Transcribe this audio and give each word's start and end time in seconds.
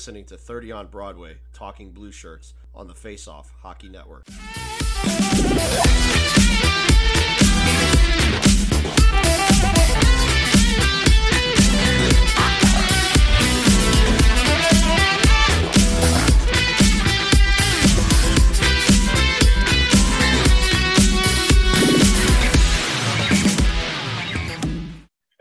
listening 0.00 0.24
to 0.24 0.34
30 0.34 0.72
on 0.72 0.86
Broadway, 0.86 1.36
Talking 1.52 1.90
Blue 1.90 2.10
Shirts 2.10 2.54
on 2.74 2.86
the 2.86 2.94
Face 2.94 3.28
Off 3.28 3.52
Hockey 3.60 3.90
Network. 3.90 4.24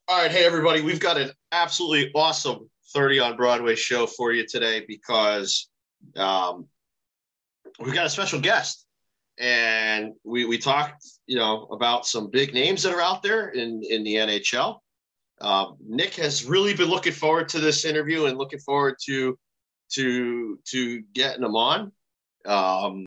All 0.10 0.22
right, 0.22 0.30
hey 0.30 0.44
everybody, 0.44 0.82
we've 0.82 1.00
got 1.00 1.18
an 1.18 1.32
absolutely 1.54 2.12
awesome 2.14 2.70
30 2.94 3.20
on 3.20 3.38
Broadway 3.38 3.76
show 3.76 4.08
for 4.08 4.34
you 4.34 4.46
today 4.46 4.86
because 4.88 5.70
um, 6.16 6.68
we've 7.80 7.94
got 7.94 8.06
a 8.06 8.10
special 8.10 8.40
guest. 8.40 8.86
And 9.38 10.14
we, 10.26 10.46
we 10.46 10.58
talked, 10.58 11.06
you 11.26 11.38
know, 11.38 11.64
about 11.72 12.06
some 12.06 12.30
big 12.30 12.54
names 12.54 12.84
that 12.84 12.94
are 12.94 13.02
out 13.02 13.24
there 13.24 13.50
in, 13.50 13.82
in 13.90 14.04
the 14.04 14.16
NHL. 14.16 14.80
Uh, 15.40 15.68
Nick 15.88 16.16
has 16.16 16.44
really 16.44 16.74
been 16.74 16.90
looking 16.90 17.14
forward 17.14 17.48
to 17.50 17.60
this 17.60 17.86
interview 17.86 18.26
and 18.26 18.38
looking 18.38 18.60
forward 18.60 18.96
to 19.06 19.38
to 19.92 20.60
to 20.68 21.02
getting 21.14 21.44
him 21.44 21.56
on. 21.56 21.92
Um, 22.46 23.06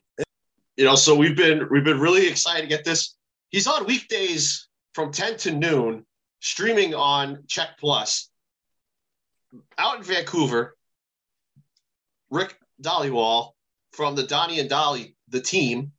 you 0.75 0.85
know, 0.85 0.95
so 0.95 1.15
we've 1.15 1.37
been 1.37 1.67
we've 1.69 1.83
been 1.83 1.99
really 1.99 2.27
excited 2.27 2.63
to 2.63 2.67
get 2.67 2.83
this. 2.83 3.15
He's 3.49 3.67
on 3.67 3.85
weekdays 3.85 4.67
from 4.95 5.11
10 5.11 5.37
to 5.37 5.51
noon, 5.51 6.05
streaming 6.39 6.95
on 6.95 7.43
Check 7.47 7.77
Plus 7.79 8.31
out 9.77 9.97
in 9.97 10.03
Vancouver, 10.03 10.75
Rick 12.29 12.57
Dhaliwal 12.81 13.51
from 13.91 14.15
the 14.15 14.23
Donnie 14.23 14.59
and 14.59 14.69
Dhali, 14.69 15.15
the 15.29 15.41
team. 15.41 15.91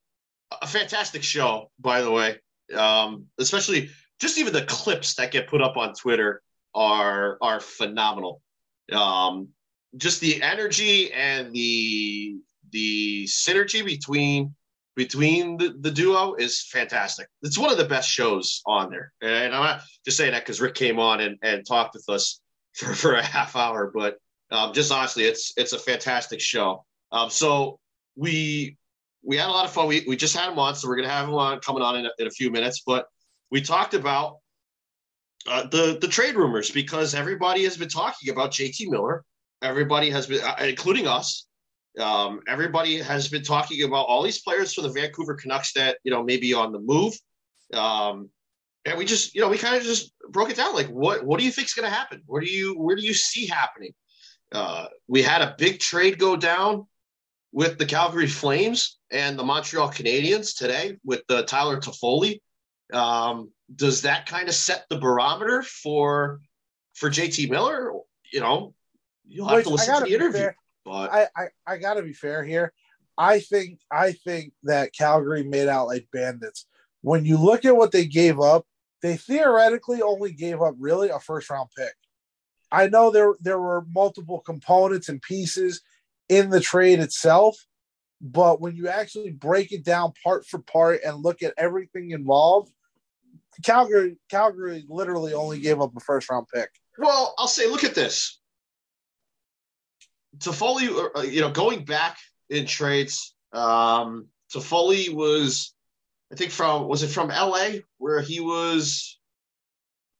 A 0.62 0.66
fantastic 0.66 1.22
show, 1.22 1.70
by 1.80 2.02
the 2.02 2.10
way. 2.10 2.38
Um, 2.75 3.27
especially 3.38 3.91
just 4.20 4.38
even 4.38 4.52
the 4.52 4.64
clips 4.64 5.14
that 5.14 5.32
get 5.32 5.48
put 5.48 5.62
up 5.62 5.77
on 5.77 5.94
Twitter 5.94 6.42
are 6.75 7.38
are 7.41 7.60
phenomenal. 7.60 8.41
Um, 8.92 9.48
just 9.97 10.20
the 10.20 10.42
energy 10.42 11.12
and 11.12 11.52
the 11.52 12.36
the 12.70 13.25
synergy 13.25 13.84
between 13.84 14.55
between 14.97 15.56
the, 15.56 15.75
the 15.80 15.91
duo 15.91 16.34
is 16.34 16.66
fantastic. 16.70 17.27
It's 17.42 17.58
one 17.58 17.70
of 17.70 17.78
the 17.78 17.84
best 17.84 18.08
shows 18.08 18.62
on 18.66 18.91
there. 18.91 19.12
And 19.20 19.55
I'm 19.55 19.62
not 19.62 19.80
just 20.05 20.16
saying 20.16 20.32
that 20.32 20.44
because 20.44 20.60
Rick 20.60 20.75
came 20.75 21.00
on 21.00 21.20
and, 21.20 21.36
and 21.42 21.66
talked 21.66 21.94
with 21.94 22.08
us 22.08 22.41
for, 22.75 22.94
for 22.94 23.14
a 23.14 23.22
half 23.22 23.56
hour, 23.56 23.91
but 23.94 24.19
um, 24.50 24.72
just 24.72 24.92
honestly, 24.92 25.25
it's 25.25 25.53
it's 25.56 25.72
a 25.72 25.78
fantastic 25.78 26.41
show. 26.41 26.84
Um, 27.12 27.31
so 27.31 27.78
we 28.16 28.77
we 29.22 29.36
had 29.36 29.48
a 29.48 29.53
lot 29.53 29.64
of 29.64 29.72
fun. 29.72 29.89
We, 29.89 30.05
we 30.06 30.16
just 30.16 30.36
had 30.36 30.50
him 30.50 30.58
on, 30.58 30.75
so 30.75 30.89
we're 30.89 30.97
gonna 30.97 31.08
have 31.08 31.28
him 31.28 31.34
on 31.34 31.61
coming 31.61 31.83
on 31.83 31.97
in 31.97 32.06
a, 32.06 32.11
in 32.19 32.27
a 32.27 32.31
few 32.31 32.50
minutes. 32.50 32.83
But 32.86 33.06
we 33.50 33.62
talked 33.62 33.94
about 33.94 34.39
uh, 35.48 35.66
the 35.69 35.98
the 36.00 36.08
trade 36.08 36.36
rumors 36.36 36.70
because 36.70 37.14
everybody 37.14 37.64
has 37.64 37.77
been 37.77 37.89
talking 37.89 38.31
about 38.31 38.53
JT 38.53 38.88
Miller. 38.88 39.25
Everybody 39.62 40.11
has 40.11 40.27
been, 40.27 40.42
uh, 40.42 40.56
including 40.61 41.06
us. 41.06 41.47
Um, 41.98 42.41
everybody 42.48 42.98
has 42.98 43.28
been 43.28 43.44
talking 43.44 43.82
about 43.84 44.06
all 44.06 44.22
these 44.22 44.43
players 44.43 44.75
for 44.75 44.82
the 44.82 44.91
Vancouver 44.91 45.34
Canucks 45.34 45.72
that 45.75 45.99
you 46.04 46.10
know 46.10 46.22
maybe 46.22 46.53
on 46.53 46.72
the 46.72 46.81
move. 46.81 47.15
Um, 47.72 48.31
and 48.84 48.99
we 48.99 49.05
just 49.05 49.34
you 49.34 49.41
know 49.41 49.49
we 49.49 49.59
kind 49.59 49.77
of 49.77 49.83
just 49.83 50.12
broke 50.31 50.50
it 50.50 50.56
down 50.56 50.75
like 50.75 50.89
what 50.89 51.25
what 51.25 51.39
do 51.39 51.45
you 51.45 51.50
think 51.50 51.67
is 51.67 51.75
going 51.75 51.89
to 51.89 51.95
happen 51.95 52.22
where 52.27 52.41
do 52.41 52.49
you 52.49 52.75
where 52.75 52.97
do 52.97 53.03
you 53.03 53.15
see 53.15 53.47
happening 53.47 53.93
uh, 54.53 54.87
we 55.09 55.21
had 55.22 55.43
a 55.43 55.55
big 55.59 55.81
trade 55.81 56.19
go 56.19 56.37
down 56.37 56.87
with 57.53 57.78
the 57.78 57.87
calgary 57.87 58.27
flames 58.27 58.99
and 59.11 59.39
the 59.39 59.44
montreal 59.44 59.89
canadiens 59.89 60.56
today 60.56 60.97
with 61.05 61.23
the 61.28 61.43
tyler 61.44 61.81
toffoli 61.81 62.41
um, 62.93 63.50
does 63.75 64.03
that 64.03 64.27
kind 64.27 64.49
of 64.49 64.55
set 64.55 64.84
the 64.91 64.99
barometer 64.99 65.62
for 65.62 66.41
for 66.94 67.11
jt 67.11 67.50
miller 67.50 67.93
you 68.33 68.41
know 68.41 68.75
you'll 69.27 69.49
have 69.49 69.59
Which, 69.59 69.67
to 69.67 69.73
listen 69.73 69.94
to 69.94 70.05
the 70.05 70.15
interview 70.15 70.41
fair. 70.41 70.56
but 70.84 71.12
I, 71.12 71.28
I, 71.37 71.47
I 71.67 71.78
gotta 71.78 72.03
be 72.03 72.12
fair 72.12 72.44
here. 72.44 72.73
I 73.17 73.41
think 73.41 73.78
I 73.91 74.12
think 74.12 74.53
that 74.65 74.93
Calgary 74.93 75.44
made 75.44 75.69
out 75.69 75.87
like 75.87 76.09
bandits. 76.12 76.67
When 77.03 77.25
you 77.25 77.37
look 77.37 77.65
at 77.65 77.77
what 77.77 77.93
they 77.93 78.06
gave 78.06 78.41
up, 78.41 78.67
they 79.04 79.19
theoretically 79.19 80.00
only 80.00 80.32
gave 80.32 80.62
up 80.62 80.75
really 80.78 81.10
a 81.10 81.20
first 81.20 81.50
round 81.50 81.69
pick. 81.76 81.92
I 82.72 82.88
know 82.88 83.10
there 83.10 83.34
there 83.38 83.60
were 83.60 83.84
multiple 83.94 84.41
components 84.41 85.10
and 85.10 85.20
pieces 85.20 85.82
in 86.31 86.48
the 86.48 86.59
trade 86.59 87.00
itself, 87.00 87.54
but 88.22 88.62
when 88.62 88.75
you 88.75 88.88
actually 88.88 89.31
break 89.31 89.72
it 89.72 89.84
down 89.84 90.14
part 90.25 90.47
for 90.47 90.59
part 90.60 91.00
and 91.04 91.22
look 91.22 91.43
at 91.43 91.53
everything 91.59 92.12
involved, 92.12 92.72
Calgary 93.62 94.16
Calgary 94.31 94.87
literally 94.88 95.34
only 95.34 95.60
gave 95.60 95.82
up 95.82 95.94
a 95.94 96.00
first 96.00 96.31
round 96.31 96.47
pick. 96.53 96.70
Well, 96.97 97.34
I'll 97.37 97.47
say, 97.47 97.69
look 97.69 97.84
at 97.84 97.94
this. 97.94 98.41
Toffoli, 100.38 101.10
uh, 101.14 101.20
you 101.20 101.43
know, 101.43 101.50
going 101.50 101.84
back 101.84 102.16
in 102.48 102.64
trades, 102.64 103.34
um, 103.53 104.28
Toffoli 104.50 105.12
was, 105.12 105.74
I 106.33 106.37
think 106.37 106.51
from 106.51 106.89
was 106.89 107.03
it 107.03 107.09
from 107.09 107.29
LA 107.29 107.81
where 107.99 108.21
he 108.21 108.41
was 108.41 109.19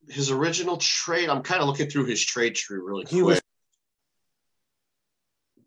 his 0.09 0.31
original 0.31 0.77
trade. 0.77 1.29
I'm 1.29 1.43
kind 1.43 1.61
of 1.61 1.69
looking 1.69 1.89
through 1.89 2.07
his 2.07 2.25
trade 2.25 2.55
tree 2.55 2.79
really 2.79 3.05
He 3.09 3.23
quick. 3.23 3.41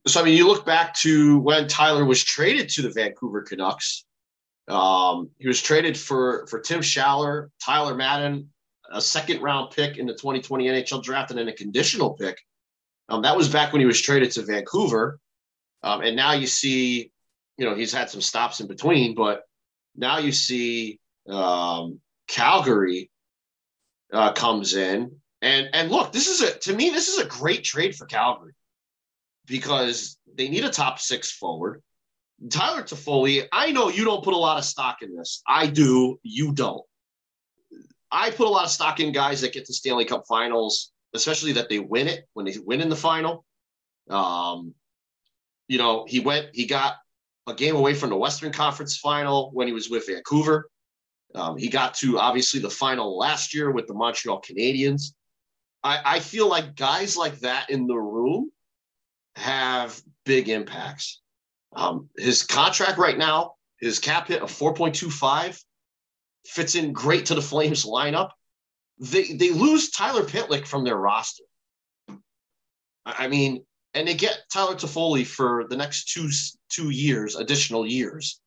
so 0.05 0.21
I 0.21 0.23
mean, 0.23 0.37
you 0.37 0.47
look 0.47 0.65
back 0.65 0.93
to 0.95 1.39
when 1.39 1.67
Tyler 1.67 2.05
was 2.05 2.23
traded 2.23 2.69
to 2.69 2.81
the 2.81 2.89
Vancouver 2.89 3.41
Canucks. 3.41 4.05
Um, 4.67 5.29
he 5.39 5.47
was 5.47 5.61
traded 5.61 5.97
for 5.97 6.45
for 6.47 6.59
Tim 6.59 6.81
Schaller, 6.81 7.49
Tyler 7.63 7.95
Madden, 7.95 8.49
a 8.91 9.01
second 9.01 9.41
round 9.41 9.71
pick 9.71 9.97
in 9.97 10.05
the 10.05 10.13
2020 10.13 10.65
NHL 10.67 11.03
draft, 11.03 11.31
and 11.31 11.39
then 11.39 11.47
a 11.47 11.53
conditional 11.53 12.13
pick. 12.13 12.39
Um, 13.09 13.21
that 13.21 13.37
was 13.37 13.47
back 13.47 13.71
when 13.71 13.79
he 13.79 13.85
was 13.85 14.01
traded 14.01 14.31
to 14.31 14.41
Vancouver, 14.41 15.19
um, 15.83 16.01
and 16.01 16.15
now 16.15 16.33
you 16.33 16.47
see, 16.47 17.11
you 17.57 17.65
know, 17.65 17.75
he's 17.75 17.93
had 17.93 18.09
some 18.09 18.19
stops 18.19 18.59
in 18.59 18.67
between, 18.67 19.15
but 19.15 19.46
now 19.97 20.19
you 20.19 20.31
see 20.31 20.99
um, 21.27 21.99
Calgary 22.27 23.09
uh, 24.13 24.31
comes 24.33 24.75
in, 24.75 25.11
and 25.41 25.69
and 25.73 25.91
look, 25.91 26.11
this 26.11 26.27
is 26.27 26.41
a 26.41 26.57
to 26.59 26.73
me 26.73 26.89
this 26.89 27.09
is 27.09 27.19
a 27.19 27.25
great 27.25 27.63
trade 27.63 27.95
for 27.95 28.05
Calgary 28.05 28.53
because 29.45 30.17
they 30.35 30.47
need 30.47 30.63
a 30.63 30.69
top 30.69 30.99
six 30.99 31.31
forward. 31.31 31.81
Tyler 32.51 32.83
Toffoli, 32.83 33.47
I 33.51 33.71
know 33.71 33.89
you 33.89 34.05
don't 34.05 34.23
put 34.23 34.35
a 34.35 34.37
lot 34.37 34.59
of 34.59 34.63
stock 34.63 35.01
in 35.01 35.15
this. 35.15 35.41
I 35.47 35.65
do. 35.65 36.19
You 36.21 36.53
don't. 36.53 36.83
I 38.11 38.29
put 38.29 38.47
a 38.47 38.49
lot 38.49 38.65
of 38.65 38.71
stock 38.71 38.99
in 38.99 39.11
guys 39.11 39.41
that 39.41 39.53
get 39.53 39.65
to 39.65 39.73
Stanley 39.73 40.05
Cup 40.05 40.25
finals, 40.29 40.91
especially 41.13 41.53
that 41.53 41.67
they 41.67 41.79
win 41.79 42.07
it 42.07 42.27
when 42.33 42.45
they 42.45 42.55
win 42.63 42.81
in 42.81 42.89
the 42.89 42.95
final. 42.95 43.43
Um, 44.09 44.75
you 45.67 45.77
know, 45.77 46.05
he 46.07 46.19
went, 46.19 46.49
he 46.53 46.65
got 46.65 46.95
a 47.47 47.53
game 47.53 47.75
away 47.75 47.93
from 47.93 48.09
the 48.09 48.15
Western 48.15 48.51
Conference 48.51 48.97
final 48.97 49.49
when 49.53 49.67
he 49.67 49.73
was 49.73 49.89
with 49.89 50.07
Vancouver. 50.07 50.69
Um, 51.33 51.57
he 51.57 51.69
got 51.69 51.93
to 51.95 52.19
obviously 52.19 52.59
the 52.59 52.69
final 52.69 53.17
last 53.17 53.53
year 53.53 53.71
with 53.71 53.87
the 53.87 53.93
Montreal 53.93 54.41
Canadiens. 54.41 55.13
I, 55.83 56.01
I 56.05 56.19
feel 56.19 56.47
like 56.49 56.75
guys 56.75 57.15
like 57.15 57.39
that 57.39 57.69
in 57.69 57.87
the 57.87 57.95
room 57.95 58.51
have 59.35 59.99
big 60.25 60.49
impacts. 60.49 61.21
Um, 61.75 62.09
his 62.17 62.43
contract 62.43 62.97
right 62.97 63.17
now, 63.17 63.53
his 63.79 63.99
cap 63.99 64.27
hit 64.27 64.41
of 64.41 64.51
4.25 64.51 65.61
fits 66.45 66.75
in 66.75 66.93
great 66.93 67.27
to 67.27 67.35
the 67.35 67.41
Flames 67.41 67.85
lineup. 67.85 68.31
They 68.99 69.33
they 69.33 69.51
lose 69.51 69.91
Tyler 69.91 70.23
Pitlick 70.23 70.65
from 70.65 70.83
their 70.83 70.97
roster. 70.97 71.43
I 72.09 72.15
I 73.05 73.27
mean, 73.27 73.63
and 73.97 74.07
they 74.07 74.13
get 74.13 74.39
Tyler 74.51 74.75
Toffoli 74.75 75.25
for 75.25 75.65
the 75.69 75.75
next 75.77 76.09
two 76.13 76.29
two 76.69 76.89
years, 76.89 77.35
additional 77.35 77.85
years 77.85 78.39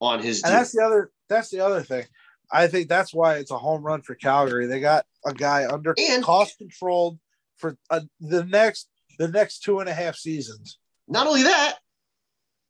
on 0.00 0.20
his 0.20 0.42
And 0.42 0.50
deal. 0.50 0.58
that's 0.58 0.72
the 0.72 0.82
other 0.84 1.10
that's 1.28 1.50
the 1.50 1.60
other 1.60 1.82
thing. 1.82 2.04
I 2.52 2.66
think 2.68 2.88
that's 2.88 3.12
why 3.14 3.36
it's 3.36 3.50
a 3.50 3.58
home 3.58 3.82
run 3.82 4.02
for 4.02 4.14
Calgary. 4.14 4.66
They 4.66 4.80
got 4.80 5.04
a 5.24 5.32
guy 5.34 5.66
under 5.66 5.94
And- 5.98 6.22
cost 6.24 6.58
controlled 6.58 7.18
for 7.56 7.76
uh, 7.90 8.00
the 8.20 8.44
next 8.44 8.88
the 9.18 9.28
next 9.28 9.60
two 9.60 9.80
and 9.80 9.88
a 9.88 9.94
half 9.94 10.16
seasons. 10.16 10.78
Not 11.08 11.26
only 11.26 11.44
that, 11.44 11.76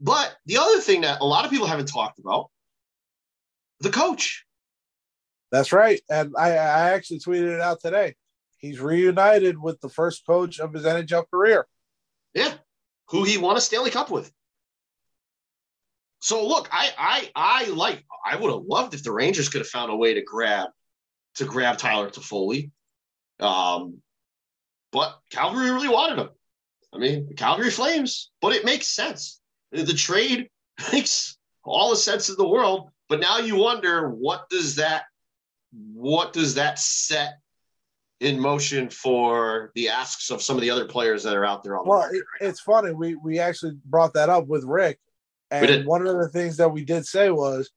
but 0.00 0.36
the 0.46 0.58
other 0.58 0.80
thing 0.80 1.00
that 1.02 1.20
a 1.20 1.24
lot 1.24 1.44
of 1.44 1.50
people 1.50 1.66
haven't 1.66 1.86
talked 1.86 2.18
about, 2.18 2.50
the 3.80 3.90
coach. 3.90 4.44
That's 5.52 5.72
right. 5.72 6.00
And 6.10 6.34
I, 6.36 6.50
I 6.50 6.90
actually 6.92 7.20
tweeted 7.20 7.54
it 7.54 7.60
out 7.60 7.80
today. 7.80 8.14
He's 8.58 8.80
reunited 8.80 9.60
with 9.60 9.80
the 9.80 9.88
first 9.88 10.26
coach 10.26 10.58
of 10.58 10.72
his 10.72 10.84
NHL 10.84 11.24
career. 11.30 11.66
Yeah, 12.36 12.52
who 13.08 13.24
he 13.24 13.38
won 13.38 13.56
a 13.56 13.62
Stanley 13.62 13.90
Cup 13.90 14.10
with. 14.10 14.30
So 16.20 16.46
look, 16.46 16.68
I 16.70 16.90
I 16.98 17.30
I 17.34 17.64
like 17.70 18.04
I 18.24 18.36
would 18.36 18.52
have 18.52 18.64
loved 18.66 18.92
if 18.92 19.02
the 19.02 19.10
Rangers 19.10 19.48
could 19.48 19.62
have 19.62 19.68
found 19.68 19.90
a 19.90 19.96
way 19.96 20.12
to 20.12 20.22
grab 20.22 20.68
to 21.36 21.46
grab 21.46 21.78
Tyler 21.78 22.10
Toffoli. 22.10 22.70
Um, 23.40 24.02
but 24.92 25.18
Calgary 25.30 25.70
really 25.70 25.88
wanted 25.88 26.18
him. 26.18 26.28
I 26.92 26.98
mean, 26.98 27.26
the 27.26 27.34
Calgary 27.34 27.70
Flames, 27.70 28.30
but 28.42 28.52
it 28.54 28.66
makes 28.66 28.86
sense. 28.86 29.40
The 29.72 29.94
trade 29.94 30.50
makes 30.92 31.38
all 31.64 31.90
the 31.90 31.96
sense 31.96 32.28
in 32.28 32.36
the 32.36 32.46
world. 32.46 32.90
But 33.08 33.20
now 33.20 33.38
you 33.38 33.56
wonder 33.56 34.10
what 34.10 34.50
does 34.50 34.76
that 34.76 35.04
what 35.72 36.34
does 36.34 36.56
that 36.56 36.78
set 36.78 37.38
in 38.20 38.40
motion 38.40 38.88
for 38.88 39.70
the 39.74 39.88
asks 39.88 40.30
of 40.30 40.40
some 40.42 40.56
of 40.56 40.62
the 40.62 40.70
other 40.70 40.86
players 40.86 41.22
that 41.22 41.34
are 41.34 41.44
out 41.44 41.62
there 41.62 41.76
on 41.76 41.84
the 41.84 41.88
market 41.88 42.14
right 42.40 42.48
it's 42.48 42.60
funny. 42.60 42.92
We 42.92 43.14
we 43.16 43.38
actually 43.38 43.76
brought 43.84 44.14
that 44.14 44.28
up 44.28 44.46
with 44.46 44.64
Rick, 44.64 44.98
and 45.50 45.68
one 45.86 46.06
of 46.06 46.16
the 46.18 46.28
things 46.28 46.56
that 46.56 46.70
we 46.70 46.84
did 46.84 47.06
say 47.06 47.30
was, 47.30 47.70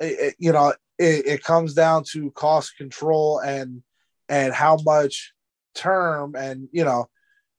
it, 0.00 0.18
it- 0.20 0.36
you 0.38 0.52
know, 0.52 0.74
it, 0.98 1.26
it 1.26 1.42
comes 1.44 1.74
down 1.74 2.04
to 2.12 2.30
cost 2.32 2.76
control 2.76 3.38
and 3.38 3.82
and 4.28 4.52
how 4.52 4.76
much 4.84 5.32
term 5.74 6.34
and 6.36 6.68
you 6.72 6.84
know, 6.84 7.08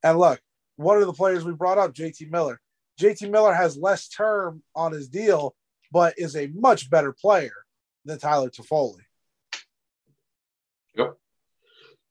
and 0.04 0.20
look, 0.20 0.40
one 0.76 0.98
of 1.02 1.08
the 1.08 1.14
players 1.14 1.44
we 1.44 1.54
brought 1.54 1.78
up, 1.80 1.94
JT 1.94 2.30
Miller. 2.30 2.62
JT 3.02 3.32
Miller 3.32 3.54
has 3.54 3.78
less 3.78 4.08
term 4.08 4.62
on 4.76 4.92
his 4.92 5.08
deal, 5.08 5.56
but 5.92 6.14
is 6.18 6.36
a 6.36 6.48
much 6.48 6.90
better 6.92 7.12
player 7.14 7.54
than 8.06 8.20
Tyler 8.20 8.50
Toffoli. 8.50 9.00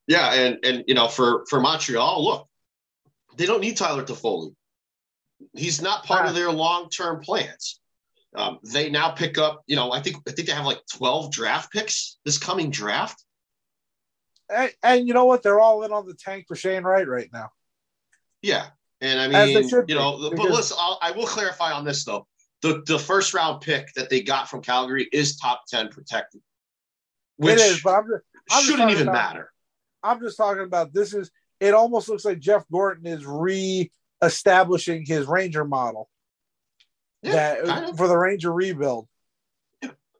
Yeah, 0.08 0.32
and 0.32 0.58
and 0.64 0.84
you 0.88 0.94
know, 0.94 1.06
for 1.06 1.44
for 1.48 1.60
Montreal, 1.60 2.24
look, 2.24 2.48
they 3.36 3.46
don't 3.46 3.60
need 3.60 3.76
Tyler 3.76 4.02
Toffoli. 4.02 4.54
He's 5.52 5.80
not 5.80 6.04
part 6.04 6.26
of 6.26 6.34
their 6.34 6.50
long 6.50 6.88
term 6.88 7.20
plans. 7.20 7.80
Um, 8.34 8.58
they 8.64 8.90
now 8.90 9.10
pick 9.10 9.38
up, 9.38 9.62
you 9.66 9.76
know, 9.76 9.92
I 9.92 10.00
think 10.00 10.16
I 10.26 10.32
think 10.32 10.48
they 10.48 10.54
have 10.54 10.64
like 10.66 10.80
twelve 10.90 11.30
draft 11.30 11.70
picks 11.72 12.18
this 12.24 12.38
coming 12.38 12.70
draft. 12.70 13.22
And, 14.48 14.72
and 14.82 15.06
you 15.06 15.12
know 15.12 15.26
what? 15.26 15.42
They're 15.42 15.60
all 15.60 15.82
in 15.82 15.92
on 15.92 16.06
the 16.06 16.14
tank 16.14 16.46
for 16.48 16.56
Shane 16.56 16.82
Wright 16.84 17.06
right 17.06 17.28
now. 17.32 17.50
Yeah, 18.40 18.66
and 19.02 19.20
I 19.20 19.28
mean, 19.28 19.68
you 19.68 19.82
be, 19.84 19.94
know, 19.94 20.18
but 20.18 20.30
because- 20.30 20.50
listen, 20.50 20.76
I'll, 20.80 20.98
I 21.02 21.10
will 21.10 21.26
clarify 21.26 21.72
on 21.72 21.84
this 21.84 22.04
though. 22.04 22.26
The 22.62 22.82
the 22.86 22.98
first 22.98 23.34
round 23.34 23.60
pick 23.60 23.92
that 23.94 24.08
they 24.08 24.22
got 24.22 24.48
from 24.48 24.62
Calgary 24.62 25.06
is 25.12 25.36
top 25.36 25.62
ten 25.68 25.88
protected, 25.88 26.40
which 27.36 27.60
is, 27.60 27.82
but 27.82 27.94
I'm 27.94 28.04
just, 28.06 28.24
I'm 28.50 28.64
shouldn't 28.64 28.90
even 28.90 29.08
about- 29.08 29.12
matter. 29.34 29.52
I'm 30.08 30.20
just 30.20 30.36
talking 30.36 30.64
about 30.64 30.92
this 30.92 31.14
is 31.14 31.30
it 31.60 31.74
almost 31.74 32.08
looks 32.08 32.24
like 32.24 32.38
Jeff 32.38 32.64
Gorton 32.70 33.06
is 33.06 33.26
re-establishing 33.26 35.04
his 35.04 35.26
Ranger 35.26 35.64
model 35.64 36.08
Yeah, 37.22 37.32
that 37.32 37.64
kind 37.64 37.84
of. 37.86 37.96
for 37.96 38.08
the 38.08 38.16
Ranger 38.16 38.52
rebuild. 38.52 39.08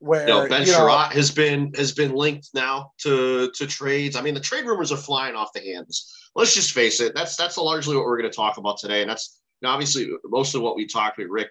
Where 0.00 0.28
you 0.28 0.34
know, 0.34 0.48
Ben 0.48 0.64
you 0.64 0.72
know, 0.72 0.78
Chiarot 0.78 1.10
has 1.12 1.30
been 1.32 1.72
has 1.74 1.90
been 1.92 2.14
linked 2.14 2.50
now 2.54 2.92
to 2.98 3.50
to 3.50 3.66
trades. 3.66 4.14
I 4.14 4.20
mean, 4.22 4.34
the 4.34 4.40
trade 4.40 4.64
rumors 4.64 4.92
are 4.92 4.96
flying 4.96 5.34
off 5.34 5.52
the 5.52 5.60
hands. 5.60 6.14
Let's 6.36 6.54
just 6.54 6.70
face 6.70 7.00
it. 7.00 7.14
That's 7.16 7.34
that's 7.34 7.56
largely 7.56 7.96
what 7.96 8.04
we're 8.04 8.18
going 8.18 8.30
to 8.30 8.36
talk 8.36 8.58
about 8.58 8.78
today, 8.78 9.00
and 9.00 9.10
that's 9.10 9.40
now 9.60 9.70
obviously 9.70 10.08
most 10.24 10.54
of 10.54 10.62
what 10.62 10.76
we 10.76 10.86
talked 10.86 11.18
with 11.18 11.26
Rick. 11.28 11.48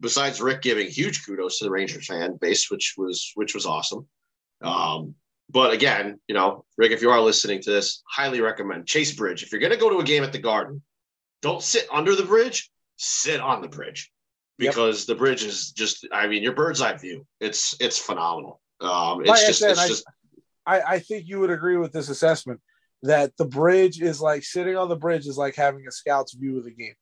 Besides 0.00 0.40
Rick 0.40 0.62
giving 0.62 0.88
huge 0.88 1.26
kudos 1.26 1.58
to 1.58 1.64
the 1.64 1.70
Rangers 1.70 2.06
fan 2.06 2.38
base, 2.40 2.70
which 2.70 2.94
was 2.96 3.32
which 3.34 3.54
was 3.54 3.66
awesome. 3.66 4.08
Um, 4.62 5.14
but 5.50 5.72
again, 5.72 6.20
you 6.28 6.34
know, 6.34 6.64
Rick, 6.78 6.92
if 6.92 7.02
you 7.02 7.10
are 7.10 7.20
listening 7.20 7.60
to 7.62 7.70
this, 7.70 8.02
highly 8.08 8.40
recommend 8.40 8.86
Chase 8.86 9.12
Bridge. 9.14 9.42
If 9.42 9.50
you're 9.52 9.60
going 9.60 9.72
to 9.72 9.78
go 9.78 9.90
to 9.90 9.98
a 9.98 10.04
game 10.04 10.22
at 10.22 10.32
the 10.32 10.38
Garden, 10.38 10.82
don't 11.42 11.62
sit 11.62 11.86
under 11.92 12.14
the 12.14 12.24
bridge, 12.24 12.70
sit 12.96 13.40
on 13.40 13.62
the 13.62 13.68
bridge 13.68 14.10
Yep. 14.58 14.72
because 14.74 15.06
the 15.06 15.14
bridge 15.14 15.42
is 15.42 15.70
just 15.72 16.06
I 16.12 16.26
mean 16.26 16.42
your 16.42 16.52
bird's 16.54 16.82
eye 16.82 16.94
view. 16.96 17.26
It's 17.40 17.74
it's 17.80 17.98
phenomenal. 17.98 18.60
Um, 18.80 19.20
it's 19.22 19.28
Like 19.30 19.46
just 19.46 19.58
said, 19.60 19.70
it's 19.70 19.80
I- 19.80 19.88
just 19.88 20.04
I, 20.66 20.80
I 20.82 20.98
think 20.98 21.26
you 21.26 21.40
would 21.40 21.50
agree 21.50 21.78
with 21.78 21.92
this 21.92 22.10
assessment 22.10 22.60
that 23.02 23.34
the 23.38 23.46
bridge 23.46 24.02
is 24.02 24.20
like 24.20 24.44
sitting 24.44 24.76
on 24.76 24.90
the 24.90 24.96
bridge 24.96 25.26
is 25.26 25.38
like 25.38 25.54
having 25.56 25.86
a 25.88 25.90
scout's 25.90 26.34
view 26.34 26.58
of 26.58 26.64
the 26.64 26.70
game. 26.72 26.92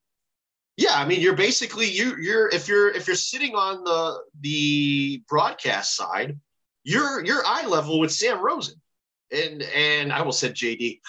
yeah. 0.77 0.93
I 0.95 1.05
mean 1.05 1.21
you're 1.21 1.35
basically 1.35 1.87
you 1.91 2.15
you're 2.21 2.49
if 2.51 2.69
you're 2.69 2.91
if 2.95 3.09
you're 3.09 3.17
sitting 3.17 3.57
on 3.57 3.83
the 3.83 4.21
the 4.41 5.23
broadcast 5.29 5.97
side, 5.97 6.39
you're 6.89 7.25
you're 7.25 7.43
eye 7.45 7.67
level 7.67 7.99
with 8.01 8.13
Sam 8.13 8.41
Rosen. 8.41 8.81
And 9.31 9.63
and 9.63 10.13
I 10.13 10.23
will 10.23 10.33
said 10.33 10.55
JD. 10.55 11.01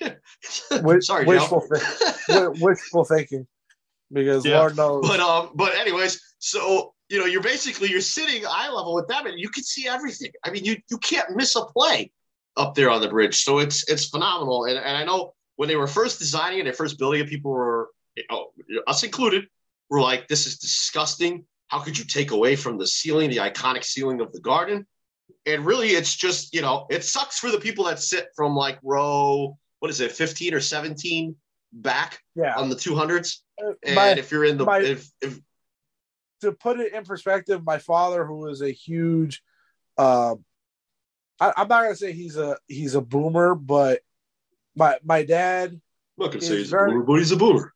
Sorry, 1.00 1.26
wishful, 1.26 1.68
wishful 2.60 3.04
thinking, 3.04 3.46
because 4.12 4.46
Yeah, 4.46 4.60
Lord 4.60 4.76
knows. 4.76 5.06
but 5.08 5.20
um 5.20 5.50
but 5.54 5.74
anyways 5.74 6.20
so 6.38 6.94
you 7.08 7.18
know 7.18 7.26
you're 7.26 7.42
basically 7.42 7.90
you're 7.90 8.00
sitting 8.00 8.44
eye 8.48 8.70
level 8.70 8.94
with 8.94 9.08
them 9.08 9.26
and 9.26 9.38
you 9.38 9.48
can 9.48 9.64
see 9.64 9.88
everything 9.88 10.30
i 10.44 10.50
mean 10.50 10.64
you 10.64 10.76
you 10.90 10.98
can't 10.98 11.34
miss 11.34 11.56
a 11.56 11.64
play 11.64 12.10
up 12.56 12.74
there 12.74 12.90
on 12.90 13.00
the 13.00 13.08
bridge 13.08 13.42
so 13.42 13.58
it's 13.58 13.88
it's 13.88 14.06
phenomenal 14.08 14.66
and, 14.66 14.78
and 14.78 14.96
i 14.96 15.04
know 15.04 15.34
when 15.56 15.68
they 15.68 15.76
were 15.76 15.86
first 15.86 16.18
designing 16.18 16.66
it 16.66 16.76
first 16.76 16.98
building 16.98 17.20
it 17.20 17.28
people 17.28 17.50
were 17.50 17.88
you 18.16 18.24
know, 18.30 18.48
us 18.86 19.02
included 19.02 19.46
were 19.90 20.00
like 20.00 20.28
this 20.28 20.46
is 20.46 20.58
disgusting 20.58 21.44
how 21.68 21.80
could 21.80 21.98
you 21.98 22.04
take 22.04 22.30
away 22.30 22.56
from 22.56 22.78
the 22.78 22.86
ceiling 22.86 23.30
the 23.30 23.36
iconic 23.36 23.84
ceiling 23.84 24.20
of 24.20 24.32
the 24.32 24.40
garden 24.40 24.86
and 25.46 25.64
really 25.64 25.88
it's 25.88 26.14
just 26.14 26.54
you 26.54 26.60
know 26.60 26.86
it 26.90 27.04
sucks 27.04 27.38
for 27.38 27.50
the 27.50 27.58
people 27.58 27.84
that 27.84 28.00
sit 28.00 28.28
from 28.34 28.54
like 28.56 28.78
row 28.82 29.56
what 29.80 29.90
is 29.90 30.00
it 30.00 30.12
15 30.12 30.54
or 30.54 30.60
17 30.60 31.36
back 31.72 32.20
yeah, 32.34 32.54
on 32.56 32.68
the 32.68 32.74
200s 32.76 33.38
and 33.58 33.94
my- 33.94 34.10
if 34.10 34.30
you're 34.30 34.44
in 34.44 34.58
the 34.58 34.64
my- 34.64 34.80
if, 34.80 35.08
if 35.20 35.38
to 36.40 36.52
put 36.52 36.78
it 36.80 36.92
in 36.92 37.04
perspective, 37.04 37.64
my 37.64 37.78
father, 37.78 38.24
who 38.24 38.46
is 38.46 38.62
a 38.62 38.70
huge, 38.70 39.42
um, 39.96 40.44
I, 41.40 41.52
I'm 41.56 41.68
not 41.68 41.82
gonna 41.82 41.96
say 41.96 42.12
he's 42.12 42.36
a 42.36 42.56
he's 42.66 42.94
a 42.94 43.00
boomer, 43.00 43.54
but 43.54 44.00
my 44.76 44.98
my 45.04 45.24
dad, 45.24 45.80
gonna 46.18 46.40
say 46.40 46.58
he's 46.58 46.70
very- 46.70 46.90
a 46.90 46.94
boomer, 46.94 47.04
but 47.04 47.14
he's 47.14 47.32
a 47.32 47.36
boomer. 47.36 47.74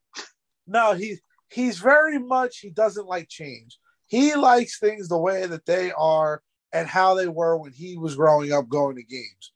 no, 0.67 0.93
he 0.93 1.19
he's 1.49 1.79
very 1.79 2.19
much 2.19 2.59
he 2.59 2.71
doesn't 2.71 3.07
like 3.07 3.29
change. 3.29 3.79
He 4.13 4.35
likes 4.35 4.79
things 4.79 5.09
the 5.09 5.17
way 5.17 5.47
that 5.47 5.65
they 5.65 5.91
are 5.91 6.43
and 6.71 6.87
how 6.87 7.15
they 7.15 7.29
were 7.29 7.57
when 7.57 7.73
he 7.73 7.97
was 7.97 8.15
growing 8.15 8.53
up 8.53 8.69
going 8.69 8.97
to 8.97 9.03
games. 9.03 9.53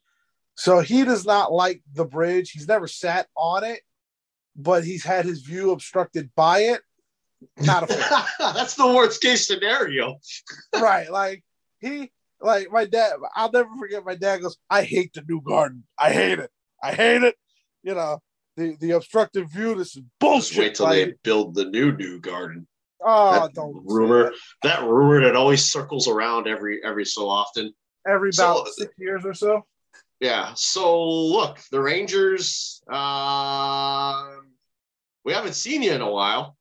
So 0.55 0.79
he 0.79 1.03
does 1.03 1.27
not 1.27 1.53
like 1.53 1.83
the 1.93 2.05
bridge. 2.05 2.49
He's 2.49 2.67
never 2.67 2.87
sat 2.87 3.27
on 3.37 3.63
it, 3.63 3.81
but 4.55 4.83
he's 4.83 5.03
had 5.03 5.25
his 5.25 5.43
view 5.43 5.69
obstructed 5.69 6.31
by 6.35 6.61
it. 6.61 6.81
Not 7.59 7.83
a. 7.83 8.25
That's 8.39 8.73
the 8.73 8.91
worst 8.91 9.21
case 9.21 9.45
scenario. 9.45 10.17
right. 10.73 11.11
Like 11.11 11.43
he 11.77 12.11
like 12.41 12.71
my 12.71 12.85
dad, 12.85 13.13
I'll 13.35 13.51
never 13.51 13.69
forget 13.79 14.03
my 14.03 14.15
dad 14.15 14.41
goes, 14.41 14.57
I 14.71 14.81
hate 14.81 15.13
the 15.13 15.23
new 15.29 15.39
garden. 15.39 15.83
I 15.99 16.11
hate 16.11 16.39
it. 16.39 16.49
I 16.81 16.93
hate 16.95 17.21
it. 17.21 17.35
You 17.83 17.93
know, 17.93 18.23
the 18.55 18.75
the 18.79 18.91
obstructive 18.93 19.51
view, 19.51 19.75
this 19.75 19.95
is 19.95 20.01
bullshit. 20.19 20.57
wait 20.57 20.73
till 20.73 20.87
Like, 20.87 20.95
they 20.95 21.13
build 21.21 21.53
the 21.53 21.65
new 21.65 21.95
new 21.95 22.19
garden. 22.19 22.67
Oh 23.07 23.49
don't 23.53 23.81
rumor, 23.85 24.23
that. 24.23 24.33
that 24.63 24.83
rumor 24.83 25.21
that 25.21 25.35
always 25.35 25.63
circles 25.65 26.07
around 26.07 26.47
every 26.47 26.83
every 26.83 27.05
so 27.05 27.29
often. 27.29 27.73
every 28.07 28.31
So- 28.33 28.61
about 28.61 28.67
six 28.69 28.93
years 28.97 29.25
or 29.25 29.33
so. 29.33 29.65
Yeah. 30.19 30.53
So 30.55 31.07
look, 31.09 31.59
the 31.71 31.79
Rangers. 31.79 32.81
Um, 32.89 34.47
we 35.23 35.33
haven't 35.33 35.53
seen 35.53 35.81
you 35.83 35.91
in 35.93 36.01
a 36.01 36.09
while. 36.11 36.57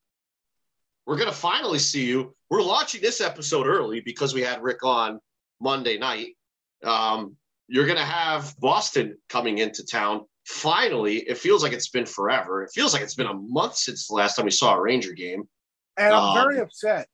We're 1.07 1.17
gonna 1.19 1.33
finally 1.33 1.79
see 1.79 2.05
you. 2.05 2.35
We're 2.51 2.63
launching 2.63 3.01
this 3.01 3.21
episode 3.21 3.67
early 3.67 4.01
because 4.01 4.35
we 4.35 4.43
had 4.43 4.63
Rick 4.63 4.85
on 4.85 5.21
Monday 5.61 5.99
night. 5.99 6.37
Um, 6.85 7.37
you're 7.69 7.87
gonna 7.87 8.05
have 8.05 8.55
Boston 8.59 9.17
coming 9.29 9.59
into 9.59 9.85
town. 9.87 10.27
Finally, 10.45 11.19
it 11.29 11.39
feels 11.39 11.63
like 11.63 11.73
it's 11.73 11.89
been 11.89 12.07
forever. 12.07 12.63
It 12.63 12.71
feels 12.75 12.93
like 12.93 13.03
it's 13.03 13.15
been 13.15 13.27
a 13.27 13.35
month 13.35 13.77
since 13.77 14.07
the 14.07 14.15
last 14.15 14.37
time 14.37 14.45
we 14.45 14.51
saw 14.51 14.75
a 14.75 14.81
Ranger 14.81 15.13
game. 15.13 15.49
And 15.97 16.15
I'm 16.15 16.35
very 16.35 16.61
upset. 16.61 17.09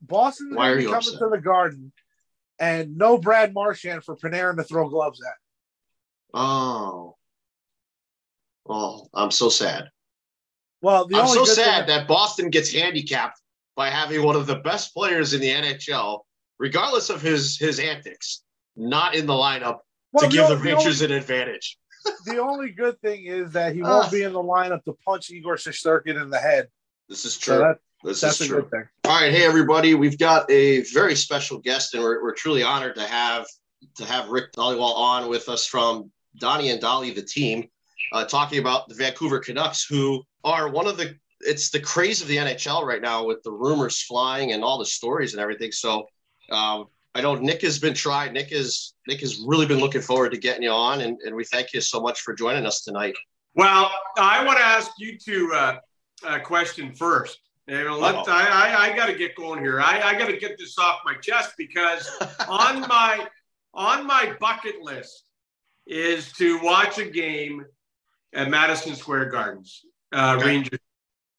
Boston's 0.00 0.56
why 0.56 0.68
gonna 0.68 0.78
be 0.78 0.84
coming 0.84 0.96
upset? 0.98 1.18
to 1.18 1.28
the 1.28 1.38
garden 1.38 1.92
and 2.58 2.96
no 2.96 3.18
Brad 3.18 3.52
Marchand 3.52 4.04
for 4.04 4.16
Panarin 4.16 4.56
to 4.56 4.64
throw 4.64 4.88
gloves 4.88 5.20
at. 5.22 5.34
Oh, 6.38 7.16
oh, 8.68 9.08
I'm 9.14 9.30
so 9.30 9.48
sad. 9.48 9.90
Well, 10.80 11.06
the 11.06 11.16
I'm 11.16 11.26
only 11.26 11.34
so 11.34 11.44
good 11.44 11.54
sad 11.54 11.86
thing, 11.86 11.96
that 11.96 12.08
Boston 12.08 12.50
gets 12.50 12.72
handicapped 12.72 13.40
by 13.76 13.88
having 13.88 14.22
one 14.22 14.36
of 14.36 14.46
the 14.46 14.56
best 14.56 14.94
players 14.94 15.34
in 15.34 15.40
the 15.40 15.48
NHL, 15.48 16.20
regardless 16.58 17.10
of 17.10 17.22
his 17.22 17.56
his 17.58 17.78
antics, 17.78 18.42
not 18.76 19.14
in 19.14 19.26
the 19.26 19.32
lineup 19.32 19.78
well, 20.12 20.24
to 20.24 20.28
give 20.28 20.48
the 20.48 20.54
only- 20.54 20.72
Rangers 20.72 21.02
an 21.02 21.12
advantage. 21.12 21.78
the 22.26 22.38
only 22.38 22.70
good 22.70 23.00
thing 23.00 23.24
is 23.24 23.52
that 23.52 23.74
he 23.74 23.82
won't 23.82 24.12
be 24.12 24.22
in 24.22 24.34
the 24.34 24.42
lineup 24.42 24.84
to 24.84 24.94
punch 25.06 25.30
Igor 25.30 25.56
Shesterkin 25.56 26.20
in 26.20 26.28
the 26.28 26.38
head. 26.38 26.68
This 27.08 27.24
is 27.24 27.34
So 27.34 27.56
true. 27.56 27.58
that, 27.58 27.78
this 28.02 28.20
that's 28.20 28.40
is 28.40 28.46
a 28.46 28.48
true. 28.50 28.62
good 28.62 28.70
thing. 28.70 28.84
All 29.04 29.20
right, 29.20 29.32
hey 29.32 29.44
everybody, 29.44 29.94
we've 29.94 30.18
got 30.18 30.50
a 30.50 30.82
very 30.92 31.14
special 31.14 31.58
guest, 31.58 31.94
and 31.94 32.02
we're, 32.02 32.22
we're 32.22 32.34
truly 32.34 32.62
honored 32.62 32.94
to 32.96 33.02
have 33.02 33.46
to 33.96 34.04
have 34.04 34.28
Rick 34.30 34.52
Dhaliwal 34.52 34.94
on 34.94 35.28
with 35.28 35.48
us 35.48 35.66
from 35.66 36.10
Donnie 36.38 36.70
and 36.70 36.80
Dhali, 36.80 37.14
the 37.14 37.22
team, 37.22 37.68
uh, 38.12 38.24
talking 38.24 38.58
about 38.58 38.88
the 38.88 38.94
Vancouver 38.94 39.38
Canucks, 39.38 39.84
who 39.84 40.22
are 40.42 40.68
one 40.70 40.86
of 40.86 40.96
the 40.96 41.14
it's 41.40 41.68
the 41.70 41.80
craze 41.80 42.22
of 42.22 42.28
the 42.28 42.36
NHL 42.38 42.84
right 42.84 43.02
now 43.02 43.24
with 43.26 43.42
the 43.42 43.52
rumors 43.52 44.00
flying 44.02 44.52
and 44.52 44.64
all 44.64 44.78
the 44.78 44.86
stories 44.86 45.34
and 45.34 45.42
everything. 45.42 45.70
So 45.72 46.06
um, 46.50 46.86
I 47.14 47.20
know 47.20 47.34
Nick 47.34 47.60
has 47.60 47.78
been 47.78 47.92
tried. 47.92 48.32
Nick 48.32 48.50
is 48.50 48.94
Nick 49.06 49.20
has 49.20 49.38
really 49.46 49.66
been 49.66 49.78
looking 49.78 50.00
forward 50.00 50.30
to 50.32 50.38
getting 50.38 50.62
you 50.62 50.70
on, 50.70 51.02
and, 51.02 51.18
and 51.26 51.36
we 51.36 51.44
thank 51.44 51.74
you 51.74 51.82
so 51.82 52.00
much 52.00 52.20
for 52.22 52.32
joining 52.32 52.64
us 52.64 52.82
tonight. 52.82 53.14
Well, 53.54 53.90
I 54.16 54.42
want 54.44 54.58
to 54.58 54.64
ask 54.64 54.92
you 54.98 55.18
to 55.18 55.52
uh, 55.54 55.76
a 56.22 56.40
question 56.40 56.94
first. 56.94 57.38
And 57.66 57.90
let, 57.96 58.14
I, 58.28 58.46
I, 58.46 58.90
I 58.90 58.96
got 58.96 59.06
to 59.06 59.14
get 59.14 59.34
going 59.34 59.62
here. 59.62 59.80
I, 59.80 60.00
I 60.02 60.18
got 60.18 60.26
to 60.28 60.36
get 60.36 60.58
this 60.58 60.78
off 60.78 61.00
my 61.04 61.14
chest 61.14 61.54
because 61.56 62.10
on 62.48 62.82
my 62.82 63.26
on 63.72 64.06
my 64.06 64.36
bucket 64.38 64.82
list 64.82 65.24
is 65.86 66.32
to 66.32 66.60
watch 66.60 66.98
a 66.98 67.06
game 67.06 67.64
at 68.34 68.50
Madison 68.50 68.94
Square 68.94 69.30
Gardens. 69.30 69.82
Uh, 70.12 70.34
okay. 70.36 70.46
Rangers. 70.46 70.78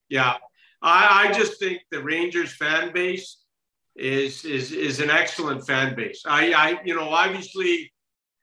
Yeah, 0.08 0.34
I, 0.82 1.28
I 1.28 1.32
just 1.32 1.58
think 1.58 1.82
the 1.90 2.02
Rangers 2.02 2.54
fan 2.54 2.92
base 2.92 3.38
is 3.96 4.44
is 4.44 4.72
is 4.72 5.00
an 5.00 5.10
excellent 5.10 5.66
fan 5.66 5.94
base. 5.96 6.22
I, 6.26 6.52
I 6.52 6.80
you 6.84 6.94
know 6.94 7.08
obviously 7.08 7.92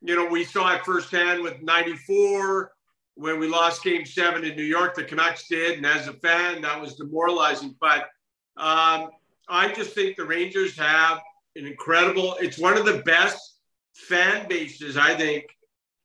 you 0.02 0.16
know 0.16 0.26
we 0.26 0.44
saw 0.44 0.74
it 0.76 0.84
firsthand 0.84 1.42
with 1.42 1.62
'94 1.62 2.72
when 3.16 3.40
we 3.40 3.48
lost 3.48 3.84
game 3.84 4.06
seven 4.06 4.44
in 4.44 4.56
New 4.56 4.64
York, 4.64 4.96
the 4.96 5.04
Canucks 5.04 5.48
did. 5.48 5.78
And 5.78 5.86
as 5.86 6.08
a 6.08 6.14
fan, 6.14 6.62
that 6.62 6.80
was 6.80 6.96
demoralizing. 6.96 7.76
But 7.80 8.10
um, 8.58 9.10
I 9.48 9.72
just 9.76 9.94
think 9.94 10.18
the 10.18 10.26
Rangers 10.26 10.78
have 10.78 11.22
an 11.56 11.68
incredible, 11.68 12.36
it's 12.40 12.58
one 12.58 12.78
of 12.78 12.86
the 12.86 13.04
best 13.06 13.58
fan 13.94 14.48
bases, 14.48 14.98
I 14.98 15.16
think, 15.16 15.46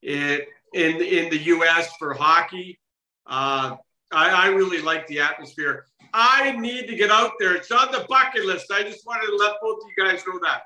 in, 0.02 0.40
in, 0.74 0.96
in 1.00 1.30
the 1.30 1.38
U.S. 1.38 1.90
for 1.98 2.12
hockey. 2.12 2.78
Uh, 3.26 3.76
I, 4.12 4.30
I 4.30 4.46
really 4.48 4.82
like 4.82 5.06
the 5.06 5.20
atmosphere. 5.20 5.86
I 6.12 6.52
need 6.52 6.86
to 6.88 6.96
get 6.96 7.10
out 7.10 7.32
there. 7.38 7.54
It's 7.54 7.70
on 7.70 7.90
the 7.92 8.06
bucket 8.08 8.44
list. 8.44 8.70
I 8.72 8.82
just 8.82 9.06
wanted 9.06 9.26
to 9.26 9.36
let 9.36 9.54
both 9.60 9.78
of 9.82 9.90
you 9.96 10.04
guys 10.04 10.22
know 10.26 10.38
that. 10.42 10.62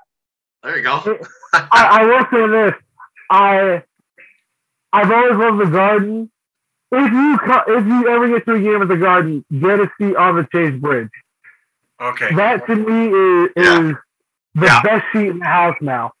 There 0.63 0.77
you 0.77 0.83
go. 0.83 1.19
I, 1.53 1.67
I 1.71 2.05
will 2.05 2.25
say 2.31 2.47
this. 2.47 2.73
I 3.29 3.83
I've 4.93 5.11
always 5.11 5.37
loved 5.37 5.59
the 5.59 5.65
garden 5.65 6.31
if 6.93 7.11
you 7.11 7.39
if 7.75 7.85
you 7.87 8.09
ever 8.09 8.27
get 8.27 8.45
to 8.45 8.53
a 8.53 8.59
game 8.59 8.81
at 8.81 8.87
the 8.87 8.97
Garden, 8.97 9.43
get 9.51 9.79
a 9.79 9.91
seat 9.97 10.15
on 10.15 10.35
the 10.35 10.47
Chase 10.51 10.79
Bridge. 10.79 11.09
Okay. 12.01 12.35
That 12.35 12.65
to 12.67 12.75
me 12.75 13.07
is, 13.07 13.49
yeah. 13.55 13.89
is 13.89 13.95
the 14.55 14.65
yeah. 14.65 14.81
best 14.81 15.05
seat 15.13 15.27
in 15.29 15.39
the 15.39 15.45
house 15.45 15.77
now. 15.81 16.11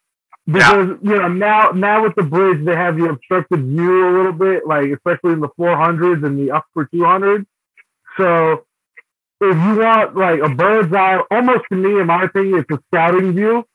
Because 0.45 0.97
yeah. 1.01 1.11
you 1.11 1.21
know 1.21 1.27
now 1.29 1.71
now 1.71 2.03
with 2.03 2.15
the 2.15 2.23
bridge 2.23 2.65
they 2.65 2.75
have 2.75 2.97
the 2.97 3.05
obstructed 3.05 3.63
view 3.65 4.09
a 4.09 4.11
little 4.15 4.33
bit, 4.33 4.67
like 4.67 4.89
especially 4.89 5.33
in 5.33 5.39
the 5.39 5.49
400s 5.49 6.25
and 6.25 6.37
the 6.37 6.51
upper 6.51 6.85
200s. 6.93 7.45
So 8.17 8.65
if 9.39 9.55
you 9.55 9.79
want 9.79 10.15
like 10.15 10.39
a 10.39 10.49
bird's 10.49 10.93
eye, 10.93 11.21
almost 11.31 11.63
to 11.71 11.75
me, 11.75 11.99
in 11.99 12.07
my 12.07 12.23
opinion, 12.23 12.59
it's 12.59 12.71
a 12.71 12.79
scouting 12.87 13.33
view 13.33 13.65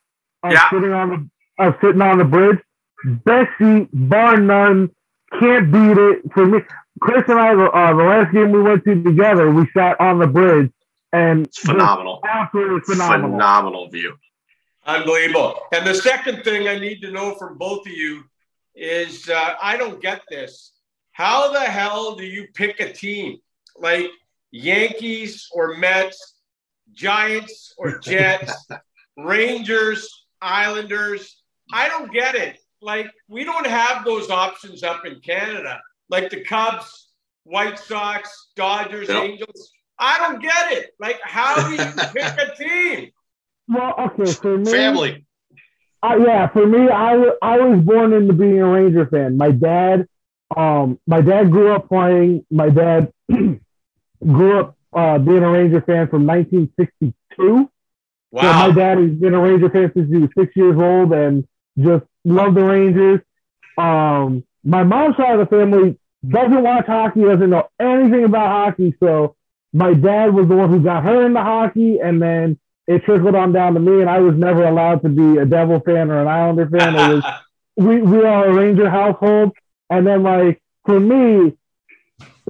of 0.42 0.52
yeah. 0.52 0.70
sitting 0.70 0.92
on 0.92 1.08
the 1.10 1.64
of 1.64 1.74
sitting 1.80 2.02
on 2.02 2.18
the 2.18 2.24
bridge. 2.24 2.58
Best 3.04 3.50
seat, 3.58 3.88
bar 3.92 4.38
none. 4.38 4.90
Can't 5.38 5.70
beat 5.70 5.98
it 5.98 6.32
for 6.32 6.46
me. 6.46 6.60
Chris 7.00 7.24
and 7.28 7.38
I, 7.38 7.50
uh, 7.52 7.96
the 7.96 8.02
last 8.02 8.32
game 8.32 8.52
we 8.52 8.62
went 8.62 8.84
to 8.84 9.02
together, 9.02 9.50
we 9.50 9.68
sat 9.74 10.00
on 10.00 10.18
the 10.18 10.26
bridge, 10.26 10.70
and 11.12 11.46
it's 11.46 11.58
phenomenal, 11.58 12.20
absolutely 12.26 12.80
phenomenal, 12.80 13.30
phenomenal 13.30 13.88
view, 13.88 14.16
unbelievable. 14.86 15.60
And 15.72 15.86
the 15.86 15.94
second 15.94 16.44
thing 16.44 16.68
I 16.68 16.78
need 16.78 17.00
to 17.02 17.10
know 17.10 17.34
from 17.34 17.58
both 17.58 17.86
of 17.86 17.92
you 17.92 18.24
is, 18.74 19.28
uh, 19.28 19.54
I 19.60 19.76
don't 19.76 20.00
get 20.00 20.22
this. 20.30 20.72
How 21.12 21.52
the 21.52 21.60
hell 21.60 22.14
do 22.14 22.24
you 22.24 22.46
pick 22.54 22.80
a 22.80 22.92
team 22.92 23.38
like 23.76 24.06
Yankees 24.50 25.48
or 25.52 25.76
Mets, 25.76 26.36
Giants 26.92 27.74
or 27.76 27.98
Jets, 27.98 28.66
Rangers, 29.16 30.26
Islanders? 30.40 31.42
I 31.72 31.88
don't 31.88 32.12
get 32.12 32.34
it. 32.34 32.58
Like 32.80 33.10
we 33.28 33.44
don't 33.44 33.66
have 33.66 34.04
those 34.04 34.30
options 34.30 34.82
up 34.82 35.04
in 35.04 35.20
Canada 35.20 35.80
like 36.10 36.30
the 36.30 36.44
Cubs, 36.44 37.08
White 37.44 37.78
Sox, 37.78 38.50
Dodgers, 38.56 39.08
yep. 39.08 39.22
Angels. 39.22 39.72
I 39.98 40.18
don't 40.18 40.40
get 40.40 40.72
it. 40.72 40.90
Like, 41.00 41.18
how 41.22 41.68
do 41.68 41.74
you 41.74 41.78
pick 42.12 42.38
a 42.38 42.54
team? 42.56 43.10
Well, 43.68 43.94
okay, 43.98 44.32
for 44.32 44.58
me, 44.58 44.70
family. 44.70 45.26
Uh, 46.02 46.16
yeah, 46.24 46.46
for 46.48 46.66
me, 46.66 46.88
I, 46.88 47.32
I 47.42 47.58
was 47.58 47.80
born 47.80 48.12
into 48.12 48.32
being 48.32 48.60
a 48.60 48.68
Ranger 48.68 49.06
fan. 49.06 49.36
My 49.36 49.50
dad, 49.50 50.06
um, 50.56 50.98
my 51.06 51.20
dad 51.20 51.50
grew 51.50 51.72
up 51.72 51.88
playing. 51.88 52.46
My 52.50 52.70
dad 52.70 53.12
grew 53.28 54.60
up 54.60 54.76
uh, 54.92 55.18
being 55.18 55.42
a 55.42 55.50
Ranger 55.50 55.80
fan 55.82 56.08
from 56.08 56.26
1962. 56.26 57.70
Wow. 58.30 58.42
So 58.42 58.68
my 58.68 58.74
dad 58.74 58.98
has 58.98 59.10
been 59.10 59.34
a 59.34 59.40
Ranger 59.40 59.70
fan 59.70 59.90
since 59.94 60.10
he 60.10 60.18
was 60.18 60.30
six 60.38 60.54
years 60.54 60.78
old 60.78 61.12
and 61.12 61.46
just 61.78 62.04
loved 62.24 62.56
the 62.56 62.64
Rangers. 62.64 63.20
Um, 63.76 64.44
my 64.64 64.82
mom's 64.82 65.16
side 65.16 65.38
of 65.38 65.48
the 65.48 65.56
family 65.56 65.98
doesn't 66.28 66.62
watch 66.62 66.86
hockey, 66.86 67.22
doesn't 67.22 67.50
know 67.50 67.68
anything 67.80 68.24
about 68.24 68.48
hockey. 68.48 68.94
So 69.00 69.36
my 69.72 69.94
dad 69.94 70.34
was 70.34 70.48
the 70.48 70.56
one 70.56 70.70
who 70.70 70.80
got 70.80 71.04
her 71.04 71.26
into 71.26 71.40
hockey, 71.40 71.98
and 72.00 72.20
then 72.20 72.58
it 72.86 73.04
trickled 73.04 73.34
on 73.34 73.52
down 73.52 73.74
to 73.74 73.80
me, 73.80 74.00
and 74.00 74.10
I 74.10 74.18
was 74.20 74.34
never 74.34 74.64
allowed 74.64 75.02
to 75.02 75.08
be 75.08 75.38
a 75.38 75.44
Devil 75.44 75.80
fan 75.80 76.10
or 76.10 76.20
an 76.20 76.28
Islander 76.28 76.68
fan. 76.68 76.94
It 76.94 77.14
was 77.14 77.24
we 77.76 78.02
we 78.02 78.24
are 78.24 78.48
a 78.48 78.52
Ranger 78.52 78.88
household, 78.90 79.52
and 79.90 80.06
then 80.06 80.22
like 80.22 80.60
for 80.84 80.98
me, 80.98 81.56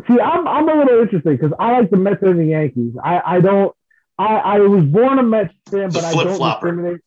see, 0.06 0.20
I'm 0.20 0.46
I'm 0.46 0.68
a 0.68 0.74
little 0.74 1.00
interesting 1.00 1.36
because 1.36 1.52
I 1.58 1.72
like 1.72 1.90
the 1.90 1.96
Mets 1.96 2.22
and 2.22 2.38
the 2.38 2.46
Yankees. 2.46 2.94
I 3.02 3.20
I 3.36 3.40
don't. 3.40 3.74
I, 4.20 4.36
I 4.36 4.58
was 4.58 4.84
born 4.84 5.20
a 5.20 5.22
Mets 5.22 5.54
fan, 5.70 5.90
but 5.90 6.04
I 6.04 6.12
don't 6.12 6.36
flopper. 6.36 6.72
discriminate. 6.72 7.00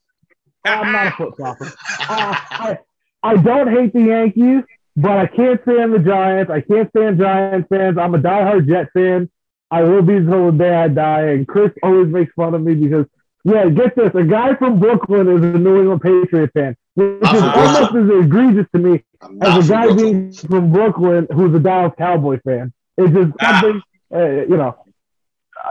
I'm 0.64 0.92
not 0.94 1.08
a 1.08 1.12
flip 1.12 1.34
flopper. 1.36 1.66
uh, 1.66 1.70
I, 2.10 2.78
I 3.24 3.36
don't 3.36 3.70
hate 3.70 3.92
the 3.94 4.02
Yankees. 4.04 4.64
But 4.96 5.18
I 5.18 5.28
can't 5.28 5.62
stand 5.62 5.94
the 5.94 6.00
Giants. 6.00 6.52
I 6.52 6.62
can't 6.62 6.90
stand 6.90 7.18
Giants 7.20 7.68
fans. 7.70 7.98
I'm 7.98 8.14
a 8.14 8.20
diehard 8.20 8.68
Jet 8.68 8.90
fan. 8.94 9.30
I 9.70 9.84
will 9.84 10.02
be 10.02 10.16
until 10.16 10.52
the 10.52 10.58
day 10.58 10.76
I 10.76 10.88
die. 10.90 11.28
And 11.28 11.48
Chris 11.48 11.72
always 11.82 12.08
makes 12.08 12.34
fun 12.34 12.54
of 12.54 12.62
me 12.62 12.76
because, 12.76 13.06
yeah, 13.46 13.70
get 13.70 13.96
this: 13.96 14.12
a 14.14 14.24
guy 14.24 14.56
from 14.56 14.80
Brooklyn 14.80 15.30
is 15.30 15.42
a 15.42 15.58
New 15.58 15.80
England 15.80 16.02
Patriot 16.02 16.52
fan, 16.54 16.76
which 16.96 17.34
is 17.34 17.42
almost 17.42 17.96
as 17.96 18.26
egregious 18.26 18.68
to 18.74 18.80
me 18.80 19.04
as 19.42 19.66
a 19.66 19.72
guy 19.72 19.86
Brooklyn. 19.86 20.12
being 20.12 20.34
from 20.34 20.72
Brooklyn 20.74 21.28
who's 21.34 21.56
a 21.56 21.60
Dallas 21.60 21.94
Cowboy 21.98 22.40
fan. 22.46 22.74
It's 22.98 23.14
just 23.14 23.32
ah. 23.40 23.62
something, 23.62 23.82
uh, 24.14 24.28
you 24.28 24.58
know. 24.58 24.78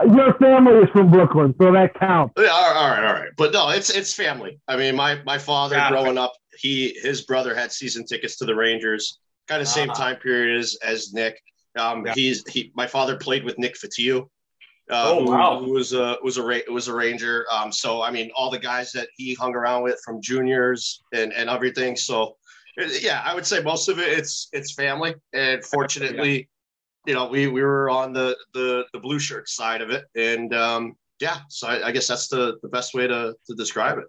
Your 0.05 0.33
family 0.35 0.83
is 0.83 0.89
from 0.91 1.11
Brooklyn, 1.11 1.53
so 1.59 1.71
that 1.73 1.93
counts. 1.99 2.33
Yeah, 2.37 2.47
all 2.47 2.61
right, 2.61 2.75
all 2.77 2.89
right, 2.89 3.07
all 3.07 3.13
right. 3.13 3.29
But 3.35 3.51
no, 3.51 3.69
it's 3.69 3.89
it's 3.89 4.13
family. 4.13 4.59
I 4.67 4.77
mean, 4.77 4.95
my 4.95 5.19
my 5.25 5.37
father 5.37 5.75
yeah. 5.75 5.89
growing 5.89 6.17
up, 6.17 6.33
he 6.61 6.97
his 7.01 7.21
brother 7.21 7.55
had 7.55 7.71
season 7.71 8.05
tickets 8.05 8.37
to 8.37 8.45
the 8.45 8.55
Rangers, 8.55 9.19
kind 9.47 9.61
of 9.61 9.67
same 9.67 9.89
uh, 9.89 9.95
time 9.95 10.15
period 10.17 10.59
as 10.59 10.77
as 10.83 11.13
Nick. 11.13 11.41
Um, 11.77 12.05
yeah. 12.05 12.13
he's 12.13 12.47
he. 12.47 12.71
My 12.75 12.87
father 12.87 13.17
played 13.17 13.43
with 13.43 13.57
Nick 13.57 13.75
Fotiu. 13.75 14.27
Uh, 14.89 15.05
oh 15.07 15.23
wow! 15.23 15.57
Who, 15.59 15.65
who 15.65 15.71
was 15.73 15.93
a 15.93 16.17
was 16.23 16.37
a 16.37 16.61
was 16.69 16.87
a 16.87 16.93
Ranger. 16.93 17.45
Um, 17.51 17.71
so 17.71 18.01
I 18.01 18.11
mean, 18.11 18.29
all 18.35 18.51
the 18.51 18.59
guys 18.59 18.91
that 18.91 19.07
he 19.15 19.33
hung 19.33 19.55
around 19.55 19.83
with 19.83 19.99
from 20.03 20.21
juniors 20.21 21.01
and 21.13 21.33
and 21.33 21.49
everything. 21.49 21.95
So 21.95 22.35
yeah, 22.77 23.21
I 23.25 23.33
would 23.33 23.45
say 23.45 23.61
most 23.61 23.89
of 23.89 23.99
it 23.99 24.09
it's 24.09 24.49
it's 24.53 24.73
family, 24.73 25.15
and 25.33 25.63
fortunately, 25.63 26.49
yeah. 27.05 27.11
you 27.11 27.13
know, 27.13 27.27
we 27.27 27.47
we 27.47 27.61
were 27.61 27.89
on 27.89 28.13
the 28.13 28.37
the 28.53 28.85
the 28.93 28.99
blue 28.99 29.19
shirt 29.19 29.49
side 29.49 29.81
of 29.81 29.89
it, 29.89 30.05
and 30.15 30.53
um, 30.53 30.95
yeah, 31.19 31.37
so 31.49 31.67
I, 31.67 31.87
I 31.87 31.91
guess 31.91 32.07
that's 32.07 32.27
the 32.27 32.57
the 32.61 32.69
best 32.69 32.93
way 32.93 33.07
to 33.07 33.33
to 33.47 33.55
describe 33.55 33.97
it. 33.97 34.05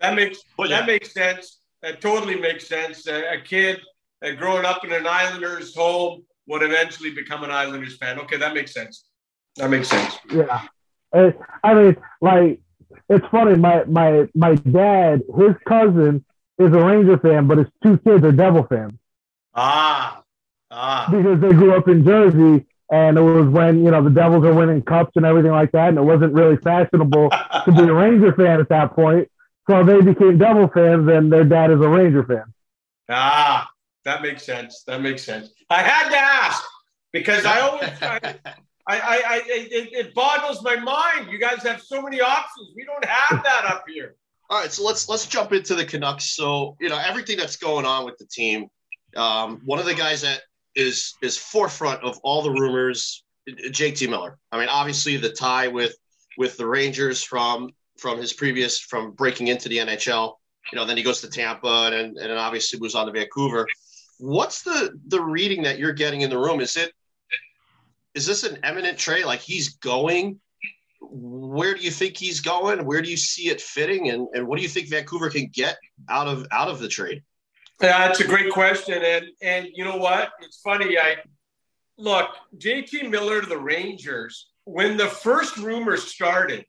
That 0.00 0.14
makes 0.14 0.38
but, 0.56 0.68
that 0.68 0.80
yeah. 0.80 0.86
makes 0.86 1.12
sense. 1.12 1.61
That 1.82 2.00
totally 2.00 2.38
makes 2.38 2.68
sense. 2.68 3.06
A, 3.06 3.34
a 3.34 3.40
kid 3.40 3.80
uh, 4.24 4.32
growing 4.32 4.64
up 4.64 4.84
in 4.84 4.92
an 4.92 5.06
Islanders 5.06 5.74
home 5.74 6.24
would 6.46 6.62
eventually 6.62 7.10
become 7.10 7.44
an 7.44 7.50
Islanders 7.50 7.96
fan. 7.96 8.18
Okay, 8.20 8.36
that 8.36 8.54
makes 8.54 8.72
sense. 8.72 9.04
That 9.56 9.68
makes 9.68 9.88
sense. 9.88 10.16
Yeah, 10.32 10.62
I 11.12 11.74
mean, 11.74 11.96
like 12.20 12.60
it's 13.08 13.26
funny. 13.30 13.56
My 13.56 13.84
my 13.84 14.28
my 14.34 14.54
dad, 14.54 15.22
his 15.36 15.54
cousin 15.66 16.24
is 16.58 16.72
a 16.72 16.84
Ranger 16.84 17.18
fan, 17.18 17.46
but 17.46 17.58
his 17.58 17.66
two 17.82 17.98
kids 17.98 18.24
are 18.24 18.32
Devil 18.32 18.66
fans. 18.68 18.94
Ah, 19.54 20.22
ah. 20.70 21.08
Because 21.10 21.40
they 21.40 21.50
grew 21.50 21.74
up 21.74 21.88
in 21.88 22.04
Jersey, 22.04 22.66
and 22.90 23.18
it 23.18 23.20
was 23.20 23.48
when 23.48 23.84
you 23.84 23.90
know 23.90 24.02
the 24.02 24.10
Devils 24.10 24.44
are 24.44 24.54
winning 24.54 24.82
cups 24.82 25.12
and 25.16 25.26
everything 25.26 25.50
like 25.50 25.72
that, 25.72 25.90
and 25.90 25.98
it 25.98 26.02
wasn't 26.02 26.32
really 26.32 26.56
fashionable 26.56 27.30
to 27.30 27.72
be 27.72 27.82
a 27.82 27.92
Ranger 27.92 28.32
fan 28.32 28.60
at 28.60 28.68
that 28.70 28.94
point. 28.94 29.28
So 29.68 29.84
they 29.84 30.00
became 30.00 30.38
Devil 30.38 30.68
fans, 30.68 31.08
and 31.08 31.32
their 31.32 31.44
dad 31.44 31.70
is 31.70 31.80
a 31.80 31.88
Ranger 31.88 32.24
fan. 32.24 32.44
Ah, 33.08 33.68
that 34.04 34.22
makes 34.22 34.42
sense. 34.44 34.82
That 34.86 35.00
makes 35.00 35.22
sense. 35.22 35.50
I 35.70 35.82
had 35.82 36.10
to 36.10 36.16
ask 36.16 36.62
because 37.12 37.44
I 37.44 37.60
always, 37.60 37.90
I, 38.02 38.36
I, 38.88 39.22
I, 39.28 39.42
it, 39.46 39.92
it 39.92 40.14
boggles 40.14 40.62
my 40.62 40.76
mind. 40.76 41.30
You 41.30 41.38
guys 41.38 41.62
have 41.62 41.80
so 41.80 42.02
many 42.02 42.20
options. 42.20 42.70
We 42.74 42.84
don't 42.84 43.04
have 43.04 43.42
that 43.44 43.64
up 43.66 43.84
here. 43.88 44.16
All 44.50 44.60
right, 44.60 44.72
so 44.72 44.84
let's 44.84 45.08
let's 45.08 45.26
jump 45.26 45.52
into 45.52 45.74
the 45.74 45.84
Canucks. 45.84 46.36
So 46.36 46.76
you 46.80 46.88
know 46.88 46.98
everything 46.98 47.38
that's 47.38 47.56
going 47.56 47.86
on 47.86 48.04
with 48.04 48.18
the 48.18 48.26
team. 48.26 48.66
Um, 49.16 49.60
one 49.64 49.78
of 49.78 49.86
the 49.86 49.94
guys 49.94 50.22
that 50.22 50.42
is 50.74 51.14
is 51.22 51.38
forefront 51.38 52.02
of 52.02 52.18
all 52.22 52.42
the 52.42 52.50
rumors, 52.50 53.24
JT 53.48 54.10
Miller. 54.10 54.38
I 54.50 54.58
mean, 54.58 54.68
obviously 54.68 55.16
the 55.16 55.30
tie 55.30 55.68
with 55.68 55.94
with 56.36 56.56
the 56.56 56.66
Rangers 56.66 57.22
from 57.22 57.70
from 58.02 58.18
his 58.18 58.32
previous 58.32 58.80
from 58.80 59.12
breaking 59.12 59.46
into 59.46 59.68
the 59.68 59.78
NHL. 59.78 60.34
You 60.72 60.76
know, 60.76 60.84
then 60.84 60.96
he 60.96 61.02
goes 61.02 61.20
to 61.20 61.30
Tampa 61.30 61.90
and 61.92 62.18
and 62.18 62.32
obviously 62.32 62.80
moves 62.80 62.96
on 62.96 63.06
to 63.06 63.12
Vancouver. 63.12 63.66
What's 64.18 64.62
the 64.62 64.98
the 65.06 65.20
reading 65.20 65.62
that 65.62 65.78
you're 65.78 65.92
getting 65.92 66.20
in 66.20 66.28
the 66.28 66.38
room? 66.38 66.60
Is 66.60 66.76
it 66.76 66.92
is 68.14 68.26
this 68.26 68.42
an 68.42 68.58
eminent 68.64 68.98
trade? 68.98 69.24
Like 69.24 69.40
he's 69.40 69.76
going. 69.76 70.40
Where 71.00 71.74
do 71.74 71.80
you 71.80 71.90
think 71.90 72.16
he's 72.16 72.40
going? 72.40 72.84
Where 72.84 73.02
do 73.02 73.10
you 73.10 73.16
see 73.16 73.48
it 73.48 73.60
fitting? 73.60 74.10
And, 74.10 74.28
and 74.34 74.46
what 74.46 74.56
do 74.56 74.62
you 74.62 74.68
think 74.68 74.88
Vancouver 74.88 75.30
can 75.30 75.48
get 75.52 75.76
out 76.08 76.28
of 76.28 76.46
out 76.50 76.68
of 76.68 76.78
the 76.78 76.88
trade? 76.88 77.22
Yeah, 77.80 78.06
that's 78.06 78.20
a 78.20 78.26
great 78.26 78.52
question. 78.52 79.02
And 79.02 79.26
and 79.42 79.68
you 79.74 79.84
know 79.84 79.96
what? 79.96 80.30
It's 80.40 80.60
funny. 80.60 80.98
I 80.98 81.16
look, 81.98 82.30
JT 82.58 83.10
Miller 83.10 83.40
to 83.40 83.48
the 83.48 83.58
Rangers, 83.58 84.50
when 84.64 84.96
the 84.96 85.08
first 85.08 85.56
rumor 85.56 85.96
started, 85.96 86.64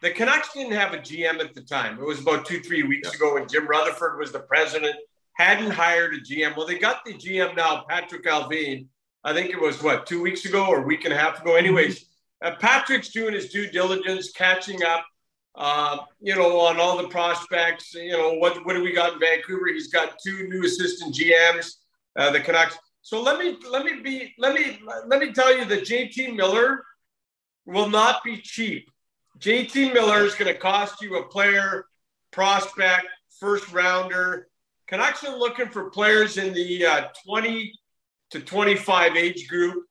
the 0.00 0.10
Canucks 0.10 0.52
didn't 0.52 0.72
have 0.72 0.92
a 0.92 0.98
GM 0.98 1.40
at 1.40 1.54
the 1.54 1.62
time. 1.62 1.98
It 1.98 2.04
was 2.04 2.20
about 2.20 2.44
two, 2.44 2.60
three 2.60 2.82
weeks 2.82 3.14
ago 3.14 3.34
when 3.34 3.48
Jim 3.48 3.66
Rutherford 3.66 4.18
was 4.18 4.32
the 4.32 4.40
president, 4.40 4.96
hadn't 5.32 5.70
hired 5.70 6.14
a 6.14 6.20
GM. 6.20 6.56
Well, 6.56 6.66
they 6.66 6.78
got 6.78 7.04
the 7.04 7.14
GM 7.14 7.56
now, 7.56 7.84
Patrik 7.88 8.24
Allvin. 8.24 8.86
I 9.24 9.32
think 9.32 9.50
it 9.50 9.60
was 9.60 9.82
what, 9.82 10.06
two 10.06 10.22
weeks 10.22 10.44
ago 10.44 10.66
or 10.66 10.78
a 10.78 10.86
week 10.86 11.04
and 11.04 11.12
a 11.12 11.16
half 11.16 11.40
ago. 11.40 11.56
Anyways, 11.56 12.06
uh, 12.42 12.54
Patrik's 12.56 13.08
doing 13.08 13.34
his 13.34 13.48
due 13.48 13.68
diligence, 13.70 14.32
catching 14.32 14.82
up, 14.82 15.04
uh, 15.56 15.98
you 16.20 16.34
know, 16.34 16.60
on 16.60 16.78
all 16.78 16.96
the 16.96 17.08
prospects. 17.08 17.94
You 17.94 18.12
know, 18.12 18.34
what, 18.34 18.64
what 18.66 18.74
do 18.74 18.82
we 18.82 18.92
got 18.92 19.14
in 19.14 19.18
Vancouver? 19.18 19.66
He's 19.68 19.88
got 19.88 20.18
two 20.24 20.46
new 20.48 20.64
assistant 20.64 21.14
GMs, 21.14 21.76
uh, 22.16 22.30
the 22.30 22.40
Canucks. 22.40 22.78
So 23.02 23.22
let 23.22 23.38
me 23.38 23.56
let 23.70 23.84
me 23.84 24.00
be 24.02 24.34
let 24.36 24.52
me 24.52 24.80
let 25.06 25.20
me 25.20 25.32
tell 25.32 25.56
you 25.56 25.64
that 25.66 25.84
JT 25.84 26.34
Miller 26.34 26.84
will 27.64 27.88
not 27.88 28.24
be 28.24 28.38
cheap. 28.38 28.90
JT 29.38 29.92
Miller 29.92 30.24
is 30.24 30.34
going 30.34 30.52
to 30.52 30.58
cost 30.58 31.02
you 31.02 31.16
a 31.16 31.28
player, 31.28 31.84
prospect, 32.30 33.06
first 33.38 33.70
rounder. 33.72 34.48
Canucks 34.86 35.24
are 35.24 35.36
looking 35.36 35.68
for 35.68 35.90
players 35.90 36.38
in 36.38 36.54
the 36.54 36.86
uh, 36.86 37.08
20 37.26 37.72
to 38.30 38.40
25 38.40 39.16
age 39.16 39.48
group. 39.48 39.84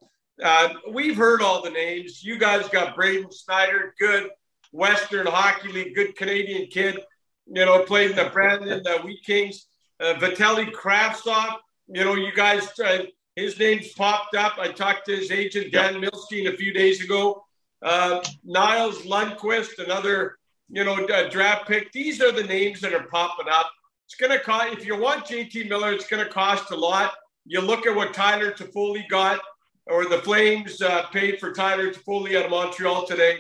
Uh, 0.43 0.69
we've 0.91 1.15
heard 1.15 1.41
all 1.41 1.61
the 1.61 1.69
names. 1.69 2.23
You 2.23 2.39
guys 2.39 2.67
got 2.69 2.95
Braden 2.95 3.29
Schneider, 3.31 3.93
good 3.99 4.29
Western 4.71 5.27
Hockey 5.27 5.71
League, 5.71 5.95
good 5.95 6.15
Canadian 6.15 6.67
kid. 6.67 6.99
You 7.45 7.65
know, 7.65 7.83
played 7.83 8.11
in 8.11 8.17
the 8.17 8.29
Brandon 8.31 8.81
the 8.83 8.99
Wheat 9.03 9.23
Kings. 9.23 9.67
Uh, 9.99 10.15
Vitaly 10.15 10.71
Kravtsov, 10.71 11.57
you 11.87 12.03
know, 12.03 12.15
you 12.15 12.33
guys, 12.33 12.67
uh, 12.79 13.03
his 13.35 13.57
name's 13.59 13.93
popped 13.93 14.35
up. 14.35 14.55
I 14.57 14.69
talked 14.69 15.05
to 15.05 15.15
his 15.15 15.31
agent, 15.31 15.71
Dan 15.71 16.01
Milstein, 16.01 16.51
a 16.51 16.57
few 16.57 16.73
days 16.73 17.01
ago. 17.01 17.44
Uh, 17.81 18.23
Niles 18.43 19.03
Lundkvist, 19.03 19.79
another, 19.83 20.37
you 20.69 20.83
know, 20.83 21.05
draft 21.29 21.67
pick. 21.67 21.91
These 21.91 22.21
are 22.21 22.31
the 22.31 22.43
names 22.43 22.81
that 22.81 22.93
are 22.93 23.07
popping 23.07 23.47
up. 23.51 23.71
It's 24.05 24.15
going 24.15 24.31
to 24.31 24.43
cost, 24.43 24.73
if 24.73 24.85
you 24.85 24.97
want 24.97 25.25
JT 25.25 25.67
Miller, 25.67 25.91
it's 25.91 26.07
going 26.07 26.23
to 26.23 26.31
cost 26.31 26.71
a 26.71 26.75
lot. 26.75 27.13
You 27.45 27.61
look 27.61 27.85
at 27.85 27.95
what 27.95 28.13
Tyler 28.13 28.51
Toffoli 28.51 29.07
got, 29.07 29.39
or 29.87 30.05
the 30.05 30.19
Flames 30.19 30.81
uh, 30.81 31.07
paid 31.07 31.39
for 31.39 31.53
Tyler 31.53 31.91
Toffoli 31.91 32.37
out 32.37 32.45
of 32.45 32.51
Montreal 32.51 33.05
today. 33.05 33.39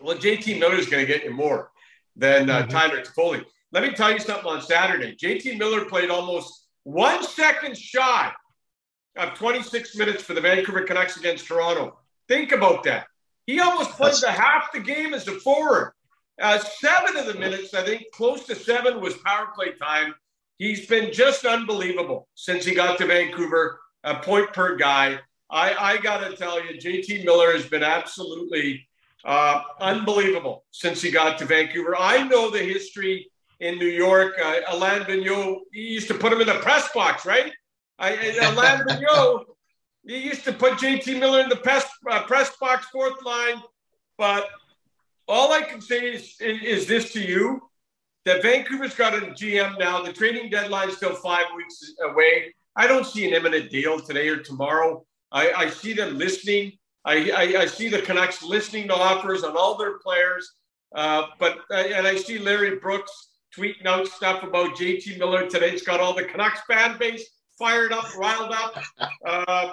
Well, 0.00 0.16
JT 0.16 0.58
Miller 0.58 0.76
is 0.76 0.88
going 0.88 1.06
to 1.06 1.12
get 1.12 1.24
you 1.24 1.32
more 1.32 1.70
than 2.16 2.50
uh, 2.50 2.60
mm-hmm. 2.60 2.70
Tyler 2.70 3.02
Toffoli. 3.02 3.44
Let 3.72 3.82
me 3.82 3.90
tell 3.90 4.12
you 4.12 4.18
something 4.18 4.46
on 4.46 4.62
Saturday. 4.62 5.16
JT 5.16 5.58
Miller 5.58 5.84
played 5.86 6.10
almost 6.10 6.66
one 6.84 7.22
second 7.24 7.76
shy 7.76 8.32
of 9.16 9.34
26 9.34 9.96
minutes 9.96 10.22
for 10.22 10.34
the 10.34 10.40
Vancouver 10.40 10.82
Canucks 10.82 11.16
against 11.16 11.46
Toronto. 11.46 11.98
Think 12.28 12.52
about 12.52 12.84
that. 12.84 13.06
He 13.46 13.60
almost 13.60 13.90
played 13.90 14.14
the 14.14 14.30
half 14.30 14.72
the 14.72 14.80
game 14.80 15.14
as 15.14 15.28
a 15.28 15.32
forward. 15.32 15.92
Uh, 16.40 16.58
seven 16.58 17.16
of 17.16 17.26
the 17.26 17.34
minutes, 17.34 17.74
I 17.74 17.84
think, 17.84 18.04
close 18.12 18.44
to 18.46 18.54
seven 18.54 19.00
was 19.00 19.14
power 19.18 19.48
play 19.54 19.72
time. 19.72 20.14
He's 20.58 20.86
been 20.86 21.12
just 21.12 21.44
unbelievable 21.44 22.28
since 22.34 22.64
he 22.64 22.74
got 22.74 22.98
to 22.98 23.06
Vancouver. 23.06 23.80
A 24.04 24.16
point 24.16 24.52
per 24.52 24.76
guy. 24.76 25.18
I, 25.50 25.74
I 25.74 25.96
got 25.98 26.28
to 26.28 26.36
tell 26.36 26.62
you, 26.62 26.78
JT 26.78 27.24
Miller 27.24 27.52
has 27.52 27.66
been 27.66 27.82
absolutely 27.82 28.86
uh, 29.24 29.62
unbelievable 29.80 30.64
since 30.70 31.00
he 31.00 31.10
got 31.10 31.38
to 31.38 31.44
Vancouver. 31.44 31.96
I 31.96 32.26
know 32.26 32.50
the 32.50 32.58
history 32.58 33.30
in 33.60 33.78
New 33.78 33.86
York. 33.86 34.34
Uh, 34.42 34.60
Alain 34.68 35.02
Vigneault, 35.02 35.60
he 35.72 35.82
used 35.82 36.08
to 36.08 36.14
put 36.14 36.32
him 36.32 36.40
in 36.40 36.46
the 36.46 36.54
press 36.54 36.88
box, 36.92 37.24
right? 37.24 37.52
I, 37.98 38.10
Alain 38.42 38.80
Vigneault, 38.88 39.44
he 40.06 40.18
used 40.18 40.44
to 40.44 40.52
put 40.52 40.74
JT 40.74 41.18
Miller 41.18 41.40
in 41.40 41.48
the 41.48 41.56
press, 41.56 41.86
uh, 42.10 42.22
press 42.24 42.54
box 42.56 42.86
fourth 42.92 43.24
line. 43.24 43.62
But 44.18 44.48
all 45.26 45.52
I 45.52 45.62
can 45.62 45.80
say 45.80 46.12
is, 46.14 46.36
is, 46.40 46.62
is 46.62 46.86
this 46.86 47.12
to 47.14 47.20
you 47.20 47.60
that 48.24 48.42
Vancouver's 48.42 48.94
got 48.94 49.14
a 49.14 49.20
GM 49.28 49.78
now. 49.78 50.02
The 50.02 50.12
trading 50.12 50.50
deadline 50.50 50.90
is 50.90 50.96
still 50.96 51.14
five 51.14 51.46
weeks 51.56 51.94
away. 52.02 52.54
I 52.76 52.86
don't 52.86 53.06
see 53.06 53.26
an 53.26 53.34
imminent 53.34 53.70
deal 53.70 54.00
today 54.00 54.28
or 54.28 54.38
tomorrow. 54.38 55.04
I, 55.32 55.52
I 55.52 55.70
see 55.70 55.92
them 55.92 56.18
listening. 56.18 56.72
I, 57.04 57.30
I, 57.30 57.62
I, 57.62 57.66
see 57.66 57.88
the 57.88 58.00
Canucks 58.00 58.42
listening 58.42 58.88
to 58.88 58.94
offers 58.94 59.44
on 59.44 59.56
all 59.56 59.76
their 59.76 59.98
players. 59.98 60.54
Uh, 60.94 61.26
but 61.38 61.58
uh, 61.70 61.74
and 61.74 62.06
I 62.06 62.16
see 62.16 62.38
Larry 62.38 62.76
Brooks 62.76 63.30
tweeting 63.56 63.84
out 63.84 64.06
stuff 64.06 64.42
about 64.42 64.76
JT 64.76 65.18
Miller 65.18 65.48
today. 65.48 65.70
It's 65.70 65.82
got 65.82 66.00
all 66.00 66.14
the 66.14 66.24
Canucks 66.24 66.60
fan 66.68 66.96
base 66.98 67.24
fired 67.58 67.92
up, 67.92 68.16
riled 68.16 68.52
up. 68.52 68.82
Uh, 69.26 69.72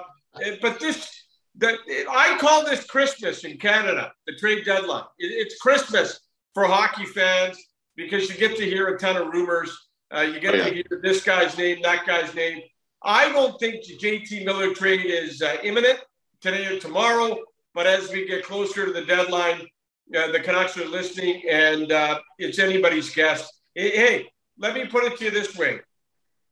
but 0.61 0.79
this, 0.79 1.23
that 1.57 1.75
I 2.09 2.37
call 2.39 2.65
this 2.65 2.85
Christmas 2.85 3.43
in 3.43 3.57
Canada, 3.57 4.11
the 4.27 4.35
trade 4.35 4.65
deadline. 4.65 5.03
it's 5.17 5.57
Christmas 5.59 6.19
for 6.53 6.65
hockey 6.65 7.05
fans 7.05 7.57
because 7.95 8.29
you 8.29 8.37
get 8.37 8.57
to 8.57 8.65
hear 8.65 8.87
a 8.87 8.99
ton 8.99 9.17
of 9.17 9.27
rumors. 9.27 9.75
Uh, 10.13 10.21
you 10.21 10.39
get 10.39 10.53
oh, 10.53 10.57
yeah. 10.57 10.63
to 10.65 10.73
hear 10.73 11.01
this 11.01 11.23
guy's 11.23 11.57
name, 11.57 11.81
that 11.81 12.05
guy's 12.05 12.33
name. 12.35 12.61
I 13.03 13.31
don't 13.31 13.59
think 13.59 13.85
the 13.85 13.97
JT 13.97 14.45
Miller 14.45 14.73
trade 14.73 15.05
is 15.05 15.41
uh, 15.41 15.57
imminent 15.63 15.99
today 16.41 16.65
or 16.67 16.79
tomorrow, 16.79 17.37
but 17.73 17.87
as 17.87 18.11
we 18.11 18.27
get 18.27 18.43
closer 18.43 18.85
to 18.85 18.91
the 18.91 19.05
deadline, 19.05 19.61
uh, 20.17 20.31
the 20.31 20.39
Canucks 20.39 20.77
are 20.77 20.85
listening, 20.85 21.41
and 21.49 21.91
uh, 21.91 22.19
it's 22.37 22.59
anybody's 22.59 23.13
guess. 23.13 23.49
Hey, 23.73 24.29
let 24.57 24.73
me 24.73 24.85
put 24.85 25.05
it 25.05 25.17
to 25.19 25.25
you 25.25 25.31
this 25.31 25.55
way: 25.55 25.79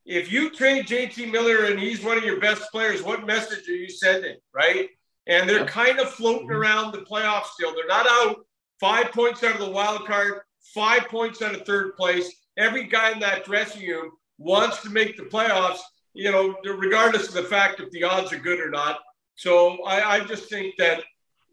if 0.05 0.31
you 0.31 0.49
trade 0.49 0.87
JT 0.87 1.31
Miller 1.31 1.65
and 1.65 1.79
he's 1.79 2.03
one 2.03 2.17
of 2.17 2.23
your 2.23 2.39
best 2.39 2.71
players, 2.71 3.03
what 3.03 3.25
message 3.25 3.67
are 3.67 3.75
you 3.75 3.89
sending, 3.89 4.37
right? 4.53 4.89
And 5.27 5.47
they're 5.47 5.65
kind 5.65 5.99
of 5.99 6.09
floating 6.09 6.47
mm-hmm. 6.47 6.57
around 6.57 6.91
the 6.91 6.99
playoffs 6.99 7.47
still. 7.47 7.73
They're 7.73 7.87
not 7.87 8.07
out. 8.09 8.37
Five 8.79 9.11
points 9.11 9.43
out 9.43 9.53
of 9.53 9.59
the 9.59 9.69
wild 9.69 10.05
card, 10.05 10.41
five 10.73 11.07
points 11.09 11.41
out 11.41 11.53
of 11.53 11.65
third 11.65 11.95
place. 11.95 12.33
Every 12.57 12.87
guy 12.87 13.11
in 13.11 13.19
that 13.19 13.45
dressing 13.45 13.87
room 13.87 14.11
wants 14.37 14.81
to 14.81 14.89
make 14.89 15.17
the 15.17 15.23
playoffs, 15.23 15.79
you 16.13 16.31
know, 16.31 16.55
regardless 16.63 17.27
of 17.27 17.33
the 17.33 17.43
fact 17.43 17.79
if 17.79 17.91
the 17.91 18.03
odds 18.03 18.33
are 18.33 18.39
good 18.39 18.59
or 18.59 18.69
not. 18.69 18.99
So 19.35 19.83
I, 19.83 20.15
I 20.15 20.19
just 20.21 20.49
think 20.49 20.75
that 20.77 21.03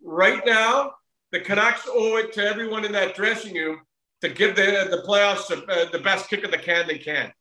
right 0.03 0.41
now, 0.47 0.93
the 1.33 1.41
Canucks 1.41 1.89
owe 1.89 2.17
it 2.17 2.33
to 2.35 2.45
everyone 2.45 2.85
in 2.85 2.93
that 2.93 3.15
dressing 3.15 3.55
room 3.55 3.81
to 4.23 4.29
give 4.29 4.57
the, 4.57 4.89
the 4.91 5.03
playoffs 5.07 5.51
uh, 5.51 5.91
the 5.91 5.99
best 5.99 6.31
kick 6.31 6.45
of 6.45 6.51
the 6.51 6.59
can 6.59 6.87
they 6.87 6.99
can. 6.99 7.33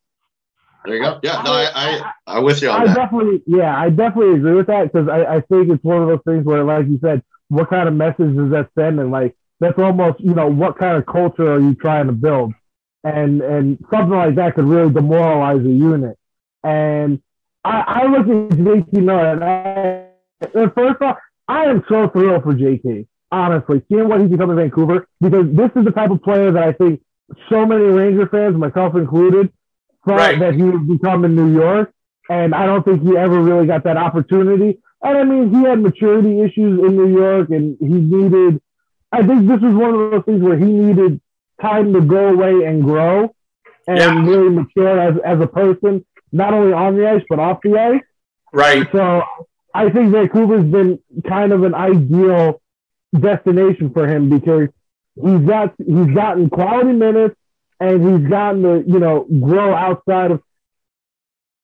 There 0.86 0.96
you 0.96 1.02
go. 1.02 1.20
Yeah, 1.24 1.42
no, 1.44 1.52
I, 1.54 1.72
I, 1.74 2.12
I, 2.28 2.38
am 2.38 2.44
with 2.44 2.62
you 2.62 2.70
on 2.70 2.82
I 2.82 2.86
that. 2.86 2.96
definitely, 2.96 3.42
yeah, 3.48 3.78
I 3.78 3.90
definitely 3.90 4.36
agree 4.36 4.54
with 4.54 4.68
that 4.68 4.92
because 4.92 5.08
I, 5.08 5.36
I 5.36 5.42
think 5.42 5.70
it's 5.70 5.84
one 5.84 6.02
of 6.02 6.08
those 6.08 6.20
things 6.26 6.46
where, 6.46 6.64
like 6.64 6.88
you 6.88 7.00
said, 7.02 7.24
what 7.50 7.70
kind 7.70 7.88
of 7.88 7.96
message 7.96 8.36
does 8.36 8.52
that 8.52 8.70
send? 8.78 9.00
And 9.00 9.12
like, 9.12 9.36
that's 9.60 9.80
almost, 9.80 10.20
you 10.20 10.34
know, 10.34 10.48
what 10.48 10.78
kind 10.78 10.98
of 10.98 11.06
culture 11.06 11.54
are 11.54 11.60
you 11.60 11.76
trying 11.76 12.08
to 12.08 12.14
build? 12.14 12.54
And, 13.04 13.42
and 13.42 13.78
something 13.92 14.18
like 14.18 14.36
that 14.36 14.56
could 14.56 14.66
really 14.66 14.92
demoralize 14.92 15.62
a 15.62 15.70
unit. 15.70 16.18
And 16.64 17.22
I, 17.64 18.04
I 18.04 18.06
look 18.08 18.28
at 18.52 18.58
JT 18.58 18.94
Miller 18.94 19.32
and 19.34 19.44
I, 19.44 20.08
and 20.54 20.74
first 20.74 21.02
off, 21.02 21.18
I 21.48 21.66
am 21.66 21.84
so 21.88 22.10
thrilled 22.10 22.44
for 22.44 22.54
JT, 22.54 23.08
honestly, 23.32 23.84
seeing 23.90 24.10
what 24.10 24.22
he's 24.22 24.30
become 24.30 24.50
in 24.52 24.58
Vancouver, 24.58 25.08
because 25.22 25.46
this 25.56 25.70
is 25.76 25.86
the 25.86 25.92
type 25.92 26.10
of 26.10 26.22
player 26.24 26.52
that 26.52 26.64
I 26.64 26.74
think 26.74 27.02
so 27.50 27.66
many 27.66 27.84
Ranger 27.86 28.28
fans, 28.28 28.56
myself 28.56 28.96
included, 28.96 29.52
thought 30.06 30.18
right. 30.18 30.40
that 30.40 30.54
he 30.54 30.64
would 30.64 30.88
become 30.88 31.26
in 31.26 31.36
New 31.36 31.54
York. 31.54 31.94
And 32.30 32.56
I 32.56 32.66
don't 32.66 32.84
think 32.84 33.04
he 33.04 33.16
ever 33.18 33.42
really 33.42 33.68
got 33.68 33.84
that 33.84 33.98
opportunity. 33.98 34.80
And 35.04 35.18
I 35.18 35.24
mean, 35.24 35.54
he 35.54 35.64
had 35.64 35.80
maturity 35.80 36.42
issues 36.42 36.80
in 36.80 36.96
New 36.96 37.16
York 37.18 37.50
and 37.50 37.78
he 37.80 37.88
needed, 37.88 38.62
I 39.12 39.26
think 39.26 39.48
this 39.48 39.62
was 39.62 39.76
one 39.76 39.94
of 39.94 40.12
those 40.12 40.24
things 40.26 40.42
where 40.42 40.58
he 40.58 40.66
needed 40.66 41.22
time 41.62 41.94
to 41.94 42.02
go 42.02 42.30
away 42.30 42.66
and 42.66 42.84
grow 42.84 43.36
and 43.88 43.98
yeah. 43.98 44.26
really 44.26 44.50
mature 44.50 45.00
as, 45.00 45.16
as 45.24 45.40
a 45.40 45.48
person, 45.48 46.06
not 46.32 46.54
only 46.54 46.74
on 46.74 46.98
the 46.98 47.08
ice, 47.08 47.22
but 47.30 47.40
off 47.40 47.60
the 47.64 47.78
ice. 47.78 48.02
Right. 48.52 48.88
So 48.92 49.24
I 49.74 49.90
think 49.90 50.12
Vancouver's 50.12 50.66
been 50.66 51.00
kind 51.28 51.52
of 51.52 51.64
an 51.64 51.76
ideal 51.76 52.62
destination 53.18 53.92
for 53.94 54.08
him 54.08 54.30
because 54.30 54.70
he's 55.16 55.42
got 55.42 55.74
he's 55.78 56.14
gotten 56.14 56.50
quality 56.50 56.94
minutes 56.94 57.36
and 57.80 58.20
he's 58.22 58.30
gotten 58.30 58.64
to 58.64 58.84
you 58.86 59.00
know 59.00 59.26
grow 59.42 59.74
outside 59.74 60.32
of 60.32 60.42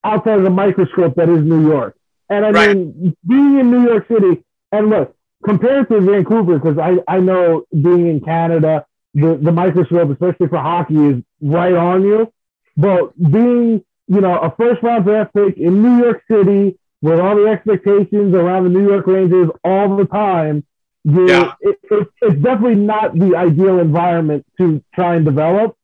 outside 0.04 0.38
of 0.38 0.42
the 0.42 0.50
microscope 0.50 1.14
that 1.16 1.28
is 1.28 1.42
New 1.44 1.68
York. 1.68 1.96
And 2.28 2.44
I 2.46 2.50
right. 2.50 2.76
mean, 2.76 3.16
being 3.26 3.60
in 3.60 3.70
New 3.70 3.84
York 3.84 4.08
City, 4.08 4.42
and 4.72 4.88
look, 4.88 5.14
compared 5.44 5.88
to 5.90 6.00
Vancouver, 6.00 6.58
because 6.58 6.78
I, 6.78 6.98
I 7.06 7.20
know 7.20 7.64
being 7.70 8.08
in 8.08 8.20
Canada, 8.20 8.86
the, 9.14 9.38
the 9.40 9.52
microscope, 9.52 10.10
especially 10.10 10.48
for 10.48 10.58
hockey, 10.58 10.96
is 10.96 11.22
right 11.40 11.74
on 11.74 12.02
you. 12.02 12.32
But 12.76 13.14
being, 13.18 13.84
you 14.08 14.20
know, 14.20 14.38
a 14.38 14.54
first 14.56 14.82
round 14.82 15.04
draft 15.04 15.34
pick 15.34 15.58
in 15.58 15.82
New 15.82 16.02
York 16.02 16.22
City, 16.30 16.78
with 17.02 17.20
all 17.20 17.36
the 17.36 17.46
expectations 17.46 18.34
around 18.34 18.64
the 18.64 18.70
New 18.70 18.88
York 18.88 19.06
Rangers 19.06 19.50
all 19.64 19.96
the 19.96 20.06
time, 20.06 20.64
yeah. 21.04 21.54
It, 21.60 21.78
it, 21.90 22.08
it's 22.20 22.40
definitely 22.40 22.76
not 22.76 23.18
the 23.18 23.34
ideal 23.36 23.80
environment 23.80 24.46
to 24.58 24.82
try 24.94 25.16
and 25.16 25.24
develop. 25.24 25.76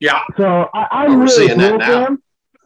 Yeah. 0.00 0.22
So 0.36 0.68
I, 0.72 1.06
am 1.06 1.12
oh, 1.12 1.16
really 1.16 1.28
seeing 1.28 1.58
that 1.58 1.78
now. 1.78 2.16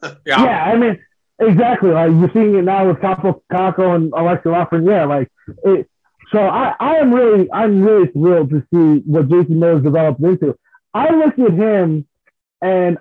yeah. 0.27 0.45
Yeah. 0.45 0.65
I 0.65 0.77
mean, 0.77 0.99
exactly. 1.39 1.91
Like 1.91 2.11
you're 2.11 2.31
seeing 2.33 2.55
it 2.57 2.63
now 2.63 2.89
with 2.89 2.99
Kaapo 2.99 3.43
Kakko 3.51 3.95
and 3.95 4.13
Alexa 4.13 4.83
Yeah, 4.85 5.05
Like 5.07 5.31
it, 5.65 5.89
so 6.31 6.39
I, 6.39 6.75
I 6.81 6.97
am 6.97 7.13
really, 7.13 7.51
I'm 7.53 7.83
really 7.83 8.09
thrilled 8.09 8.51
to 8.51 8.67
see 8.73 9.03
what 9.07 9.29
Jason 9.29 9.59
Miller's 9.61 9.83
developed 9.83 10.21
into. 10.21 10.57
I 10.95 11.15
look 11.15 11.39
at 11.39 11.53
him 11.53 12.07
and 12.63 12.99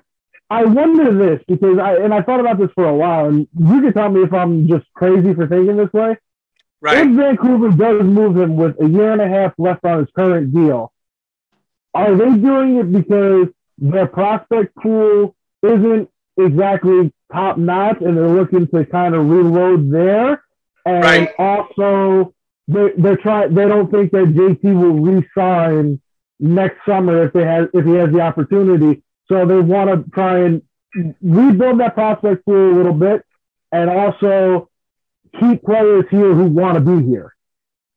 I 0.50 0.66
wonder 0.66 1.18
this 1.18 1.42
because 1.48 1.80
I 1.80 1.96
and 1.96 2.14
I 2.14 2.22
thought 2.24 2.42
about 2.42 2.60
this 2.60 2.70
for 2.76 2.84
a 2.84 2.94
while, 2.94 3.28
and 3.28 3.48
you 3.58 3.82
can 3.82 3.94
tell 3.94 4.10
me 4.10 4.22
if 4.24 4.34
I'm 4.34 4.68
just 4.68 4.86
crazy 4.94 5.34
for 5.34 5.48
thinking 5.48 5.78
this 5.78 5.94
way. 5.94 6.18
Right. 6.82 7.08
If 7.08 7.16
Vancouver 7.16 7.70
does 7.70 8.04
move 8.04 8.36
him 8.36 8.58
with 8.58 8.76
a 8.82 8.86
year 8.86 9.14
and 9.14 9.22
a 9.22 9.30
half 9.30 9.54
left 9.58 9.86
on 9.86 10.00
his 10.00 10.10
current 10.14 10.54
deal, 10.54 10.92
are 11.94 12.14
they 12.16 12.36
doing 12.36 12.78
it 12.80 12.92
because 12.92 13.48
their 13.82 14.08
prospect 14.08 14.76
pool 14.76 15.36
isn't 15.64 16.10
exactly 16.38 17.12
top 17.34 17.58
notch 17.58 17.98
and 18.02 18.16
they're 18.16 18.30
looking 18.30 18.68
to 18.68 18.86
kind 18.86 19.16
of 19.16 19.28
reload 19.28 19.92
there? 19.92 20.44
And 20.86 21.04
right. 21.04 21.30
also, 21.38 22.34
they, 22.68 22.92
they're 22.98 23.18
trying. 23.18 23.54
They 23.54 23.68
don't 23.68 23.92
think 23.92 24.12
that 24.12 24.34
JT 24.34 24.64
will 24.64 25.00
re-sign 25.00 26.00
next 26.40 26.86
summer 26.86 27.26
if 27.26 27.34
they 27.34 27.44
have 27.44 27.70
if 27.74 27.86
he 27.86 27.94
has 27.94 28.12
the 28.12 28.22
opportunity. 28.22 29.04
So 29.28 29.46
they 29.46 29.60
want 29.60 29.90
to 29.90 30.12
try 30.12 30.40
and 30.40 30.62
rebuild 31.22 31.80
that 31.80 31.94
prospect 31.94 32.46
pool 32.46 32.74
a 32.74 32.76
little 32.76 32.94
bit, 32.94 33.24
and 33.72 33.90
also 33.90 34.70
keep 35.40 35.64
players 35.64 36.06
here 36.10 36.34
who 36.34 36.46
want 36.46 36.76
to 36.76 36.82
be 36.82 37.06
here. 37.08 37.36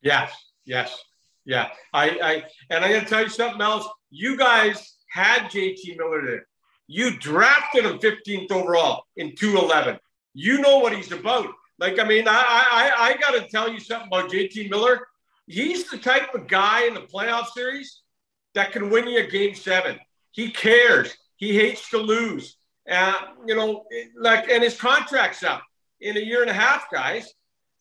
Yes, 0.03 0.33
yes, 0.65 1.03
yeah. 1.45 1.69
I, 1.93 2.11
I 2.11 2.45
and 2.71 2.85
I 2.85 2.93
got 2.93 3.01
to 3.01 3.07
tell 3.07 3.23
you 3.23 3.29
something 3.31 3.61
else. 3.61 3.89
You 4.11 4.37
guys 4.37 4.94
had 5.15 5.45
JT 5.45 5.97
Miller 5.97 6.27
there. 6.27 6.47
You 6.89 7.17
drafted 7.19 7.87
him 7.87 7.99
15th 8.01 8.51
overall 8.51 9.05
in 9.17 9.37
211. 9.37 9.99
You 10.35 10.59
know 10.59 10.79
what 10.79 10.93
he's 10.93 11.13
about. 11.13 11.49
Like, 11.79 12.01
I 12.01 12.05
mean, 12.05 12.27
I 12.27 12.33
I, 12.35 12.93
I 12.99 13.17
got 13.17 13.41
to 13.41 13.49
tell 13.49 13.73
you 13.73 13.79
something 13.79 14.09
about 14.09 14.31
JT 14.31 14.71
Miller. 14.71 15.07
He's 15.47 15.89
the 15.89 15.99
type 15.99 16.35
of 16.35 16.49
guy 16.49 16.87
in 16.87 16.95
the 16.95 17.03
playoff 17.03 17.47
series 17.49 18.03
that 18.55 18.73
can 18.73 18.91
win 18.91 19.07
you 19.07 19.21
a 19.21 19.27
game 19.27 19.55
seven. 19.55 20.01
He 20.33 20.51
cares. 20.51 21.15
He 21.37 21.57
hates 21.57 21.91
to 21.91 21.99
lose. 21.99 22.57
Uh, 22.91 23.15
you 23.47 23.55
know, 23.55 23.85
like, 24.19 24.51
and 24.51 24.65
his 24.65 24.77
contract's 24.77 25.45
up 25.45 25.63
in 26.01 26.17
a 26.17 26.21
year 26.21 26.43
and 26.43 26.51
a 26.51 26.55
half, 26.55 26.87
guys. 26.93 27.33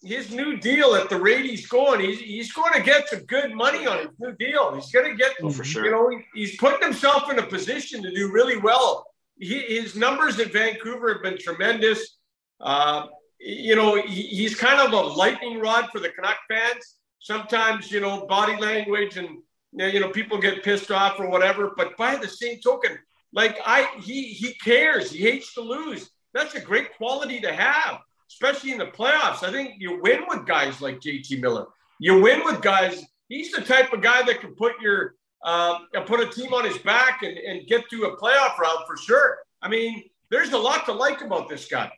His 0.04 0.32
new 0.32 0.58
deal 0.58 0.96
at 0.96 1.10
the 1.10 1.20
rate 1.20 1.46
he's 1.46 1.68
going, 1.68 2.02
he's, 2.02 2.20
he's 2.20 2.52
going 2.52 2.74
to 2.74 2.82
get 2.82 3.08
some 3.08 3.22
good 3.22 3.54
money 3.54 3.88
on 3.88 4.00
his 4.00 4.10
new 4.20 4.34
deal. 4.34 4.76
He's 4.76 4.92
going 4.92 5.10
to 5.10 5.16
get, 5.16 5.32
oh, 5.42 5.50
for 5.50 5.64
sure. 5.64 5.86
you 5.86 5.92
know, 5.92 6.12
he's 6.34 6.58
putting 6.58 6.82
himself 6.82 7.32
in 7.32 7.40
a 7.40 7.44
position 7.44 8.04
to 8.04 8.14
do 8.14 8.32
really 8.32 8.58
well. 8.58 9.06
He, 9.40 9.60
his 9.60 9.96
numbers 9.96 10.40
at 10.40 10.52
Vancouver 10.52 11.14
have 11.14 11.24
been 11.24 11.38
tremendous. 11.38 12.18
Uh, 12.60 13.08
you 13.40 13.76
know, 13.76 13.96
he, 13.96 14.24
he's 14.24 14.56
kind 14.56 14.80
of 14.80 14.92
a 14.94 15.08
lightning 15.16 15.60
rod 15.60 15.90
for 15.92 16.00
the 16.00 16.10
Canuck 16.10 16.38
fans. 16.50 16.96
Sometimes, 17.20 17.92
you 17.92 18.02
know, 18.02 18.26
body 18.26 18.60
language 18.60 19.18
and 19.18 19.30
you 19.76 20.00
know 20.00 20.10
people 20.10 20.38
get 20.38 20.64
pissed 20.64 20.92
off 20.92 21.20
or 21.20 21.30
whatever. 21.30 21.72
But 21.76 21.98
by 21.98 22.16
the 22.16 22.28
same 22.28 22.60
token, 22.60 22.98
like 23.34 23.58
I, 23.66 23.90
he 24.02 24.26
he 24.26 24.54
cares. 24.56 25.12
He 25.12 25.20
hates 25.20 25.54
to 25.56 25.62
lose. 25.62 26.10
That's 26.34 26.56
a 26.56 26.60
great 26.60 26.96
quality 26.98 27.40
to 27.42 27.54
have, 27.54 28.00
especially 28.34 28.72
in 28.72 28.80
the 28.80 28.88
playoffs. 28.88 29.44
I 29.44 29.52
think 29.52 29.76
you 29.78 30.02
win 30.02 30.24
with 30.28 30.46
guys 30.46 30.82
like 30.82 31.00
JT 31.00 31.40
Miller. 31.40 31.68
You 32.00 32.20
win 32.20 32.44
with 32.44 32.62
guys. 32.62 33.04
He's 33.30 33.52
the 33.52 33.62
type 33.62 33.94
of 33.94 34.02
guy 34.02 34.24
that 34.24 34.42
can 34.42 34.56
put 34.56 34.74
your 34.82 35.16
uh, 35.44 35.80
put 36.06 36.20
a 36.20 36.28
team 36.28 36.54
on 36.54 36.66
his 36.66 36.78
back 36.80 37.22
and, 37.24 37.38
and 37.38 37.68
get 37.68 37.90
to 37.90 38.04
a 38.06 38.18
playoff 38.18 38.58
round 38.58 38.80
for 38.88 38.98
sure. 38.98 39.38
I 39.62 39.70
mean, 39.70 40.04
there's 40.30 40.52
a 40.52 40.58
lot 40.58 40.86
to 40.86 40.94
like 40.94 41.22
about 41.22 41.50
this 41.50 41.68
guy. 41.68 41.92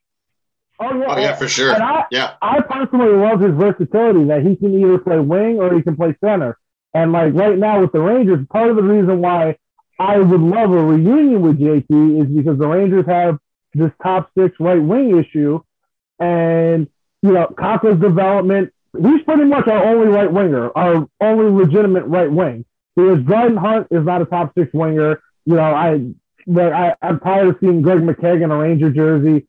Oh 0.79 0.93
yeah, 0.97 1.05
oh, 1.07 1.17
yeah, 1.17 1.35
for 1.35 1.47
sure. 1.47 1.73
I, 1.73 2.05
yeah, 2.11 2.33
I 2.41 2.61
personally 2.61 3.13
love 3.13 3.39
his 3.39 3.53
versatility 3.53 4.25
that 4.25 4.45
he 4.45 4.57
can 4.57 4.77
either 4.77 4.97
play 4.97 5.19
wing 5.19 5.59
or 5.59 5.73
he 5.73 5.81
can 5.81 5.95
play 5.95 6.15
center. 6.23 6.57
And 6.93 7.11
like 7.11 7.33
right 7.33 7.57
now 7.57 7.81
with 7.81 7.93
the 7.93 8.01
Rangers, 8.01 8.45
part 8.51 8.69
of 8.69 8.75
the 8.75 8.83
reason 8.83 9.21
why 9.21 9.57
I 9.99 10.17
would 10.17 10.41
love 10.41 10.71
a 10.71 10.83
reunion 10.83 11.41
with 11.41 11.59
JT 11.59 12.21
is 12.21 12.27
because 12.27 12.57
the 12.57 12.67
Rangers 12.67 13.05
have 13.05 13.37
this 13.73 13.91
top 14.03 14.29
six 14.37 14.55
right 14.59 14.81
wing 14.81 15.17
issue. 15.17 15.61
And, 16.19 16.87
you 17.21 17.31
know, 17.31 17.47
Kakko's 17.47 17.99
development, 17.99 18.73
he's 18.93 19.23
pretty 19.23 19.45
much 19.45 19.67
our 19.67 19.85
only 19.85 20.07
right 20.07 20.31
winger, 20.31 20.71
our 20.77 21.07
only 21.21 21.65
legitimate 21.65 22.05
right 22.05 22.31
wing. 22.31 22.65
Because 22.95 23.23
Dryden 23.23 23.57
Hunt 23.57 23.87
is 23.91 24.05
not 24.05 24.21
a 24.21 24.25
top 24.25 24.53
six 24.57 24.73
winger. 24.73 25.21
You 25.45 25.55
know, 25.55 25.63
I, 25.63 26.01
but 26.47 26.71
I, 26.71 26.95
I'm 27.01 27.19
tired 27.19 27.47
of 27.47 27.57
seeing 27.59 27.81
Greg 27.81 27.99
McKegg 27.99 28.43
in 28.43 28.51
a 28.51 28.57
Ranger 28.57 28.89
jersey. 28.89 29.47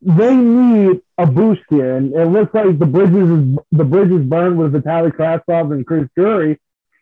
They 0.00 0.34
need 0.34 1.00
a 1.18 1.26
boost 1.26 1.62
here, 1.70 1.96
and 1.96 2.14
it 2.14 2.26
looks 2.26 2.54
like 2.54 2.78
the 2.78 2.86
bridges 2.86 3.30
is, 3.30 3.58
the 3.72 3.84
bridges 3.84 4.24
burned 4.26 4.56
with 4.56 4.72
Vitaly 4.72 5.10
Kravtsov 5.10 5.72
and 5.72 5.84
Chris 5.84 6.08
Drury. 6.16 6.60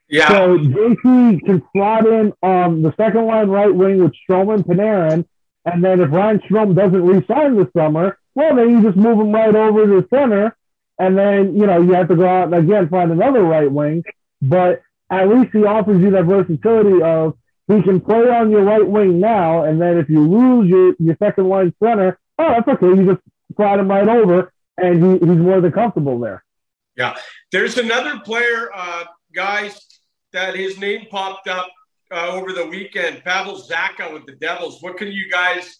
Yeah. 0.08 0.28
So 0.28 0.58
JT 0.58 1.44
can 1.44 1.62
slot 1.72 2.06
in 2.06 2.32
on 2.42 2.82
the 2.82 2.94
second 2.96 3.26
line 3.26 3.48
right 3.48 3.74
wing 3.74 4.02
with 4.02 4.12
Strome 4.28 4.54
and 4.54 4.64
Panarin, 4.64 5.26
and 5.64 5.84
then 5.84 6.00
if 6.00 6.10
Ryan 6.10 6.40
Strome 6.40 6.74
doesn't 6.74 7.02
re-sign 7.02 7.56
this 7.56 7.66
summer, 7.76 8.18
well, 8.36 8.54
then 8.54 8.70
you 8.70 8.82
just 8.82 8.96
move 8.96 9.18
him 9.18 9.32
right 9.32 9.54
over 9.54 9.86
to 9.86 10.06
center. 10.08 10.56
And 10.98 11.16
then, 11.16 11.56
you 11.56 11.66
know, 11.66 11.80
you 11.80 11.94
have 11.94 12.08
to 12.08 12.16
go 12.16 12.28
out 12.28 12.52
and 12.52 12.54
again 12.54 12.88
find 12.88 13.10
another 13.10 13.42
right 13.42 13.70
wing. 13.70 14.04
But 14.42 14.82
at 15.10 15.28
least 15.28 15.52
he 15.52 15.64
offers 15.64 16.00
you 16.00 16.10
that 16.10 16.24
versatility 16.24 17.02
of 17.02 17.36
he 17.66 17.82
can 17.82 18.00
play 18.00 18.28
on 18.28 18.50
your 18.50 18.62
right 18.62 18.86
wing 18.86 19.20
now. 19.20 19.64
And 19.64 19.80
then 19.80 19.96
if 19.96 20.10
you 20.10 20.20
lose 20.20 20.68
your, 20.68 20.94
your 20.98 21.16
second 21.18 21.48
line 21.48 21.74
center, 21.82 22.18
oh, 22.38 22.48
that's 22.48 22.68
okay. 22.68 22.86
You 22.86 23.14
just 23.14 23.22
slide 23.56 23.78
him 23.78 23.88
right 23.88 24.06
over 24.06 24.52
and 24.76 25.02
he, 25.02 25.26
he's 25.26 25.38
more 25.38 25.62
than 25.62 25.72
comfortable 25.72 26.18
there. 26.18 26.44
Yeah. 26.94 27.16
There's 27.52 27.78
another 27.78 28.20
player, 28.20 28.70
uh, 28.74 29.04
guys, 29.34 29.80
that 30.32 30.54
his 30.54 30.78
name 30.78 31.06
popped 31.10 31.48
up 31.48 31.68
uh, 32.12 32.28
over 32.32 32.52
the 32.52 32.66
weekend. 32.66 33.24
Pavel 33.24 33.58
Zacha 33.58 34.12
with 34.12 34.26
the 34.26 34.32
Devils. 34.32 34.82
What 34.82 34.98
can 34.98 35.08
you 35.08 35.30
guys 35.30 35.78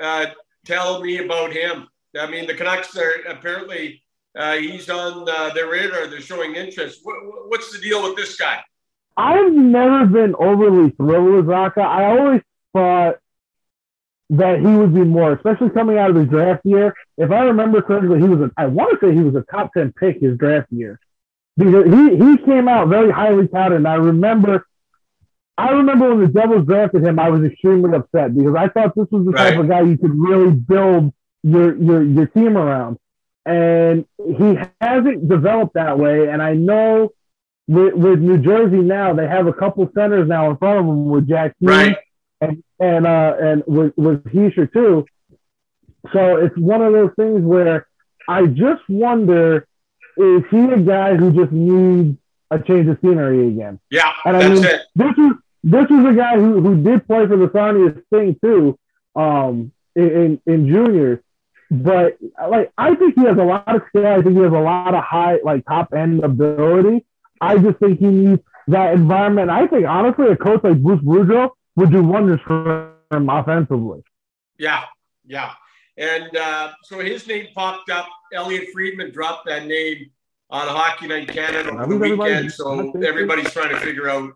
uh, 0.00 0.26
tell 0.64 1.02
me 1.02 1.18
about 1.18 1.52
him? 1.52 1.86
I 2.18 2.30
mean, 2.30 2.46
the 2.46 2.54
Canucks 2.54 2.96
are 2.96 3.12
apparently 3.28 4.02
uh, 4.36 4.54
he's 4.56 4.88
on 4.88 5.28
uh, 5.28 5.52
their 5.54 5.68
radar. 5.68 6.06
They're 6.06 6.20
showing 6.20 6.54
interest. 6.54 7.00
What, 7.02 7.16
what's 7.48 7.72
the 7.72 7.78
deal 7.78 8.02
with 8.02 8.16
this 8.16 8.36
guy? 8.36 8.62
I've 9.16 9.52
never 9.52 10.06
been 10.06 10.34
overly 10.38 10.90
thrilled 10.90 11.32
with 11.34 11.46
Zacha. 11.46 11.82
I 11.82 12.04
always 12.04 12.42
thought 12.72 13.16
that 14.30 14.60
he 14.60 14.66
would 14.66 14.94
be 14.94 15.00
more, 15.00 15.32
especially 15.32 15.70
coming 15.70 15.98
out 15.98 16.10
of 16.10 16.16
his 16.16 16.28
draft 16.28 16.64
year. 16.64 16.94
If 17.16 17.30
I 17.30 17.40
remember 17.40 17.82
correctly, 17.82 18.20
he 18.20 18.28
was 18.28 18.40
a, 18.40 18.50
I 18.56 18.66
want 18.66 19.00
to 19.00 19.06
say 19.06 19.14
he 19.14 19.22
was 19.22 19.34
a 19.34 19.42
top 19.50 19.72
10 19.74 19.92
pick 19.92 20.20
his 20.20 20.38
draft 20.38 20.68
year 20.70 21.00
because 21.56 21.86
he, 21.86 22.16
he 22.16 22.36
came 22.38 22.68
out 22.68 22.88
very 22.88 23.10
highly 23.10 23.48
touted. 23.48 23.78
And 23.78 23.88
I 23.88 23.94
remember 23.94 24.66
I 25.56 25.70
remember 25.70 26.14
when 26.14 26.20
the 26.20 26.28
Devils 26.28 26.66
drafted 26.66 27.04
him, 27.04 27.18
I 27.18 27.30
was 27.30 27.42
extremely 27.42 27.92
upset 27.96 28.36
because 28.36 28.54
I 28.54 28.68
thought 28.68 28.94
this 28.94 29.08
was 29.10 29.24
the 29.24 29.32
right. 29.32 29.50
type 29.50 29.58
of 29.58 29.68
guy 29.68 29.80
you 29.80 29.98
could 29.98 30.14
really 30.14 30.52
build 30.52 31.12
your 31.42 31.76
your 31.76 32.02
your 32.02 32.26
team 32.26 32.56
around. 32.56 32.98
And 33.46 34.04
he 34.18 34.58
hasn't 34.80 35.28
developed 35.28 35.74
that 35.74 35.98
way. 35.98 36.28
And 36.28 36.42
I 36.42 36.52
know 36.52 37.12
with, 37.66 37.94
with 37.94 38.20
New 38.20 38.38
Jersey 38.38 38.76
now, 38.76 39.14
they 39.14 39.26
have 39.26 39.46
a 39.46 39.52
couple 39.52 39.88
centers 39.94 40.28
now 40.28 40.50
in 40.50 40.56
front 40.58 40.80
of 40.80 40.86
them 40.86 41.08
with 41.08 41.28
Jack 41.28 41.54
right. 41.60 41.96
and 42.40 42.62
and 42.78 43.06
uh 43.06 43.36
and 43.40 43.62
with 43.66 43.92
with 43.96 44.24
Hischier 44.24 44.70
too. 44.72 45.06
So 46.12 46.36
it's 46.36 46.56
one 46.56 46.82
of 46.82 46.92
those 46.92 47.10
things 47.16 47.42
where 47.42 47.86
I 48.28 48.46
just 48.46 48.82
wonder 48.88 49.66
is 50.16 50.42
he 50.50 50.58
a 50.58 50.78
guy 50.78 51.14
who 51.14 51.32
just 51.32 51.52
needs 51.52 52.18
a 52.50 52.58
change 52.58 52.88
of 52.88 52.98
scenery 53.00 53.48
again? 53.48 53.78
Yeah, 53.90 54.12
and 54.24 54.36
I 54.36 54.48
mean, 54.48 54.64
it. 54.64 54.82
this 54.94 55.12
is 55.16 55.32
this 55.64 55.84
is 55.84 56.06
a 56.06 56.14
guy 56.14 56.36
who, 56.36 56.60
who 56.60 56.82
did 56.82 57.06
play 57.06 57.26
for 57.26 57.36
the 57.36 57.50
Sarnia 57.52 57.94
Sting 58.06 58.36
too, 58.42 58.78
um, 59.14 59.72
in, 59.94 60.40
in 60.46 60.68
juniors. 60.68 61.20
But 61.70 62.18
like, 62.48 62.72
I 62.78 62.94
think 62.94 63.14
he 63.14 63.24
has 63.24 63.36
a 63.36 63.44
lot 63.44 63.74
of 63.74 63.82
skill. 63.88 64.06
I 64.06 64.22
think 64.22 64.36
he 64.36 64.42
has 64.42 64.52
a 64.52 64.58
lot 64.58 64.94
of 64.94 65.04
high, 65.04 65.38
like 65.44 65.66
top 65.66 65.92
end 65.92 66.24
ability. 66.24 67.04
I 67.40 67.58
just 67.58 67.78
think 67.78 67.98
he 67.98 68.06
needs 68.06 68.42
that 68.68 68.94
environment. 68.94 69.50
I 69.50 69.66
think 69.66 69.86
honestly, 69.86 70.28
a 70.28 70.36
coach 70.36 70.62
like 70.64 70.82
Bruce 70.82 71.00
Boudreau 71.00 71.50
would 71.76 71.90
do 71.90 72.02
wonders 72.02 72.40
for 72.46 72.94
him 73.12 73.28
offensively. 73.28 74.02
Yeah, 74.58 74.84
yeah. 75.26 75.52
And 75.96 76.34
uh, 76.36 76.72
so 76.84 77.00
his 77.00 77.26
name 77.26 77.48
popped 77.54 77.90
up. 77.90 78.08
Elliotte 78.32 78.68
Friedman 78.72 79.12
dropped 79.12 79.46
that 79.46 79.66
name 79.66 80.10
on 80.50 80.68
Hockey 80.68 81.06
Night 81.06 81.28
Canada 81.28 81.70
over 81.70 81.86
the 81.86 82.16
weekend. 82.16 82.52
So 82.52 82.92
everybody's 83.02 83.52
trying 83.52 83.70
to 83.70 83.80
figure 83.80 84.08
out 84.08 84.32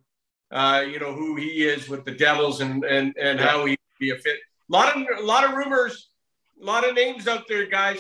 uh, 0.52 0.84
you 0.86 0.98
know, 0.98 1.12
who 1.12 1.34
he 1.36 1.64
is 1.64 1.88
with 1.88 2.04
the 2.04 2.12
Devils 2.12 2.60
and 2.60 2.84
and 2.84 3.16
and 3.16 3.40
how 3.40 3.64
he 3.64 3.76
be 3.98 4.10
a 4.10 4.16
fit. 4.16 4.36
A 4.36 4.72
lot 4.72 4.94
of 4.94 5.02
a 5.18 5.22
lot 5.22 5.44
of 5.44 5.56
rumors, 5.56 6.10
a 6.62 6.64
lot 6.64 6.88
of 6.88 6.94
names 6.94 7.26
out 7.26 7.48
there, 7.48 7.66
guys. 7.66 7.98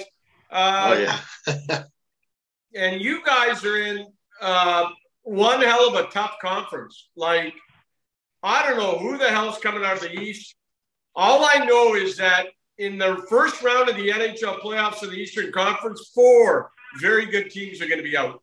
Uh, 0.50 0.94
oh 0.94 1.16
yeah. 1.48 1.82
and 2.76 3.00
you 3.00 3.24
guys 3.24 3.64
are 3.64 3.78
in 3.78 4.06
uh, 4.40 4.88
one 5.22 5.60
hell 5.60 5.88
of 5.88 5.94
a 5.94 6.08
tough 6.10 6.36
conference. 6.40 7.08
Like 7.16 7.54
I 8.42 8.66
don't 8.66 8.78
know 8.78 8.98
who 8.98 9.18
the 9.18 9.28
hell's 9.28 9.58
coming 9.58 9.84
out 9.84 9.96
of 9.96 10.02
the 10.02 10.18
East. 10.18 10.54
All 11.14 11.44
I 11.44 11.64
know 11.64 11.94
is 11.94 12.16
that 12.16 12.46
in 12.78 12.98
the 12.98 13.24
first 13.28 13.62
round 13.62 13.88
of 13.88 13.96
the 13.96 14.08
NHL 14.08 14.60
playoffs 14.60 15.02
of 15.02 15.10
the 15.10 15.16
Eastern 15.16 15.52
Conference, 15.52 16.10
four 16.14 16.70
very 17.00 17.26
good 17.26 17.50
teams 17.50 17.80
are 17.80 17.86
going 17.86 17.98
to 17.98 18.04
be 18.04 18.16
out. 18.16 18.42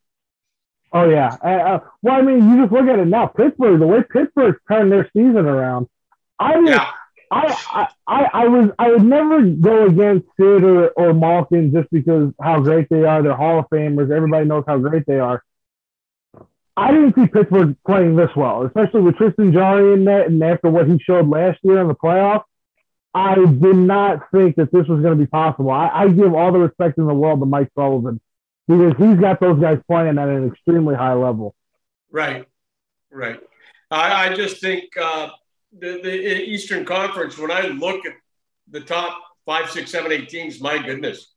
Oh 0.91 1.07
yeah. 1.07 1.35
Uh, 1.43 1.47
uh, 1.47 1.79
well, 2.01 2.15
I 2.15 2.21
mean, 2.21 2.49
you 2.49 2.61
just 2.61 2.71
look 2.71 2.87
at 2.87 2.99
it 2.99 3.07
now. 3.07 3.27
Pittsburgh, 3.27 3.79
the 3.79 3.87
way 3.87 4.03
Pittsburgh's 4.11 4.57
turned 4.67 4.91
their 4.91 5.09
season 5.13 5.45
around. 5.45 5.87
I 6.39 6.55
mean, 6.55 6.67
yeah. 6.67 6.91
I, 7.31 7.87
I, 8.07 8.29
I 8.33 8.47
was 8.47 8.71
I 8.79 8.89
would 8.89 9.03
never 9.03 9.43
go 9.43 9.85
against 9.85 10.27
Sid 10.37 10.63
or, 10.63 10.89
or 10.89 11.13
Malkin 11.13 11.71
just 11.71 11.89
because 11.91 12.33
how 12.41 12.59
great 12.59 12.89
they 12.89 13.03
are. 13.03 13.21
They're 13.21 13.35
Hall 13.35 13.59
of 13.59 13.69
Famers. 13.69 14.11
Everybody 14.11 14.45
knows 14.45 14.63
how 14.67 14.79
great 14.79 15.05
they 15.05 15.19
are. 15.19 15.43
I 16.75 16.91
didn't 16.91 17.13
see 17.13 17.27
Pittsburgh 17.27 17.75
playing 17.85 18.15
this 18.15 18.31
well, 18.35 18.63
especially 18.63 19.01
with 19.01 19.17
Tristan 19.17 19.51
Jarry 19.51 19.93
in 19.93 20.05
net 20.05 20.27
and 20.27 20.41
after 20.41 20.69
what 20.69 20.87
he 20.87 20.97
showed 20.97 21.27
last 21.27 21.59
year 21.61 21.81
in 21.81 21.87
the 21.87 21.95
playoffs. 21.95 22.45
I 23.13 23.35
did 23.35 23.75
not 23.75 24.31
think 24.31 24.55
that 24.55 24.71
this 24.71 24.87
was 24.87 25.01
going 25.01 25.17
to 25.17 25.23
be 25.23 25.25
possible. 25.25 25.71
I, 25.71 25.89
I 25.89 26.07
give 26.09 26.33
all 26.33 26.51
the 26.51 26.59
respect 26.59 26.97
in 26.97 27.05
the 27.05 27.13
world 27.13 27.39
to 27.41 27.45
Mike 27.45 27.69
Sullivan 27.75 28.21
because 28.67 28.93
he's 28.97 29.17
got 29.17 29.39
those 29.39 29.59
guys 29.59 29.79
playing 29.87 30.17
at 30.17 30.29
an 30.29 30.47
extremely 30.47 30.95
high 30.95 31.13
level. 31.13 31.55
Right, 32.11 32.45
right. 33.11 33.39
I, 33.91 34.27
I 34.29 34.35
just 34.35 34.61
think 34.61 34.85
uh, 34.95 35.29
the, 35.77 35.99
the 36.01 36.43
Eastern 36.43 36.85
Conference, 36.85 37.37
when 37.37 37.51
I 37.51 37.67
look 37.67 38.05
at 38.05 38.13
the 38.69 38.81
top 38.81 39.19
five, 39.45 39.69
six, 39.69 39.91
seven, 39.91 40.11
eight 40.11 40.29
teams, 40.29 40.61
my 40.61 40.77
goodness, 40.77 41.33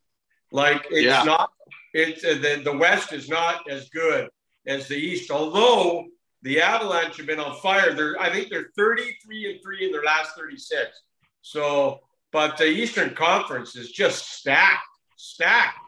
like 0.50 0.86
it's 0.90 1.06
yeah. 1.06 1.22
not, 1.24 1.50
it's 1.94 2.24
uh, 2.24 2.34
the, 2.34 2.62
the 2.64 2.76
West 2.76 3.12
is 3.12 3.28
not 3.28 3.70
as 3.70 3.88
good 3.90 4.28
as 4.66 4.88
the 4.88 4.96
East, 4.96 5.30
although 5.30 6.06
the 6.42 6.60
Avalanche 6.60 7.16
have 7.16 7.26
been 7.26 7.40
on 7.40 7.58
fire. 7.60 7.94
They're, 7.94 8.20
I 8.20 8.30
think 8.30 8.50
they're 8.50 8.70
33 8.76 9.52
and 9.52 9.62
three 9.62 9.84
in 9.84 9.92
their 9.92 10.02
last 10.02 10.36
36. 10.36 11.02
So, 11.42 12.00
but 12.32 12.56
the 12.56 12.66
Eastern 12.66 13.14
Conference 13.14 13.76
is 13.76 13.90
just 13.90 14.32
stacked, 14.32 14.86
stacked. 15.16 15.78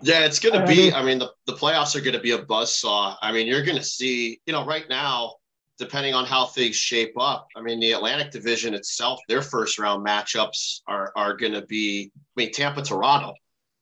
Yeah, 0.00 0.24
it's 0.24 0.40
going 0.40 0.58
to 0.60 0.66
be. 0.66 0.92
I 0.92 1.02
mean, 1.04 1.18
the, 1.18 1.30
the 1.46 1.52
playoffs 1.52 1.94
are 1.94 2.00
going 2.00 2.14
to 2.14 2.20
be 2.20 2.32
a 2.32 2.38
buzz 2.38 2.74
saw. 2.74 3.16
I 3.22 3.30
mean, 3.30 3.46
you're 3.46 3.62
going 3.62 3.76
to 3.78 3.84
see, 3.84 4.40
you 4.46 4.52
know, 4.52 4.64
right 4.64 4.88
now, 4.88 5.34
depending 5.82 6.14
on 6.14 6.24
how 6.24 6.46
things 6.46 6.76
shape 6.76 7.14
up. 7.18 7.48
I 7.56 7.60
mean, 7.60 7.80
the 7.80 7.90
Atlantic 7.90 8.30
Division 8.30 8.72
itself, 8.72 9.20
their 9.28 9.42
first 9.42 9.80
round 9.80 10.06
matchups 10.06 10.82
are 10.86 11.12
are 11.16 11.36
going 11.36 11.52
to 11.52 11.62
be. 11.62 12.12
I 12.14 12.20
mean, 12.36 12.52
Tampa, 12.52 12.82
Toronto. 12.82 13.34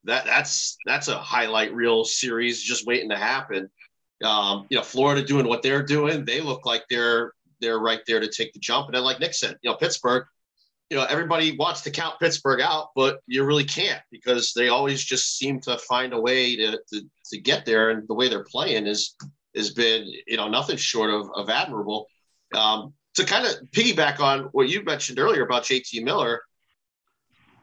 That 0.04 0.24
that's 0.24 0.78
that's 0.86 1.08
a 1.08 1.18
highlight 1.18 1.74
reel 1.74 2.04
series 2.04 2.62
just 2.62 2.86
waiting 2.86 3.10
to 3.10 3.16
happen. 3.16 3.68
Um, 4.24 4.66
you 4.70 4.78
know, 4.78 4.82
Florida 4.82 5.22
doing 5.22 5.46
what 5.46 5.62
they're 5.62 5.82
doing, 5.82 6.24
they 6.24 6.40
look 6.40 6.64
like 6.64 6.84
they're 6.88 7.34
they're 7.60 7.78
right 7.78 8.00
there 8.06 8.20
to 8.20 8.28
take 8.28 8.54
the 8.54 8.60
jump. 8.60 8.86
And 8.86 8.94
then, 8.94 9.04
like 9.04 9.20
Nick 9.20 9.34
said, 9.34 9.58
you 9.60 9.70
know, 9.70 9.76
Pittsburgh, 9.76 10.24
you 10.88 10.96
know, 10.96 11.04
everybody 11.04 11.54
wants 11.54 11.82
to 11.82 11.90
count 11.90 12.18
Pittsburgh 12.18 12.62
out, 12.62 12.88
but 12.96 13.20
you 13.26 13.44
really 13.44 13.64
can't 13.64 14.00
because 14.10 14.54
they 14.54 14.68
always 14.68 15.04
just 15.04 15.36
seem 15.36 15.60
to 15.60 15.76
find 15.76 16.14
a 16.14 16.20
way 16.20 16.56
to 16.56 16.80
to, 16.92 17.02
to 17.26 17.38
get 17.38 17.66
there. 17.66 17.90
And 17.90 18.08
the 18.08 18.14
way 18.14 18.30
they're 18.30 18.44
playing 18.44 18.86
is 18.86 19.14
has 19.54 19.70
been, 19.70 20.06
you 20.26 20.36
know, 20.36 20.48
nothing 20.48 20.76
short 20.76 21.10
of, 21.10 21.28
of 21.34 21.50
admirable. 21.50 22.06
Um, 22.54 22.94
to 23.14 23.24
kind 23.24 23.46
of 23.46 23.52
piggyback 23.70 24.20
on 24.20 24.44
what 24.52 24.68
you 24.68 24.82
mentioned 24.84 25.18
earlier 25.18 25.44
about 25.44 25.64
JT 25.64 26.02
Miller, 26.04 26.42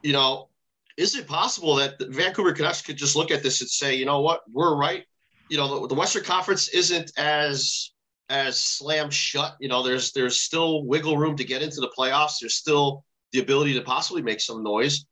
you 0.02 0.12
know, 0.12 0.48
is 0.96 1.14
it 1.14 1.26
possible 1.26 1.76
that 1.76 1.98
the 1.98 2.06
Vancouver 2.06 2.52
Canucks 2.52 2.82
could 2.82 2.96
just 2.96 3.16
look 3.16 3.30
at 3.30 3.42
this 3.42 3.60
and 3.60 3.70
say, 3.70 3.94
you 3.94 4.04
know 4.04 4.20
what, 4.20 4.42
we're 4.50 4.76
right. 4.76 5.04
You 5.48 5.56
know, 5.56 5.80
the, 5.80 5.88
the 5.88 5.94
Western 5.94 6.24
Conference 6.24 6.68
isn't 6.68 7.12
as 7.16 7.92
as 8.28 8.60
slam 8.60 9.10
shut. 9.10 9.56
You 9.60 9.68
know, 9.68 9.82
there's 9.82 10.12
there's 10.12 10.40
still 10.40 10.84
wiggle 10.84 11.16
room 11.16 11.36
to 11.36 11.44
get 11.44 11.62
into 11.62 11.80
the 11.80 11.90
playoffs. 11.96 12.40
There's 12.40 12.56
still 12.56 13.04
the 13.32 13.40
ability 13.40 13.74
to 13.74 13.82
possibly 13.82 14.22
make 14.22 14.40
some 14.40 14.62
noise. 14.62 15.06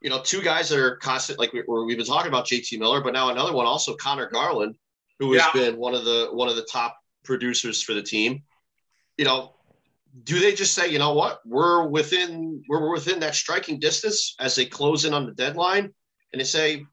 You 0.00 0.10
know, 0.10 0.20
two 0.22 0.42
guys 0.42 0.68
that 0.68 0.78
are 0.78 0.96
constant, 0.96 1.38
like 1.38 1.52
we, 1.52 1.62
we've 1.66 1.96
been 1.96 2.06
talking 2.06 2.28
about 2.28 2.46
JT 2.46 2.78
Miller, 2.78 3.02
but 3.02 3.12
now 3.12 3.30
another 3.30 3.52
one 3.52 3.66
also 3.66 3.94
Conor 3.96 4.30
Garland, 4.30 4.76
who 5.18 5.32
has 5.32 5.42
yeah. 5.42 5.60
been 5.60 5.76
one 5.78 5.94
of 5.94 6.04
the 6.04 6.28
one 6.32 6.48
of 6.48 6.56
the 6.56 6.66
top 6.70 6.98
producers 7.24 7.82
for 7.82 7.94
the 7.94 8.02
team. 8.02 8.42
You 9.16 9.24
know, 9.24 9.54
do 10.24 10.38
they 10.38 10.54
just 10.54 10.74
say, 10.74 10.88
you 10.88 10.98
know 10.98 11.14
what, 11.14 11.40
we're 11.44 11.86
within 11.86 12.62
we're 12.68 12.92
within 12.92 13.20
that 13.20 13.34
striking 13.34 13.78
distance 13.78 14.34
as 14.40 14.54
they 14.54 14.66
close 14.66 15.04
in 15.04 15.14
on 15.14 15.26
the 15.26 15.32
deadline, 15.32 15.92
and 16.32 16.40
they 16.40 16.44
say, 16.44 16.84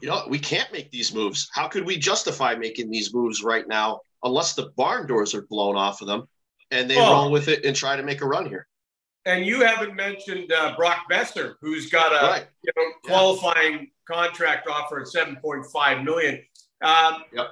you 0.00 0.08
know, 0.08 0.24
we 0.28 0.38
can't 0.38 0.72
make 0.72 0.90
these 0.90 1.14
moves. 1.14 1.48
How 1.52 1.68
could 1.68 1.86
we 1.86 1.96
justify 1.96 2.54
making 2.54 2.90
these 2.90 3.14
moves 3.14 3.42
right 3.42 3.66
now 3.66 4.00
unless 4.22 4.54
the 4.54 4.70
barn 4.76 5.06
doors 5.06 5.34
are 5.34 5.42
blown 5.42 5.76
off 5.76 6.00
of 6.00 6.08
them 6.08 6.26
and 6.70 6.90
they 6.90 6.98
oh. 6.98 7.12
roll 7.12 7.30
with 7.30 7.48
it 7.48 7.64
and 7.64 7.76
try 7.76 7.96
to 7.96 8.02
make 8.02 8.20
a 8.20 8.26
run 8.26 8.46
here? 8.46 8.66
And 9.24 9.46
you 9.46 9.64
haven't 9.64 9.94
mentioned 9.94 10.52
uh, 10.52 10.74
Brock 10.76 11.04
Boeser, 11.10 11.54
who's 11.60 11.88
got 11.88 12.12
a 12.12 12.26
right. 12.26 12.46
you 12.62 12.72
know, 12.76 12.90
qualifying 13.04 13.72
yeah. 13.72 14.14
contract 14.16 14.66
offer 14.68 15.00
at 15.00 15.06
seven 15.06 15.36
point 15.36 15.64
five 15.72 16.02
million. 16.02 16.42
Um, 16.82 17.22
yep. 17.32 17.48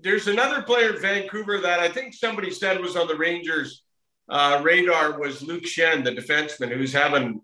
There's 0.00 0.28
another 0.28 0.62
player 0.62 0.94
in 0.94 1.00
Vancouver 1.00 1.60
that 1.60 1.80
I 1.80 1.88
think 1.88 2.14
somebody 2.14 2.50
said 2.50 2.80
was 2.80 2.96
on 2.96 3.08
the 3.08 3.16
Rangers' 3.16 3.82
uh, 4.28 4.60
radar 4.62 5.18
was 5.18 5.42
Luke 5.42 5.64
Schenn, 5.64 6.04
the 6.04 6.12
defenseman, 6.12 6.70
who's 6.70 6.92
having, 6.92 7.40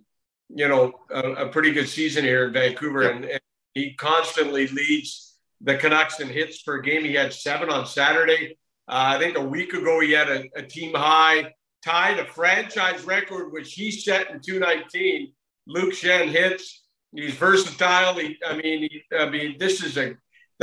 you 0.50 0.68
know, 0.68 0.92
a, 1.10 1.46
a 1.46 1.48
pretty 1.48 1.72
good 1.72 1.88
season 1.88 2.24
here 2.24 2.46
in 2.46 2.52
Vancouver, 2.52 3.02
yep. 3.02 3.14
and, 3.14 3.24
and, 3.24 3.40
he 3.74 3.92
constantly 3.94 4.68
leads 4.68 5.34
the 5.60 5.76
Canucks 5.76 6.20
in 6.20 6.28
hits 6.28 6.62
per 6.62 6.78
game. 6.80 7.04
He 7.04 7.14
had 7.14 7.32
seven 7.32 7.70
on 7.70 7.86
Saturday. 7.86 8.56
Uh, 8.86 9.16
I 9.16 9.18
think 9.18 9.36
a 9.36 9.44
week 9.44 9.72
ago 9.72 9.98
he 9.98 10.12
had 10.12 10.28
a, 10.28 10.44
a 10.54 10.62
team 10.62 10.94
high, 10.94 11.52
tied 11.84 12.20
a 12.20 12.24
franchise 12.24 13.02
record 13.02 13.52
which 13.52 13.72
he 13.72 13.90
set 13.90 14.30
in 14.30 14.38
219. 14.40 15.32
Luke 15.66 15.92
Schenn 15.92 16.28
hits. 16.28 16.84
He's 17.12 17.34
versatile. 17.34 18.14
He, 18.14 18.36
I 18.46 18.56
mean, 18.56 18.82
he, 18.82 19.02
I 19.16 19.28
mean, 19.28 19.56
this 19.58 19.82
is 19.82 19.96
a 19.98 20.14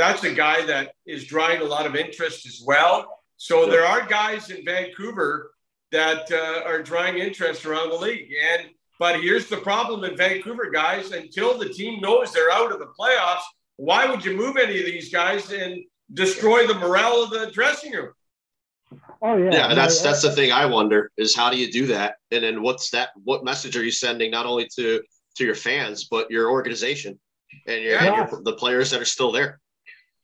that's 0.02 0.24
a 0.24 0.34
guy 0.34 0.66
that 0.66 0.94
is 1.06 1.24
drawing 1.24 1.60
a 1.60 1.64
lot 1.64 1.86
of 1.86 1.94
interest 1.94 2.44
as 2.44 2.60
well. 2.66 3.20
So 3.36 3.66
there 3.66 3.84
are 3.84 4.04
guys 4.04 4.50
in 4.50 4.64
Vancouver 4.64 5.52
that 5.92 6.30
uh, 6.32 6.68
are 6.68 6.82
drawing 6.82 7.18
interest 7.18 7.64
around 7.64 7.90
the 7.90 7.96
league. 7.96 8.30
And 8.52 8.70
but 8.98 9.20
here's 9.20 9.48
the 9.48 9.58
problem 9.58 10.02
in 10.04 10.16
Vancouver, 10.16 10.70
guys. 10.70 11.12
Until 11.12 11.56
the 11.56 11.68
team 11.68 12.00
knows 12.00 12.32
they're 12.32 12.50
out 12.50 12.72
of 12.72 12.80
the 12.80 12.90
playoffs, 12.98 13.46
why 13.76 14.06
would 14.06 14.24
you 14.24 14.36
move 14.36 14.56
any 14.56 14.78
of 14.80 14.86
these 14.86 15.12
guys 15.12 15.52
and 15.52 15.82
destroy 16.12 16.66
the 16.66 16.74
morale 16.74 17.22
of 17.22 17.30
the 17.30 17.50
dressing 17.52 17.92
room? 17.92 18.12
Oh 19.22 19.36
yeah, 19.36 19.50
yeah. 19.52 19.74
That's 19.74 20.02
that's 20.02 20.22
the 20.22 20.32
thing 20.32 20.50
I 20.50 20.66
wonder 20.66 21.10
is 21.16 21.34
how 21.34 21.48
do 21.50 21.56
you 21.56 21.70
do 21.70 21.86
that, 21.86 22.16
and 22.32 22.42
then 22.42 22.60
what's 22.60 22.90
that? 22.90 23.10
What 23.22 23.44
message 23.44 23.76
are 23.76 23.84
you 23.84 23.92
sending 23.92 24.32
not 24.32 24.46
only 24.46 24.68
to 24.76 25.00
to 25.36 25.44
your 25.44 25.54
fans 25.54 26.08
but 26.10 26.30
your 26.30 26.50
organization 26.50 27.18
and 27.66 27.82
your, 27.82 27.94
yeah. 27.94 28.04
and 28.04 28.30
your 28.30 28.42
the 28.42 28.54
players 28.54 28.90
that 28.90 29.00
are 29.00 29.12
still 29.16 29.32
there? 29.32 29.60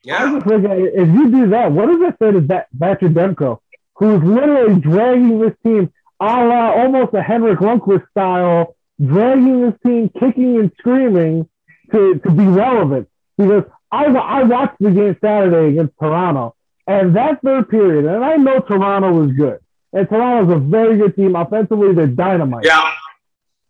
Yeah. 0.09 0.41
Thinking, 0.41 0.71
uh, 0.71 1.03
if 1.03 1.09
you 1.09 1.31
do 1.31 1.51
that, 1.51 1.71
what 1.71 1.87
does 1.87 2.01
it 2.01 2.15
say 2.19 2.33
to 2.33 2.41
that 2.49 2.69
Thatcher 2.79 3.11
Demko, 3.11 3.59
who's 3.97 4.23
literally 4.23 4.81
dragging 4.81 5.39
this 5.39 5.53
team 5.63 5.93
a 6.19 6.25
la 6.25 6.73
almost 6.73 7.13
a 7.13 7.23
Henrik 7.23 7.59
Lundqvist 7.59 8.09
style, 8.09 8.75
dragging 9.05 9.67
this 9.67 9.75
team, 9.85 10.11
kicking 10.19 10.57
and 10.57 10.73
screaming 10.79 11.47
to, 11.93 12.19
to 12.21 12.31
be 12.31 12.47
relevant? 12.47 13.07
Because 13.37 13.65
I, 13.93 14.07
I 14.07 14.45
watched 14.45 14.79
the 14.81 14.93
game 14.93 15.15
Saturday 15.21 15.73
against 15.73 15.93
Toronto, 16.01 16.55
and 16.87 17.15
that 17.15 17.43
third 17.45 17.69
period, 17.69 18.07
and 18.07 18.25
I 18.25 18.37
know 18.37 18.61
Toronto 18.61 19.13
was 19.13 19.33
good, 19.33 19.59
and 19.93 20.09
Toronto's 20.09 20.57
a 20.57 20.59
very 20.59 20.97
good 20.97 21.17
team. 21.17 21.37
Offensively, 21.37 21.93
they're 21.93 22.07
dynamite. 22.07 22.65
Yeah. 22.65 22.95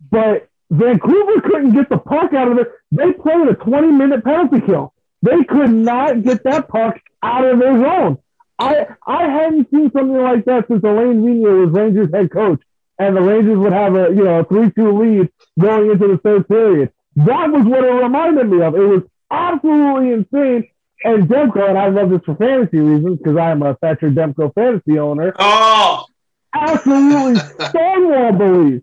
But 0.08 0.48
Vancouver 0.70 1.40
couldn't 1.40 1.72
get 1.74 1.88
the 1.88 1.98
puck 1.98 2.32
out 2.32 2.46
of 2.46 2.58
it. 2.58 2.68
They 2.92 3.12
played 3.12 3.48
a 3.48 3.54
20 3.54 3.88
minute 3.88 4.22
penalty 4.22 4.60
kill. 4.60 4.94
They 5.22 5.44
could 5.44 5.70
not 5.70 6.22
get 6.22 6.44
that 6.44 6.68
puck 6.68 7.00
out 7.22 7.44
of 7.44 7.58
their 7.58 7.80
zone. 7.80 8.18
I 8.58 8.86
I 9.06 9.24
hadn't 9.28 9.70
seen 9.70 9.90
something 9.92 10.16
like 10.16 10.44
that 10.46 10.66
since 10.68 10.82
Alain 10.82 11.22
Vigneault 11.22 11.66
was 11.66 11.70
Rangers 11.72 12.10
head 12.12 12.30
coach, 12.30 12.60
and 12.98 13.16
the 13.16 13.20
Rangers 13.20 13.58
would 13.58 13.72
have 13.72 13.94
a 13.94 14.08
you 14.10 14.24
know 14.24 14.40
a 14.40 14.44
three 14.44 14.70
two 14.70 14.98
lead 14.98 15.28
going 15.58 15.90
into 15.90 16.08
the 16.08 16.18
third 16.18 16.48
period. 16.48 16.92
That 17.16 17.50
was 17.50 17.64
what 17.64 17.84
it 17.84 17.92
reminded 17.92 18.48
me 18.48 18.62
of. 18.62 18.74
It 18.74 18.86
was 18.86 19.02
absolutely 19.30 20.12
insane. 20.12 20.68
And 21.04 21.28
Demko, 21.28 21.68
and 21.68 21.78
I 21.78 21.88
love 21.88 22.10
this 22.10 22.22
for 22.24 22.34
fantasy 22.34 22.78
reasons 22.78 23.18
because 23.18 23.36
I 23.36 23.50
am 23.52 23.62
a 23.62 23.74
Thatcher 23.76 24.10
Demko 24.10 24.52
fantasy 24.52 24.98
owner. 24.98 25.32
Oh, 25.38 26.06
absolutely 26.52 27.36
stonewall 27.68 28.32
believes. 28.32 28.82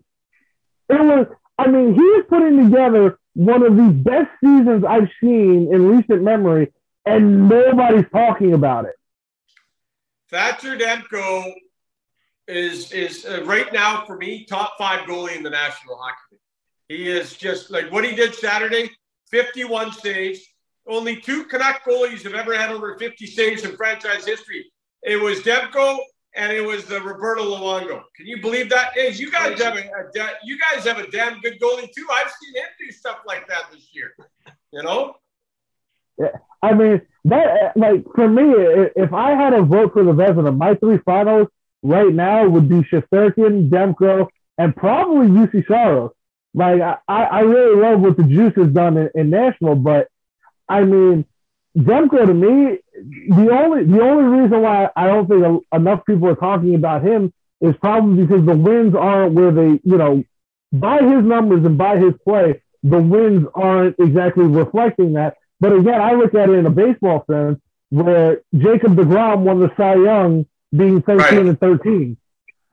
It 0.88 1.00
was. 1.00 1.26
I 1.58 1.68
mean, 1.68 1.94
he 1.94 2.00
is 2.00 2.24
putting 2.28 2.64
together 2.64 3.18
one 3.34 3.62
of 3.62 3.76
the 3.76 3.90
best 3.90 4.30
seasons 4.42 4.84
I've 4.84 5.08
seen 5.20 5.72
in 5.72 5.86
recent 5.86 6.22
memory, 6.22 6.72
and 7.04 7.48
nobody's 7.48 8.06
talking 8.12 8.54
about 8.54 8.86
it. 8.86 8.94
Thatcher 10.30 10.76
Demko 10.76 11.52
is 12.48 12.92
is 12.92 13.24
uh, 13.24 13.42
right 13.44 13.72
now 13.72 14.04
for 14.06 14.16
me 14.16 14.44
top 14.44 14.74
five 14.78 15.00
goalie 15.06 15.36
in 15.36 15.42
the 15.42 15.50
National 15.50 15.96
Hockey 15.96 16.16
League. 16.32 16.40
He 16.88 17.08
is 17.08 17.34
just 17.34 17.70
like 17.70 17.90
what 17.90 18.04
he 18.04 18.14
did 18.14 18.34
Saturday. 18.34 18.90
51 19.30 19.92
saves. 19.92 20.40
Only 20.88 21.16
two 21.16 21.44
Canuck 21.44 21.82
goalies 21.84 22.22
have 22.22 22.34
ever 22.34 22.56
had 22.56 22.70
over 22.70 22.96
50 22.96 23.26
saves 23.26 23.64
in 23.64 23.76
franchise 23.76 24.24
history. 24.24 24.70
It 25.02 25.20
was 25.20 25.40
Demko 25.40 25.98
and 26.36 26.52
it 26.52 26.60
was 26.60 26.84
the 26.84 27.00
Roberto 27.00 27.42
Luongo. 27.42 28.02
Can 28.14 28.26
you 28.26 28.40
believe 28.40 28.68
that? 28.70 28.92
Hey, 28.94 29.10
you 29.12 29.30
guys 29.30 29.60
have 29.60 29.76
a, 29.76 29.80
a, 29.80 30.28
you 30.44 30.58
guys 30.58 30.84
have 30.84 30.98
a 30.98 31.10
damn 31.10 31.40
good 31.40 31.58
goalie 31.58 31.90
too. 31.92 32.06
I've 32.12 32.30
seen 32.30 32.54
him 32.54 32.68
do 32.78 32.92
stuff 32.92 33.18
like 33.26 33.48
that 33.48 33.64
this 33.72 33.88
year. 33.92 34.14
You 34.72 34.82
know. 34.82 35.16
Yeah, 36.18 36.28
I 36.62 36.74
mean 36.74 37.00
that. 37.24 37.46
Uh, 37.46 37.72
like 37.76 38.04
for 38.14 38.28
me, 38.28 38.42
if 38.96 39.12
I 39.12 39.32
had 39.32 39.54
a 39.54 39.62
vote 39.62 39.94
for 39.94 40.04
the 40.04 40.12
Vezina, 40.12 40.56
my 40.56 40.74
three 40.74 40.98
finals 40.98 41.48
right 41.82 42.12
now 42.12 42.46
would 42.48 42.68
be 42.68 42.82
Shesterkin, 42.82 43.70
Demko, 43.70 44.28
and 44.58 44.76
probably 44.76 45.28
Juuse 45.28 45.66
Saros. 45.66 46.12
Like 46.54 46.80
I, 46.80 46.98
I 47.08 47.40
really 47.40 47.80
love 47.80 48.00
what 48.00 48.16
the 48.16 48.24
Juice 48.24 48.54
has 48.56 48.68
done 48.68 48.96
in, 48.96 49.10
in 49.14 49.30
Nashville, 49.30 49.74
but 49.74 50.08
I 50.68 50.84
mean, 50.84 51.26
Demko 51.76 52.26
to 52.26 52.34
me, 52.34 52.78
the 53.28 53.50
only 53.50 53.84
the 53.84 54.00
only 54.00 54.40
reason 54.40 54.62
why 54.62 54.88
I 54.96 55.06
don't 55.06 55.28
think 55.28 55.64
enough 55.72 56.06
people 56.06 56.28
are 56.28 56.36
talking 56.36 56.74
about 56.74 57.02
him 57.02 57.32
is 57.60 57.74
probably 57.80 58.24
because 58.24 58.46
the 58.46 58.56
wins 58.56 58.94
aren't 58.94 59.34
where 59.34 59.50
they, 59.50 59.80
you 59.84 59.96
know, 59.96 60.22
by 60.72 61.02
his 61.02 61.24
numbers 61.24 61.64
and 61.64 61.76
by 61.76 61.98
his 61.98 62.14
play, 62.24 62.62
the 62.82 62.98
wins 62.98 63.46
aren't 63.54 63.96
exactly 63.98 64.44
reflecting 64.44 65.14
that. 65.14 65.36
But 65.60 65.72
again, 65.72 66.00
I 66.00 66.12
look 66.12 66.34
at 66.34 66.48
it 66.48 66.54
in 66.54 66.66
a 66.66 66.70
baseball 66.70 67.24
sense 67.30 67.60
where 67.90 68.42
Jacob 68.56 68.96
DeGrom 68.96 69.40
won 69.40 69.60
the 69.60 69.70
Cy 69.76 69.94
Young 69.94 70.46
being 70.74 71.02
13 71.02 71.16
right. 71.16 71.46
and 71.46 71.60
13. 71.60 72.16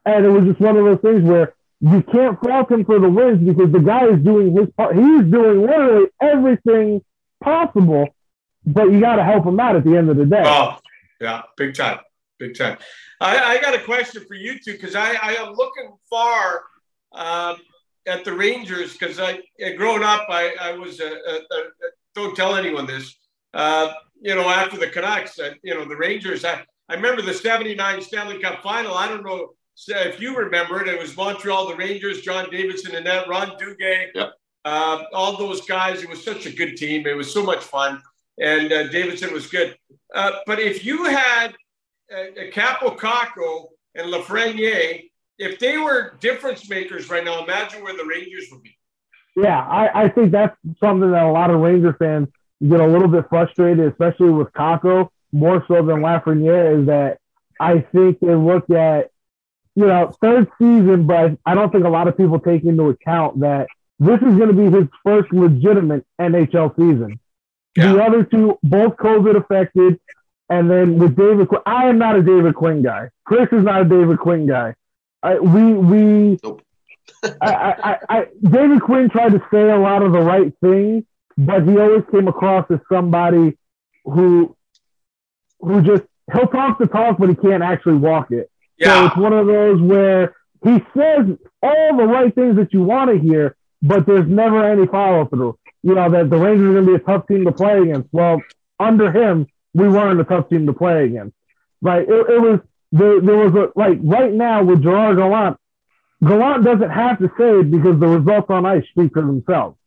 And 0.05 0.25
it 0.25 0.29
was 0.29 0.45
just 0.45 0.59
one 0.59 0.75
of 0.75 0.83
those 0.83 0.99
things 0.99 1.23
where 1.23 1.53
you 1.79 2.01
can't 2.03 2.39
fault 2.41 2.71
him 2.71 2.85
for 2.85 2.99
the 2.99 3.09
wins 3.09 3.45
because 3.45 3.71
the 3.71 3.79
guy 3.79 4.07
is 4.07 4.19
doing 4.23 4.55
his 4.55 4.69
part. 4.75 4.95
He's 4.95 5.23
doing 5.23 5.61
literally 5.61 6.07
everything 6.21 7.01
possible, 7.41 8.07
but 8.65 8.91
you 8.91 8.99
got 8.99 9.17
to 9.17 9.23
help 9.23 9.45
them 9.45 9.59
out 9.59 9.75
at 9.75 9.83
the 9.83 9.95
end 9.95 10.09
of 10.09 10.17
the 10.17 10.25
day. 10.25 10.43
Oh, 10.45 10.77
yeah, 11.19 11.41
big 11.57 11.75
time, 11.75 11.99
big 12.39 12.57
time. 12.57 12.77
I, 13.19 13.57
I 13.57 13.61
got 13.61 13.73
a 13.73 13.79
question 13.79 14.25
for 14.27 14.35
you 14.35 14.59
two 14.59 14.73
because 14.73 14.95
I, 14.95 15.13
I 15.21 15.33
am 15.35 15.53
looking 15.53 15.93
far 16.09 16.63
um, 17.13 17.57
at 18.05 18.25
the 18.25 18.33
Rangers 18.33 18.93
because 18.93 19.19
I, 19.19 19.39
growing 19.77 20.03
up, 20.03 20.25
I, 20.29 20.55
I 20.59 20.73
was 20.73 20.99
a, 20.99 21.05
a, 21.07 21.35
a, 21.35 21.69
don't 22.15 22.35
tell 22.35 22.55
anyone 22.55 22.85
this. 22.85 23.15
Uh, 23.53 23.93
you 24.21 24.33
know, 24.35 24.49
after 24.49 24.77
the 24.77 24.87
Canucks, 24.87 25.39
uh, 25.39 25.51
you 25.63 25.73
know, 25.73 25.85
the 25.85 25.95
Rangers. 25.95 26.45
I, 26.45 26.63
I 26.89 26.95
remember 26.95 27.21
the 27.21 27.33
'79 27.33 28.01
Stanley 28.01 28.39
Cup 28.39 28.61
Final. 28.61 28.93
I 28.93 29.07
don't 29.07 29.23
know 29.23 29.49
if 29.87 30.19
you 30.19 30.35
remember 30.35 30.81
it. 30.81 30.87
It 30.87 30.99
was 30.99 31.15
Montreal, 31.15 31.67
the 31.67 31.75
Rangers, 31.75 32.21
John 32.21 32.49
Davidson, 32.49 32.95
and 32.95 33.05
that 33.05 33.27
Ron 33.27 33.51
Duguay. 33.51 34.07
Yep. 34.15 34.33
Uh, 34.65 35.03
all 35.13 35.37
those 35.37 35.61
guys. 35.65 36.03
It 36.03 36.09
was 36.09 36.23
such 36.23 36.45
a 36.45 36.51
good 36.51 36.77
team. 36.77 37.05
It 37.05 37.17
was 37.17 37.31
so 37.33 37.43
much 37.43 37.63
fun, 37.63 38.01
and 38.39 38.71
uh, 38.71 38.87
Davidson 38.87 39.33
was 39.33 39.47
good. 39.47 39.77
Uh, 40.13 40.31
but 40.45 40.59
if 40.59 40.85
you 40.85 41.05
had 41.05 41.53
a, 42.11 42.47
a 42.47 42.51
and 43.95 44.11
Lafreniere, 44.11 45.03
if 45.37 45.59
they 45.59 45.77
were 45.77 46.15
difference 46.19 46.69
makers 46.69 47.09
right 47.09 47.23
now, 47.23 47.43
imagine 47.43 47.83
where 47.83 47.95
the 47.95 48.05
Rangers 48.05 48.47
would 48.51 48.63
be. 48.63 48.77
Yeah, 49.35 49.59
I, 49.59 50.05
I 50.05 50.09
think 50.09 50.31
that's 50.31 50.55
something 50.79 51.11
that 51.11 51.23
a 51.23 51.31
lot 51.31 51.49
of 51.49 51.59
Ranger 51.59 51.95
fans 51.97 52.27
get 52.67 52.79
a 52.79 52.87
little 52.87 53.07
bit 53.07 53.25
frustrated, 53.29 53.91
especially 53.91 54.29
with 54.29 54.51
Kakko, 54.53 55.09
more 55.31 55.65
so 55.67 55.75
than 55.75 56.01
Lafreniere, 56.01 56.81
is 56.81 56.87
that 56.87 57.19
I 57.59 57.79
think 57.79 58.19
they 58.19 58.35
look 58.35 58.69
at, 58.69 59.09
you 59.75 59.87
know, 59.87 60.15
third 60.21 60.49
season, 60.59 61.07
but 61.07 61.37
I 61.45 61.55
don't 61.55 61.71
think 61.71 61.85
a 61.85 61.89
lot 61.89 62.07
of 62.07 62.15
people 62.15 62.39
take 62.39 62.63
into 62.63 62.89
account 62.89 63.39
that 63.39 63.67
this 63.99 64.17
is 64.17 64.37
going 64.37 64.49
to 64.49 64.53
be 64.53 64.75
his 64.75 64.87
first 65.03 65.31
legitimate 65.33 66.05
NHL 66.19 66.75
season. 66.75 67.19
Yeah. 67.75 67.93
The 67.93 68.03
other 68.03 68.23
two, 68.23 68.59
both 68.63 68.97
COVID 68.97 69.35
affected. 69.35 69.99
And 70.49 70.69
then 70.69 70.99
with 70.99 71.15
David, 71.15 71.47
I 71.65 71.89
am 71.89 71.97
not 71.97 72.15
a 72.15 72.21
David 72.21 72.55
Quinn 72.55 72.83
guy. 72.83 73.09
Chris 73.25 73.47
is 73.51 73.63
not 73.63 73.81
a 73.81 73.85
David 73.85 74.19
Quinn 74.19 74.45
guy. 74.45 74.75
I, 75.23 75.39
we 75.39 75.73
we 75.73 76.39
nope. 76.43 76.61
I, 77.41 77.51
I, 77.51 77.97
I, 78.09 78.25
David 78.41 78.81
Quinn 78.81 79.09
tried 79.09 79.31
to 79.31 79.41
say 79.51 79.69
a 79.69 79.77
lot 79.77 80.03
of 80.03 80.11
the 80.11 80.19
right 80.19 80.53
things, 80.61 81.05
but 81.37 81.63
he 81.63 81.77
always 81.77 82.03
came 82.11 82.27
across 82.27 82.69
as 82.69 82.79
somebody 82.91 83.57
who 84.03 84.55
who 85.59 85.81
just 85.81 86.03
he'll 86.31 86.47
talk 86.47 86.77
the 86.77 86.87
talk, 86.87 87.17
but 87.17 87.29
he 87.29 87.35
can't 87.35 87.63
actually 87.63 87.95
walk 87.95 88.31
it. 88.31 88.51
Yeah. 88.77 88.99
So 88.99 89.05
it's 89.07 89.17
one 89.17 89.33
of 89.33 89.47
those 89.47 89.81
where 89.81 90.35
he 90.63 90.83
says 90.95 91.37
all 91.61 91.97
the 91.97 92.05
right 92.05 92.33
things 92.35 92.57
that 92.57 92.73
you 92.73 92.83
want 92.83 93.11
to 93.11 93.17
hear, 93.17 93.55
but 93.81 94.05
there's 94.05 94.27
never 94.27 94.63
any 94.63 94.85
follow 94.87 95.25
through. 95.25 95.57
You 95.83 95.95
know 95.95 96.09
that 96.09 96.29
the 96.29 96.37
Rangers 96.37 96.69
are 96.69 96.73
going 96.73 96.85
to 96.85 96.91
be 96.91 96.95
a 96.95 97.05
tough 97.05 97.27
team 97.27 97.45
to 97.45 97.51
play 97.51 97.79
against. 97.81 98.09
Well, 98.11 98.41
under 98.79 99.11
him, 99.11 99.47
we 99.73 99.87
weren't 99.87 100.19
a 100.19 100.23
tough 100.23 100.49
team 100.49 100.65
to 100.65 100.73
play 100.73 101.05
against. 101.05 101.35
Right? 101.81 102.07
It, 102.07 102.29
it 102.29 102.41
was 102.41 102.59
there, 102.91 103.19
there 103.19 103.37
was 103.37 103.53
a 103.55 103.77
like 103.77 103.99
right 104.01 104.31
now 104.31 104.63
with 104.63 104.83
Gerard 104.83 105.17
Gallant, 105.17 105.57
Gallant 106.23 106.63
doesn't 106.63 106.89
have 106.89 107.19
to 107.19 107.27
say 107.37 107.59
it 107.59 107.71
because 107.71 107.99
the 107.99 108.07
results 108.07 108.49
on 108.49 108.65
ice 108.65 108.83
speak 108.91 109.13
for 109.13 109.21
themselves. 109.21 109.77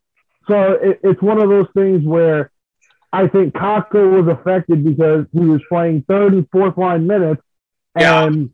So 0.48 0.72
it, 0.72 1.00
it's 1.02 1.22
one 1.22 1.40
of 1.40 1.48
those 1.48 1.68
things 1.74 2.04
where 2.04 2.50
I 3.12 3.28
think 3.28 3.54
Kakko 3.54 4.22
was 4.22 4.32
affected 4.32 4.84
because 4.84 5.26
he 5.32 5.40
was 5.40 5.60
playing 5.68 6.02
third 6.02 6.34
and 6.34 6.46
fourth 6.50 6.76
line 6.76 7.06
minutes. 7.06 7.42
Yeah. 7.98 8.24
And 8.24 8.50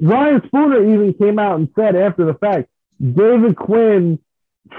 Ryan 0.00 0.42
Spooner 0.46 0.82
even 0.82 1.14
came 1.14 1.38
out 1.38 1.58
and 1.58 1.68
said 1.74 1.96
after 1.96 2.24
the 2.24 2.34
fact, 2.34 2.68
David 3.00 3.56
Quinn 3.56 4.20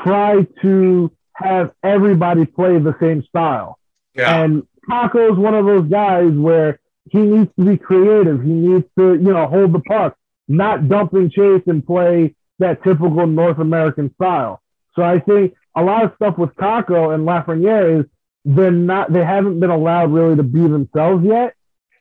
tried 0.04 0.48
to 0.62 1.12
have 1.40 1.72
everybody 1.84 2.46
play 2.46 2.78
the 2.80 2.96
same 3.00 3.24
style. 3.24 3.80
Yeah. 4.14 4.44
And 4.44 4.64
is 4.92 5.38
one 5.38 5.54
of 5.54 5.66
those 5.66 5.90
guys 5.90 6.32
where 6.32 6.80
he 7.12 7.20
needs 7.20 7.52
to 7.58 7.66
be 7.66 7.78
creative. 7.78 8.42
He 8.42 8.50
needs 8.50 8.86
to, 8.98 9.14
you 9.14 9.34
know, 9.34 9.48
hold 9.48 9.74
the 9.74 9.80
puck, 9.80 10.18
not 10.48 10.88
dump 10.88 11.14
and 11.14 11.32
chase 11.32 11.62
and 11.68 11.86
play 11.86 12.36
that 12.60 12.84
typical 12.84 13.28
North 13.28 13.60
American 13.60 14.14
style. 14.16 14.62
So 14.96 15.04
I 15.04 15.20
think 15.20 15.56
a 15.76 15.84
lot 15.84 16.06
of 16.06 16.14
stuff 16.16 16.38
with 16.38 16.56
Kakko 16.56 17.14
and 17.14 17.26
Lafreniere 17.26 18.02
is 18.02 18.06
they're 18.46 18.72
not, 18.72 19.14
they 19.14 19.24
haven't 19.24 19.60
been 19.60 19.70
allowed 19.70 20.12
really 20.12 20.36
to 20.36 20.44
be 20.44 20.62
themselves 20.62 21.24
yet. 21.24 21.56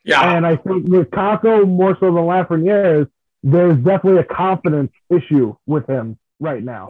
Yeah. 0.05 0.37
And 0.37 0.47
I 0.47 0.57
think 0.57 0.89
with 0.89 1.11
Kakko 1.11 1.69
more 1.69 1.97
so 2.01 2.07
than 2.07 2.25
Lafreniere, 2.25 3.09
there's 3.43 3.77
definitely 3.77 4.21
a 4.21 4.25
confidence 4.25 4.93
issue 5.11 5.55
with 5.67 5.87
him 5.87 6.19
right 6.41 6.63
now. 6.63 6.89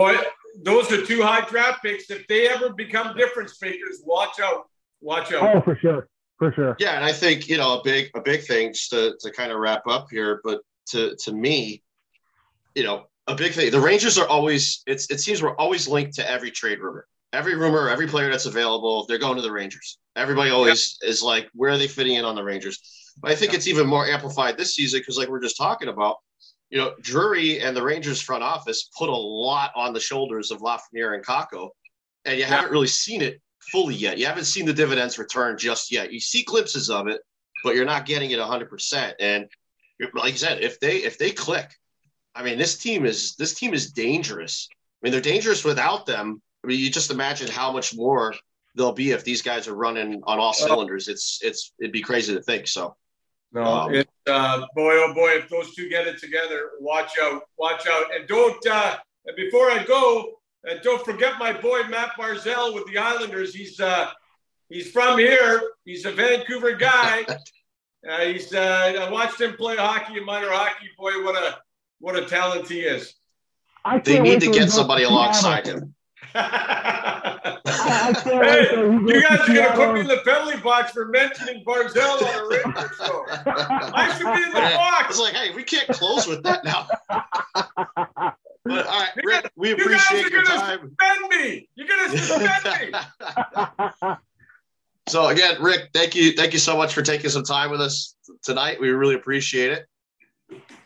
Those 0.62 0.90
are 0.92 1.04
two 1.04 1.22
high 1.22 1.46
draft 1.48 1.82
picks. 1.82 2.10
If 2.10 2.26
they 2.26 2.48
ever 2.48 2.72
become 2.72 3.16
difference 3.16 3.60
makers, 3.62 4.02
watch 4.04 4.40
out. 4.40 4.68
Watch 5.00 5.32
out. 5.32 5.56
Oh, 5.56 5.60
for 5.60 5.76
sure 5.76 6.08
for 6.38 6.52
sure. 6.52 6.76
Yeah, 6.78 6.96
and 6.96 7.04
I 7.04 7.12
think 7.12 7.48
you 7.48 7.56
know 7.56 7.80
a 7.80 7.82
big 7.82 8.10
a 8.14 8.20
big 8.20 8.42
thing 8.42 8.72
just 8.72 8.90
to 8.90 9.14
to 9.20 9.30
kind 9.30 9.52
of 9.52 9.58
wrap 9.58 9.86
up 9.86 10.06
here, 10.10 10.40
but 10.44 10.60
to 10.90 11.14
to 11.16 11.32
me, 11.32 11.82
you 12.74 12.84
know, 12.84 13.04
a 13.26 13.34
big 13.34 13.52
thing. 13.52 13.70
The 13.70 13.80
Rangers 13.80 14.18
are 14.18 14.26
always 14.26 14.82
it's 14.86 15.10
it 15.10 15.20
seems 15.20 15.42
we're 15.42 15.56
always 15.56 15.88
linked 15.88 16.14
to 16.14 16.30
every 16.30 16.50
trade 16.50 16.78
rumor. 16.78 17.06
Every 17.32 17.56
rumor, 17.56 17.90
every 17.90 18.06
player 18.06 18.30
that's 18.30 18.46
available, 18.46 19.04
they're 19.06 19.18
going 19.18 19.36
to 19.36 19.42
the 19.42 19.52
Rangers. 19.52 19.98
Everybody 20.16 20.50
always 20.50 20.98
yep. 21.02 21.10
is 21.10 21.22
like, 21.22 21.50
where 21.52 21.72
are 21.72 21.76
they 21.76 21.86
fitting 21.86 22.14
in 22.14 22.24
on 22.24 22.34
the 22.34 22.42
Rangers? 22.42 23.12
But 23.20 23.32
I 23.32 23.34
think 23.34 23.52
yep. 23.52 23.58
it's 23.58 23.68
even 23.68 23.86
more 23.86 24.06
amplified 24.06 24.56
this 24.56 24.74
season 24.74 25.00
because, 25.00 25.18
like 25.18 25.28
we're 25.28 25.42
just 25.42 25.58
talking 25.58 25.88
about, 25.88 26.16
you 26.70 26.78
know, 26.78 26.94
Drury 27.00 27.60
and 27.60 27.76
the 27.76 27.82
Rangers 27.82 28.20
front 28.20 28.42
office 28.42 28.90
put 28.96 29.08
a 29.08 29.16
lot 29.16 29.72
on 29.74 29.92
the 29.92 30.00
shoulders 30.00 30.50
of 30.50 30.60
Lafreniere 30.60 31.14
and 31.14 31.24
Kakko, 31.24 31.70
and 32.24 32.38
you 32.38 32.44
haven't 32.44 32.70
really 32.70 32.86
seen 32.86 33.22
it 33.22 33.40
fully 33.72 33.94
yet. 33.94 34.18
You 34.18 34.26
haven't 34.26 34.44
seen 34.44 34.66
the 34.66 34.72
dividends 34.72 35.18
return 35.18 35.56
just 35.56 35.90
yet. 35.90 36.12
You 36.12 36.20
see 36.20 36.42
glimpses 36.42 36.90
of 36.90 37.08
it, 37.08 37.20
but 37.64 37.74
you're 37.74 37.84
not 37.84 38.06
getting 38.06 38.30
it 38.30 38.38
100%. 38.38 39.12
And 39.18 39.48
like 40.14 40.34
I 40.34 40.36
said, 40.36 40.62
if 40.62 40.78
they 40.80 40.98
if 40.98 41.18
they 41.18 41.30
click, 41.30 41.70
I 42.34 42.42
mean, 42.42 42.58
this 42.58 42.76
team 42.76 43.06
is 43.06 43.34
this 43.36 43.54
team 43.54 43.74
is 43.74 43.92
dangerous. 43.92 44.68
I 44.70 45.06
mean, 45.06 45.12
they're 45.12 45.20
dangerous 45.20 45.64
without 45.64 46.06
them. 46.06 46.42
I 46.62 46.66
mean, 46.66 46.78
you 46.80 46.90
just 46.90 47.10
imagine 47.10 47.48
how 47.48 47.72
much 47.72 47.94
more 47.96 48.34
they'll 48.76 48.92
be 48.92 49.10
if 49.10 49.24
these 49.24 49.42
guys 49.42 49.68
are 49.68 49.74
running 49.74 50.20
on 50.24 50.38
all 50.38 50.52
cylinders. 50.52 51.08
It's 51.08 51.40
it's 51.42 51.72
it'd 51.80 51.92
be 51.92 52.02
crazy 52.02 52.34
to 52.34 52.42
think. 52.42 52.68
So. 52.68 52.96
No, 53.50 53.62
um, 53.62 53.94
it, 53.94 54.08
uh, 54.28 54.66
boy, 54.74 54.92
oh 54.94 55.14
boy, 55.14 55.30
if 55.30 55.48
those 55.48 55.74
two 55.74 55.88
get 55.88 56.06
it 56.06 56.18
together, 56.18 56.70
watch 56.80 57.12
out, 57.22 57.42
watch 57.58 57.86
out, 57.86 58.14
and 58.14 58.26
don't. 58.28 58.64
Uh, 58.66 58.96
and 59.26 59.36
before 59.36 59.70
I 59.70 59.84
go, 59.84 60.38
and 60.64 60.80
don't 60.82 61.04
forget 61.04 61.38
my 61.38 61.52
boy 61.52 61.82
Matt 61.84 62.12
Barzal 62.18 62.74
with 62.74 62.86
the 62.86 62.98
Islanders. 62.98 63.54
He's 63.54 63.80
uh, 63.80 64.10
he's 64.68 64.90
from 64.90 65.18
here. 65.18 65.62
He's 65.84 66.04
a 66.04 66.12
Vancouver 66.12 66.72
guy. 66.72 67.26
Uh, 68.08 68.20
he's 68.20 68.54
uh, 68.54 68.94
I 69.00 69.10
watched 69.10 69.40
him 69.40 69.56
play 69.56 69.76
hockey 69.76 70.18
in 70.18 70.24
minor 70.24 70.52
hockey. 70.52 70.86
Boy, 70.96 71.20
what 71.24 71.34
a 71.34 71.58
what 71.98 72.14
a 72.14 72.24
talent 72.24 72.68
he 72.68 72.78
is. 72.78 73.12
I 73.84 73.98
They 73.98 74.20
need 74.20 74.40
to 74.42 74.52
get 74.52 74.70
somebody 74.70 75.02
alongside 75.02 75.66
him. 75.66 75.96
Hey, 76.34 76.42
you 78.74 79.22
guys 79.22 79.40
are 79.40 79.54
gonna 79.54 79.72
put 79.74 79.94
me 79.94 80.00
in 80.00 80.06
the 80.06 80.20
penalty 80.24 80.58
box 80.60 80.92
for 80.92 81.06
mentioning 81.06 81.64
Barzal 81.64 82.22
on 82.22 82.34
a 82.34 82.48
radio 82.48 82.88
show. 82.98 83.24
I 83.28 84.14
should 84.16 84.32
be 84.34 84.42
in 84.42 84.50
the 84.50 84.60
box. 84.76 85.10
It's 85.10 85.20
like, 85.20 85.34
hey, 85.34 85.54
we 85.54 85.62
can't 85.62 85.88
close 85.88 86.26
with 86.26 86.42
that 86.44 86.64
now. 86.64 86.86
But 88.68 88.86
all 88.86 89.00
right, 89.00 89.10
Rick, 89.24 89.50
we 89.56 89.72
appreciate 89.72 90.24
you 90.24 90.30
your 90.30 90.44
time. 90.44 90.94
Suspend 90.98 91.28
me. 91.30 91.68
You're 91.74 91.88
gonna 91.88 92.18
suspend 92.18 92.92
me. 92.92 94.14
so 95.08 95.28
again, 95.28 95.62
Rick, 95.62 95.90
thank 95.94 96.14
you, 96.14 96.32
thank 96.32 96.52
you 96.52 96.58
so 96.58 96.76
much 96.76 96.92
for 96.92 97.00
taking 97.00 97.30
some 97.30 97.44
time 97.44 97.70
with 97.70 97.80
us 97.80 98.14
tonight. 98.42 98.78
We 98.78 98.90
really 98.90 99.14
appreciate 99.14 99.72
it. 99.72 99.86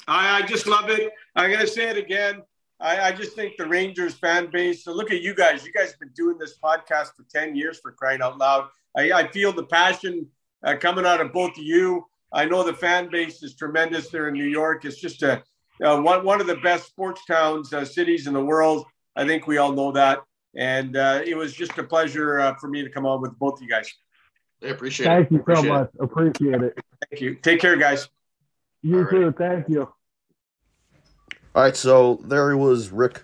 I, 0.07 0.43
I 0.43 0.47
just 0.47 0.68
love 0.68 0.91
it. 0.91 1.11
I'm 1.35 1.51
gonna 1.51 1.66
say 1.66 1.89
it 1.89 1.97
again. 1.97 2.43
I, 2.83 3.09
I, 3.09 3.12
just 3.12 3.35
think 3.37 3.57
the 3.57 3.66
Rangers 3.66 4.14
fan 4.14 4.51
base. 4.51 4.85
So 4.85 4.93
look 4.93 5.12
at 5.12 5.22
you 5.22 5.35
guys. 5.35 5.64
You 5.64 5.72
guys 5.72 5.91
have 5.91 6.01
been 6.01 6.12
doing 6.16 6.37
this 6.37 6.59
podcast 6.59 7.14
for 7.16 7.24
10 7.33 7.55
years 7.55 7.78
for 7.78 7.93
crying 7.93 8.20
out 8.20 8.39
loud. 8.39 8.68
I, 8.97 9.12
I 9.12 9.28
feel 9.28 9.53
the 9.53 9.64
passion 9.64 10.26
uh, 10.64 10.76
coming 10.80 11.07
out 11.07 11.20
of 11.20 11.33
both 11.33 11.53
of 11.53 11.64
you. 11.64 12.05
I 12.33 12.45
know 12.45 12.64
the 12.64 12.74
fan 12.74 13.09
base 13.11 13.43
is 13.43 13.55
tremendous 13.55 14.09
there 14.09 14.28
in 14.28 14.35
New 14.35 14.47
York. 14.47 14.85
It's 14.85 15.01
just 15.01 15.22
a 15.22 15.43
uh, 15.83 16.01
one, 16.01 16.24
one 16.24 16.41
of 16.41 16.47
the 16.47 16.57
best 16.57 16.87
sports 16.87 17.24
towns, 17.24 17.72
uh, 17.72 17.85
cities 17.85 18.26
in 18.26 18.35
the 18.35 18.45
world. 18.45 18.87
I 19.16 19.26
think 19.26 19.47
we 19.47 19.59
all 19.59 19.72
know 19.72 19.93
that. 19.93 20.20
And 20.55 20.97
uh, 20.97 21.22
it 21.24 21.37
was 21.37 21.55
just 21.55 21.76
a 21.78 21.83
pleasure 21.83 22.41
uh, 22.41 22.55
for 22.57 22.68
me 22.68 22.83
to 22.83 22.91
come 22.91 23.07
on 23.07 23.20
with 23.22 23.39
both 23.39 23.55
of 23.55 23.62
you 23.62 23.68
guys. 23.68 23.93
I 24.62 24.68
appreciate 24.68 25.07
Thank 25.07 25.26
it. 25.26 25.28
Thank 25.28 25.30
you 25.33 25.41
appreciate 25.41 25.64
so 25.64 25.72
much. 25.72 25.91
It. 25.95 26.03
Appreciate 26.03 26.62
it. 26.62 26.78
Thank 27.11 27.22
you. 27.22 27.35
Take 27.37 27.61
care, 27.61 27.76
guys. 27.76 28.09
You 28.83 29.09
too. 29.09 29.33
Thank 29.37 29.68
you. 29.68 29.93
All 31.55 31.63
right. 31.63 31.77
So 31.77 32.21
there 32.25 32.57
was 32.57 32.91
Rick 32.91 33.23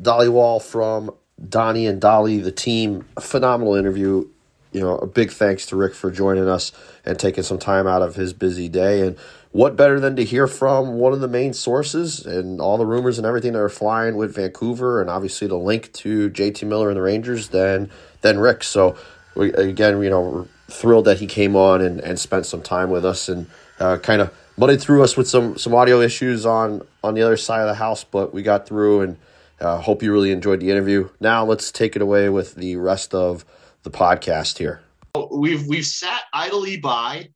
Dhaliwal 0.00 0.62
from 0.62 1.10
Donnie 1.48 1.86
and 1.86 2.00
Dhali, 2.00 2.42
the 2.42 2.52
team. 2.52 3.06
A 3.16 3.20
phenomenal 3.20 3.74
interview 3.74 4.28
you 4.72 4.80
know, 4.80 4.98
a 4.98 5.06
big 5.06 5.30
thanks 5.30 5.66
to 5.66 5.76
Rick 5.76 5.94
for 5.94 6.10
joining 6.10 6.48
us 6.48 6.72
and 7.04 7.18
taking 7.18 7.42
some 7.42 7.58
time 7.58 7.86
out 7.86 8.02
of 8.02 8.14
his 8.14 8.32
busy 8.32 8.68
day. 8.68 9.06
And 9.06 9.16
what 9.50 9.76
better 9.76 9.98
than 9.98 10.16
to 10.16 10.24
hear 10.24 10.46
from 10.46 10.94
one 10.94 11.12
of 11.12 11.20
the 11.20 11.28
main 11.28 11.54
sources 11.54 12.26
and 12.26 12.60
all 12.60 12.76
the 12.76 12.84
rumors 12.84 13.18
and 13.18 13.26
everything 13.26 13.54
that 13.54 13.60
are 13.60 13.70
flying 13.70 14.16
with 14.16 14.34
Vancouver 14.34 15.00
and 15.00 15.08
obviously 15.08 15.48
the 15.48 15.56
link 15.56 15.92
to 15.94 16.30
JT 16.30 16.66
Miller 16.68 16.88
and 16.88 16.96
the 16.96 17.02
Rangers 17.02 17.48
than 17.48 17.90
than 18.20 18.38
Rick. 18.38 18.62
So 18.62 18.96
we, 19.34 19.52
again, 19.54 20.02
you 20.02 20.10
know, 20.10 20.20
we're 20.20 20.46
thrilled 20.68 21.06
that 21.06 21.18
he 21.18 21.26
came 21.26 21.56
on 21.56 21.80
and, 21.80 22.00
and 22.00 22.18
spent 22.18 22.44
some 22.44 22.60
time 22.60 22.90
with 22.90 23.04
us 23.04 23.28
and 23.28 23.46
uh, 23.80 23.96
kind 23.98 24.20
of 24.20 24.34
muddied 24.58 24.80
threw 24.80 25.02
us 25.02 25.16
with 25.16 25.28
some 25.28 25.56
some 25.56 25.74
audio 25.74 26.00
issues 26.00 26.44
on 26.44 26.86
on 27.02 27.14
the 27.14 27.22
other 27.22 27.36
side 27.36 27.60
of 27.60 27.68
the 27.68 27.74
house, 27.74 28.04
but 28.04 28.34
we 28.34 28.42
got 28.42 28.66
through 28.66 29.02
and 29.02 29.16
uh, 29.60 29.78
hope 29.80 30.02
you 30.02 30.12
really 30.12 30.30
enjoyed 30.30 30.60
the 30.60 30.70
interview. 30.70 31.08
Now 31.20 31.44
let's 31.44 31.72
take 31.72 31.96
it 31.96 32.02
away 32.02 32.28
with 32.28 32.54
the 32.54 32.76
rest 32.76 33.14
of 33.14 33.44
the 33.82 33.90
podcast 33.90 34.58
here? 34.58 34.80
We've 35.30 35.66
we've 35.66 35.86
sat 35.86 36.22
idly 36.32 36.76
by 36.76 37.28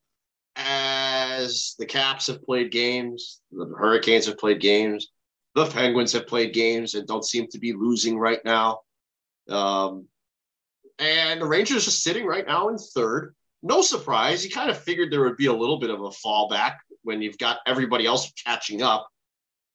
as 0.56 1.74
the 1.78 1.86
Caps 1.86 2.26
have 2.26 2.42
played 2.42 2.70
games, 2.70 3.40
the 3.50 3.72
Hurricanes 3.76 4.26
have 4.26 4.38
played 4.38 4.60
games, 4.60 5.08
the 5.54 5.66
Penguins 5.66 6.12
have 6.12 6.26
played 6.26 6.52
games 6.52 6.94
and 6.94 7.06
don't 7.06 7.24
seem 7.24 7.46
to 7.48 7.58
be 7.58 7.72
losing 7.72 8.18
right 8.18 8.44
now. 8.44 8.80
Um, 9.48 10.06
and 10.98 11.40
the 11.40 11.46
Rangers 11.46 11.88
are 11.88 11.92
sitting 11.92 12.26
right 12.26 12.46
now 12.46 12.68
in 12.68 12.78
third. 12.78 13.34
No 13.62 13.80
surprise. 13.80 14.44
You 14.44 14.50
kind 14.50 14.70
of 14.70 14.78
figured 14.78 15.10
there 15.10 15.22
would 15.22 15.36
be 15.36 15.46
a 15.46 15.52
little 15.52 15.78
bit 15.78 15.90
of 15.90 16.00
a 16.00 16.10
fallback 16.10 16.76
when 17.02 17.22
you've 17.22 17.38
got 17.38 17.58
everybody 17.66 18.06
else 18.06 18.32
catching 18.44 18.82
up. 18.82 19.08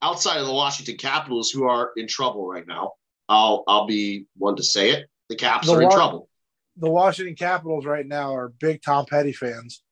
Outside 0.01 0.39
of 0.39 0.45
the 0.45 0.53
Washington 0.53 0.97
Capitals, 0.97 1.49
who 1.49 1.63
are 1.63 1.91
in 1.97 2.07
trouble 2.07 2.47
right 2.47 2.67
now, 2.67 2.93
I'll 3.28 3.63
I'll 3.67 3.88
be 3.88 4.25
one 4.38 4.55
to 4.57 4.63
say 4.63 4.91
it. 4.91 5.07
The 5.30 5.36
Caps 5.36 5.67
the 5.67 5.73
are 5.73 5.82
in 5.82 5.89
trouble 5.89 6.30
the 6.78 6.89
Washington 6.89 7.36
Capitals 7.36 7.86
right 7.86 8.05
now 8.05 8.34
are 8.36 8.49
big 8.49 8.82
Tom 8.82 9.05
Petty 9.05 9.34
fans. 9.34 9.84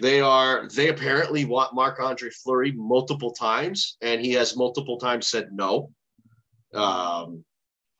They 0.00 0.20
are. 0.20 0.68
They 0.68 0.88
apparently 0.88 1.44
want 1.44 1.74
Marc 1.74 2.00
Andre 2.00 2.30
Fleury 2.30 2.72
multiple 2.72 3.32
times, 3.32 3.98
and 4.00 4.20
he 4.20 4.32
has 4.32 4.56
multiple 4.56 4.98
times 4.98 5.28
said 5.28 5.50
no. 5.52 5.90
Um, 6.72 7.44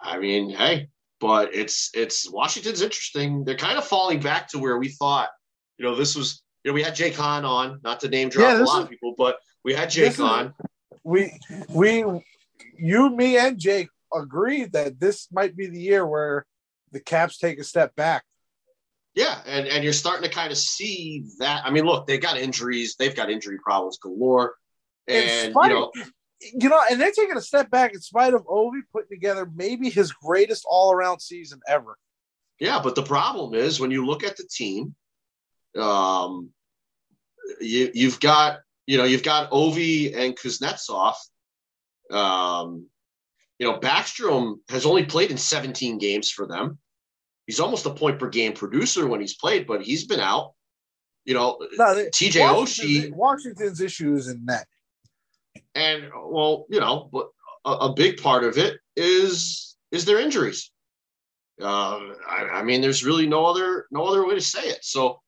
I 0.01 0.18
mean, 0.18 0.49
hey, 0.49 0.88
but 1.20 1.55
it's 1.55 1.90
it's 1.93 2.30
Washington's 2.30 2.80
interesting. 2.80 3.45
They're 3.45 3.57
kind 3.57 3.76
of 3.76 3.84
falling 3.84 4.20
back 4.20 4.49
to 4.49 4.59
where 4.59 4.78
we 4.78 4.88
thought. 4.88 5.28
You 5.76 5.84
know, 5.84 5.95
this 5.95 6.16
was. 6.16 6.43
You 6.64 6.70
know, 6.70 6.74
we 6.74 6.82
had 6.82 6.94
Jake 6.94 7.16
Hahn 7.16 7.44
on, 7.44 7.80
not 7.82 8.00
to 8.00 8.08
name 8.08 8.28
drop 8.28 8.52
yeah, 8.52 8.62
a 8.62 8.64
lot 8.64 8.78
is, 8.78 8.84
of 8.84 8.90
people, 8.90 9.14
but 9.16 9.38
we 9.64 9.74
had 9.74 9.90
Jake 9.90 10.18
on. 10.20 10.54
We 11.04 11.38
we 11.68 12.04
you, 12.78 13.10
me, 13.10 13.36
and 13.36 13.58
Jake 13.58 13.88
agreed 14.14 14.72
that 14.72 15.00
this 15.00 15.28
might 15.32 15.56
be 15.56 15.66
the 15.66 15.80
year 15.80 16.06
where 16.06 16.46
the 16.92 17.00
Caps 17.00 17.38
take 17.38 17.58
a 17.58 17.64
step 17.64 17.96
back. 17.96 18.24
Yeah, 19.14 19.40
and 19.44 19.66
and 19.66 19.82
you're 19.82 19.92
starting 19.92 20.28
to 20.28 20.34
kind 20.34 20.52
of 20.52 20.58
see 20.58 21.24
that. 21.38 21.66
I 21.66 21.70
mean, 21.70 21.84
look, 21.84 22.06
they've 22.06 22.20
got 22.20 22.38
injuries. 22.38 22.94
They've 22.96 23.14
got 23.14 23.30
injury 23.30 23.58
problems 23.58 23.98
galore, 23.98 24.54
and 25.08 25.52
spite, 25.52 25.70
you 25.70 25.74
know, 25.74 25.92
you 26.40 26.68
know, 26.68 26.80
and 26.90 27.00
they're 27.00 27.12
taking 27.12 27.36
a 27.36 27.42
step 27.42 27.70
back 27.70 27.92
in 27.94 28.00
spite 28.00 28.34
of 28.34 28.46
Ovi 28.46 28.80
putting 28.92 29.10
together 29.10 29.50
maybe 29.54 29.90
his 29.90 30.12
greatest 30.12 30.64
all-around 30.68 31.20
season 31.20 31.60
ever. 31.68 31.96
Yeah, 32.58 32.80
but 32.82 32.94
the 32.94 33.02
problem 33.02 33.54
is 33.54 33.80
when 33.80 33.90
you 33.90 34.06
look 34.06 34.24
at 34.24 34.36
the 34.36 34.44
team, 34.44 34.94
um, 35.78 36.50
you 37.60 37.90
you've 37.94 38.20
got 38.20 38.60
you 38.86 38.98
know 38.98 39.04
you've 39.04 39.22
got 39.22 39.50
Ovi 39.50 40.16
and 40.16 40.36
Kuznetsov. 40.36 41.14
Um, 42.10 42.86
you 43.58 43.66
know, 43.66 43.78
Backstrom 43.78 44.56
has 44.68 44.84
only 44.84 45.04
played 45.04 45.30
in 45.30 45.38
17 45.38 45.98
games 45.98 46.30
for 46.30 46.46
them. 46.46 46.78
He's 47.46 47.60
almost 47.60 47.86
a 47.86 47.90
point 47.90 48.18
per 48.18 48.28
game 48.28 48.54
producer 48.54 49.06
when 49.06 49.20
he's 49.20 49.36
played, 49.36 49.66
but 49.66 49.82
he's 49.82 50.04
been 50.04 50.20
out. 50.20 50.54
You 51.24 51.34
know, 51.34 51.58
no, 51.78 51.84
TJ 51.84 52.40
Oshie. 52.40 53.12
Washington's 53.12 53.80
issue 53.80 54.14
is 54.14 54.28
in 54.28 54.44
net. 54.44 54.66
And 55.74 56.10
well, 56.12 56.66
you 56.68 56.80
know, 56.80 57.08
but 57.12 57.28
a, 57.64 57.70
a 57.70 57.94
big 57.94 58.20
part 58.20 58.44
of 58.44 58.58
it 58.58 58.80
is 58.96 59.76
is 59.92 60.04
their 60.04 60.18
injuries. 60.18 60.70
Uh, 61.60 62.00
I, 62.28 62.48
I, 62.54 62.62
mean, 62.64 62.80
there's 62.80 63.04
really 63.04 63.26
no 63.26 63.46
other 63.46 63.86
no 63.92 64.04
other 64.04 64.26
way 64.26 64.34
to 64.34 64.40
say 64.40 64.62
it. 64.62 64.84
So, 64.84 65.21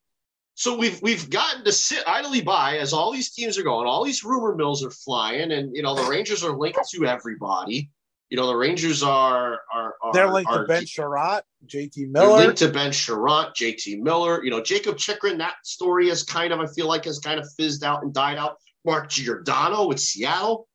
so 0.55 0.77
we've 0.77 1.01
we've 1.03 1.29
gotten 1.31 1.65
to 1.65 1.73
sit 1.73 2.05
idly 2.07 2.41
by 2.41 2.79
as 2.79 2.93
all 2.93 3.13
these 3.13 3.31
teams 3.33 3.59
are 3.59 3.65
going, 3.65 3.89
all 3.89 4.05
these 4.05 4.23
rumor 4.23 4.55
mills 4.55 4.85
are 4.85 4.91
flying, 4.91 5.53
and 5.53 5.75
you 5.75 5.83
know 5.83 5.95
the 5.95 6.09
Rangers 6.09 6.45
are 6.45 6.57
linked 6.57 6.89
to 6.91 7.07
everybody. 7.07 7.91
You 8.31 8.37
know, 8.37 8.47
the 8.47 8.57
Rangers 8.57 9.03
are 9.03 9.61
are, 9.73 9.95
are 10.03 10.13
they're 10.13 10.33
linked 10.33 10.51
are, 10.51 10.63
to 10.63 10.69
Ben 10.69 10.85
Chiarot, 10.85 11.43
JT 11.67 12.11
Miller. 12.11 12.37
linked 12.37 12.59
to 12.59 12.69
Ben 12.69 12.93
Chiarot, 12.93 13.55
JT 13.55 14.01
Miller. 14.01 14.45
You 14.45 14.51
know, 14.51 14.61
Jakob 14.61 14.97
Chychrun. 14.97 15.39
That 15.39 15.55
story 15.65 16.09
is 16.09 16.23
kind 16.23 16.53
of 16.53 16.61
I 16.61 16.67
feel 16.67 16.87
like 16.87 17.05
has 17.07 17.19
kind 17.19 17.41
of 17.41 17.49
fizzed 17.57 17.83
out 17.83 18.03
and 18.03 18.15
died 18.15 18.39
out. 18.39 18.57
Mark 18.85 19.09
Giordano 19.09 19.87
with 19.87 19.99
Seattle 19.99 20.69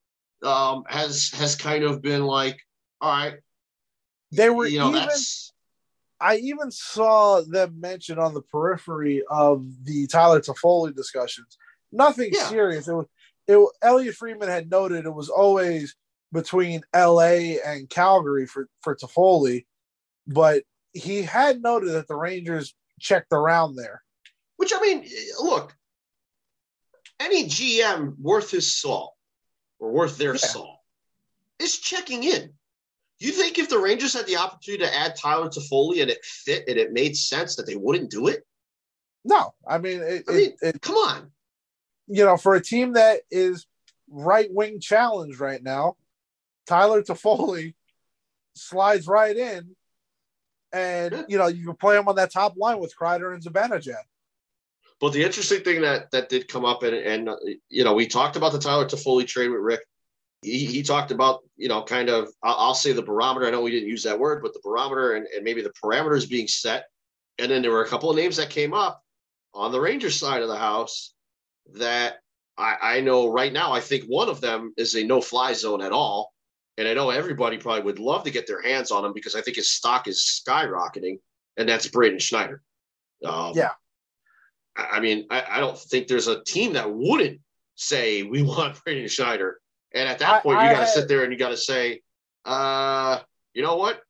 um, 0.43 0.83
has 0.87 1.31
has 1.31 1.55
kind 1.55 1.83
of 1.83 2.01
been 2.01 2.23
like, 2.23 2.59
all 2.99 3.11
right. 3.11 3.35
They 4.31 4.49
were 4.49 4.67
you 4.67 4.79
know 4.79 4.89
even, 4.89 5.01
that's. 5.01 5.48
I 6.21 6.37
even 6.37 6.71
saw 6.71 7.41
them 7.41 7.79
mentioned 7.79 8.19
on 8.19 8.33
the 8.33 8.41
periphery 8.41 9.23
of 9.29 9.65
the 9.85 10.07
Tyler 10.07 10.41
Toffoli 10.41 10.95
discussions. 10.95 11.57
Nothing 11.91 12.31
yeah. 12.33 12.47
serious. 12.47 12.87
It 12.87 12.93
was 12.93 13.05
it. 13.47 13.69
Elliotte 13.81 14.15
Friedman 14.15 14.49
had 14.49 14.69
noted 14.69 15.05
it 15.05 15.13
was 15.13 15.29
always 15.29 15.95
between 16.31 16.81
LA 16.95 17.57
and 17.65 17.89
Calgary 17.89 18.45
for, 18.45 18.67
for 18.81 18.95
Toffoli, 18.95 19.65
but 20.27 20.63
he 20.93 21.23
had 21.23 21.61
noted 21.61 21.91
that 21.91 22.07
the 22.07 22.15
Rangers 22.15 22.75
checked 22.99 23.31
around 23.31 23.75
there. 23.75 24.03
Which 24.57 24.73
I 24.75 24.81
mean, 24.81 25.05
look, 25.41 25.73
any 27.19 27.45
GM 27.45 28.15
worth 28.19 28.51
his 28.51 28.75
salt 28.75 29.15
or 29.79 29.91
worth 29.91 30.17
their 30.17 30.33
yeah. 30.33 30.37
salt 30.37 30.79
is 31.59 31.77
checking 31.77 32.23
in. 32.23 32.53
You 33.19 33.31
think 33.31 33.59
if 33.59 33.67
the 33.67 33.79
Rangers 33.79 34.13
had 34.13 34.27
the 34.27 34.37
opportunity 34.37 34.85
to 34.85 34.95
add 34.95 35.15
Tyler 35.15 35.49
Toffoli 35.49 36.01
and 36.01 36.09
it 36.09 36.23
fit 36.23 36.63
and 36.67 36.77
it 36.77 36.93
made 36.93 37.17
sense 37.17 37.55
that 37.57 37.65
they 37.65 37.75
wouldn't 37.75 38.09
do 38.09 38.27
it? 38.27 38.45
No, 39.25 39.53
I 39.67 39.77
mean, 39.77 40.01
it, 40.01 40.23
I 40.27 40.31
mean, 40.31 40.53
it, 40.61 40.81
come 40.81 40.95
on. 40.95 41.31
You 42.07 42.25
know, 42.25 42.37
for 42.37 42.55
a 42.55 42.61
team 42.61 42.93
that 42.93 43.21
is 43.29 43.67
right 44.09 44.47
wing 44.51 44.79
challenged 44.79 45.39
right 45.39 45.61
now, 45.61 45.97
Tyler 46.65 47.01
Toffoli 47.03 47.73
slides 48.55 49.07
right 49.07 49.35
in, 49.35 49.75
and 50.71 51.25
you 51.27 51.37
know 51.37 51.47
you 51.47 51.65
can 51.65 51.75
play 51.75 51.97
him 51.97 52.07
on 52.07 52.15
that 52.15 52.31
top 52.31 52.55
line 52.57 52.79
with 52.79 52.95
Kreider 52.97 53.33
and 53.33 53.43
Zibanejad. 53.43 54.03
But 55.01 55.13
the 55.13 55.23
interesting 55.23 55.61
thing 55.61 55.81
that 55.81 56.11
that 56.11 56.29
did 56.29 56.47
come 56.47 56.65
up, 56.65 56.83
and 56.83 56.95
and 56.95 57.29
uh, 57.29 57.35
you 57.69 57.83
know 57.83 57.93
we 57.93 58.07
talked 58.07 58.37
about 58.37 58.53
the 58.53 58.59
Tyler 58.59 58.85
Toffoli 58.85 59.27
trade 59.27 59.49
with 59.49 59.61
Rick. 59.61 59.81
He, 60.41 60.65
he 60.65 60.83
talked 60.83 61.11
about 61.11 61.41
you 61.57 61.67
know 61.67 61.83
kind 61.83 62.09
of 62.09 62.29
I'll, 62.43 62.55
I'll 62.55 62.75
say 62.75 62.93
the 62.93 63.01
barometer. 63.01 63.45
I 63.47 63.51
know 63.51 63.61
we 63.61 63.71
didn't 63.71 63.89
use 63.89 64.03
that 64.03 64.19
word, 64.19 64.41
but 64.41 64.53
the 64.53 64.61
barometer 64.63 65.13
and, 65.13 65.27
and 65.27 65.43
maybe 65.43 65.61
the 65.61 65.73
parameters 65.83 66.29
being 66.29 66.47
set. 66.47 66.85
And 67.37 67.49
then 67.51 67.61
there 67.61 67.71
were 67.71 67.83
a 67.83 67.87
couple 67.87 68.09
of 68.09 68.15
names 68.17 68.37
that 68.37 68.49
came 68.49 68.73
up 68.73 69.01
on 69.53 69.71
the 69.71 69.79
Rangers 69.79 70.17
side 70.17 70.41
of 70.41 70.49
the 70.49 70.57
house 70.57 71.13
that 71.75 72.19
I, 72.57 72.75
I 72.81 73.01
know 73.01 73.31
right 73.31 73.53
now. 73.53 73.71
I 73.71 73.79
think 73.79 74.03
one 74.05 74.27
of 74.27 74.41
them 74.41 74.73
is 74.77 74.95
a 74.95 75.03
no-fly 75.03 75.53
zone 75.53 75.81
at 75.81 75.93
all 75.93 76.33
and 76.79 76.87
I 76.87 76.93
know 76.93 77.09
everybody 77.09 77.57
probably 77.57 77.83
would 77.83 77.99
love 77.99 78.23
to 78.23 78.31
get 78.31 78.47
their 78.47 78.61
hands 78.61 78.89
on 78.89 79.03
him 79.03 79.11
because 79.11 79.35
I 79.35 79.41
think 79.41 79.57
his 79.57 79.69
stock 79.69 80.07
is 80.07 80.41
skyrocketing, 80.47 81.19
and 81.57 81.67
that's 81.67 81.87
Braden 81.87 82.19
Schneider. 82.19 82.63
Um, 83.25 83.51
yeah. 83.53 83.71
I 84.77 85.01
mean, 85.01 85.27
I, 85.29 85.43
I, 85.49 85.59
don't 85.59 85.77
think 85.77 86.07
there's 86.07 86.29
a 86.29 86.41
team 86.45 86.73
that 86.73 86.89
wouldn't 86.89 87.41
say 87.75 88.23
we 88.23 88.43
want 88.43 88.81
Braden 88.85 89.09
Schneider 89.09 89.59
And 89.93 90.07
at 90.07 90.19
that 90.19 90.43
point, 90.43 90.61
you 90.61 90.69
got 90.69 90.81
to 90.81 90.87
sit 90.87 91.07
there 91.07 91.23
and 91.23 91.33
you 91.33 91.39
got 91.39 91.49
to 91.49 91.57
say, 91.57 92.01
uh, 92.45 93.19
you 93.53 93.63
know 93.63 93.75
what? 93.75 94.01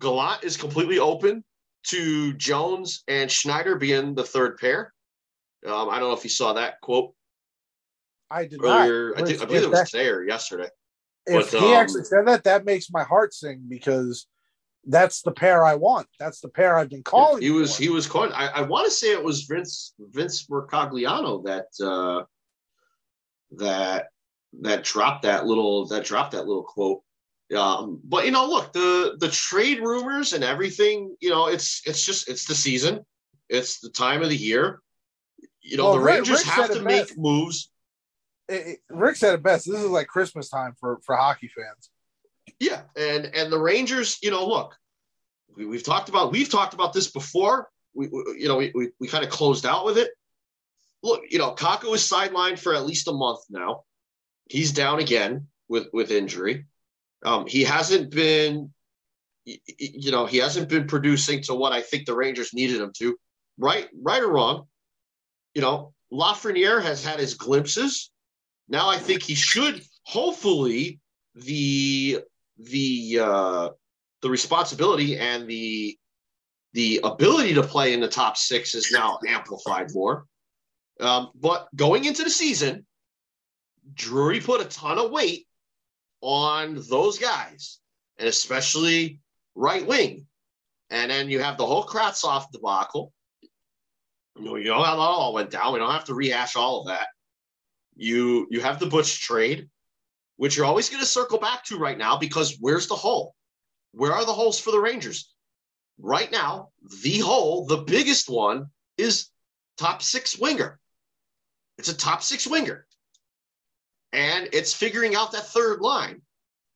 Gallant 0.00 0.44
is 0.44 0.56
completely 0.56 0.98
open 0.98 1.44
to 1.88 2.32
Jones 2.34 3.02
and 3.08 3.30
Schneider 3.30 3.76
being 3.76 4.14
the 4.14 4.24
third 4.24 4.58
pair. 4.58 4.92
Um, 5.66 5.88
I 5.88 5.98
don't 5.98 6.08
know 6.08 6.16
if 6.16 6.24
you 6.24 6.30
saw 6.30 6.52
that 6.54 6.80
quote. 6.80 7.14
I 8.30 8.46
did 8.46 8.62
earlier. 8.62 9.10
not. 9.10 9.22
I, 9.22 9.26
think, 9.26 9.42
I 9.42 9.44
believe 9.46 9.62
it 9.62 9.70
was 9.70 9.90
today 9.90 10.08
or 10.08 10.22
yesterday. 10.22 10.68
If 11.26 11.52
but, 11.52 11.60
he 11.60 11.66
um, 11.66 11.74
actually 11.74 12.04
said 12.04 12.26
that, 12.26 12.44
that 12.44 12.64
makes 12.64 12.90
my 12.90 13.04
heart 13.04 13.34
sing 13.34 13.64
because 13.68 14.26
that's 14.86 15.22
the 15.22 15.32
pair 15.32 15.64
I 15.64 15.74
want. 15.74 16.06
That's 16.18 16.40
the 16.40 16.48
pair 16.48 16.78
I've 16.78 16.88
been 16.90 17.02
calling. 17.02 17.42
He 17.42 17.50
was 17.50 17.76
for. 17.76 17.82
he 17.82 17.88
was 17.88 18.06
calling. 18.06 18.32
I, 18.32 18.48
I 18.48 18.62
want 18.62 18.86
to 18.86 18.90
say 18.90 19.12
it 19.12 19.22
was 19.22 19.44
Vince 19.44 19.94
Vince 19.98 20.46
Mercogliano 20.46 21.44
that 21.44 21.66
uh, 21.84 22.24
that 23.56 24.08
that 24.60 24.84
dropped 24.84 25.22
that 25.22 25.46
little 25.46 25.86
that 25.86 26.04
dropped 26.04 26.32
that 26.32 26.46
little 26.46 26.64
quote. 26.64 27.02
Um, 27.56 28.00
but 28.04 28.24
you 28.24 28.30
know, 28.30 28.46
look 28.46 28.72
the 28.72 29.16
the 29.18 29.28
trade 29.28 29.80
rumors 29.80 30.32
and 30.32 30.44
everything. 30.44 31.16
You 31.20 31.30
know, 31.30 31.46
it's 31.46 31.82
it's 31.86 32.04
just 32.04 32.28
it's 32.28 32.46
the 32.46 32.54
season. 32.54 33.04
It's 33.48 33.80
the 33.80 33.90
time 33.90 34.22
of 34.22 34.28
the 34.28 34.36
year. 34.36 34.80
You 35.62 35.76
know, 35.76 35.84
well, 35.84 35.94
the 35.94 36.00
Rangers 36.00 36.38
Rick 36.38 36.46
have 36.46 36.72
to 36.72 36.82
make 36.82 37.08
best. 37.08 37.18
moves. 37.18 37.70
It, 38.48 38.66
it, 38.66 38.78
Rick 38.90 39.16
said 39.16 39.34
it 39.34 39.42
best. 39.42 39.66
This 39.66 39.80
is 39.80 39.90
like 39.90 40.06
Christmas 40.08 40.48
time 40.48 40.74
for 40.78 40.98
for 41.04 41.16
hockey 41.16 41.48
fans. 41.48 41.90
Yeah, 42.58 42.82
and 42.96 43.26
and 43.26 43.52
the 43.52 43.58
Rangers, 43.58 44.18
you 44.22 44.30
know, 44.30 44.46
look, 44.46 44.74
we, 45.56 45.76
have 45.76 45.84
talked 45.84 46.08
about 46.08 46.32
we've 46.32 46.50
talked 46.50 46.74
about 46.74 46.92
this 46.92 47.10
before. 47.10 47.68
We, 47.94 48.08
we 48.08 48.22
you 48.38 48.48
know 48.48 48.56
we, 48.56 48.72
we, 48.74 48.90
we 49.00 49.08
kind 49.08 49.24
of 49.24 49.30
closed 49.30 49.66
out 49.66 49.84
with 49.84 49.98
it. 49.98 50.10
Look, 51.02 51.22
you 51.30 51.38
know, 51.38 51.54
Kakko 51.54 51.94
is 51.94 52.02
sidelined 52.02 52.58
for 52.58 52.74
at 52.74 52.86
least 52.86 53.08
a 53.08 53.12
month 53.12 53.40
now. 53.50 53.84
He's 54.48 54.72
down 54.72 54.98
again 54.98 55.46
with 55.68 55.88
with 55.92 56.10
injury. 56.10 56.66
Um, 57.24 57.46
he 57.46 57.64
hasn't 57.64 58.10
been, 58.10 58.72
you 59.44 60.10
know, 60.10 60.26
he 60.26 60.38
hasn't 60.38 60.68
been 60.68 60.86
producing 60.86 61.42
to 61.44 61.54
what 61.54 61.72
I 61.72 61.80
think 61.80 62.06
the 62.06 62.14
Rangers 62.14 62.54
needed 62.54 62.80
him 62.80 62.92
to. 62.98 63.16
Right, 63.58 63.88
right 64.00 64.22
or 64.22 64.30
wrong, 64.30 64.66
you 65.54 65.60
know, 65.60 65.92
Lafreniere 66.12 66.80
has 66.82 67.04
had 67.04 67.18
his 67.18 67.34
glimpses. 67.34 68.10
Now 68.68 68.88
I 68.88 68.98
think 68.98 69.22
he 69.22 69.34
should 69.34 69.82
hopefully 70.04 71.00
the 71.34 72.20
the 72.58 73.18
uh, 73.20 73.68
the 74.22 74.30
responsibility 74.30 75.18
and 75.18 75.48
the 75.48 75.98
the 76.74 77.00
ability 77.02 77.54
to 77.54 77.62
play 77.62 77.92
in 77.92 78.00
the 78.00 78.08
top 78.08 78.36
six 78.36 78.74
is 78.74 78.92
now 78.92 79.18
amplified 79.26 79.88
more. 79.94 80.26
Um, 81.00 81.30
but 81.34 81.68
going 81.74 82.04
into 82.04 82.24
the 82.24 82.30
season, 82.30 82.86
Drury 83.94 84.40
put 84.40 84.60
a 84.60 84.64
ton 84.64 84.98
of 84.98 85.10
weight 85.10 85.46
on 86.20 86.82
those 86.88 87.18
guys, 87.18 87.78
and 88.18 88.28
especially 88.28 89.20
right 89.54 89.86
wing. 89.86 90.26
And 90.90 91.10
then 91.10 91.28
you 91.28 91.40
have 91.40 91.58
the 91.58 91.66
whole 91.66 91.84
Kravtsov 91.84 92.50
debacle. 92.50 93.12
You 94.36 94.44
know, 94.44 94.56
you 94.56 94.64
know 94.64 94.82
how 94.82 94.96
that 94.96 95.02
all 95.02 95.34
went 95.34 95.50
down. 95.50 95.72
We 95.72 95.78
don't 95.78 95.90
have 95.90 96.06
to 96.06 96.14
rehash 96.14 96.56
all 96.56 96.80
of 96.80 96.86
that. 96.86 97.08
You 97.96 98.46
you 98.50 98.60
have 98.60 98.78
the 98.78 98.86
Butch 98.86 99.20
trade 99.20 99.68
which 100.38 100.56
you're 100.56 100.66
always 100.66 100.88
going 100.88 101.02
to 101.02 101.06
circle 101.06 101.38
back 101.38 101.64
to 101.64 101.76
right 101.76 101.98
now 101.98 102.16
because 102.16 102.56
where's 102.60 102.86
the 102.86 102.94
hole? 102.94 103.34
Where 103.92 104.12
are 104.12 104.24
the 104.24 104.32
holes 104.32 104.58
for 104.58 104.70
the 104.70 104.80
Rangers? 104.80 105.34
Right 105.98 106.30
now, 106.30 106.68
the 107.02 107.18
hole, 107.18 107.66
the 107.66 107.78
biggest 107.78 108.30
one, 108.30 108.68
is 108.96 109.30
top 109.76 110.00
six 110.00 110.38
winger. 110.38 110.78
It's 111.76 111.88
a 111.88 111.96
top 111.96 112.22
six 112.22 112.46
winger. 112.46 112.86
And 114.12 114.48
it's 114.52 114.72
figuring 114.72 115.14
out 115.14 115.32
that 115.32 115.46
third 115.46 115.80
line. 115.80 116.22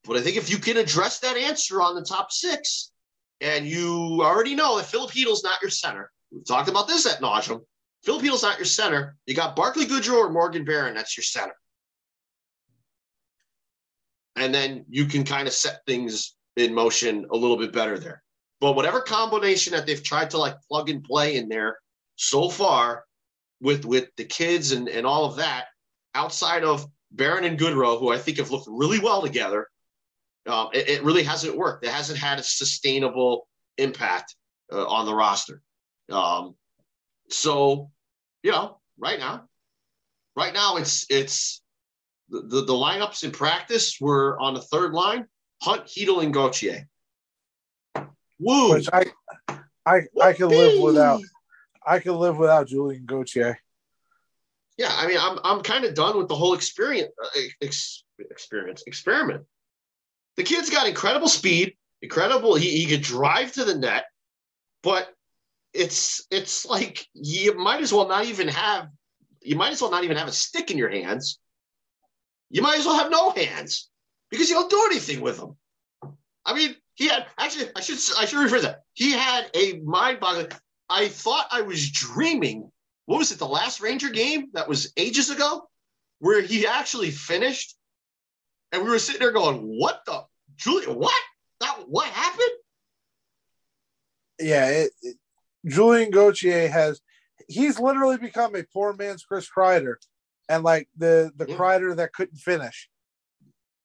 But 0.03 0.17
I 0.17 0.21
think 0.21 0.37
if 0.37 0.49
you 0.49 0.57
can 0.57 0.77
address 0.77 1.19
that 1.19 1.37
answer 1.37 1.81
on 1.81 1.95
the 1.95 2.03
top 2.03 2.31
six, 2.31 2.91
and 3.41 3.65
you 3.65 4.19
already 4.21 4.55
know 4.55 4.77
that 4.77 4.85
Filip 4.85 5.11
Chytil's 5.11 5.43
not 5.43 5.61
your 5.61 5.71
center. 5.71 6.11
We've 6.31 6.45
talked 6.45 6.69
about 6.69 6.87
this 6.87 7.05
at 7.05 7.21
nauseum. 7.21 7.61
Filip 8.03 8.21
Chytil's 8.21 8.43
not 8.43 8.57
your 8.57 8.65
center. 8.65 9.17
You 9.25 9.35
got 9.35 9.55
Barclay 9.55 9.85
Goodrow 9.85 10.17
or 10.17 10.29
Morgan 10.29 10.65
Barron. 10.65 10.93
That's 10.93 11.17
your 11.17 11.23
center 11.23 11.53
and 14.35 14.53
then 14.53 14.85
you 14.89 15.05
can 15.05 15.23
kind 15.23 15.47
of 15.47 15.53
set 15.53 15.81
things 15.85 16.35
in 16.57 16.73
motion 16.73 17.25
a 17.31 17.35
little 17.35 17.57
bit 17.57 17.71
better 17.71 17.97
there. 17.99 18.21
But 18.59 18.75
whatever 18.75 19.01
combination 19.01 19.73
that 19.73 19.85
they've 19.85 20.03
tried 20.03 20.29
to 20.31 20.37
like 20.37 20.55
plug 20.69 20.89
and 20.89 21.03
play 21.03 21.35
in 21.35 21.49
there 21.49 21.77
so 22.15 22.49
far 22.49 23.05
with 23.61 23.85
with 23.85 24.09
the 24.17 24.25
kids 24.25 24.71
and, 24.71 24.87
and 24.87 25.05
all 25.05 25.25
of 25.25 25.35
that, 25.37 25.65
outside 26.15 26.63
of 26.63 26.85
Barron 27.13 27.45
and 27.45 27.59
Goodrow, 27.59 27.99
who 27.99 28.11
I 28.11 28.17
think 28.17 28.37
have 28.37 28.51
looked 28.51 28.67
really 28.67 28.99
well 28.99 29.21
together, 29.21 29.67
um, 30.47 30.69
it, 30.73 30.89
it, 30.89 31.03
really 31.03 31.23
hasn't 31.23 31.55
worked. 31.55 31.85
It 31.85 31.91
hasn't 31.91 32.19
had 32.19 32.39
a 32.39 32.43
sustainable 32.43 33.47
impact 33.77 34.35
uh, 34.71 34.85
on 34.87 35.05
the 35.05 35.13
roster. 35.13 35.61
Um, 36.11 36.55
so, 37.29 37.91
you 38.41 38.51
know, 38.51 38.79
right 38.97 39.19
now, 39.19 39.45
right 40.35 40.53
now 40.53 40.75
it's 40.77 41.05
it's 41.09 41.61
the, 42.29 42.41
the, 42.41 42.73
lineups 42.73 43.23
in 43.23 43.31
practice 43.31 43.97
were 44.01 44.37
on 44.39 44.53
the 44.53 44.61
third 44.61 44.93
line 44.93 45.27
Hunt, 45.61 45.85
Chytil, 45.85 46.23
and 46.23 46.33
Gauthier. 46.33 46.87
Woo! 48.39 48.71
Which 48.71 48.89
I 48.91 49.05
I 49.85 50.01
I 50.21 50.33
can 50.33 50.49
live 50.49 50.81
without. 50.81 51.21
I 51.85 51.99
can 51.99 52.15
live 52.15 52.37
without 52.37 52.67
Julien 52.67 53.05
Gauthier. 53.05 53.59
Yeah, 54.77 54.91
I 54.91 55.07
mean, 55.07 55.17
I'm 55.19 55.39
I'm 55.43 55.61
kind 55.61 55.85
of 55.85 55.93
done 55.93 56.17
with 56.17 56.27
the 56.27 56.35
whole 56.35 56.53
experience 56.53 57.11
uh, 57.23 57.39
ex, 57.61 58.03
experience 58.19 58.83
experiment. 58.87 59.43
The 60.35 60.43
kid's 60.43 60.69
got 60.69 60.87
incredible 60.87 61.27
speed, 61.27 61.75
incredible. 62.01 62.55
He 62.55 62.79
he 62.79 62.85
could 62.87 63.03
drive 63.03 63.51
to 63.53 63.65
the 63.65 63.75
net, 63.75 64.05
but 64.81 65.09
it's 65.73 66.25
it's 66.31 66.65
like 66.65 67.05
you 67.13 67.55
might 67.57 67.81
as 67.81 67.93
well 67.93 68.07
not 68.07 68.25
even 68.25 68.47
have 68.47 68.87
you 69.41 69.55
might 69.55 69.71
as 69.71 69.81
well 69.81 69.91
not 69.91 70.03
even 70.03 70.17
have 70.17 70.27
a 70.27 70.31
stick 70.31 70.71
in 70.71 70.77
your 70.77 70.89
hands 70.89 71.39
you 72.53 72.61
might 72.61 72.77
as 72.77 72.85
well 72.85 72.95
have 72.95 73.11
no 73.11 73.31
hands 73.31 73.89
because 74.29 74.47
you 74.47 74.55
don't 74.55 74.69
do 74.69 74.87
anything 74.91 75.21
with 75.21 75.37
them. 75.37 75.57
I 76.45 76.53
mean, 76.53 76.75
he 76.93 77.07
had 77.07 77.25
actually, 77.37 77.69
I 77.75 77.81
should, 77.81 77.97
I 78.17 78.25
should 78.25 78.47
rephrase 78.47 78.61
that. 78.61 78.81
He 78.93 79.11
had 79.11 79.49
a 79.55 79.79
mind 79.79 80.19
boggling. 80.19 80.51
I 80.87 81.07
thought 81.07 81.47
I 81.51 81.61
was 81.61 81.89
dreaming. 81.89 82.71
What 83.05 83.17
was 83.17 83.31
it? 83.31 83.39
The 83.39 83.47
last 83.47 83.81
Ranger 83.81 84.09
game 84.09 84.49
that 84.53 84.67
was 84.67 84.93
ages 84.97 85.29
ago, 85.29 85.67
where 86.19 86.41
he 86.41 86.65
actually 86.65 87.11
finished, 87.11 87.75
and 88.71 88.83
we 88.83 88.89
were 88.89 88.99
sitting 88.99 89.19
there 89.19 89.31
going, 89.31 89.59
"What 89.61 90.01
the, 90.05 90.23
Julien? 90.55 90.97
What? 90.97 91.21
That 91.59 91.83
what 91.87 92.07
happened?" 92.07 92.49
Yeah, 94.39 94.67
it, 94.67 94.91
it, 95.01 95.17
Julien 95.65 96.11
Gauthier 96.11 96.69
has. 96.69 97.01
He's 97.49 97.79
literally 97.79 98.17
become 98.17 98.55
a 98.55 98.63
poor 98.63 98.93
man's 98.93 99.23
Chris 99.23 99.49
Kreider 99.55 99.95
and 100.49 100.63
like 100.63 100.87
the 100.97 101.31
the 101.35 101.45
yeah. 101.47 101.55
Kreider 101.55 101.95
that 101.95 102.13
couldn't 102.13 102.37
finish. 102.37 102.89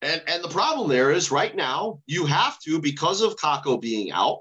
And 0.02 0.22
and 0.26 0.44
the 0.44 0.48
problem 0.48 0.88
there 0.88 1.10
is 1.10 1.30
right 1.30 1.54
now 1.54 2.00
you 2.06 2.26
have 2.26 2.58
to 2.60 2.80
because 2.80 3.20
of 3.20 3.36
Kakko 3.36 3.80
being 3.80 4.12
out, 4.12 4.40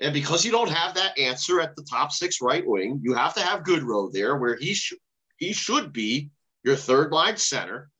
and 0.00 0.12
because 0.12 0.44
you 0.44 0.50
don't 0.50 0.70
have 0.70 0.94
that 0.94 1.18
answer 1.18 1.60
at 1.60 1.74
the 1.74 1.82
top 1.82 2.12
six 2.12 2.40
right 2.40 2.66
wing, 2.66 3.00
you 3.02 3.14
have 3.14 3.34
to 3.34 3.40
have 3.40 3.62
Goodrow 3.62 4.12
there 4.12 4.36
where 4.36 4.56
he 4.56 4.74
should 4.74 4.98
he 5.36 5.52
should 5.52 5.92
be 5.92 6.30
your 6.64 6.76
third 6.76 7.12
line 7.12 7.36
center. 7.36 7.90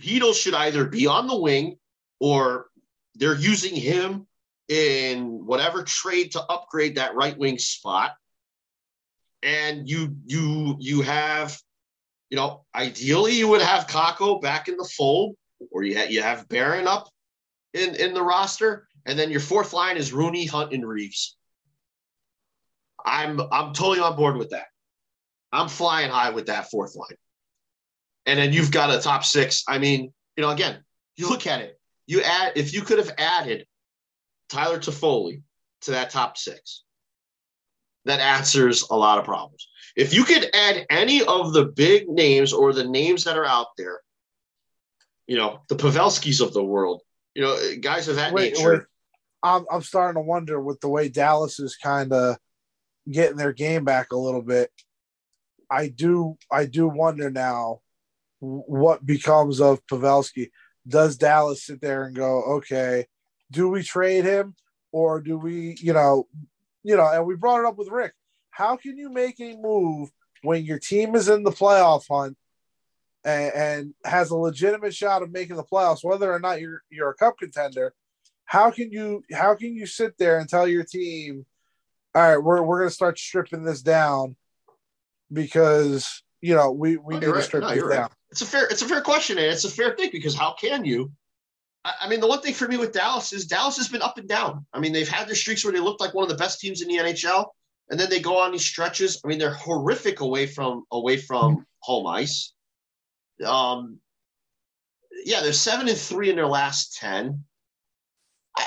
Chytil 0.00 0.34
should 0.34 0.54
either 0.54 0.84
be 0.84 1.06
on 1.06 1.26
the 1.26 1.38
wing 1.38 1.76
or 2.20 2.66
they're 3.16 3.34
using 3.34 3.74
him 3.74 4.26
in 4.68 5.44
whatever 5.46 5.82
trade 5.82 6.32
to 6.32 6.42
upgrade 6.42 6.96
that 6.96 7.14
right 7.14 7.36
wing 7.36 7.58
spot. 7.58 8.12
And 9.42 9.88
you 9.88 10.16
you 10.26 10.76
you 10.78 11.02
have 11.02 11.58
you 12.30 12.36
know, 12.36 12.64
ideally 12.74 13.32
you 13.32 13.48
would 13.48 13.62
have 13.62 13.86
Kakko 13.86 14.40
back 14.40 14.68
in 14.68 14.76
the 14.76 14.88
fold, 14.96 15.36
or 15.70 15.82
you, 15.82 15.96
ha- 15.96 16.08
you 16.08 16.22
have 16.22 16.48
Barron 16.48 16.86
up 16.86 17.08
in, 17.72 17.94
in 17.94 18.12
the 18.12 18.22
roster, 18.22 18.86
and 19.06 19.18
then 19.18 19.30
your 19.30 19.40
fourth 19.40 19.72
line 19.72 19.96
is 19.96 20.12
Rooney, 20.12 20.46
Hunt, 20.46 20.72
and 20.72 20.86
Reeves. 20.86 21.36
I'm 23.04 23.40
I'm 23.52 23.72
totally 23.72 24.00
on 24.00 24.16
board 24.16 24.36
with 24.36 24.50
that. 24.50 24.66
I'm 25.52 25.68
flying 25.68 26.10
high 26.10 26.30
with 26.30 26.46
that 26.46 26.70
fourth 26.70 26.94
line. 26.94 27.16
And 28.26 28.38
then 28.38 28.52
you've 28.52 28.70
got 28.70 28.94
a 28.94 29.00
top 29.00 29.24
six. 29.24 29.64
I 29.66 29.78
mean, 29.78 30.12
you 30.36 30.42
know, 30.42 30.50
again, 30.50 30.82
you 31.16 31.28
look 31.28 31.46
at 31.46 31.60
it. 31.60 31.78
You 32.06 32.22
add 32.22 32.52
if 32.56 32.72
you 32.72 32.82
could 32.82 32.98
have 32.98 33.12
added 33.18 33.66
Tyler 34.48 34.78
Toffoli 34.78 35.42
to 35.82 35.92
that 35.92 36.10
top 36.10 36.36
six, 36.36 36.84
that 38.04 38.20
answers 38.20 38.84
a 38.90 38.96
lot 38.96 39.18
of 39.18 39.24
problems. 39.24 39.68
If 39.96 40.14
you 40.14 40.24
could 40.24 40.48
add 40.54 40.86
any 40.90 41.24
of 41.24 41.52
the 41.52 41.66
big 41.66 42.08
names 42.08 42.52
or 42.52 42.72
the 42.72 42.84
names 42.84 43.24
that 43.24 43.36
are 43.36 43.44
out 43.44 43.68
there, 43.76 44.00
you 45.26 45.36
know, 45.36 45.62
the 45.68 45.76
Pavelskis 45.76 46.40
of 46.40 46.52
the 46.52 46.64
world, 46.64 47.02
you 47.38 47.44
know, 47.44 47.56
guys 47.80 48.08
of 48.08 48.16
that 48.16 48.32
wait, 48.32 48.54
nature. 48.54 48.72
Wait. 48.72 48.82
I'm, 49.44 49.64
I'm 49.70 49.82
starting 49.82 50.20
to 50.20 50.26
wonder 50.26 50.60
with 50.60 50.80
the 50.80 50.88
way 50.88 51.08
Dallas 51.08 51.60
is 51.60 51.76
kind 51.76 52.12
of 52.12 52.36
getting 53.08 53.36
their 53.36 53.52
game 53.52 53.84
back 53.84 54.10
a 54.10 54.16
little 54.16 54.42
bit. 54.42 54.72
I 55.70 55.86
do 55.86 56.36
I 56.50 56.64
do 56.64 56.88
wonder 56.88 57.30
now 57.30 57.78
what 58.40 59.06
becomes 59.06 59.60
of 59.60 59.86
Pavelski. 59.86 60.50
Does 60.88 61.16
Dallas 61.16 61.64
sit 61.64 61.80
there 61.80 62.06
and 62.06 62.16
go, 62.16 62.42
okay, 62.56 63.06
do 63.52 63.68
we 63.68 63.84
trade 63.84 64.24
him 64.24 64.56
or 64.90 65.20
do 65.20 65.38
we, 65.38 65.76
you 65.80 65.92
know, 65.92 66.26
you 66.82 66.96
know, 66.96 67.06
and 67.06 67.24
we 67.24 67.36
brought 67.36 67.60
it 67.60 67.66
up 67.66 67.78
with 67.78 67.88
Rick. 67.88 68.14
How 68.50 68.76
can 68.76 68.98
you 68.98 69.10
make 69.10 69.38
a 69.38 69.54
move 69.56 70.10
when 70.42 70.64
your 70.64 70.80
team 70.80 71.14
is 71.14 71.28
in 71.28 71.44
the 71.44 71.52
playoff 71.52 72.02
hunt 72.10 72.36
and, 73.28 73.52
and 73.54 73.94
has 74.04 74.30
a 74.30 74.36
legitimate 74.36 74.94
shot 74.94 75.22
of 75.22 75.30
making 75.30 75.56
the 75.56 75.64
playoffs, 75.64 76.02
whether 76.02 76.32
or 76.32 76.40
not 76.40 76.60
you're 76.60 76.82
you're 76.90 77.10
a 77.10 77.14
cup 77.14 77.38
contender? 77.38 77.92
How 78.44 78.70
can 78.70 78.90
you 78.90 79.22
how 79.32 79.54
can 79.54 79.74
you 79.74 79.86
sit 79.86 80.16
there 80.18 80.38
and 80.38 80.48
tell 80.48 80.66
your 80.66 80.84
team, 80.84 81.44
all 82.14 82.22
right, 82.22 82.38
we're 82.38 82.62
we're 82.62 82.78
gonna 82.80 82.90
start 82.90 83.18
stripping 83.18 83.64
this 83.64 83.82
down 83.82 84.36
because 85.32 86.22
you 86.40 86.54
know 86.54 86.70
we 86.72 86.96
we 86.96 87.16
Oh, 87.16 87.18
need 87.18 87.26
you're 87.26 87.34
to 87.34 87.42
strip 87.42 87.62
No, 87.62 87.68
this 87.74 87.82
down. 87.82 87.90
right. 87.90 88.10
It's 88.30 88.40
a 88.42 88.46
fair 88.46 88.66
it's 88.66 88.82
a 88.82 88.88
fair 88.88 89.00
question 89.02 89.38
and 89.38 89.46
it's 89.46 89.64
a 89.64 89.70
fair 89.70 89.94
thing 89.96 90.10
because 90.12 90.34
how 90.34 90.54
can 90.58 90.84
you? 90.84 91.12
I, 91.84 91.92
I 92.02 92.08
mean, 92.08 92.20
the 92.20 92.26
one 92.26 92.40
thing 92.40 92.54
for 92.54 92.66
me 92.68 92.76
with 92.76 92.92
Dallas 92.92 93.32
is 93.32 93.46
Dallas 93.46 93.76
has 93.76 93.88
been 93.88 94.02
up 94.02 94.18
and 94.18 94.28
down. 94.28 94.66
I 94.72 94.80
mean, 94.80 94.92
they've 94.92 95.08
had 95.08 95.28
their 95.28 95.34
streaks 95.34 95.64
where 95.64 95.72
they 95.72 95.80
looked 95.80 96.00
like 96.00 96.14
one 96.14 96.24
of 96.24 96.28
the 96.30 96.36
best 96.36 96.60
teams 96.60 96.82
in 96.82 96.88
the 96.88 96.96
NHL, 96.96 97.46
and 97.90 97.98
then 98.00 98.10
they 98.10 98.20
go 98.20 98.38
on 98.38 98.52
these 98.52 98.64
stretches. 98.64 99.20
I 99.24 99.28
mean, 99.28 99.38
they're 99.38 99.54
horrific 99.54 100.20
away 100.20 100.46
from 100.46 100.84
away 100.90 101.16
from 101.18 101.66
home 101.80 102.06
ice. 102.06 102.52
Um, 103.44 103.98
yeah, 105.24 105.40
they're 105.40 105.52
seven 105.52 105.88
and 105.88 105.96
three 105.98 106.30
in 106.30 106.36
their 106.36 106.46
last 106.46 106.96
ten. 106.96 107.44
I, 108.56 108.66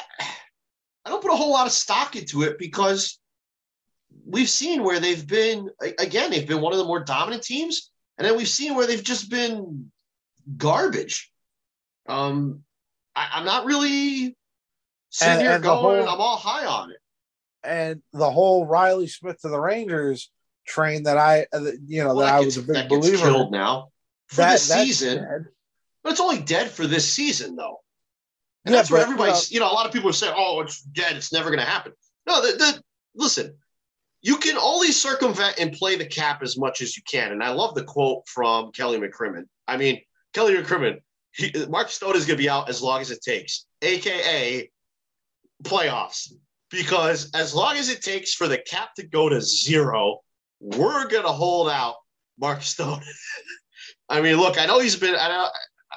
I 1.06 1.10
don't 1.10 1.22
put 1.22 1.32
a 1.32 1.36
whole 1.36 1.52
lot 1.52 1.66
of 1.68 1.74
stock 1.74 2.16
into 2.16 2.44
it 2.44 2.58
because 2.60 3.20
we've 4.26 4.50
seen 4.50 4.84
where 4.84 5.00
they've 5.00 5.26
been 5.26 5.70
again 6.00 6.30
they've 6.32 6.48
been 6.48 6.62
one 6.62 6.74
of 6.74 6.80
the 6.80 6.86
more 6.86 7.00
dominant 7.04 7.42
teams 7.44 7.90
and 8.18 8.28
then 8.28 8.36
we've 8.38 8.48
seen 8.48 8.76
where 8.76 8.86
they've 8.86 9.04
just 9.04 9.30
been 9.30 9.90
garbage 10.58 11.32
um 12.10 12.62
I, 13.16 13.30
i'm 13.36 13.46
not 13.46 13.66
really 13.66 14.36
sitting 15.10 15.34
And- 15.36 15.42
here 15.42 15.52
and 15.54 15.64
going 15.64 16.02
whole- 16.04 16.10
i'm 16.14 16.20
all 16.22 16.36
high 16.38 16.66
on 16.66 16.92
it 16.92 16.98
And 17.64 18.02
the 18.12 18.30
whole 18.30 18.66
Reilly 18.66 19.08
Smith 19.08 19.40
to 19.42 19.48
the 19.50 19.60
Rangers 19.60 20.30
train 20.68 21.04
that 21.04 21.18
I, 21.18 21.46
uh, 21.54 21.72
you 21.88 22.04
know, 22.04 22.16
Well, 22.16 22.26
that 22.28 22.36
I 22.36 22.44
gets, 22.44 22.58
was 22.58 22.70
a 22.70 22.74
big 22.74 22.90
believer. 22.90 23.48
now 23.50 23.91
for 24.32 24.38
That- 24.38 24.54
this 24.54 24.68
season 24.68 25.18
dead. 25.24 25.46
but 26.04 26.12
it's 26.14 26.22
only 26.22 26.40
dead 26.42 26.72
for 26.72 26.88
this 26.88 27.12
season 27.14 27.56
though. 27.56 27.82
And 28.66 28.74
Yeah, 28.74 28.80
that's 28.80 28.92
where 28.92 29.02
but, 29.02 29.10
you 29.10 29.16
know- 29.16 29.24
everybody's 29.24 29.52
you 29.52 29.60
know, 29.60 29.72
a 29.72 29.74
lot 29.74 29.86
of 29.86 29.94
people 29.94 30.10
are 30.10 30.14
saying 30.14 30.34
oh 30.36 30.62
it's 30.62 30.82
dead 30.82 31.16
it's 31.16 31.32
never 31.34 31.50
going 31.50 31.60
to 31.60 31.66
happen. 31.66 31.94
No 32.26 32.42
the, 32.42 32.58
the, 32.58 32.84
listen 33.16 33.58
you 34.24 34.38
can 34.38 34.56
only 34.58 34.92
circumvent 34.92 35.56
and 35.60 35.74
play 35.74 35.96
the 35.96 36.06
cap 36.06 36.44
as 36.44 36.56
much 36.58 36.82
as 36.82 36.96
you 36.96 37.04
can 37.04 37.32
and 37.32 37.44
i 37.44 37.50
love 37.50 37.74
the 37.76 37.84
quote 37.84 38.28
from 38.28 38.72
kelly 38.72 38.98
mccrimmon. 39.00 39.46
I 39.68 39.78
mean 39.78 40.02
kelly 40.34 40.56
mccrimmon 40.56 41.02
he, 41.34 41.52
mark 41.68 41.90
stone 41.90 42.16
is 42.16 42.26
going 42.26 42.38
to 42.38 42.44
be 42.44 42.50
out 42.50 42.70
as 42.70 42.82
long 42.82 43.02
as 43.02 43.10
it 43.12 43.22
takes 43.22 43.66
aka 43.82 44.70
playoffs 45.64 46.32
because 46.70 47.32
as 47.34 47.54
long 47.54 47.76
as 47.78 47.90
it 47.90 48.02
takes 48.02 48.34
for 48.34 48.48
the 48.48 48.58
cap 48.60 48.94
to 48.96 49.06
go 49.08 49.28
to 49.30 49.42
zero 49.42 50.20
we're 50.60 51.08
going 51.08 51.24
to 51.26 51.32
hold 51.32 51.70
out 51.70 51.96
mark 52.40 52.62
stone 52.62 53.02
i 54.12 54.22
mean 54.22 54.38
look 54.38 54.60
i 54.60 54.66
know 54.66 54.80
he's 54.80 54.96
been 54.96 55.16
i, 55.16 55.28
know, 55.28 55.48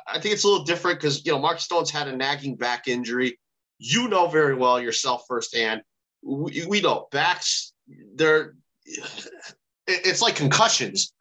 I 0.07 0.19
think 0.19 0.35
it's 0.35 0.45
a 0.45 0.49
little 0.49 0.65
different 0.65 0.99
because 0.99 1.25
you 1.27 1.33
know 1.33 1.39
mark 1.39 1.61
stone's 1.61 1.91
had 1.91 2.09
a 2.09 2.17
nagging 2.17 2.57
back 2.57 2.89
injury 2.89 3.39
you 3.79 4.09
know 4.09 4.29
very 4.29 4.55
well 4.55 4.81
yourself 4.81 5.25
firsthand 5.29 5.83
we, 6.23 6.65
we 6.67 6.81
know 6.81 7.09
backs 7.13 7.73
they're 8.15 8.55
it's 9.87 10.23
like 10.23 10.37
concussions 10.37 11.13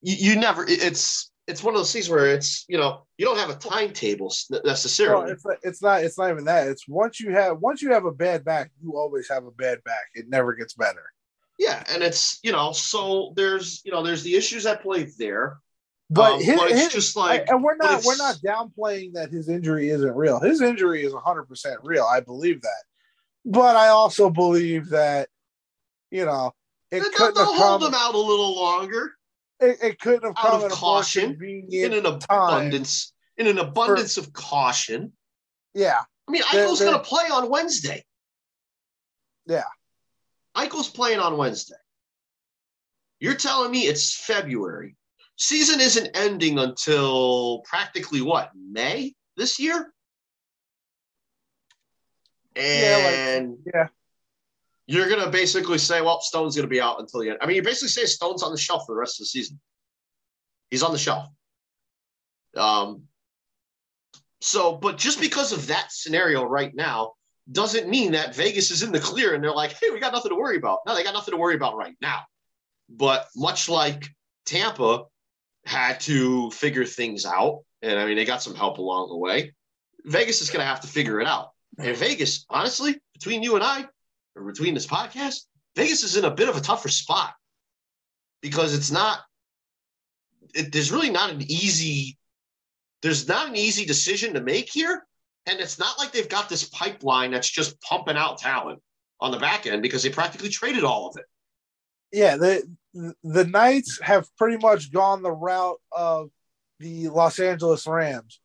you, 0.00 0.32
you 0.32 0.40
never 0.40 0.64
it's 0.66 1.30
it's 1.46 1.62
one 1.62 1.74
of 1.74 1.80
those 1.80 1.92
things 1.92 2.08
where 2.08 2.26
it's 2.28 2.64
you 2.68 2.78
know 2.78 3.02
you 3.18 3.24
don't 3.24 3.38
have 3.38 3.50
a 3.50 3.54
timetable 3.54 4.32
necessarily 4.64 5.32
it's 5.32 5.44
not, 5.44 5.56
it's 5.62 5.82
not 5.82 6.04
it's 6.04 6.18
not 6.18 6.30
even 6.30 6.44
that. 6.44 6.68
It's 6.68 6.86
once 6.86 7.20
you 7.20 7.32
have 7.32 7.58
once 7.58 7.82
you 7.82 7.92
have 7.92 8.04
a 8.04 8.12
bad 8.12 8.44
back, 8.44 8.70
you 8.82 8.96
always 8.96 9.28
have 9.28 9.44
a 9.44 9.50
bad 9.50 9.82
back. 9.84 10.04
It 10.14 10.28
never 10.28 10.54
gets 10.54 10.74
better. 10.74 11.02
yeah 11.58 11.82
and 11.88 12.02
it's 12.02 12.38
you 12.42 12.52
know 12.52 12.72
so 12.72 13.32
there's 13.36 13.82
you 13.84 13.92
know 13.92 14.02
there's 14.02 14.22
the 14.22 14.34
issues 14.34 14.66
at 14.66 14.82
play 14.82 15.08
there 15.18 15.58
But, 16.10 16.34
Um, 16.34 16.42
his, 16.42 16.56
but 16.56 16.70
it's 16.70 16.80
his- 16.80 16.92
just 16.92 17.16
like 17.16 17.48
and 17.48 17.62
we're 17.64 17.76
not 17.76 18.04
we're 18.04 18.16
not 18.16 18.36
downplaying 18.36 19.14
that 19.14 19.30
his 19.30 19.48
injury 19.48 19.88
isn't 19.88 20.14
real. 20.14 20.40
His 20.40 20.60
injury 20.60 21.04
is 21.04 21.12
100% 21.12 21.76
real. 21.82 22.04
I 22.04 22.20
believe 22.20 22.60
that. 22.62 22.82
But 23.44 23.76
I 23.76 23.88
also 23.88 24.28
believe 24.30 24.90
that 24.90 25.28
you 26.10 26.24
know 26.26 26.52
it 26.90 27.00
they'll, 27.00 27.10
couldn't 27.10 27.34
they'll 27.34 27.52
have 27.52 27.62
hold 27.62 27.80
come 27.80 27.92
them 27.92 28.00
out 28.00 28.14
a 28.14 28.18
little 28.18 28.54
longer 28.54 29.14
it, 29.60 29.78
it 29.82 30.00
couldn't 30.00 30.24
have 30.24 30.34
out 30.36 30.50
come 30.50 30.54
of 30.56 30.64
at 30.64 30.66
a 30.66 30.68
more 30.68 30.76
caution, 30.76 31.38
in 31.70 31.92
an 31.94 32.04
abundance 32.04 33.12
in 33.38 33.46
an 33.46 33.58
abundance 33.58 34.18
of 34.18 34.32
caution 34.32 35.12
Yeah. 35.74 36.00
I 36.28 36.30
mean, 36.30 36.42
Eichel's 36.42 36.80
going 36.80 36.92
to 36.92 37.00
play 37.00 37.24
on 37.32 37.48
Wednesday. 37.50 38.04
Yeah. 39.46 39.64
Eichel's 40.56 40.88
playing 40.88 41.18
on 41.18 41.36
Wednesday. 41.36 41.74
You're 43.18 43.34
telling 43.34 43.70
me 43.70 43.82
it's 43.82 44.14
February. 44.14 44.96
Season 45.42 45.80
isn't 45.80 46.08
ending 46.14 46.60
until 46.60 47.62
practically 47.64 48.22
what, 48.22 48.52
May 48.54 49.12
this 49.36 49.58
year? 49.58 49.92
Yeah, 52.54 52.96
like- 52.98 53.14
And 53.18 53.58
Yeah. 53.74 53.88
you're 54.86 55.08
to 55.08 55.30
basically 55.30 55.78
say, 55.78 56.00
well, 56.00 56.20
Stone's 56.20 56.54
to 56.54 56.68
be 56.68 56.80
out 56.80 57.00
until 57.00 57.18
the 57.18 57.30
end. 57.30 57.38
I 57.42 57.46
mean, 57.46 57.56
you 57.56 57.62
basically 57.62 57.88
say 57.88 58.06
Stone's 58.06 58.44
on 58.44 58.52
the 58.52 58.58
shelf 58.58 58.84
for 58.86 58.94
the 58.94 59.00
rest 59.00 59.18
of 59.18 59.24
the 59.24 59.30
season. 59.30 59.60
He's 60.70 60.84
on 60.84 60.92
the 60.92 60.98
shelf. 60.98 61.26
Um, 62.56 63.08
so, 64.40 64.76
but 64.76 64.96
just 64.96 65.18
because 65.20 65.50
of 65.50 65.66
that 65.66 65.90
scenario 65.90 66.44
right 66.44 66.72
now 66.72 67.14
doesn't 67.50 67.88
mean 67.88 68.12
that 68.12 68.36
Vegas 68.36 68.70
is 68.70 68.84
in 68.84 68.92
the 68.92 69.00
clear 69.00 69.34
and 69.34 69.42
they're 69.42 69.50
like, 69.50 69.72
hey, 69.72 69.90
we 69.90 69.98
got 69.98 70.12
nothing 70.12 70.30
to 70.30 70.36
worry 70.36 70.56
about. 70.56 70.80
No, 70.86 70.94
they 70.94 71.02
got 71.02 71.14
nothing 71.14 71.32
to 71.32 71.38
worry 71.38 71.56
about 71.56 71.74
right 71.76 71.96
now. 72.00 72.20
But 72.88 73.26
much 73.34 73.68
like 73.68 74.06
Tampa 74.46 75.06
had 75.64 76.00
to 76.00 76.50
figure 76.50 76.84
things 76.84 77.24
out, 77.24 77.60
and 77.82 77.98
I 77.98 78.06
mean, 78.06 78.16
they 78.16 78.24
got 78.24 78.42
some 78.42 78.54
help 78.54 78.78
along 78.78 79.08
the 79.08 79.16
way, 79.16 79.54
Vegas 80.04 80.40
is 80.40 80.50
going 80.50 80.60
to 80.60 80.66
have 80.66 80.80
to 80.80 80.88
figure 80.88 81.20
it 81.20 81.26
out. 81.26 81.50
And 81.78 81.96
Vegas, 81.96 82.44
honestly, 82.50 82.98
between 83.14 83.42
you 83.42 83.54
and 83.54 83.64
I, 83.64 83.86
or 84.36 84.44
between 84.44 84.74
this 84.74 84.86
podcast, 84.86 85.46
Vegas 85.76 86.02
is 86.02 86.16
in 86.16 86.24
a 86.24 86.30
bit 86.30 86.48
of 86.48 86.56
a 86.56 86.60
tougher 86.60 86.88
spot 86.88 87.32
because 88.40 88.74
it's 88.74 88.90
not, 88.90 89.20
it, 90.54 90.72
there's 90.72 90.92
really 90.92 91.10
not 91.10 91.30
an 91.30 91.42
easy, 91.42 92.18
there's 93.02 93.28
not 93.28 93.48
an 93.48 93.56
easy 93.56 93.84
decision 93.84 94.34
to 94.34 94.40
make 94.40 94.70
here. 94.70 95.06
And 95.46 95.58
it's 95.60 95.78
not 95.78 95.98
like 95.98 96.12
they've 96.12 96.28
got 96.28 96.48
this 96.48 96.68
pipeline 96.68 97.32
that's 97.32 97.50
just 97.50 97.80
pumping 97.80 98.16
out 98.16 98.38
talent 98.38 98.80
on 99.20 99.32
the 99.32 99.38
back 99.38 99.66
end 99.66 99.82
because 99.82 100.02
they 100.02 100.10
practically 100.10 100.48
traded 100.48 100.84
all 100.84 101.08
of 101.08 101.16
it. 101.16 101.24
Yeah, 102.12 102.36
the 102.36 102.68
the 103.24 103.44
Knights 103.44 103.98
have 104.02 104.28
pretty 104.36 104.58
much 104.58 104.92
gone 104.92 105.22
the 105.22 105.32
route 105.32 105.80
of 105.90 106.30
the 106.78 107.08
Los 107.08 107.38
Angeles 107.38 107.86
Rams 107.86 108.40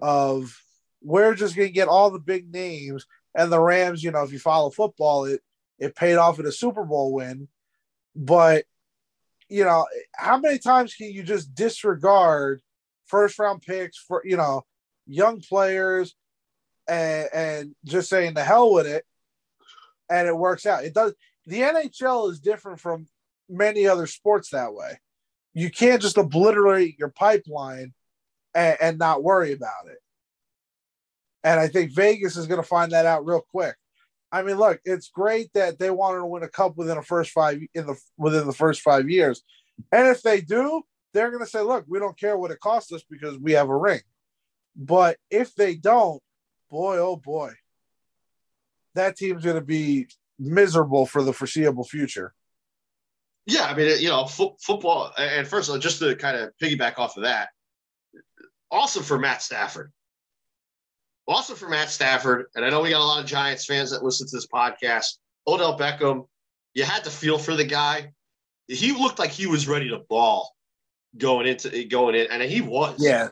of 0.00 0.56
we're 1.02 1.34
just 1.34 1.56
to 1.56 1.68
get 1.68 1.88
all 1.88 2.10
the 2.10 2.18
big 2.18 2.52
names 2.52 3.06
and 3.34 3.50
the 3.50 3.60
Rams, 3.60 4.02
you 4.02 4.10
know, 4.10 4.22
if 4.22 4.32
you 4.32 4.38
follow 4.38 4.70
football, 4.70 5.24
it 5.24 5.42
it 5.78 5.96
paid 5.96 6.16
off 6.16 6.38
in 6.38 6.46
a 6.46 6.52
Super 6.52 6.84
Bowl 6.84 7.12
win. 7.12 7.48
But 8.14 8.64
you 9.48 9.64
know, 9.64 9.86
how 10.14 10.38
many 10.38 10.58
times 10.58 10.94
can 10.94 11.10
you 11.10 11.22
just 11.22 11.54
disregard 11.54 12.62
first 13.06 13.38
round 13.38 13.62
picks 13.62 13.98
for, 13.98 14.22
you 14.24 14.36
know, 14.36 14.62
young 15.06 15.40
players 15.40 16.14
and, 16.88 17.28
and 17.32 17.74
just 17.84 18.08
saying 18.08 18.34
the 18.34 18.44
hell 18.44 18.72
with 18.72 18.86
it 18.86 19.04
and 20.10 20.26
it 20.28 20.36
works 20.36 20.66
out. 20.66 20.84
It 20.84 20.94
does 20.94 21.14
the 21.46 21.60
NHL 21.60 22.30
is 22.30 22.40
different 22.40 22.80
from 22.80 23.06
many 23.48 23.86
other 23.86 24.06
sports 24.06 24.50
that 24.50 24.74
way. 24.74 24.98
You 25.52 25.70
can't 25.70 26.02
just 26.02 26.16
obliterate 26.16 26.98
your 26.98 27.10
pipeline 27.10 27.92
and, 28.54 28.76
and 28.80 28.98
not 28.98 29.22
worry 29.22 29.52
about 29.52 29.86
it. 29.86 29.98
And 31.42 31.60
I 31.60 31.68
think 31.68 31.92
Vegas 31.92 32.36
is 32.36 32.46
going 32.46 32.60
to 32.60 32.66
find 32.66 32.92
that 32.92 33.06
out 33.06 33.26
real 33.26 33.44
quick. 33.50 33.76
I 34.32 34.42
mean, 34.42 34.56
look, 34.56 34.80
it's 34.84 35.10
great 35.10 35.52
that 35.52 35.78
they 35.78 35.90
wanted 35.90 36.18
to 36.18 36.26
win 36.26 36.42
a 36.42 36.48
cup 36.48 36.76
within 36.76 36.96
the 36.96 37.02
first 37.02 37.30
five 37.30 37.60
in 37.74 37.86
the 37.86 37.96
within 38.16 38.46
the 38.46 38.52
first 38.52 38.80
five 38.80 39.08
years, 39.08 39.44
and 39.92 40.08
if 40.08 40.22
they 40.22 40.40
do, 40.40 40.82
they're 41.12 41.30
going 41.30 41.44
to 41.44 41.48
say, 41.48 41.60
"Look, 41.60 41.84
we 41.86 42.00
don't 42.00 42.18
care 42.18 42.36
what 42.36 42.50
it 42.50 42.58
costs 42.58 42.92
us 42.92 43.04
because 43.08 43.38
we 43.38 43.52
have 43.52 43.68
a 43.68 43.76
ring." 43.76 44.00
But 44.74 45.18
if 45.30 45.54
they 45.54 45.76
don't, 45.76 46.20
boy, 46.68 46.98
oh 46.98 47.14
boy, 47.14 47.52
that 48.96 49.16
team's 49.16 49.44
going 49.44 49.54
to 49.54 49.62
be 49.64 50.08
miserable 50.38 51.06
for 51.06 51.22
the 51.22 51.32
foreseeable 51.32 51.84
future. 51.84 52.34
Yeah, 53.46 53.64
I 53.64 53.74
mean, 53.74 54.00
you 54.00 54.08
know, 54.08 54.26
fo- 54.26 54.56
football. 54.60 55.12
And 55.18 55.46
first, 55.46 55.68
of 55.68 55.74
all, 55.74 55.78
just 55.78 55.98
to 55.98 56.16
kind 56.16 56.36
of 56.36 56.50
piggyback 56.62 56.98
off 56.98 57.16
of 57.16 57.24
that, 57.24 57.50
awesome 58.70 59.02
for 59.02 59.18
Matt 59.18 59.42
Stafford. 59.42 59.92
Awesome 61.28 61.56
for 61.56 61.68
Matt 61.68 61.90
Stafford. 61.90 62.46
And 62.54 62.64
I 62.64 62.70
know 62.70 62.80
we 62.80 62.90
got 62.90 63.00
a 63.00 63.04
lot 63.04 63.20
of 63.20 63.26
Giants 63.26 63.66
fans 63.66 63.90
that 63.90 64.02
listen 64.02 64.26
to 64.26 64.36
this 64.36 64.46
podcast. 64.46 65.18
Odell 65.46 65.78
Beckham, 65.78 66.26
you 66.74 66.84
had 66.84 67.04
to 67.04 67.10
feel 67.10 67.38
for 67.38 67.54
the 67.54 67.64
guy. 67.64 68.12
He 68.66 68.92
looked 68.92 69.18
like 69.18 69.30
he 69.30 69.46
was 69.46 69.68
ready 69.68 69.90
to 69.90 70.00
ball 70.08 70.54
going 71.16 71.46
into 71.46 71.84
going 71.84 72.14
in, 72.14 72.26
and 72.30 72.42
he 72.42 72.62
was. 72.62 72.96
Yeah, 72.98 73.28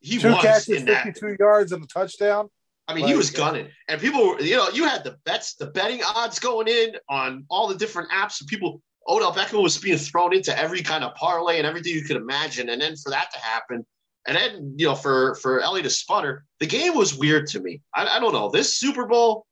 he 0.00 0.18
two 0.18 0.28
was 0.28 0.42
catches, 0.42 0.82
fifty-two 0.82 1.36
yards, 1.40 1.72
and 1.72 1.82
a 1.82 1.86
touchdown. 1.86 2.48
I 2.88 2.94
mean, 2.94 3.06
he 3.06 3.14
was 3.14 3.30
gunning, 3.30 3.68
and 3.88 4.00
people, 4.00 4.28
were, 4.28 4.40
you 4.40 4.56
know, 4.56 4.68
you 4.68 4.84
had 4.86 5.02
the 5.02 5.16
bets, 5.24 5.54
the 5.54 5.66
betting 5.66 6.02
odds 6.04 6.38
going 6.38 6.68
in 6.68 6.94
on 7.08 7.44
all 7.48 7.66
the 7.68 7.74
different 7.74 8.10
apps, 8.10 8.40
and 8.40 8.48
people. 8.48 8.80
Odell 9.08 9.32
Beckham 9.32 9.62
was 9.62 9.78
being 9.78 9.98
thrown 9.98 10.34
into 10.34 10.56
every 10.58 10.82
kind 10.82 11.04
of 11.04 11.14
parlay 11.14 11.58
and 11.58 11.66
everything 11.66 11.94
you 11.94 12.02
could 12.02 12.16
imagine, 12.16 12.68
and 12.70 12.80
then 12.82 12.96
for 12.96 13.10
that 13.10 13.32
to 13.32 13.38
happen, 13.38 13.86
and 14.26 14.36
then 14.36 14.74
you 14.76 14.86
know, 14.86 14.96
for 14.96 15.36
for 15.36 15.60
Ellie 15.60 15.82
to 15.82 15.90
sputter, 15.90 16.44
the 16.58 16.66
game 16.66 16.94
was 16.96 17.16
weird 17.16 17.46
to 17.48 17.60
me. 17.60 17.80
I, 17.94 18.06
I 18.16 18.18
don't 18.18 18.32
know 18.32 18.50
this 18.50 18.76
Super 18.76 19.06
Bowl, 19.06 19.46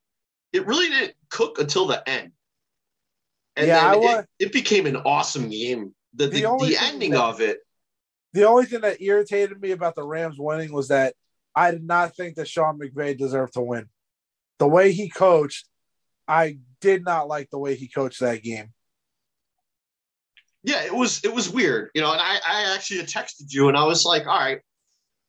it 0.51 0.65
really 0.67 0.89
didn't 0.89 1.13
cook 1.29 1.57
until 1.59 1.87
the 1.87 2.07
end, 2.09 2.33
and 3.55 3.67
Yeah, 3.67 3.91
then 3.91 4.01
wa- 4.01 4.23
it, 4.39 4.47
it 4.47 4.51
became 4.51 4.85
an 4.87 4.97
awesome 4.97 5.49
game. 5.49 5.95
The 6.15 6.27
The 6.27 6.41
the, 6.41 6.65
the 6.67 6.77
ending 6.81 7.11
that- 7.11 7.21
of 7.23 7.39
it, 7.39 7.59
The 8.33 8.43
only 8.47 8.65
thing 8.65 8.81
that 8.81 9.01
irritated 9.01 9.61
me 9.61 9.71
about 9.71 9.95
the 9.95 10.03
Rams 10.03 10.35
winning 10.37 10.73
was 10.73 10.89
that 10.89 11.15
I 11.55 11.71
did 11.71 11.85
not 11.85 12.15
think 12.15 12.35
that 12.35 12.47
Sean 12.47 12.79
McVay 12.79 13.17
deserved 13.17 13.53
to 13.53 13.61
win. 13.61 13.87
The 14.59 14.67
way 14.67 14.91
he 14.91 15.09
coached, 15.09 15.67
I 16.27 16.59
did 16.81 17.03
not 17.05 17.27
like 17.27 17.49
the 17.49 17.59
way 17.59 17.75
he 17.75 17.87
coached 17.87 18.19
that 18.19 18.43
game. 18.43 18.73
yeah, 20.65 20.83
it 20.83 20.93
was 20.93 21.23
it 21.23 21.33
was 21.33 21.49
weird, 21.49 21.91
you 21.93 22.01
know. 22.01 22.11
And 22.11 22.21
I 22.21 22.39
I 22.45 22.73
actually 22.75 23.01
texted 23.01 23.53
you, 23.53 23.67
and 23.67 23.77
I 23.77 23.85
was 23.85 24.03
like, 24.03 24.25
all 24.27 24.39
right, 24.39 24.59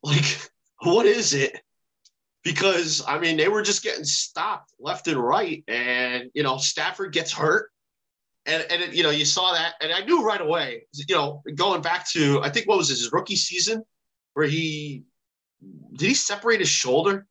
like 0.03 0.25
what 0.81 1.05
is 1.05 1.33
it? 1.33 1.59
Because 2.43 3.03
I 3.07 3.19
mean, 3.19 3.37
they 3.37 3.47
were 3.47 3.61
just 3.61 3.83
getting 3.83 4.03
stopped 4.03 4.73
left 4.79 5.07
and 5.07 5.17
right, 5.17 5.63
and 5.67 6.29
you 6.33 6.43
know, 6.43 6.57
Stafford 6.57 7.13
gets 7.13 7.31
hurt, 7.31 7.69
and 8.47 8.65
and 8.71 8.81
it, 8.81 8.93
you 8.95 9.03
know, 9.03 9.11
you 9.11 9.25
saw 9.25 9.53
that, 9.53 9.75
and 9.79 9.93
I 9.93 10.01
knew 10.01 10.25
right 10.25 10.41
away, 10.41 10.87
you 10.93 11.15
know, 11.15 11.43
going 11.55 11.81
back 11.81 12.09
to 12.11 12.41
I 12.41 12.49
think 12.49 12.67
what 12.67 12.79
was 12.79 12.89
his 12.89 13.11
rookie 13.11 13.35
season, 13.35 13.83
where 14.33 14.47
he 14.47 15.03
did 15.93 16.07
he 16.07 16.13
separate 16.13 16.59
his 16.59 16.69
shoulder 16.69 17.25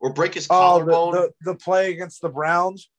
or 0.00 0.12
break 0.12 0.34
his 0.34 0.46
Oh, 0.50 0.78
the, 0.78 0.90
collarbone, 0.90 1.12
the, 1.12 1.52
the 1.52 1.54
play 1.54 1.92
against 1.92 2.20
the 2.22 2.28
Browns. 2.28 2.90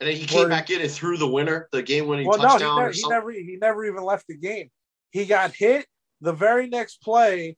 and 0.00 0.08
then 0.08 0.16
he 0.16 0.26
came 0.26 0.48
back 0.48 0.70
in 0.70 0.80
and 0.80 0.90
threw 0.90 1.16
the 1.16 1.28
winner, 1.28 1.68
the 1.72 1.82
game-winning 1.82 2.26
Well, 2.26 2.38
no, 2.38 2.44
he 2.44 2.48
touchdown 2.50 2.78
never, 2.78 2.92
he 2.92 3.08
never 3.08 3.30
he 3.32 3.58
never 3.60 3.84
even 3.84 4.02
left 4.02 4.26
the 4.28 4.36
game. 4.36 4.70
He 5.10 5.26
got 5.26 5.52
hit 5.54 5.86
the 6.20 6.32
very 6.32 6.68
next 6.68 7.02
play. 7.02 7.56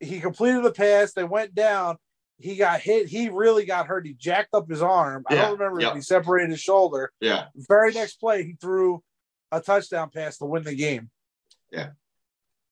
He 0.00 0.20
completed 0.20 0.64
the 0.64 0.72
pass. 0.72 1.12
They 1.12 1.24
went 1.24 1.54
down. 1.54 1.96
He 2.38 2.56
got 2.56 2.80
hit. 2.80 3.06
He 3.06 3.28
really 3.28 3.64
got 3.64 3.86
hurt. 3.86 4.04
He 4.04 4.14
jacked 4.14 4.52
up 4.52 4.68
his 4.68 4.82
arm. 4.82 5.22
I 5.28 5.36
don't 5.36 5.52
remember 5.52 5.80
yeah. 5.80 5.90
if 5.90 5.94
he 5.94 6.00
separated 6.00 6.50
his 6.50 6.60
shoulder. 6.60 7.12
yeah. 7.20 7.44
Very 7.54 7.92
next 7.92 8.16
play, 8.16 8.42
he 8.42 8.56
threw 8.60 9.00
a 9.52 9.60
touchdown 9.60 10.10
pass 10.12 10.38
to 10.38 10.46
win 10.46 10.64
the 10.64 10.74
game. 10.74 11.08
Yeah. 11.70 11.90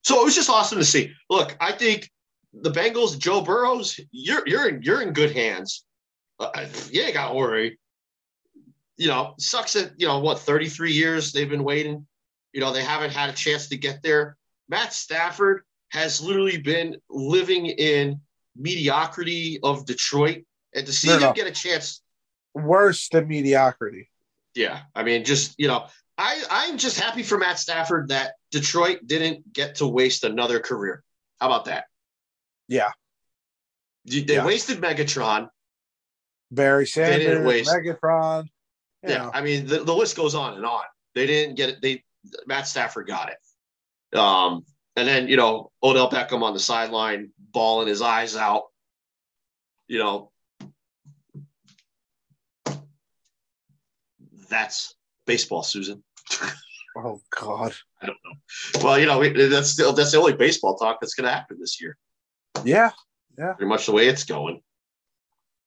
So 0.02 0.20
it 0.22 0.24
was 0.24 0.34
just 0.34 0.50
awesome 0.50 0.78
to 0.78 0.84
see. 0.84 1.12
Look, 1.28 1.56
I 1.60 1.72
think 1.72 2.10
the 2.52 2.70
Bengals, 2.70 3.18
Joe 3.18 3.40
Burrows, 3.40 3.98
you're 4.10 4.42
you're 4.46 4.68
in 4.68 4.82
you're 4.82 5.02
in 5.02 5.12
good 5.12 5.32
hands. 5.32 5.84
Uh, 6.38 6.66
you 6.90 7.02
ain't 7.02 7.14
got 7.14 7.28
to 7.28 7.34
worry. 7.34 7.78
You 8.96 9.08
know, 9.08 9.34
sucks 9.38 9.74
that 9.74 9.92
you 9.96 10.06
know 10.06 10.18
what 10.20 10.38
33 10.40 10.92
years 10.92 11.32
they've 11.32 11.48
been 11.48 11.64
waiting. 11.64 12.06
You 12.52 12.60
know, 12.60 12.72
they 12.72 12.82
haven't 12.82 13.12
had 13.12 13.30
a 13.30 13.32
chance 13.34 13.68
to 13.68 13.76
get 13.76 14.02
there. 14.02 14.36
Matt 14.68 14.92
Stafford 14.92 15.62
has 15.90 16.20
literally 16.20 16.58
been 16.58 16.96
living 17.08 17.66
in 17.66 18.20
mediocrity 18.56 19.58
of 19.62 19.86
Detroit, 19.86 20.44
and 20.74 20.86
to 20.86 20.92
see 20.92 21.08
No, 21.08 21.14
him 21.14 21.20
no. 21.20 21.32
get 21.32 21.46
a 21.46 21.52
chance 21.52 22.02
Worse 22.52 23.08
than 23.10 23.28
mediocrity. 23.28 24.10
yeah, 24.56 24.80
I 24.94 25.04
mean, 25.04 25.24
just 25.24 25.54
you 25.56 25.68
know, 25.68 25.86
I 26.18 26.42
I'm 26.50 26.78
just 26.78 26.98
happy 26.98 27.22
for 27.22 27.38
Matt 27.38 27.58
Stafford 27.60 28.08
that 28.08 28.34
Detroit 28.50 28.98
didn't 29.06 29.52
get 29.52 29.76
to 29.76 29.86
waste 29.86 30.24
another 30.24 30.58
career. 30.58 31.04
How 31.40 31.46
about 31.46 31.66
that? 31.66 31.84
Yeah. 32.70 32.92
They 34.06 34.20
Yeah. 34.20 34.46
wasted 34.46 34.80
Megatron. 34.80 35.50
Barry 36.52 36.86
didn't 36.86 37.44
waste- 37.44 37.68
Megatron. 37.70 38.48
Yeah, 39.02 39.18
know, 39.18 39.30
I 39.34 39.40
mean, 39.42 39.66
the, 39.66 39.82
the 39.82 39.94
list 39.94 40.14
goes 40.16 40.34
on 40.34 40.54
and 40.54 40.64
on. 40.64 40.84
They 41.14 41.26
didn't 41.26 41.56
get 41.56 41.68
it. 41.70 41.82
They 41.82 42.04
Matt 42.46 42.66
Stafford 42.68 43.06
got 43.06 43.30
it. 43.30 44.18
Um, 44.18 44.64
and 44.96 45.08
then 45.08 45.26
you 45.28 45.36
know 45.36 45.72
Odell 45.82 46.10
Beckham 46.10 46.42
on 46.42 46.52
the 46.54 46.60
sideline, 46.60 47.32
bawling 47.38 47.88
his 47.88 48.02
eyes 48.02 48.36
out. 48.36 48.64
You 49.88 49.98
know, 49.98 50.32
that's 54.48 54.94
baseball, 55.26 55.62
Suzyn. 55.62 56.02
oh 56.96 57.20
God. 57.30 57.74
I 58.02 58.06
don't 58.06 58.18
know. 58.24 58.82
Well, 58.84 58.98
you 58.98 59.06
know, 59.06 59.18
we- 59.18 59.30
that's 59.48 59.70
still 59.70 59.92
that's 59.92 60.12
the 60.12 60.18
only 60.18 60.34
baseball 60.34 60.76
talk 60.76 60.98
that's 61.00 61.14
going 61.14 61.26
to 61.26 61.32
happen 61.32 61.58
this 61.60 61.80
year. 61.80 61.96
Yeah. 62.64 62.90
Yeah. 63.38 63.52
Pretty 63.54 63.68
much 63.68 63.86
the 63.86 63.92
way 63.92 64.08
it's 64.08 64.24
going. 64.24 64.60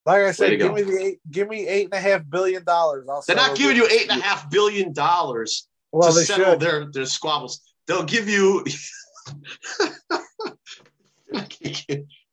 Like 0.05 0.21
I 0.23 0.31
said, 0.31 0.49
give 0.51 0.59
go. 0.59 0.73
me 0.73 0.81
the 0.81 1.01
eight, 1.01 1.19
give 1.31 1.47
me 1.47 1.65
eight 1.67 1.86
and 1.86 1.93
a 1.93 1.99
half 1.99 2.29
billion 2.29 2.63
dollars. 2.65 3.07
I'll 3.09 3.23
They're 3.25 3.38
not 3.38 3.55
giving 3.55 3.77
you 3.77 3.88
eight 3.88 4.09
and 4.09 4.19
a 4.19 4.23
half 4.23 4.49
billion 4.49 4.91
dollars 4.91 5.67
Well, 5.91 6.11
to 6.11 6.19
settle 6.19 6.51
should. 6.53 6.59
their 6.59 6.91
their 6.91 7.05
squabbles. 7.05 7.61
They'll 7.88 8.03
give 8.03 8.27
you. 8.27 8.65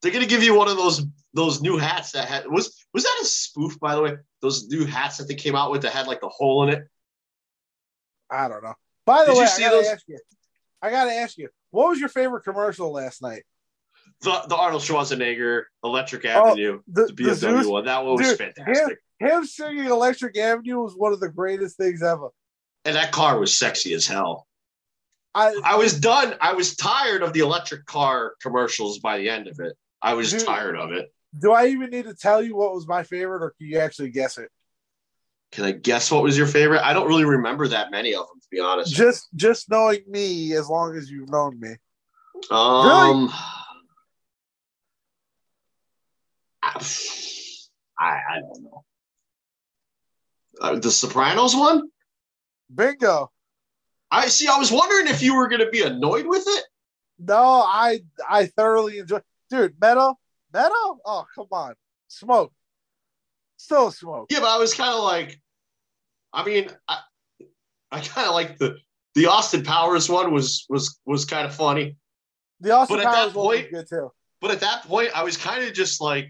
They're 0.03 0.13
gonna 0.13 0.27
give 0.27 0.43
you 0.43 0.55
one 0.55 0.69
of 0.69 0.77
those 0.77 1.07
those 1.33 1.63
new 1.63 1.77
hats 1.77 2.11
that 2.13 2.29
had 2.29 2.45
was 2.49 2.85
was 2.93 3.05
that 3.05 3.19
a 3.23 3.25
spoof 3.25 3.79
by 3.79 3.95
the 3.95 4.03
way? 4.03 4.17
Those 4.43 4.67
new 4.69 4.85
hats 4.85 5.19
that 5.19 5.29
they 5.29 5.35
came 5.35 5.55
out 5.55 5.71
with 5.71 5.83
that 5.83 5.93
had 5.93 6.09
like 6.09 6.21
the 6.21 6.29
hole 6.29 6.65
in 6.65 6.71
it. 6.71 6.83
I 8.29 8.49
don't 8.49 8.65
know. 8.65 8.75
By 9.07 9.25
the 9.27 9.33
Did 9.33 9.39
way, 9.39 9.45
I 9.45 9.59
gotta 9.61 9.99
you. 10.09 10.19
I 10.83 10.91
gotta 10.91 11.13
ask 11.13 11.39
you. 11.39 11.49
What 11.71 11.91
was 11.91 12.01
your 12.01 12.09
favorite 12.09 12.43
commercial 12.43 12.91
last 12.93 13.23
night? 13.23 13.45
The 14.23 14.43
the 14.49 14.57
Arnold 14.57 14.83
Schwarzenegger 14.83 15.65
Electric 15.83 16.25
Oh, 16.27 16.49
Avenue, 16.49 16.83
the- 16.89 17.07
the 17.07 17.13
the 17.13 17.23
BMW 17.25 17.67
one. 17.71 17.85
That 17.87 18.05
one 18.05 18.17
was 18.17 18.29
Dude, 18.29 18.39
fantastic. 18.39 18.99
Him 19.19 19.45
singing 19.47 19.85
Electric 19.87 20.37
Avenue 20.39 20.83
was 20.83 20.95
one 20.95 21.13
of 21.13 21.21
the 21.21 21.29
greatest 21.31 21.77
things 21.77 22.03
ever. 22.03 22.29
And 22.85 22.97
that 22.97 23.13
car 23.13 23.39
was 23.39 23.57
sexy 23.57 23.93
as 23.95 24.07
hell. 24.07 24.47
I 25.35 25.59
I 25.65 25.77
was 25.77 25.99
done. 25.99 26.35
I 26.41 26.53
was 26.55 26.77
tired 26.77 27.23
of 27.23 27.33
the 27.33 27.41
electric 27.41 27.87
car 27.87 28.35
commercials 28.43 28.99
by 28.99 29.19
the 29.19 29.29
end 29.31 29.47
of 29.49 29.59
it. 29.61 29.75
I 30.03 30.15
was 30.15 30.33
Dude. 30.33 30.45
tired 30.45 30.77
of 30.77 30.93
it. 30.93 31.13
do 31.41 31.53
I 31.53 31.67
even 31.69 31.91
need 31.91 32.05
to 32.07 32.15
tell 32.15 32.43
you 32.43 32.57
what 32.57 32.75
was 32.75 32.87
my 32.89 33.03
favorite, 33.05 33.43
or 33.43 33.51
can 33.57 33.69
you 33.69 33.79
actually 33.79 34.11
guess 34.11 34.37
it? 34.39 34.51
Can 35.53 35.65
I 35.65 35.73
guess 35.73 36.11
what 36.11 36.23
was 36.23 36.37
your 36.39 36.47
favorite? 36.47 36.81
I 36.85 36.93
don't 36.93 37.07
really 37.09 37.25
remember 37.25 37.69
that 37.69 37.91
many 37.91 38.15
of 38.15 38.27
them, 38.27 38.41
to 38.41 38.47
be 38.51 38.61
honest. 38.61 38.93
Just 38.95 39.29
just 39.37 39.71
knowing 39.71 40.01
me, 40.09 40.53
as 40.55 40.69
long 40.69 40.97
as 40.97 41.11
you've 41.11 41.29
known 41.31 41.59
me. 41.61 41.75
Um, 42.51 43.33
I, 47.99 48.19
I 48.31 48.41
don't 48.41 48.63
know. 48.63 48.85
Uh, 50.61 50.79
the 50.79 50.91
Sopranos 50.91 51.55
one? 51.55 51.89
Bingo. 52.75 53.31
I 54.11 54.27
see. 54.27 54.49
I 54.49 54.59
was 54.59 54.73
wondering 54.73 55.07
if 55.07 55.23
you 55.23 55.37
were 55.37 55.49
going 55.49 55.61
to 55.61 55.71
be 55.71 55.83
annoyed 55.83 56.27
with 56.27 56.45
it. 56.47 56.65
No, 57.19 57.63
I 57.65 58.01
I 58.29 58.47
thoroughly 58.47 58.99
enjoy. 58.99 59.21
Dude, 59.51 59.75
Meadow, 59.81 60.19
Meadow. 60.53 60.99
Oh 61.05 61.27
come 61.35 61.49
on, 61.53 61.75
smoke. 62.09 62.53
Still 63.57 63.91
smoke. 63.91 64.29
Yeah, 64.31 64.41
but 64.41 64.49
I 64.49 64.59
was 64.59 64.73
kind 64.75 64.95
of 64.95 65.05
like, 65.05 65.39
I 66.33 66.45
mean, 66.45 66.71
I, 66.89 66.99
I 67.91 68.01
kind 68.01 68.27
of 68.27 68.35
like 68.35 68.59
the 68.59 68.79
the 69.15 69.27
Austin 69.27 69.63
Powers 69.63 70.09
one 70.09 70.33
was 70.33 70.65
was 70.69 70.99
was 71.05 71.25
kind 71.25 71.47
of 71.47 71.55
funny. 71.55 71.97
The 72.61 72.71
Austin 72.73 72.97
But 72.97 73.07
at 73.07 73.13
that 73.13 73.23
Powers 73.25 73.35
one 73.35 73.47
was 73.47 73.67
good 73.71 73.89
too. 73.89 74.13
But 74.41 74.51
at 74.53 74.61
that 74.61 74.85
point, 74.85 75.11
I 75.15 75.23
was 75.23 75.37
kind 75.37 75.63
of 75.65 75.75
just 75.75 76.01
like, 76.01 76.27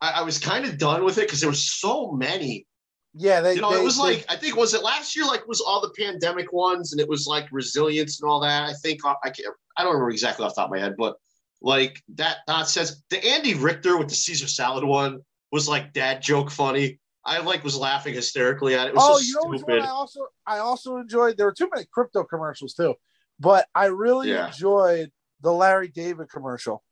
I, 0.00 0.10
I 0.16 0.22
was 0.22 0.38
kind 0.38 0.64
of 0.64 0.78
done 0.78 1.04
with 1.04 1.18
it 1.18 1.26
because 1.26 1.40
there 1.40 1.50
was 1.50 1.72
so 1.78 2.12
many. 2.12 2.66
Yeah, 3.14 3.40
they. 3.40 3.54
You 3.54 3.60
know, 3.60 3.72
they- 3.72 3.80
it 3.80 3.84
was 3.84 3.96
they- 3.96 4.02
like 4.02 4.26
I 4.28 4.36
think 4.36 4.56
was 4.56 4.74
it 4.74 4.82
last 4.82 5.16
year? 5.16 5.26
Like 5.26 5.46
was 5.48 5.60
all 5.60 5.80
the 5.80 5.92
pandemic 5.98 6.52
ones, 6.52 6.92
and 6.92 7.00
it 7.00 7.08
was 7.08 7.26
like 7.26 7.46
resilience 7.50 8.20
and 8.20 8.30
all 8.30 8.40
that. 8.40 8.64
I 8.64 8.74
think 8.74 9.04
uh, 9.04 9.14
I 9.24 9.30
can't. 9.30 9.54
I 9.76 9.82
don't 9.82 9.92
remember 9.94 10.10
exactly 10.10 10.44
off 10.44 10.54
the 10.54 10.60
top 10.60 10.68
of 10.68 10.72
my 10.74 10.80
head, 10.80 10.94
but 10.98 11.16
like 11.62 12.00
that 12.14 12.38
nonsense. 12.46 13.02
The 13.10 13.24
Andy 13.24 13.54
Richter 13.54 13.96
with 13.96 14.08
the 14.08 14.14
Caesar 14.14 14.46
salad 14.46 14.84
one 14.84 15.20
was 15.50 15.68
like 15.68 15.92
dad 15.92 16.22
joke 16.22 16.50
funny. 16.50 17.00
I 17.24 17.40
like 17.40 17.64
was 17.64 17.76
laughing 17.76 18.14
hysterically 18.14 18.74
at 18.74 18.86
it. 18.86 18.90
It 18.90 18.94
was 18.94 19.04
oh, 19.06 19.18
so 19.18 19.20
you 19.20 19.50
know 19.52 19.58
stupid. 19.58 19.82
I 19.82 19.88
also 19.88 20.20
I 20.46 20.58
also 20.58 20.96
enjoyed. 20.98 21.36
There 21.36 21.46
were 21.46 21.52
too 21.52 21.68
many 21.74 21.86
crypto 21.92 22.24
commercials 22.24 22.74
too, 22.74 22.94
but 23.40 23.66
I 23.74 23.86
really 23.86 24.30
Yeah. 24.30 24.46
enjoyed 24.46 25.10
the 25.40 25.52
Larry 25.52 25.88
David 25.88 26.30
commercial. 26.30 26.82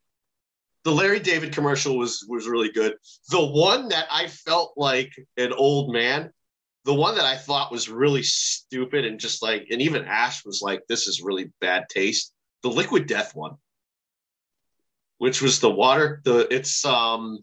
The 0.83 0.91
Larry 0.91 1.19
David 1.19 1.53
commercial 1.53 1.97
was 1.97 2.25
was 2.29 2.47
really 2.47 2.71
good. 2.71 2.95
The 3.29 3.45
one 3.45 3.89
that 3.89 4.07
I 4.11 4.27
felt 4.27 4.73
like 4.77 5.11
an 5.37 5.51
old 5.53 5.91
man, 5.93 6.31
the 6.85 6.93
one 6.93 7.15
that 7.15 7.25
I 7.25 7.35
thought 7.35 7.71
was 7.71 7.89
really 7.89 8.23
stupid 8.23 9.03
and 9.05 9.19
just 9.19 9.41
like, 9.43 9.67
and 9.71 9.81
even 9.81 10.05
Ash 10.05 10.45
was 10.45 10.61
like, 10.61 10.81
"This 10.87 11.07
is 11.07 11.21
really 11.21 11.51
bad 11.59 11.85
taste." 11.89 12.33
The 12.63 12.69
Liquid 12.69 13.07
Death 13.07 13.35
one, 13.35 13.55
which 15.17 15.41
was 15.41 15.59
the 15.59 15.69
water, 15.69 16.21
the 16.23 16.47
it's 16.53 16.85
um, 16.85 17.39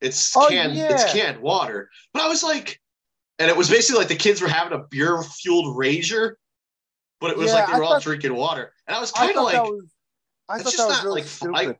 it's 0.00 0.36
Oh, 0.36 0.48
canned, 0.48 0.74
yeah. 0.76 0.92
it's 0.92 1.12
canned 1.12 1.40
water. 1.40 1.88
But 2.12 2.22
I 2.22 2.28
was 2.28 2.42
like, 2.42 2.80
and 3.38 3.48
it 3.50 3.56
was 3.56 3.70
basically 3.70 3.98
like 4.00 4.08
the 4.08 4.16
kids 4.16 4.40
were 4.42 4.48
having 4.48 4.78
a 4.78 4.84
beer 4.90 5.22
fueled 5.22 5.76
rager. 5.76 6.32
but 7.20 7.30
it 7.30 7.36
was 7.38 7.48
Yeah, 7.48 7.54
like 7.60 7.66
they 7.68 7.72
I 7.72 7.78
were 7.78 7.84
all 7.84 7.92
thought- 7.94 8.02
drinking 8.02 8.34
water, 8.34 8.72
and 8.86 8.96
I 8.96 9.00
was 9.00 9.10
kind 9.12 9.36
of 9.36 9.44
like. 9.44 9.60
I 10.48 10.58
thought 10.58 10.64
just 10.64 10.76
that 10.76 10.86
was 10.86 10.96
not 10.98 11.04
really 11.04 11.20
like 11.22 11.28
stupid. 11.30 11.56
I, 11.56 11.76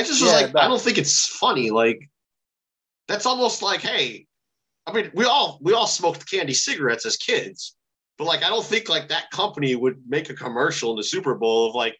I 0.00 0.04
just 0.04 0.22
was 0.22 0.32
Yeah, 0.32 0.40
like. 0.40 0.56
I 0.56 0.68
don't 0.68 0.80
think 0.80 0.98
it's 0.98 1.26
funny. 1.26 1.70
Like, 1.70 2.08
that's 3.08 3.26
almost 3.26 3.62
like, 3.62 3.80
hey, 3.80 4.26
I 4.86 4.92
mean, 4.92 5.10
we 5.14 5.24
all 5.24 5.58
we 5.60 5.74
all 5.74 5.86
smoked 5.86 6.30
candy 6.30 6.54
cigarettes 6.54 7.06
as 7.06 7.16
kids, 7.16 7.76
but 8.18 8.24
like, 8.24 8.42
I 8.42 8.48
don't 8.48 8.64
think 8.64 8.88
like 8.88 9.08
that 9.08 9.30
company 9.30 9.74
would 9.76 10.02
make 10.08 10.30
a 10.30 10.34
commercial 10.34 10.90
in 10.90 10.96
the 10.96 11.04
Super 11.04 11.34
Bowl 11.34 11.68
of 11.68 11.74
like 11.74 11.98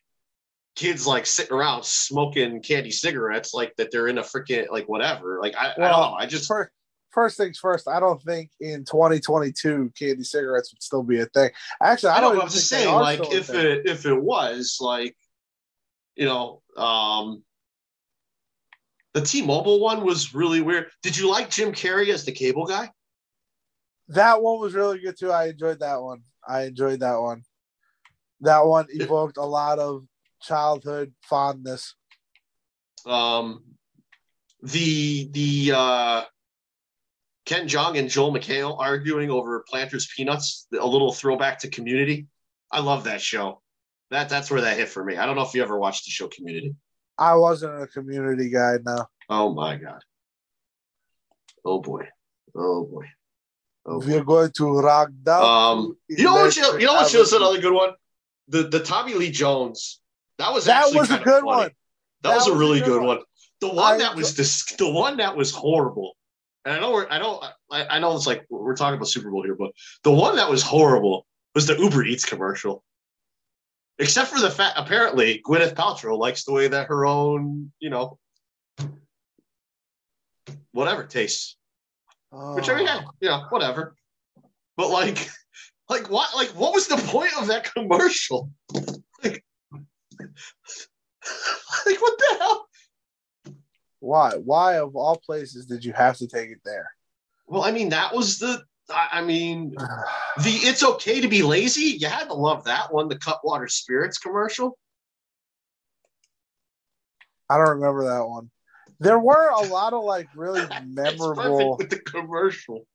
kids 0.76 1.06
like 1.06 1.26
sitting 1.26 1.52
around 1.52 1.84
smoking 1.84 2.62
candy 2.62 2.90
cigarettes, 2.90 3.52
like 3.52 3.74
that 3.76 3.90
they're 3.90 4.08
in 4.08 4.18
a 4.18 4.22
freaking 4.22 4.70
like 4.70 4.88
whatever. 4.88 5.38
Like, 5.40 5.54
I, 5.56 5.72
I 5.72 5.74
don't 5.76 5.90
know. 5.90 6.14
I 6.18 6.26
just 6.26 6.48
first, 6.48 6.70
first 7.10 7.36
things 7.36 7.58
first, 7.58 7.88
I 7.88 8.00
don't 8.00 8.22
think 8.22 8.50
in 8.60 8.84
2022 8.84 9.92
candy 9.98 10.22
cigarettes 10.22 10.72
would 10.72 10.82
still 10.82 11.02
be 11.02 11.20
a 11.20 11.26
thing. 11.26 11.50
Actually, 11.82 12.10
I, 12.10 12.18
I 12.18 12.20
don't 12.20 12.36
know. 12.36 12.42
I'm 12.42 12.48
just 12.48 12.68
saying, 12.68 12.94
like, 12.94 13.20
if 13.32 13.50
it 13.50 13.86
if 13.86 14.06
it 14.06 14.20
was 14.20 14.78
like, 14.80 15.16
you 16.16 16.26
know, 16.26 16.62
um, 16.76 17.42
the 19.14 19.20
T-Mobile 19.20 19.80
one 19.80 20.04
was 20.04 20.34
really 20.34 20.60
weird. 20.60 20.86
Did 21.02 21.16
you 21.16 21.30
like 21.30 21.50
Jim 21.50 21.72
Carrey 21.72 22.12
as 22.12 22.24
the 22.24 22.32
cable 22.32 22.66
guy? 22.66 22.90
that 24.10 24.42
one 24.42 24.60
was 24.60 24.74
really 24.74 24.98
good 24.98 25.18
too. 25.18 25.30
I 25.30 25.48
enjoyed 25.48 25.80
that 25.80 26.02
one. 26.02 26.22
I 26.46 26.62
enjoyed 26.62 27.00
that 27.00 27.20
one. 27.20 27.42
That 28.40 28.66
one 28.66 28.86
evoked 28.90 29.36
a 29.36 29.44
lot 29.44 29.78
of 29.78 30.04
childhood 30.42 31.12
fondness. 31.22 31.94
Um, 33.06 33.62
the 34.62 35.28
the 35.30 35.72
uh, 35.76 36.22
Ken 37.46 37.68
Jeong 37.68 37.98
and 37.98 38.08
Joel 38.08 38.32
McHale 38.32 38.78
arguing 38.78 39.30
over 39.30 39.64
Planters 39.68 40.08
Peanuts, 40.14 40.66
a 40.78 40.86
little 40.86 41.12
throwback 41.12 41.60
to 41.60 41.68
Community. 41.68 42.26
I 42.70 42.80
love 42.80 43.04
that 43.04 43.20
show. 43.20 43.62
That 44.10 44.28
that's 44.28 44.50
where 44.50 44.62
that 44.62 44.76
hit 44.76 44.88
for 44.88 45.04
me. 45.04 45.16
I 45.16 45.26
don't 45.26 45.36
know 45.36 45.42
if 45.42 45.54
you 45.54 45.62
ever 45.62 45.78
watched 45.78 46.04
the 46.06 46.10
show 46.10 46.26
Community. 46.28 46.74
I 47.20 47.34
wasn't 47.34 47.82
a 47.82 47.86
community 47.86 48.48
guy. 48.50 48.78
No, 48.84 49.06
Oh 49.28 49.54
my 49.54 49.76
god. 49.76 50.02
Oh 51.64 51.80
boy. 51.80 52.08
Oh 52.54 52.84
boy. 52.86 53.04
Oh 53.86 54.00
boy. 54.00 54.06
we're 54.06 54.24
going 54.24 54.50
to 54.56 54.78
rock 54.80 55.10
down. 55.22 55.42
Um, 55.78 55.96
you 56.08 56.24
know 56.24 56.34
what? 56.34 56.56
You, 56.56 56.78
you 56.78 56.86
know 56.86 56.94
what? 56.94 57.12
Was 57.14 57.32
another 57.32 57.60
good 57.60 57.74
one. 57.74 57.90
The 58.48 58.64
the 58.64 58.80
Tommy 58.80 59.14
Lee 59.14 59.30
Jones. 59.30 60.00
That 60.38 60.52
was 60.52 60.64
That 60.64 60.92
was 60.94 61.10
a 61.10 61.18
good 61.18 61.26
funny. 61.26 61.46
one. 61.46 61.58
That, 62.22 62.30
That 62.30 62.34
was 62.36 62.46
a 62.46 62.50
was 62.50 62.56
a 62.56 62.58
really 62.58 62.80
good 62.80 62.98
one. 62.98 63.06
one. 63.18 63.18
The 63.60 63.68
one 63.68 63.94
I 63.94 63.98
that 63.98 64.16
was 64.16 64.34
this, 64.36 64.64
the 64.76 64.90
one 64.90 65.18
that 65.18 65.36
was 65.36 65.50
horrible. 65.50 66.16
And 66.64 66.74
I 66.74 66.80
know 66.80 66.92
we're 66.92 67.06
I 67.08 67.18
know 67.18 67.42
I, 67.70 67.84
I 67.86 67.98
know 67.98 68.16
it's 68.16 68.26
like 68.26 68.46
we're 68.48 68.74
talking 68.76 68.96
about 68.96 69.08
Super 69.08 69.30
Bowl 69.30 69.42
here, 69.44 69.54
but 69.54 69.72
the 70.02 70.10
one 70.12 70.36
that 70.36 70.48
was 70.50 70.62
horrible 70.62 71.26
was 71.54 71.66
the 71.66 71.76
Uber 71.76 72.04
Eats 72.04 72.24
commercial. 72.24 72.82
Except 74.00 74.30
for 74.30 74.40
the 74.40 74.50
fact 74.50 74.78
apparently 74.78 75.42
Gwyneth 75.46 75.74
Paltrow 75.74 76.16
likes 76.18 76.44
the 76.44 76.52
way 76.52 76.68
that 76.68 76.86
her 76.86 77.04
own, 77.04 77.70
you 77.80 77.90
know, 77.90 78.18
whatever 80.72 81.04
tastes. 81.04 81.56
Which 82.32 82.70
I 82.70 82.76
mean, 82.76 82.88
Oh. 82.88 82.92
yeah, 82.94 83.02
you 83.20 83.28
know, 83.28 83.44
whatever. 83.50 83.94
But 84.76 84.88
like, 84.88 85.28
like 85.90 86.08
what? 86.08 86.34
Like, 86.34 86.48
what 86.50 86.72
was 86.72 86.88
the 86.88 86.96
point 86.96 87.32
of 87.38 87.48
that 87.48 87.72
commercial? 87.74 88.50
Like, 89.22 89.44
like 91.86 92.00
what 92.00 92.18
the 92.18 92.36
hell? 92.38 92.68
Why? 93.98 94.32
Why 94.36 94.78
of 94.78 94.96
all 94.96 95.18
places 95.18 95.66
did 95.66 95.84
you 95.84 95.92
have 95.92 96.16
to 96.18 96.26
take 96.26 96.48
it 96.50 96.60
there? 96.64 96.90
Well, 97.46 97.62
I 97.62 97.70
mean, 97.70 97.90
that 97.90 98.14
was 98.14 98.38
the. 98.38 98.62
I 98.94 99.22
mean, 99.22 99.70
the 100.42 100.50
"It's 100.50 100.82
okay 100.82 101.20
to 101.20 101.28
be 101.28 101.42
lazy." 101.42 101.96
You 102.00 102.08
had 102.08 102.28
to 102.28 102.34
love 102.34 102.64
that 102.64 102.92
one, 102.92 103.08
the 103.08 103.18
Cutwater 103.18 103.68
Spirits 103.68 104.18
commercial. 104.18 104.76
I 107.48 107.56
don't 107.56 107.70
remember 107.80 108.04
that 108.04 108.26
one. 108.28 108.50
There 109.00 109.18
were 109.18 109.48
a 109.50 109.62
lot 109.68 109.92
of 109.92 110.04
like 110.04 110.28
really 110.36 110.62
memorable. 110.86 111.76
with 111.78 111.90
the 111.90 111.98
commercial. 111.98 112.86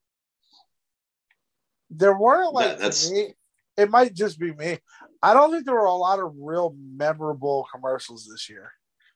There 1.89 2.17
weren't 2.17 2.53
like 2.53 2.67
That- 2.67 2.79
that's- 2.79 3.11
me, 3.11 3.33
it 3.77 3.89
might 3.89 4.13
just 4.13 4.39
be 4.39 4.53
me. 4.53 4.79
I 5.21 5.33
don't 5.33 5.51
think 5.51 5.65
there 5.65 5.75
were 5.75 5.85
a 5.85 5.93
lot 5.93 6.19
of 6.19 6.33
real 6.37 6.75
memorable 6.95 7.67
commercials 7.73 8.27
this 8.29 8.49
year. 8.49 8.71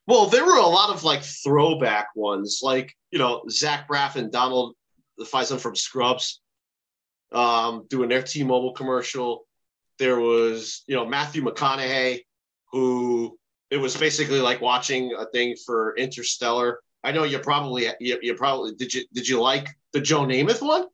Well, 0.06 0.26
there 0.26 0.44
were 0.44 0.56
a 0.58 0.66
lot 0.66 0.90
of 0.90 1.04
like 1.04 1.22
throwback 1.22 2.08
ones, 2.16 2.60
like 2.62 2.94
you 3.10 3.18
know 3.18 3.42
Zach 3.48 3.88
Braff 3.88 4.16
and 4.16 4.30
Donald 4.32 4.74
the 5.18 5.24
Faison 5.24 5.60
from 5.60 5.76
Scrubs, 5.76 6.40
um, 7.32 7.86
doing 7.88 8.08
their 8.08 8.22
T-Mobile 8.22 8.72
commercial. 8.72 9.46
There 9.98 10.18
was 10.18 10.82
you 10.86 10.96
know 10.96 11.06
Matthew 11.06 11.42
McConaughey, 11.42 12.20
who 12.72 13.38
it 13.70 13.76
was 13.76 13.96
basically 13.96 14.40
like 14.40 14.60
watching 14.60 15.14
a 15.18 15.26
thing 15.26 15.56
for 15.64 15.96
Interstellar. 15.96 16.80
I 17.04 17.12
know 17.12 17.24
you 17.24 17.38
probably 17.38 17.88
you, 18.00 18.18
you 18.22 18.34
probably 18.34 18.74
did 18.74 18.94
you 18.94 19.04
did 19.12 19.28
you 19.28 19.40
like 19.40 19.68
the 19.92 20.00
Joe 20.00 20.22
Namath 20.22 20.62
one? 20.62 20.86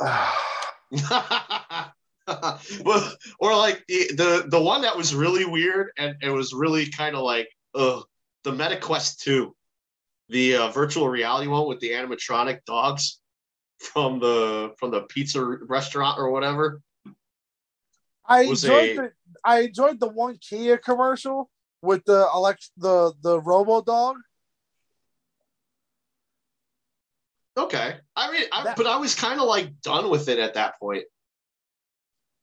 well, 2.84 3.12
or 3.38 3.56
like 3.56 3.84
the, 3.86 4.08
the 4.14 4.46
the 4.48 4.60
one 4.60 4.82
that 4.82 4.96
was 4.96 5.14
really 5.14 5.44
weird 5.44 5.90
and 5.96 6.16
it 6.22 6.30
was 6.30 6.52
really 6.52 6.90
kind 6.90 7.14
of 7.14 7.22
like 7.22 7.48
uh 7.74 8.00
the 8.42 8.52
MetaQuest 8.52 9.18
2, 9.18 9.54
the 10.28 10.56
uh, 10.56 10.70
virtual 10.70 11.08
reality 11.08 11.48
one 11.48 11.66
with 11.66 11.80
the 11.80 11.90
animatronic 11.90 12.64
dogs 12.64 13.18
from 13.78 14.18
the 14.18 14.74
from 14.78 14.90
the 14.90 15.02
pizza 15.02 15.42
restaurant 15.44 16.18
or 16.18 16.30
whatever. 16.30 16.80
I 18.26 18.42
enjoyed 18.42 18.90
a- 18.90 18.94
the 18.96 19.12
I 19.44 19.60
enjoyed 19.60 20.00
the 20.00 20.08
one 20.08 20.38
Kia 20.38 20.78
commercial 20.78 21.50
with 21.82 22.04
the 22.04 22.28
elect 22.34 22.70
the 22.76 23.12
the 23.22 23.40
Robo 23.40 23.82
Dog. 23.82 24.16
Okay, 27.58 27.96
I 28.14 28.30
mean, 28.32 28.42
I, 28.52 28.64
That- 28.64 28.76
but 28.76 28.86
I 28.86 28.98
was 28.98 29.14
kind 29.14 29.40
of 29.40 29.46
like 29.46 29.80
done 29.80 30.10
with 30.10 30.28
it 30.28 30.38
at 30.38 30.54
that 30.54 30.78
point. 30.78 31.04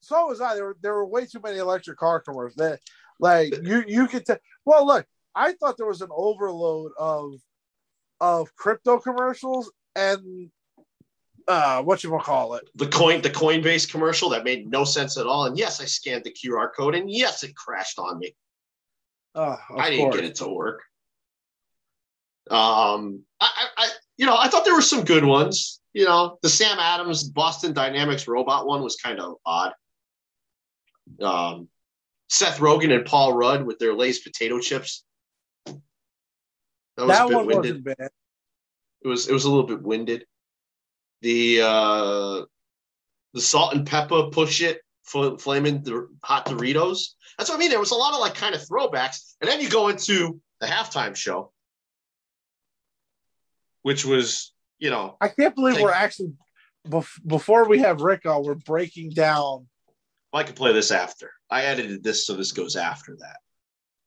So 0.01 0.25
was 0.27 0.41
I. 0.41 0.55
There 0.55 0.65
were 0.65 0.77
there 0.81 0.93
were 0.95 1.05
way 1.05 1.25
too 1.25 1.39
many 1.41 1.59
electric 1.59 1.97
car 1.97 2.19
commercials. 2.19 2.55
That 2.55 2.79
like 3.19 3.53
you 3.63 3.83
you 3.87 4.07
could 4.07 4.25
tell. 4.25 4.37
Well, 4.65 4.85
look, 4.85 5.05
I 5.35 5.53
thought 5.53 5.77
there 5.77 5.87
was 5.87 6.01
an 6.01 6.09
overload 6.11 6.91
of 6.97 7.35
of 8.19 8.53
crypto 8.55 8.99
commercials 8.99 9.71
and 9.95 10.51
uh 11.47 11.81
what 11.81 12.03
you 12.03 12.09
gonna 12.09 12.23
call 12.23 12.55
it? 12.55 12.69
The 12.75 12.87
coin, 12.87 13.21
the 13.21 13.29
Coinbase 13.29 13.89
commercial 13.89 14.29
that 14.29 14.43
made 14.43 14.69
no 14.69 14.83
sense 14.83 15.17
at 15.17 15.25
all. 15.25 15.45
And 15.45 15.57
yes, 15.57 15.81
I 15.81 15.85
scanned 15.85 16.23
the 16.23 16.31
QR 16.31 16.69
code, 16.75 16.95
and 16.95 17.09
yes, 17.09 17.43
it 17.43 17.55
crashed 17.55 17.99
on 17.99 18.19
me. 18.19 18.35
Uh, 19.35 19.57
of 19.69 19.79
I 19.79 19.89
didn't 19.89 20.05
course. 20.05 20.15
get 20.15 20.25
it 20.25 20.35
to 20.35 20.47
work. 20.47 20.83
Um, 22.51 23.23
I, 23.39 23.49
I, 23.49 23.67
I, 23.77 23.89
you 24.17 24.25
know, 24.25 24.35
I 24.37 24.47
thought 24.47 24.65
there 24.65 24.75
were 24.75 24.81
some 24.81 25.05
good 25.05 25.25
ones. 25.25 25.79
You 25.93 26.05
know, 26.05 26.37
the 26.41 26.49
Sam 26.49 26.77
Adams 26.79 27.23
Boston 27.23 27.73
Dynamics 27.73 28.27
robot 28.27 28.67
one 28.67 28.83
was 28.83 28.95
kind 28.97 29.19
of 29.19 29.35
odd. 29.45 29.73
Um, 31.21 31.67
Seth 32.29 32.59
Rogen 32.59 32.93
and 32.93 33.05
Paul 33.05 33.33
Rudd 33.33 33.65
with 33.65 33.79
their 33.79 33.93
Lay's 33.93 34.19
potato 34.19 34.59
chips. 34.59 35.03
That 35.65 37.07
was 37.07 37.07
That 37.07 37.25
a 37.25 37.27
bit 37.27 37.35
one 37.35 37.45
winded. 37.47 37.87
It 37.87 39.07
was 39.07 39.27
it 39.27 39.33
was 39.33 39.45
a 39.45 39.49
little 39.49 39.67
bit 39.67 39.81
winded. 39.81 40.25
The 41.23 41.61
uh, 41.61 42.41
the 43.33 43.39
salt 43.41 43.73
and 43.73 43.87
pepper 43.87 44.23
push 44.29 44.61
it 44.61 44.81
fl- 45.03 45.37
flaming 45.37 45.81
the 45.81 46.09
hot 46.21 46.45
Doritos. 46.45 46.99
That's 47.37 47.49
what 47.49 47.55
I 47.55 47.59
mean. 47.59 47.69
There 47.69 47.79
was 47.79 47.91
a 47.91 47.95
lot 47.95 48.13
of 48.13 48.19
like 48.19 48.35
kind 48.35 48.53
of 48.53 48.61
throwbacks, 48.61 49.35
and 49.39 49.49
then 49.49 49.61
you 49.61 49.69
go 49.69 49.87
into 49.87 50.41
the 50.59 50.67
halftime 50.67 51.15
show, 51.15 51.53
which 53.83 54.05
was 54.05 54.53
you 54.79 54.89
know 54.89 55.15
I 55.21 55.29
can't 55.29 55.55
believe 55.55 55.75
Like- 55.75 55.83
we're 55.83 55.91
actually 55.91 56.33
before 57.25 57.69
we 57.69 57.79
have 57.79 58.01
Rick 58.01 58.25
on, 58.25 58.43
we're 58.43 58.55
breaking 58.55 59.11
down. 59.11 59.67
I 60.33 60.43
could 60.43 60.57
play 60.57 60.73
this 60.73 60.91
after. 60.91 61.31
I 61.49 61.63
edited 61.63 62.03
this 62.03 62.27
so 62.27 62.33
this 62.35 62.51
goes 62.51 62.75
after 62.75 63.15
that. 63.21 63.37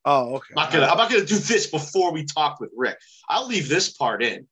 Oh, 0.05 0.35
okay. 0.37 0.53
I'm 0.55 0.65
not 0.65 0.73
gonna 0.73 0.87
I'm 0.87 0.99
not 0.99 1.11
gonna 1.11 1.25
do 1.25 1.39
this 1.39 1.67
before 1.69 2.13
we 2.13 2.27
talk 2.27 2.61
with 2.61 2.73
Rick. 2.77 2.99
I'll 3.31 3.47
leave 3.47 3.71
this 3.71 3.95
part 3.95 4.23
in, 4.23 4.47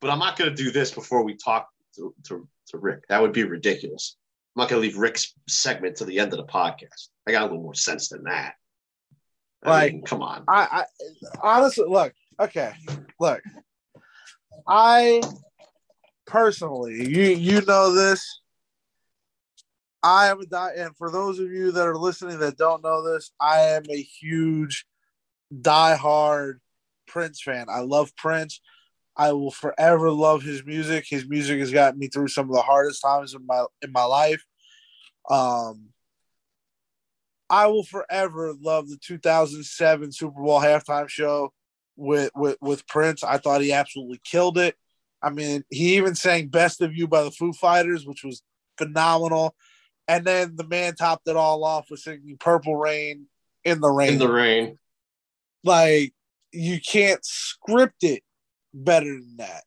but 0.00 0.10
I'm 0.10 0.18
not 0.18 0.36
gonna 0.36 0.50
do 0.54 0.72
this 0.72 0.90
before 0.90 1.22
we 1.22 1.36
talk 1.36 1.68
to, 1.98 2.14
to, 2.28 2.48
to 2.68 2.78
Rick. 2.78 3.04
That 3.08 3.20
would 3.20 3.32
be 3.32 3.44
ridiculous. 3.44 4.16
I'm 4.56 4.62
not 4.62 4.70
gonna 4.70 4.82
leave 4.82 4.96
Rick's 4.96 5.34
segment 5.48 5.96
to 5.96 6.04
the 6.04 6.18
end 6.18 6.32
of 6.32 6.38
the 6.38 6.46
podcast. 6.52 7.08
I 7.26 7.32
got 7.32 7.42
a 7.42 7.46
little 7.46 7.62
more 7.62 7.74
sense 7.74 8.08
than 8.08 8.24
that. 8.24 8.54
I 9.64 9.68
Like, 9.68 9.92
mean, 9.92 10.02
come 10.02 10.22
on. 10.22 10.44
I, 10.48 10.82
I 10.82 10.84
honestly 11.42 11.84
look 11.88 12.12
okay. 12.40 12.72
Look, 13.20 13.42
I 14.66 15.20
personally, 16.26 17.08
you 17.08 17.22
you 17.24 17.60
know 17.62 17.92
this. 17.92 18.40
I 20.02 20.28
am 20.28 20.40
a 20.40 20.46
die, 20.46 20.74
and 20.76 20.96
for 20.96 21.10
those 21.10 21.40
of 21.40 21.50
you 21.50 21.72
that 21.72 21.86
are 21.86 21.96
listening 21.96 22.38
that 22.38 22.56
don't 22.56 22.82
know 22.84 23.02
this, 23.02 23.32
I 23.40 23.60
am 23.60 23.82
a 23.90 24.00
huge 24.00 24.86
diehard 25.52 26.54
Prince 27.06 27.42
fan. 27.42 27.66
I 27.68 27.80
love 27.80 28.14
Prince. 28.16 28.60
I 29.18 29.32
will 29.32 29.50
forever 29.50 30.12
love 30.12 30.42
his 30.42 30.64
music. 30.64 31.04
His 31.08 31.28
music 31.28 31.58
has 31.58 31.72
gotten 31.72 31.98
me 31.98 32.06
through 32.06 32.28
some 32.28 32.48
of 32.48 32.54
the 32.54 32.62
hardest 32.62 33.02
times 33.02 33.34
in 33.34 33.44
my 33.44 33.64
in 33.82 33.90
my 33.90 34.04
life. 34.04 34.44
Um, 35.28 35.88
I 37.50 37.66
will 37.66 37.82
forever 37.82 38.54
love 38.60 38.88
the 38.88 38.96
2007 38.96 40.12
Super 40.12 40.40
Bowl 40.40 40.60
halftime 40.60 41.08
show 41.08 41.52
with 41.96 42.30
with 42.36 42.58
with 42.60 42.86
Prince. 42.86 43.24
I 43.24 43.38
thought 43.38 43.60
he 43.60 43.72
absolutely 43.72 44.20
killed 44.22 44.56
it. 44.56 44.76
I 45.20 45.30
mean, 45.30 45.64
he 45.68 45.96
even 45.96 46.14
sang 46.14 46.46
"Best 46.46 46.80
of 46.80 46.94
You" 46.94 47.08
by 47.08 47.24
the 47.24 47.32
Foo 47.32 47.52
Fighters, 47.52 48.06
which 48.06 48.22
was 48.22 48.42
phenomenal. 48.78 49.56
And 50.06 50.24
then 50.24 50.54
the 50.54 50.66
man 50.66 50.94
topped 50.94 51.28
it 51.28 51.36
all 51.36 51.64
off 51.64 51.90
with 51.90 52.00
singing 52.00 52.36
"Purple 52.38 52.76
Rain" 52.76 53.26
in 53.64 53.80
the 53.80 53.90
rain. 53.90 54.12
In 54.12 54.18
the 54.20 54.30
rain, 54.30 54.78
like 55.64 56.14
you 56.52 56.80
can't 56.80 57.24
script 57.24 58.04
it 58.04 58.22
better 58.84 59.06
than 59.06 59.36
that. 59.38 59.64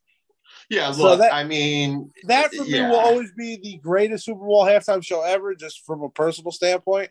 yeah. 0.70 0.91
So 0.91 1.03
Look, 1.03 1.20
that- 1.20 1.34
I 1.34 1.43
mean, 1.43 2.12
That 2.26 2.53
for 2.53 2.64
me 2.66 2.82
will 2.82 2.95
always 2.99 3.32
be 3.38 3.57
the 3.62 3.78
greatest 3.78 4.26
Super 4.26 4.39
Bowl 4.45 4.66
halftime 4.66 5.03
show 5.03 5.22
ever, 5.22 5.55
just 5.55 5.86
from 5.86 6.01
a 6.03 6.09
personal 6.09 6.51
standpoint. 6.51 7.09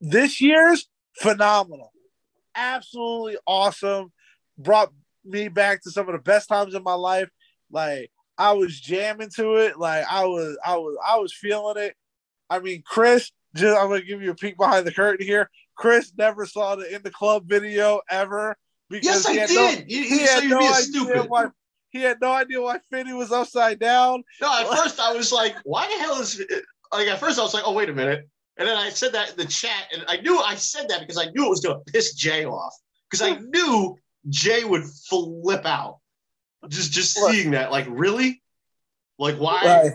This 0.00 0.40
year's 0.40 0.88
phenomenal, 1.18 1.92
absolutely 2.54 3.36
awesome. 3.46 4.12
Brought 4.58 4.92
me 5.24 5.48
back 5.48 5.82
to 5.82 5.90
some 5.90 6.08
of 6.08 6.12
the 6.14 6.20
best 6.22 6.48
times 6.48 6.74
in 6.74 6.82
my 6.82 6.94
life. 6.94 7.28
Like 7.70 8.10
I 8.36 8.52
was 8.52 8.78
jamming 8.80 9.30
to 9.36 9.54
it. 9.56 9.78
Like 9.78 10.04
I 10.10 10.24
was, 10.26 10.58
I 10.64 10.76
was, 10.76 10.96
I 11.06 11.18
was 11.18 11.32
feeling 11.32 11.82
it. 11.82 11.94
I 12.50 12.58
mean, 12.58 12.82
Chris. 12.84 13.30
Just 13.54 13.78
I'm 13.78 13.88
gonna 13.88 14.00
give 14.00 14.22
you 14.22 14.30
a 14.30 14.34
peek 14.34 14.56
behind 14.56 14.86
the 14.86 14.92
curtain 14.92 15.26
here. 15.26 15.50
Chris 15.76 16.10
never 16.16 16.46
saw 16.46 16.74
the 16.74 16.92
in 16.94 17.02
the 17.02 17.10
club 17.10 17.46
video 17.46 18.00
ever 18.08 18.56
because 18.92 19.24
yes, 19.24 19.26
I 19.26 19.32
had 19.32 19.50
no- 19.50 19.76
did. 19.76 19.90
you, 19.90 20.02
he 20.04 20.20
you 20.20 20.26
so 20.26 20.34
had 20.34 20.44
you're 20.44 20.50
no 20.50 20.58
being 20.60 20.74
stupid. 20.74 21.30
why 21.30 21.46
he 21.90 22.00
had 22.02 22.20
no 22.20 22.32
idea 22.32 22.60
why 22.60 22.78
Finney 22.90 23.12
was 23.12 23.32
upside 23.32 23.78
down. 23.78 24.22
No, 24.40 24.60
at 24.60 24.68
first 24.68 25.00
I 25.00 25.12
was 25.12 25.32
like, 25.32 25.56
why 25.64 25.86
the 25.88 26.02
hell 26.02 26.20
is 26.20 26.40
like 26.92 27.08
at 27.08 27.18
first 27.18 27.38
I 27.38 27.42
was 27.42 27.54
like, 27.54 27.64
oh 27.66 27.72
wait 27.72 27.88
a 27.88 27.92
minute. 27.92 28.28
And 28.58 28.68
then 28.68 28.76
I 28.76 28.90
said 28.90 29.12
that 29.14 29.30
in 29.30 29.36
the 29.38 29.46
chat, 29.46 29.88
and 29.92 30.04
I 30.08 30.18
knew 30.18 30.38
I 30.38 30.54
said 30.54 30.88
that 30.90 31.00
because 31.00 31.16
I 31.18 31.30
knew 31.34 31.46
it 31.46 31.50
was 31.50 31.60
gonna 31.60 31.80
piss 31.86 32.14
Jay 32.14 32.44
off. 32.44 32.74
Because 33.10 33.22
I 33.22 33.38
knew 33.38 33.96
Jay 34.28 34.64
would 34.64 34.84
flip 34.84 35.66
out. 35.66 35.98
Just 36.68 36.92
just 36.92 37.18
Look. 37.18 37.32
seeing 37.32 37.52
that, 37.52 37.72
like, 37.72 37.86
really? 37.88 38.42
Like 39.18 39.36
why? 39.36 39.62
Right. 39.64 39.92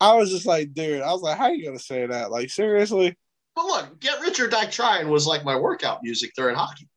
I 0.00 0.14
was 0.14 0.30
just 0.30 0.46
like, 0.46 0.74
dude, 0.74 1.02
I 1.02 1.12
was 1.12 1.22
like, 1.22 1.38
how 1.38 1.44
are 1.44 1.54
you 1.54 1.64
gonna 1.64 1.78
say 1.78 2.06
that? 2.06 2.30
Like, 2.30 2.50
seriously? 2.50 3.16
But 3.54 3.66
look, 3.66 4.00
Get 4.00 4.20
Rich 4.20 4.40
or 4.40 4.48
Die 4.48 4.66
Trying 4.66 5.08
was 5.08 5.26
like 5.26 5.44
my 5.44 5.56
workout 5.56 6.02
music 6.02 6.32
during 6.36 6.56
hockey. 6.56 6.88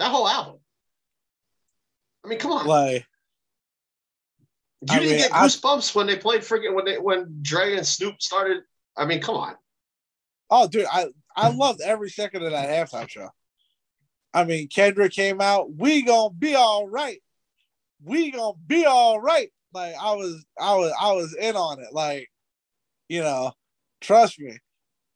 That 0.00 0.10
whole 0.10 0.26
album. 0.26 0.56
I 2.24 2.28
mean, 2.28 2.38
come 2.38 2.52
on. 2.52 2.66
Like, 2.66 3.06
you 4.80 4.86
I 4.90 4.94
didn't 4.98 5.10
mean, 5.10 5.18
get 5.18 5.34
I- 5.34 5.44
goosebumps 5.46 5.94
when 5.94 6.06
they 6.06 6.16
played 6.16 6.40
freaking 6.40 6.74
when 6.74 6.86
they 6.86 6.98
when 6.98 7.38
Dre 7.42 7.76
and 7.76 7.86
Snoop 7.86 8.20
started. 8.20 8.62
I 8.96 9.04
mean, 9.04 9.20
come 9.20 9.36
on. 9.36 9.54
oh, 10.50 10.66
dude, 10.66 10.86
I 10.90 11.08
I 11.36 11.50
loved 11.50 11.80
every 11.82 12.10
second 12.10 12.42
of 12.44 12.50
that 12.52 12.68
halftime 12.68 13.08
show. 13.08 13.28
I 14.32 14.44
mean, 14.44 14.68
Kendrick 14.68 15.12
came 15.12 15.40
out. 15.40 15.72
We 15.74 16.02
gonna 16.02 16.32
be 16.34 16.54
all 16.54 16.88
right. 16.88 17.20
We 18.02 18.30
gonna 18.30 18.56
be 18.66 18.86
all 18.86 19.20
right. 19.20 19.50
Like, 19.74 19.94
I 20.00 20.14
was, 20.14 20.44
I 20.58 20.74
was, 20.76 20.92
I 21.00 21.12
was 21.12 21.34
in 21.36 21.54
on 21.56 21.78
it. 21.80 21.92
Like, 21.92 22.28
you 23.08 23.20
know, 23.20 23.52
trust 24.00 24.40
me, 24.40 24.58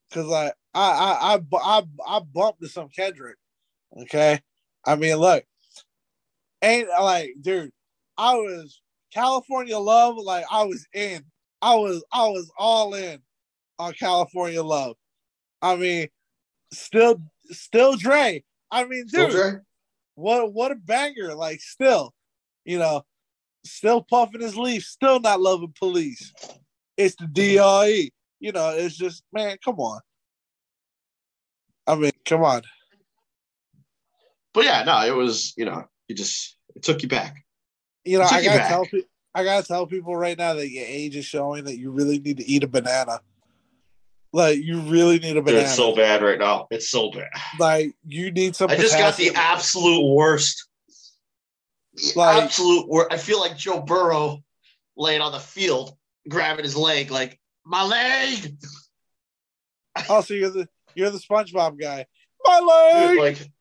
because 0.09 0.27
like 0.27 0.53
I, 0.75 0.91
I, 0.91 1.35
I, 1.35 1.79
I, 1.79 1.83
I 2.07 2.19
bumped 2.19 2.61
to 2.61 2.67
some 2.69 2.89
Kendrick. 2.89 3.37
Okay, 4.03 4.39
I 4.85 4.95
mean, 4.95 5.15
look, 5.15 5.43
ain't 6.61 6.89
like, 6.89 7.35
dude, 7.41 7.71
I 8.17 8.35
was 8.35 8.81
California 9.13 9.77
Love. 9.77 10.17
Like, 10.17 10.45
I 10.51 10.63
was 10.63 10.85
in. 10.93 11.23
I 11.61 11.75
was, 11.75 12.03
I 12.11 12.27
was 12.27 12.51
all 12.57 12.93
in 12.93 13.19
on 13.79 13.93
California 13.93 14.61
Love. 14.61 14.95
I 15.61 15.75
mean, 15.75 16.07
still, 16.71 17.21
still 17.51 17.95
Dre. 17.95 18.43
I 18.71 18.85
mean, 18.85 19.05
dude, 19.07 19.31
Dre? 19.31 19.53
what 20.15 20.53
what 20.53 20.71
a 20.71 20.75
banger! 20.75 21.33
Like, 21.33 21.61
still, 21.61 22.13
you 22.65 22.77
know, 22.77 23.03
still 23.63 24.01
puffing 24.01 24.41
his 24.41 24.57
leaf, 24.57 24.83
still 24.83 25.19
not 25.19 25.41
loving 25.41 25.73
police. 25.77 26.33
It's 26.97 27.15
the 27.15 27.25
mm-hmm. 27.25 27.89
DRE. 27.89 28.11
You 28.39 28.51
know, 28.51 28.69
it's 28.69 28.97
just 28.97 29.23
man, 29.33 29.57
come 29.63 29.79
on. 29.79 30.01
I 31.87 31.95
mean, 31.95 32.11
come 32.25 32.43
on. 32.43 32.61
But 34.55 34.63
yeah, 34.63 34.83
no, 34.83 35.05
it 35.05 35.13
was, 35.15 35.53
you 35.57 35.65
know, 35.65 35.83
it 36.09 36.15
just 36.15 36.57
it 36.75 36.81
took 36.81 37.03
you 37.03 37.09
back. 37.09 37.45
You 38.05 38.17
know, 38.19 38.25
I 38.25 38.43
gotta 38.43 38.63
tell 38.67 38.85
people. 38.85 39.09
I 39.35 39.43
gotta 39.43 39.67
tell 39.67 39.85
people 39.85 40.15
right 40.15 40.37
now 40.37 40.53
that 40.53 40.69
your 40.69 40.85
age 40.87 41.15
is 41.17 41.25
showing 41.25 41.65
that 41.65 41.77
you 41.77 41.91
really 41.91 42.19
need 42.19 42.37
to 42.37 42.45
eat 42.49 42.63
a 42.63 42.67
banana. 42.67 43.19
Like 44.31 44.59
you 44.63 44.79
really 44.81 45.19
need 45.19 45.31
a 45.31 45.35
Dude, 45.35 45.45
banana. 45.45 45.63
it's 45.63 45.75
so 45.75 45.93
bad 45.95 46.21
right 46.21 46.39
now. 46.39 46.67
It's 46.71 46.89
so 46.89 47.11
bad. 47.11 47.29
like 47.59 47.93
you 48.07 48.31
need 48.31 48.55
some. 48.55 48.69
I 48.69 48.75
just 48.77 48.97
got 48.97 49.15
the 49.17 49.31
absolute 49.35 50.05
worst. 50.07 50.67
The 51.95 52.13
Like- 52.15 52.43
absolute 52.43 52.87
worst. 52.87 53.11
I 53.13 53.17
feel 53.17 53.39
like 53.41 53.57
Joe 53.57 53.81
Burrow 53.81 54.41
laying 54.97 55.21
on 55.21 55.31
the 55.33 55.39
field, 55.39 55.95
grabbing 56.29 56.63
his 56.63 56.75
leg, 56.77 57.11
like 57.11 57.39
my 57.65 57.83
leg. 57.83 58.55
Also, 60.09 60.33
you're 60.33 60.49
the 60.49 60.67
you're 60.95 61.09
the 61.09 61.17
SpongeBob 61.19 61.79
guy. 61.79 62.05
My 62.43 62.59
leg. 62.59 63.17
Like 63.19 63.51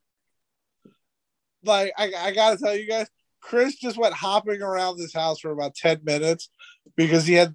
like 1.64 1.92
I, 1.96 2.12
I 2.16 2.30
gotta 2.32 2.58
tell 2.58 2.76
you 2.76 2.88
guys, 2.88 3.08
Chris 3.40 3.76
just 3.76 3.98
went 3.98 4.14
hopping 4.14 4.62
around 4.62 4.98
this 4.98 5.12
house 5.12 5.40
for 5.40 5.50
about 5.50 5.74
10 5.74 6.00
minutes 6.04 6.48
because 6.96 7.26
he 7.26 7.34
had, 7.34 7.54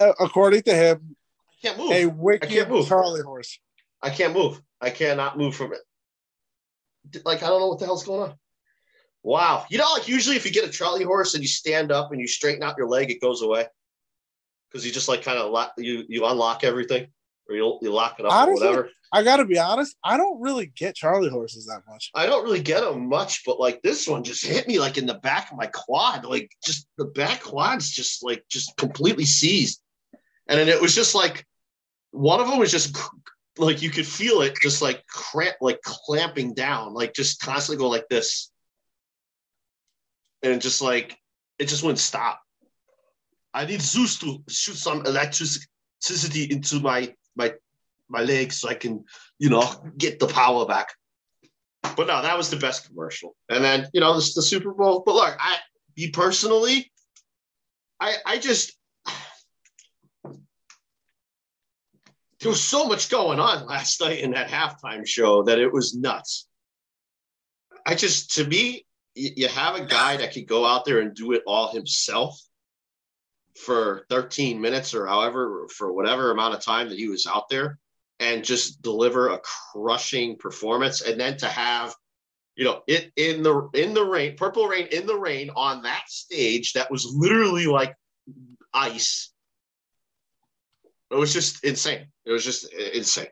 uh, 0.00 0.12
according 0.18 0.62
to 0.62 0.74
him, 0.74 1.16
I 1.48 1.66
can't 1.66 1.78
move. 1.78 1.92
a 1.92 2.02
I 2.02 2.06
wicked 2.06 2.50
can't 2.50 2.70
move. 2.70 2.88
Charlie 2.88 3.22
horse. 3.22 3.58
I 4.02 4.10
can't 4.10 4.34
move. 4.34 4.60
I 4.80 4.90
cannot 4.90 5.38
move 5.38 5.54
from 5.54 5.72
it. 5.72 7.24
Like 7.24 7.42
I 7.42 7.48
don't 7.48 7.60
know 7.60 7.68
what 7.68 7.78
the 7.78 7.84
hell's 7.84 8.04
going 8.04 8.30
on. 8.30 8.34
Wow. 9.22 9.64
You 9.70 9.78
know, 9.78 9.92
like 9.92 10.08
usually 10.08 10.36
if 10.36 10.44
you 10.44 10.50
get 10.52 10.64
a 10.64 10.70
trolley 10.70 11.04
horse 11.04 11.34
and 11.34 11.42
you 11.42 11.48
stand 11.48 11.92
up 11.92 12.10
and 12.10 12.20
you 12.20 12.26
straighten 12.26 12.62
out 12.62 12.76
your 12.76 12.88
leg, 12.88 13.10
it 13.10 13.20
goes 13.20 13.42
away. 13.42 13.66
Because 14.68 14.84
you 14.84 14.92
just 14.92 15.08
like 15.08 15.22
kind 15.22 15.38
of 15.38 15.52
lock 15.52 15.74
you 15.78 16.04
you 16.08 16.26
unlock 16.26 16.64
everything 16.64 17.08
or 17.48 17.56
you 17.56 17.78
you 17.82 17.92
lock 17.92 18.18
it 18.18 18.26
up 18.26 18.32
Honestly, 18.32 18.66
or 18.66 18.70
whatever. 18.70 18.90
I 19.12 19.22
gotta 19.22 19.44
be 19.44 19.58
honest, 19.58 19.96
I 20.02 20.16
don't 20.16 20.40
really 20.40 20.66
get 20.66 20.94
Charlie 20.94 21.28
horses 21.28 21.66
that 21.66 21.82
much. 21.86 22.10
I 22.14 22.26
don't 22.26 22.44
really 22.44 22.62
get 22.62 22.80
them 22.80 23.08
much, 23.08 23.42
but 23.44 23.60
like 23.60 23.82
this 23.82 24.08
one 24.08 24.24
just 24.24 24.44
hit 24.44 24.66
me 24.66 24.78
like 24.78 24.96
in 24.96 25.06
the 25.06 25.14
back 25.14 25.50
of 25.50 25.58
my 25.58 25.66
quad. 25.66 26.24
Like 26.24 26.50
just 26.64 26.88
the 26.96 27.04
back 27.04 27.42
quad's 27.42 27.90
just 27.90 28.24
like 28.24 28.44
just 28.48 28.76
completely 28.76 29.26
seized. 29.26 29.82
And 30.48 30.58
then 30.58 30.68
it 30.68 30.80
was 30.80 30.94
just 30.94 31.14
like 31.14 31.46
one 32.10 32.40
of 32.40 32.48
them 32.48 32.58
was 32.58 32.70
just 32.70 32.96
like 33.58 33.82
you 33.82 33.90
could 33.90 34.06
feel 34.06 34.40
it 34.40 34.56
just 34.62 34.80
like 34.80 35.06
cramp 35.06 35.56
like 35.60 35.80
clamping 35.82 36.54
down, 36.54 36.94
like 36.94 37.12
just 37.12 37.40
constantly 37.40 37.80
going 37.80 37.92
like 37.92 38.08
this. 38.08 38.50
And 40.42 40.60
just 40.62 40.80
like 40.80 41.18
it 41.58 41.68
just 41.68 41.82
wouldn't 41.82 41.98
stop. 41.98 42.40
I 43.54 43.66
need 43.66 43.82
Zeus 43.82 44.18
to 44.20 44.42
shoot 44.48 44.76
some 44.76 45.04
electricity 45.04 46.50
into 46.50 46.80
my 46.80 47.14
my 47.36 47.54
my 48.08 48.22
legs 48.22 48.60
so 48.60 48.68
I 48.68 48.74
can, 48.74 49.04
you 49.38 49.48
know, 49.48 49.64
get 49.96 50.18
the 50.18 50.26
power 50.26 50.66
back. 50.66 50.88
But 51.82 52.06
no, 52.06 52.22
that 52.22 52.36
was 52.36 52.50
the 52.50 52.56
best 52.56 52.86
commercial. 52.86 53.34
And 53.48 53.64
then, 53.64 53.88
you 53.92 54.00
know, 54.00 54.14
this 54.14 54.34
the 54.34 54.42
Super 54.42 54.72
Bowl. 54.72 55.02
But 55.04 55.14
look, 55.14 55.36
I 55.38 55.56
me 55.96 56.10
personally, 56.10 56.90
I 58.00 58.14
I 58.24 58.38
just 58.38 58.76
there 60.24 62.50
was 62.50 62.62
so 62.62 62.86
much 62.86 63.08
going 63.08 63.38
on 63.38 63.66
last 63.66 64.00
night 64.00 64.18
in 64.18 64.32
that 64.32 64.48
halftime 64.48 65.06
show 65.06 65.44
that 65.44 65.58
it 65.58 65.72
was 65.72 65.94
nuts. 65.94 66.48
I 67.86 67.94
just 67.94 68.36
to 68.36 68.46
me, 68.46 68.86
you 69.14 69.48
have 69.48 69.76
a 69.76 69.86
guy 69.86 70.16
that 70.16 70.32
could 70.32 70.46
go 70.46 70.64
out 70.64 70.84
there 70.84 71.00
and 71.00 71.14
do 71.14 71.32
it 71.32 71.42
all 71.46 71.72
himself 71.72 72.40
for 73.56 74.06
13 74.08 74.60
minutes 74.60 74.94
or 74.94 75.06
however 75.06 75.66
for 75.68 75.92
whatever 75.92 76.30
amount 76.30 76.54
of 76.54 76.60
time 76.60 76.88
that 76.88 76.98
he 76.98 77.08
was 77.08 77.26
out 77.26 77.48
there 77.48 77.78
and 78.18 78.44
just 78.44 78.80
deliver 78.82 79.28
a 79.28 79.40
crushing 79.40 80.36
performance 80.36 81.02
and 81.02 81.20
then 81.20 81.36
to 81.36 81.46
have 81.46 81.94
you 82.56 82.64
know 82.64 82.82
it 82.86 83.12
in 83.16 83.42
the 83.42 83.68
in 83.74 83.94
the 83.94 84.04
rain 84.04 84.36
purple 84.36 84.66
rain 84.66 84.86
in 84.90 85.06
the 85.06 85.16
rain 85.16 85.50
on 85.54 85.82
that 85.82 86.02
stage 86.08 86.72
that 86.72 86.90
was 86.90 87.12
literally 87.14 87.66
like 87.66 87.94
ice 88.72 89.32
it 91.10 91.16
was 91.16 91.32
just 91.32 91.64
insane 91.64 92.06
it 92.24 92.32
was 92.32 92.44
just 92.44 92.72
insane 92.72 93.26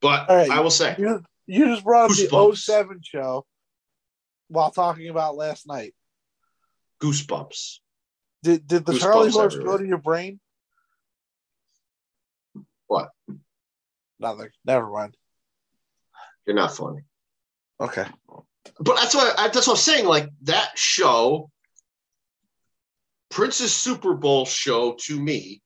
but 0.00 0.28
right. 0.28 0.50
i 0.50 0.60
will 0.60 0.70
say 0.70 0.94
You, 0.98 1.22
you 1.46 1.66
just 1.66 1.84
brought 1.84 2.10
up 2.10 2.16
the 2.16 2.26
Goosebumps. 2.26 2.56
07 2.58 3.00
show 3.02 3.46
while 4.48 4.70
talking 4.70 5.08
about 5.08 5.36
last 5.36 5.66
night. 5.66 5.94
goosebumps 7.02 7.78
Did 8.44 8.66
did 8.66 8.84
the 8.84 8.92
Goosebumps 8.92 9.00
Charlie 9.00 9.30
horse 9.30 9.54
everywhere. 9.54 9.72
go 9.78 9.82
to 9.82 9.86
your 9.88 9.98
brain? 9.98 10.38
What? 12.86 13.08
Nothing. 14.20 14.50
Never 14.66 14.90
mind. 14.90 15.16
you're 16.46 16.54
not 16.54 16.76
funny 16.76 17.00
Okay. 17.80 18.04
but 18.78 18.96
that's 18.96 19.14
what 19.14 19.38
I, 19.38 19.48
that's 19.48 19.66
what 19.66 19.74
I'm 19.74 19.76
saying. 19.78 20.04
Like 20.06 20.28
that 20.42 20.78
show, 20.78 21.50
Prince's 23.30 23.72
Super 23.74 24.12
Bowl 24.14 24.44
show 24.44 24.94
to 25.06 25.18
me 25.18 25.62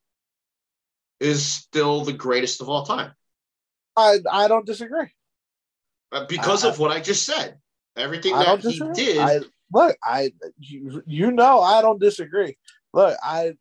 is 1.18 1.44
still 1.44 2.04
the 2.04 2.12
greatest 2.12 2.60
of 2.62 2.68
all 2.68 2.84
time. 2.86 3.12
I 3.96 4.20
I 4.30 4.46
don't 4.46 4.64
disagree. 4.64 5.12
Because 6.28 6.64
I- 6.64 6.68
of 6.68 6.78
what 6.78 6.92
I 6.92 7.00
just 7.00 7.26
said. 7.26 7.58
Everything 7.96 8.34
I 8.34 8.54
that 8.54 8.60
he 8.70 8.80
did. 8.94 9.44
Look, 9.72 9.96
I 10.02 10.32
you, 10.58 11.02
you 11.06 11.30
know 11.30 11.60
I 11.60 11.82
don't 11.82 12.00
disagree. 12.00 12.56
Look, 12.92 13.16
I 13.22 13.54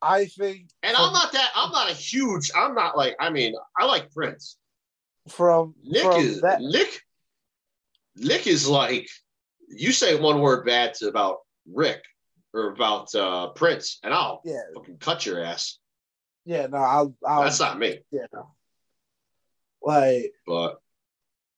I 0.00 0.26
think 0.26 0.70
and 0.82 0.96
from, 0.96 1.06
I'm 1.06 1.12
not 1.12 1.32
that. 1.32 1.50
I'm 1.54 1.72
not 1.72 1.90
a 1.90 1.94
huge. 1.94 2.50
I'm 2.54 2.74
not 2.74 2.96
like. 2.96 3.16
I 3.18 3.30
mean, 3.30 3.54
I 3.78 3.84
like 3.84 4.12
Prince. 4.12 4.56
from 5.28 5.74
Nick 5.82 6.02
from 6.02 6.20
is 6.20 6.40
that. 6.42 6.60
Nick. 6.60 7.02
Nick 8.16 8.46
is 8.46 8.68
like. 8.68 9.08
You 9.68 9.92
say 9.92 10.18
one 10.18 10.40
word 10.40 10.64
bad 10.64 10.94
to, 10.94 11.08
about 11.08 11.38
Rick 11.70 12.02
or 12.54 12.70
about 12.72 13.14
uh, 13.14 13.48
Prince, 13.48 13.98
and 14.02 14.14
I'll 14.14 14.40
Yeah, 14.44 14.60
fucking 14.74 14.98
cut 14.98 15.26
your 15.26 15.44
ass. 15.44 15.78
yeah, 16.46 16.66
no, 16.68 16.78
I'll, 16.78 17.14
I'll 17.26 17.42
That's 17.42 17.60
not 17.60 17.78
me. 17.78 17.98
yeah, 18.10 18.26
no. 18.32 18.52
Like 19.82 20.32
But 20.46 20.80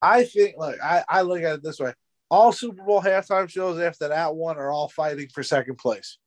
I 0.01 0.25
think, 0.25 0.55
look, 0.57 0.75
I 0.83 1.03
I 1.07 1.21
look 1.21 1.41
at 1.41 1.55
it 1.55 1.63
this 1.63 1.79
way: 1.79 1.93
all 2.31 2.53
Super 2.53 2.81
Bowl 2.83 3.01
halftime 3.01 3.49
shows 3.49 3.79
after 3.79 4.07
that 4.07 4.33
one 4.33 4.57
are 4.57 4.71
all 4.71 4.87
fighting 4.87 5.27
for 5.27 5.43
second 5.43 5.77
place. 5.77 6.17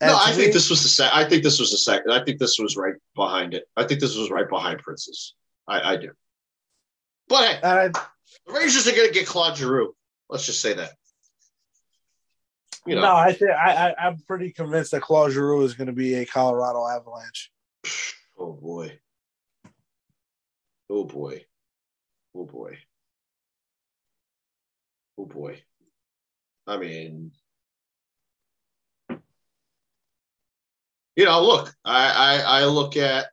And 0.00 0.10
no, 0.10 0.16
I 0.18 0.32
think 0.32 0.48
me- 0.48 0.52
this 0.54 0.70
was 0.70 0.82
the 0.82 0.88
sec- 0.88 1.12
I 1.12 1.24
think 1.28 1.42
this 1.42 1.60
was 1.60 1.70
the 1.70 1.76
second. 1.76 2.10
I 2.10 2.24
think 2.24 2.40
this 2.40 2.58
was 2.58 2.76
right 2.78 2.94
behind 3.14 3.52
it. 3.52 3.64
I 3.76 3.84
think 3.84 4.00
this 4.00 4.16
was 4.16 4.30
right 4.30 4.48
behind 4.48 4.80
Prince's. 4.80 5.34
I, 5.68 5.92
I 5.92 5.96
do. 5.98 6.12
But 7.28 7.44
hey, 7.44 7.60
I, 7.62 7.88
the 7.88 8.00
Rangers 8.48 8.88
are 8.88 8.92
going 8.96 9.08
to 9.08 9.14
get 9.14 9.26
Claude 9.26 9.58
Giroux. 9.58 9.94
Let's 10.30 10.46
just 10.46 10.62
say 10.62 10.72
that. 10.72 10.92
You 12.86 12.94
know, 12.94 13.02
no, 13.02 13.14
I 13.14 13.34
think 13.34 13.50
I, 13.50 13.90
I 13.90 14.06
I'm 14.06 14.16
pretty 14.26 14.52
convinced 14.52 14.92
that 14.92 15.02
Claude 15.02 15.32
Giroux 15.32 15.62
is 15.64 15.74
going 15.74 15.88
to 15.88 15.92
be 15.92 16.14
a 16.14 16.24
Colorado 16.24 16.88
Avalanche. 16.88 17.52
oh 18.38 18.54
boy, 18.54 18.98
oh 20.88 21.04
boy, 21.04 21.44
oh 22.34 22.44
boy, 22.44 22.78
oh 25.18 25.26
boy. 25.26 25.62
I 26.66 26.76
mean, 26.76 27.32
you 31.16 31.24
know, 31.24 31.42
look, 31.42 31.74
I 31.84 32.10
I, 32.10 32.60
I 32.60 32.64
look 32.66 32.96
at. 32.96 33.26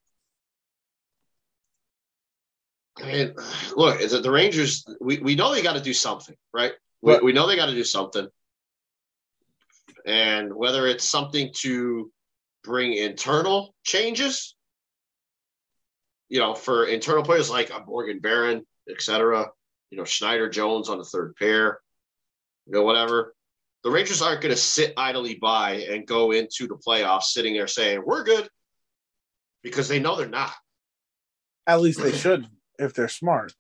I 3.00 3.06
mean, 3.06 3.36
look, 3.76 4.02
is 4.02 4.14
it 4.14 4.24
the 4.24 4.32
Rangers? 4.32 4.84
We, 5.00 5.20
we 5.20 5.36
know 5.36 5.54
they 5.54 5.62
got 5.62 5.74
to 5.74 5.82
do 5.82 5.94
something, 5.94 6.36
right? 6.52 6.72
We, 7.02 7.20
we 7.20 7.32
know 7.32 7.46
they 7.46 7.56
got 7.56 7.68
to 7.68 7.76
do 7.76 7.84
something. 7.84 8.28
And 10.06 10.52
whether 10.56 10.88
it's 10.88 11.04
something 11.04 11.52
to 11.58 12.12
bring 12.64 12.94
internal 12.94 13.76
changes, 13.84 14.56
you 16.30 16.40
know, 16.40 16.56
for 16.56 16.86
internal 16.86 17.24
players 17.24 17.50
like 17.52 17.72
uh, 17.72 17.82
Morgan 17.86 18.20
Barron, 18.20 18.66
et 18.90 19.02
cetera, 19.02 19.50
you 19.92 19.98
know, 19.98 20.04
Schneider 20.04 20.50
Jones 20.50 20.90
on 20.90 20.98
the 20.98 21.04
third 21.04 21.36
pair, 21.36 21.80
you 22.66 22.74
know, 22.74 22.84
whatever. 22.84 23.34
The 23.84 23.92
Rangers 23.92 24.22
aren't 24.22 24.42
going 24.42 24.54
to 24.54 24.60
sit 24.60 24.94
idly 24.98 25.36
by 25.36 25.86
and 25.90 26.06
go 26.06 26.32
into 26.32 26.68
the 26.68 26.76
playoffs 26.76 27.24
sitting 27.24 27.54
there 27.54 27.68
saying, 27.68 28.02
we're 28.06 28.24
good 28.24 28.50
because 29.64 29.88
they 29.88 30.00
know 30.00 30.16
they're 30.16 30.28
not. 30.28 30.54
At 31.68 31.82
least 31.82 32.02
they 32.02 32.12
should 32.12 32.48
if 32.80 32.94
they're 32.94 33.08
smart. 33.08 33.54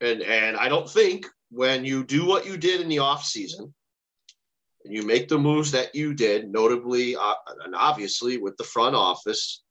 And 0.00 0.22
and 0.22 0.56
I 0.56 0.68
don't 0.68 0.88
think 0.88 1.26
when 1.50 1.84
you 1.84 2.04
do 2.04 2.26
what 2.26 2.46
you 2.46 2.56
did 2.56 2.80
in 2.80 2.88
the 2.88 2.96
offseason 2.96 3.72
and 4.84 4.94
you 4.94 5.02
make 5.02 5.28
the 5.28 5.38
moves 5.38 5.70
that 5.72 5.94
you 5.94 6.14
did, 6.14 6.50
notably 6.50 7.16
uh, 7.16 7.34
and 7.64 7.74
obviously 7.74 8.38
with 8.38 8.56
the 8.56 8.64
front 8.64 8.96
office, 8.96 9.62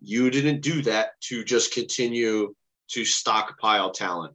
you 0.00 0.30
didn't 0.30 0.62
do 0.62 0.82
that 0.82 1.10
to 1.22 1.44
just 1.44 1.72
continue 1.72 2.54
to 2.88 3.04
stockpile 3.04 3.90
talent. 3.90 4.34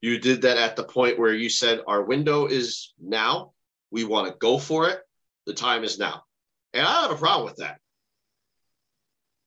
You 0.00 0.18
did 0.18 0.42
that 0.42 0.56
at 0.56 0.76
the 0.76 0.84
point 0.84 1.18
where 1.18 1.34
you 1.34 1.48
said 1.48 1.80
our 1.86 2.02
window 2.02 2.46
is 2.46 2.94
now. 3.00 3.52
We 3.90 4.04
want 4.04 4.28
to 4.28 4.38
go 4.38 4.58
for 4.58 4.88
it. 4.88 5.00
The 5.46 5.54
time 5.54 5.84
is 5.84 5.98
now. 5.98 6.22
And 6.72 6.86
I 6.86 7.02
have 7.02 7.10
a 7.10 7.16
problem 7.16 7.46
with 7.46 7.56
that. 7.56 7.78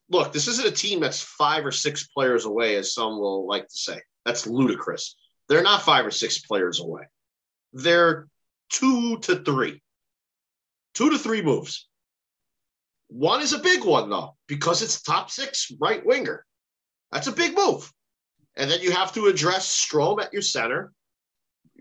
Look, 0.10 0.34
this 0.34 0.48
isn't 0.48 0.68
a 0.68 0.72
team 0.72 1.00
that's 1.00 1.22
five 1.22 1.66
or 1.66 1.72
six 1.72 2.08
players 2.08 2.46
away, 2.46 2.76
as 2.76 2.94
some 2.94 3.20
will 3.20 3.48
like 3.48 3.68
to 3.68 3.76
say. 3.76 4.02
That's 4.26 4.46
ludicrous. 4.46 5.16
They're 5.50 5.64
not 5.64 5.82
five 5.82 6.06
or 6.06 6.12
six 6.12 6.40
players 6.40 6.80
away. 6.80 7.04
They're 7.72 8.28
two 8.70 9.18
to 9.20 9.38
three. 9.44 9.82
Two 10.94 11.10
to 11.10 11.18
three 11.18 11.42
moves. 11.42 11.88
One 13.08 13.42
is 13.42 13.54
a 13.54 13.60
big 13.60 13.84
one, 13.84 14.10
though, 14.10 14.36
because 14.48 14.82
it's 14.82 15.02
top 15.02 15.32
six 15.32 15.72
right 15.80 16.06
winger. 16.06 16.46
That's 17.14 17.28
a 17.28 17.32
big 17.32 17.56
move. 17.56 17.92
And 18.56 18.70
then 18.70 18.82
you 18.82 18.92
have 18.92 19.14
to 19.14 19.28
address 19.28 19.68
Strome 19.70 20.22
at 20.22 20.34
your 20.34 20.42
center 20.42 20.92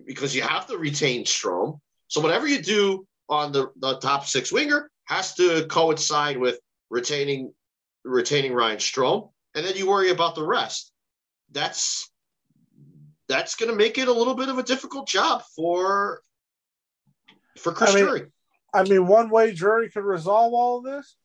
because 0.07 0.37
you 0.37 0.43
have 0.43 0.66
to 0.66 0.76
retain 0.76 1.24
Strome. 1.24 1.80
So 2.09 2.20
whatever 2.20 2.47
you 2.47 2.62
do 2.62 3.07
on 3.28 3.53
the, 3.53 3.70
the 3.76 3.99
top 3.99 4.26
six 4.26 4.53
winger 4.53 4.91
has 5.05 5.35
to 5.37 5.66
coincide 5.66 6.37
with 6.37 6.59
retaining 6.91 7.53
retaining 8.05 8.53
Ryan 8.53 8.78
Strome. 8.78 9.30
And 9.55 9.64
then 9.64 9.76
you 9.76 9.89
worry 9.89 10.11
about 10.11 10.35
the 10.35 10.45
rest. 10.45 10.93
That's 11.51 12.11
that's 13.28 13.55
going 13.55 13.70
to 13.70 13.76
make 13.76 13.97
it 13.97 14.09
a 14.09 14.12
little 14.12 14.35
bit 14.35 14.49
of 14.49 14.59
a 14.59 14.62
difficult 14.62 15.09
job 15.09 15.43
for 15.57 16.22
for 17.59 17.72
Chris 17.72 17.91
I 17.91 17.95
mean, 17.95 18.05
Drury. 18.05 18.22
I 18.74 18.83
mean, 18.85 19.07
one 19.07 19.30
way 19.30 19.53
Drury 19.53 19.91
could 19.91 20.05
resolve 20.05 20.53
all 20.53 20.78
of 20.78 20.85
this 20.85 21.16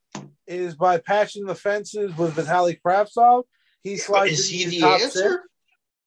is 0.45 0.75
by 0.75 0.97
patching 0.97 1.45
the 1.45 1.55
fences 1.55 2.15
with 2.17 2.35
Vitaly 2.35 2.79
Kravtsov. 2.85 3.43
He 3.87 3.95
But 3.95 4.01
slides 4.01 4.31
is 4.39 4.51
into 4.51 4.57
he 4.57 4.63
your 4.63 4.71
the 4.71 4.79
top 4.79 5.01
answer? 5.01 5.29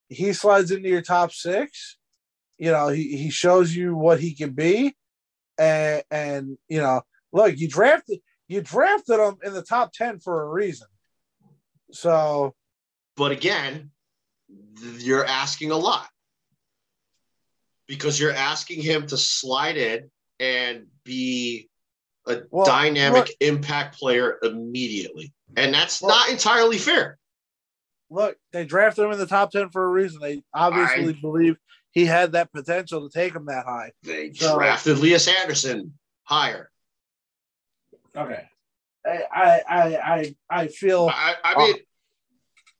six. 0.08 0.18
He 0.20 0.32
slides 0.32 0.70
into 0.70 0.88
your 0.88 1.02
top 1.02 1.32
six. 1.32 1.96
You 2.58 2.72
know, 2.72 2.88
he, 2.88 3.16
he 3.16 3.30
shows 3.30 3.74
you 3.74 3.96
what 3.96 4.20
he 4.20 4.34
can 4.34 4.50
be, 4.52 4.94
and 5.58 6.02
and 6.10 6.58
you 6.68 6.80
know, 6.80 7.02
look, 7.32 7.56
you 7.58 7.68
drafted 7.68 8.20
you 8.48 8.60
drafted 8.60 9.18
him 9.18 9.36
in 9.44 9.54
the 9.54 9.62
top 9.62 9.92
ten 9.92 10.18
for 10.18 10.42
a 10.42 10.48
reason. 10.48 10.88
So 11.92 12.54
But 13.16 13.32
again, 13.32 13.92
you're 14.98 15.24
asking 15.24 15.70
a 15.70 15.76
lot 15.76 16.08
because 17.86 18.20
you're 18.20 18.32
asking 18.34 18.82
him 18.82 19.06
to 19.06 19.16
slide 19.16 19.76
in 19.76 20.10
and 20.38 20.86
be 21.04 21.68
a 22.26 22.42
Well, 22.50 22.66
dynamic 22.66 23.28
look- 23.28 23.36
impact 23.40 23.98
player 23.98 24.38
immediately. 24.42 25.32
And 25.56 25.72
that's 25.72 26.02
Well- 26.02 26.10
not 26.14 26.28
entirely 26.30 26.76
fair. 26.78 27.18
Look, 28.10 28.36
they 28.52 28.64
drafted 28.64 29.04
him 29.04 29.12
in 29.12 29.18
the 29.18 29.26
top 29.26 29.52
ten 29.52 29.70
for 29.70 29.84
a 29.84 29.88
reason. 29.88 30.20
They 30.20 30.42
obviously 30.52 31.14
I- 31.16 31.20
believe 31.20 31.56
he 31.92 32.04
had 32.06 32.32
that 32.32 32.52
potential 32.52 33.08
to 33.08 33.12
take 33.18 33.34
him 33.34 33.46
that 33.46 33.64
high. 33.66 33.92
They 34.02 34.32
So- 34.32 34.56
drafted 34.56 34.98
Lias 34.98 35.28
Andersson 35.28 35.94
higher. 36.24 36.70
Okay. 38.16 38.44
I 39.06 39.22
I 39.34 39.60
I 39.68 39.96
I, 39.96 40.34
I 40.50 40.66
feel 40.68 41.08
I, 41.12 41.34
I 41.42 41.56
mean, 41.58 41.74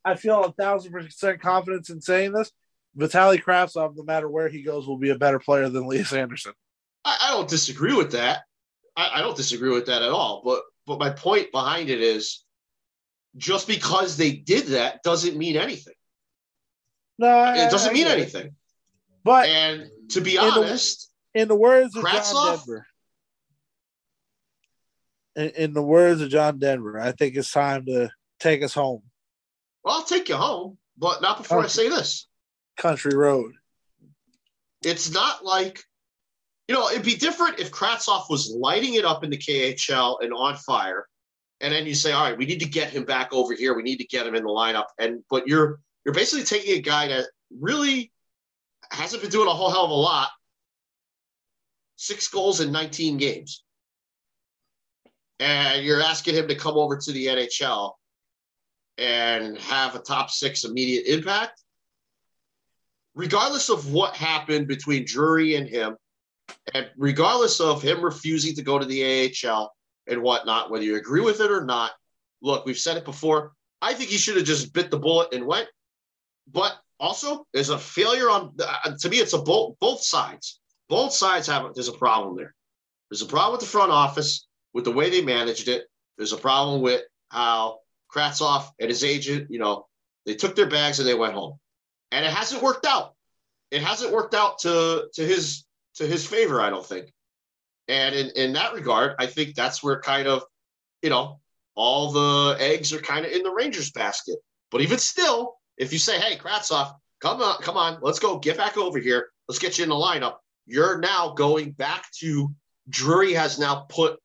I 0.05 0.15
feel 0.17 0.45
a 0.45 0.53
thousand 0.53 0.93
percent 0.93 1.41
confidence 1.41 1.89
in 1.91 2.01
saying 2.01 2.33
this. 2.33 2.51
Vitaly 2.99 3.43
Kravtsov, 3.43 3.97
no 3.97 4.03
matter 4.03 4.29
where 4.29 4.49
he 4.49 4.63
goes, 4.63 4.87
will 4.87 4.99
be 4.99 5.11
a 5.11 5.15
better 5.19 5.39
player 5.39 5.69
than 5.69 5.87
Lias 5.87 6.13
Andersson. 6.13 6.53
I, 7.05 7.17
I 7.23 7.31
don't 7.31 7.49
disagree 7.49 7.95
with 7.95 8.13
that. 8.13 8.41
I, 8.97 9.11
I 9.15 9.21
don't 9.21 9.37
disagree 9.37 9.71
with 9.71 9.87
that 9.87 10.03
at 10.03 10.11
all. 10.11 10.43
But 10.45 10.63
but 10.87 10.99
my 10.99 11.11
point 11.11 11.53
behind 11.53 11.89
it 11.89 12.01
is 12.01 12.45
just 13.37 13.67
because 13.69 14.17
they 14.17 14.33
did 14.33 14.67
that 14.69 15.03
doesn't 15.03 15.37
mean 15.37 15.57
anything. 15.57 15.95
No, 17.19 17.53
It 17.55 17.71
doesn't 17.71 17.93
mean 17.93 18.07
anything. 18.07 18.57
But 19.25 19.49
And 19.49 19.91
to 20.11 20.21
be 20.21 20.37
In 20.37 20.43
the- 20.43 20.51
honest, 20.51 21.11
in 21.35 21.49
the 21.49 21.55
words 21.55 21.95
of 21.95 22.03
John 22.05 22.57
Denver, 22.57 22.87
in, 25.37 25.49
in 25.51 25.73
the 25.75 25.83
words 25.83 26.21
of 26.21 26.31
John 26.31 26.59
Denver, 26.59 26.99
I 26.99 27.13
think 27.13 27.37
it's 27.37 27.53
time 27.53 27.87
to 27.87 28.11
take 28.39 28.63
us 28.63 28.75
home, 28.75 29.03
well, 29.85 29.97
I'll 29.97 30.05
take 30.05 30.29
you 30.29 30.37
home, 30.37 30.79
but 30.99 31.23
not 31.23 31.39
before 31.39 31.61
I 31.63 31.67
say 31.69 31.89
this. 31.89 32.27
country 32.77 33.15
road. 33.15 33.53
It's 34.83 35.11
not 35.13 35.45
like, 35.45 35.83
you 36.69 36.75
know, 36.75 36.89
it'd 36.89 37.05
be 37.05 37.17
different 37.17 37.61
if 37.61 37.71
Kravtsov 37.71 38.29
was 38.31 38.51
lighting 38.51 38.95
it 38.95 39.05
up 39.05 39.23
in 39.25 39.31
the 39.31 39.37
KHL 39.39 40.19
and 40.23 40.33
on 40.33 40.57
fire. 40.57 41.07
And 41.61 41.73
then 41.73 41.87
you 41.87 41.95
say, 41.95 42.13
all 42.13 42.25
right, 42.25 42.37
we 42.37 42.47
need 42.47 42.61
to 42.61 42.69
get 42.69 42.91
him 42.91 43.05
back 43.05 43.33
over 43.33 43.55
here. 43.55 43.75
We 43.75 43.83
need 43.83 43.99
to 43.99 44.07
get 44.07 44.27
him 44.27 44.35
in 44.35 44.45
the 44.45 44.49
lineup. 44.49 44.87
And 44.99 45.23
but 45.29 45.47
you're 45.47 45.81
you're 46.05 46.15
basically 46.15 46.45
taking 46.45 46.79
a 46.79 46.83
guy 46.83 47.09
that 47.09 47.27
really 47.59 48.13
hasn't 48.91 49.23
been 49.23 49.31
doing 49.31 49.49
a 49.49 49.53
whole 49.53 49.71
hell 49.71 49.85
of 49.85 49.91
a 49.91 49.95
lot. 49.95 50.31
Six 51.97 52.29
goals 52.29 52.61
in 52.61 52.73
19 52.73 53.19
games. 53.19 53.63
And 55.39 55.85
you're 55.85 56.03
asking 56.03 56.35
him 56.35 56.49
to 56.49 56.55
come 56.55 56.77
over 56.77 56.97
to 56.97 57.13
the 57.13 57.27
NHL 57.27 57.93
and 58.99 59.57
have 59.59 59.95
a 59.95 59.99
top 59.99 60.31
six 60.31 60.65
immediate 60.65 61.07
impact 61.07 61.63
regardless 63.15 63.69
of 63.69 63.93
what 63.93 64.15
happened 64.15 64.69
between 64.69 65.05
Drury 65.05 65.57
and 65.57 65.69
him, 65.69 65.97
and 66.75 66.89
regardless 66.97 67.61
of 67.61 67.83
him 67.83 68.03
refusing 68.03 68.55
to 68.55 68.63
go 68.63 68.79
to 68.79 68.87
the 68.87 69.31
AHL 69.45 69.73
and 70.11 70.23
whatnot, 70.23 70.71
whether 70.71 70.85
you 70.85 70.97
agree 70.97 71.21
with 71.21 71.41
it 71.41 71.51
or 71.51 71.65
not, 71.65 71.93
look, 72.43 72.67
we've 72.67 72.79
said 72.79 72.97
it 72.97 73.05
before. 73.05 73.53
I 73.81 73.95
think 73.95 74.11
he 74.11 74.19
should 74.19 74.37
have 74.37 74.45
just 74.45 74.73
bit 74.73 74.91
the 74.91 74.99
bullet 74.99 75.33
and 75.33 75.47
went. 75.47 75.69
But 76.53 76.77
also, 76.99 77.47
there's 77.53 77.71
a 77.71 77.79
failure 77.79 78.29
on. 78.29 78.55
Uh, 78.63 78.93
to 78.99 79.09
me, 79.09 79.19
it's 79.19 79.33
a 79.33 79.39
both 79.39 79.77
both 79.81 80.03
sides. 80.03 80.61
Both 80.89 81.13
sides 81.13 81.47
have. 81.47 81.75
There's 81.75 81.89
a 81.89 81.93
problem 81.93 82.37
there. 82.37 82.55
There's 83.11 83.23
a 83.23 83.27
problem 83.27 83.53
with 83.53 83.61
the 83.61 83.67
front 83.67 83.91
office 83.91 84.47
with 84.75 84.85
the 84.85 84.93
way 84.93 85.11
they 85.11 85.23
managed 85.23 85.69
it. 85.69 85.87
There's 86.19 86.33
a 86.33 86.37
problem 86.37 86.83
with 86.83 87.03
how 87.31 87.79
Kravtsov 88.15 88.71
and 88.79 88.89
his 88.89 89.05
agent, 89.05 89.51
you 89.51 89.59
know, 89.59 89.87
they 90.27 90.35
took 90.35 90.55
their 90.55 90.69
bags 90.69 90.99
and 90.99 91.09
they 91.09 91.15
went 91.15 91.35
home, 91.35 91.59
and 92.13 92.25
it 92.25 92.33
hasn't 92.33 92.63
worked 92.63 92.87
out. 92.87 93.15
It 93.71 93.83
hasn't 93.83 94.13
worked 94.13 94.35
out 94.35 94.59
to 94.61 95.09
to 95.15 95.27
his 95.27 95.65
to 95.95 96.07
his 96.07 96.27
favor, 96.27 96.61
I 96.61 96.71
don't 96.71 96.85
think. 96.85 97.13
And 97.91 98.15
in 98.15 98.31
in 98.37 98.53
that 98.53 98.73
regard, 98.73 99.17
I 99.19 99.27
think 99.27 99.57
that's 99.57 99.83
where 99.83 100.01
kind 100.01 100.29
of, 100.29 100.45
you 101.03 101.11
know, 101.11 101.41
all 101.75 102.13
the 102.13 102.57
eggs 102.61 102.93
are 102.93 103.01
kind 103.01 103.27
of 103.27 103.33
in 103.33 103.43
the 103.43 103.51
Rangers 103.51 103.91
basket. 103.91 104.39
But 104.71 104.81
even 104.81 104.99
still, 104.99 105.57
if 105.77 105.93
you 105.93 105.99
say, 105.99 106.21
"Hey, 106.21 106.37
Kravtsov, 106.37 106.95
come 107.21 107.43
on, 107.43 107.61
come 107.63 107.77
on, 107.77 107.99
let's 108.01 108.21
go, 108.21 108.39
get 108.39 108.57
back 108.57 108.77
over 108.79 109.01
here, 109.01 109.31
let's 109.49 109.59
get 109.59 109.77
you 109.77 109.83
in 109.83 109.91
the 109.91 109.97
lineup," 109.97 110.37
you're 110.67 110.99
now 110.99 111.31
going 111.31 111.73
back 111.73 112.07
to 112.21 112.55
Drury 112.89 113.33
has 113.33 113.59
now 113.59 113.87
put 113.89 114.21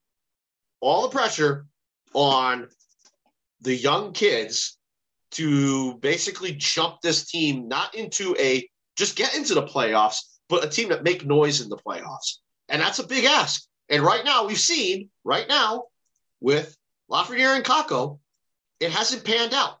all 0.80 1.02
the 1.02 1.08
pressure 1.08 1.66
on 2.14 2.68
the 3.62 3.74
young 3.74 4.12
kids 4.12 4.78
to 5.32 5.94
basically 5.96 6.52
jump 6.52 7.00
this 7.00 7.26
team 7.26 7.66
not 7.66 7.96
into 7.96 8.36
a 8.38 8.68
just 8.96 9.16
get 9.16 9.34
into 9.34 9.54
the 9.54 9.62
playoffs, 9.62 10.18
but 10.48 10.64
a 10.64 10.68
team 10.68 10.88
that 10.90 11.02
make 11.02 11.26
noise 11.26 11.60
in 11.60 11.68
the 11.68 11.76
playoffs. 11.76 12.38
And 12.68 12.82
that's 12.82 12.98
a 12.98 13.06
big 13.06 13.24
ask. 13.24 13.64
And 13.88 14.02
right 14.02 14.24
now, 14.24 14.46
we've 14.46 14.58
seen 14.58 15.10
right 15.24 15.48
now 15.48 15.84
with 16.40 16.76
Lafreniere 17.10 17.56
and 17.56 17.64
Kakko, 17.64 18.18
it 18.80 18.90
hasn't 18.90 19.24
panned 19.24 19.54
out. 19.54 19.78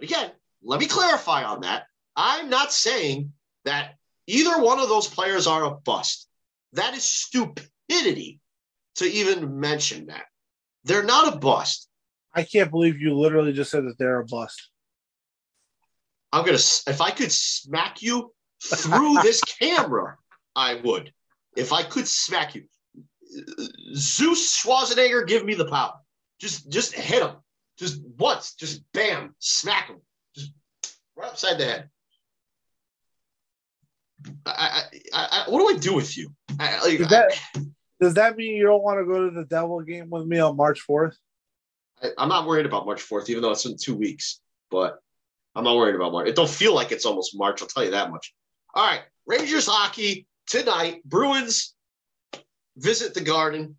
Again, 0.00 0.30
let 0.62 0.80
me 0.80 0.86
clarify 0.86 1.44
on 1.44 1.62
that. 1.62 1.86
I'm 2.16 2.50
not 2.50 2.72
saying 2.72 3.32
that 3.64 3.96
either 4.26 4.60
one 4.60 4.78
of 4.78 4.88
those 4.88 5.08
players 5.08 5.46
are 5.46 5.64
a 5.64 5.74
bust. 5.74 6.28
That 6.74 6.94
is 6.94 7.04
stupidity 7.04 8.40
to 8.96 9.04
even 9.04 9.60
mention 9.60 10.06
that. 10.06 10.24
They're 10.84 11.04
not 11.04 11.34
a 11.34 11.38
bust. 11.38 11.88
I 12.34 12.44
can't 12.44 12.70
believe 12.70 13.00
you 13.00 13.14
literally 13.14 13.52
just 13.52 13.70
said 13.70 13.84
that 13.84 13.98
they're 13.98 14.20
a 14.20 14.24
bust. 14.24 14.70
I'm 16.32 16.46
gonna 16.46 16.56
if 16.56 17.00
I 17.00 17.10
could 17.10 17.30
smack 17.30 18.00
you 18.00 18.32
through 18.62 19.16
this 19.22 19.40
camera, 19.60 20.16
I 20.56 20.76
would. 20.76 21.12
If 21.56 21.72
I 21.72 21.82
could 21.82 22.08
smack 22.08 22.54
you, 22.54 22.64
Zeus 23.94 24.62
Schwarzenegger, 24.62 25.26
give 25.26 25.44
me 25.44 25.54
the 25.54 25.66
power. 25.66 25.94
Just 26.40 26.68
just 26.70 26.94
hit 26.94 27.22
him, 27.22 27.36
just 27.78 28.00
once, 28.18 28.54
just 28.54 28.82
bam, 28.92 29.34
smack 29.38 29.88
him, 29.88 30.00
just 30.34 30.52
right 31.16 31.28
upside 31.28 31.58
the 31.58 31.64
head. 31.64 31.90
I, 34.46 34.82
I, 35.12 35.44
I, 35.46 35.50
what 35.50 35.60
do 35.60 35.76
I 35.76 35.78
do 35.78 35.94
with 35.94 36.16
you? 36.16 36.32
I, 36.60 36.80
like, 36.84 36.98
does, 36.98 37.08
that, 37.08 37.32
does 38.00 38.14
that 38.14 38.36
mean 38.36 38.54
you 38.54 38.64
don't 38.64 38.82
want 38.82 39.00
to 39.00 39.04
go 39.04 39.28
to 39.28 39.34
the 39.34 39.44
Devil 39.44 39.80
game 39.82 40.10
with 40.10 40.26
me 40.26 40.38
on 40.38 40.56
March 40.56 40.80
4th? 40.88 41.14
I, 42.02 42.10
am 42.18 42.28
not 42.28 42.46
worried 42.46 42.66
about 42.66 42.86
March 42.86 43.02
4th, 43.02 43.28
even 43.30 43.42
though 43.42 43.50
it's 43.50 43.66
in 43.66 43.76
two 43.76 43.96
weeks. 43.96 44.40
But 44.70 44.98
I'm 45.54 45.64
not 45.64 45.76
worried 45.76 45.94
about 45.94 46.12
March. 46.12 46.28
It 46.28 46.36
don't 46.36 46.48
feel 46.48 46.74
like 46.74 46.92
it's 46.92 47.04
almost 47.04 47.36
March. 47.36 47.62
I'll 47.62 47.68
tell 47.68 47.84
you 47.84 47.90
that 47.90 48.10
much. 48.10 48.34
All 48.74 48.86
right, 48.86 49.02
Rangers 49.26 49.66
hockey 49.66 50.26
tonight. 50.46 51.02
Bruins 51.04 51.74
visit 52.76 53.14
the 53.14 53.20
Garden. 53.20 53.76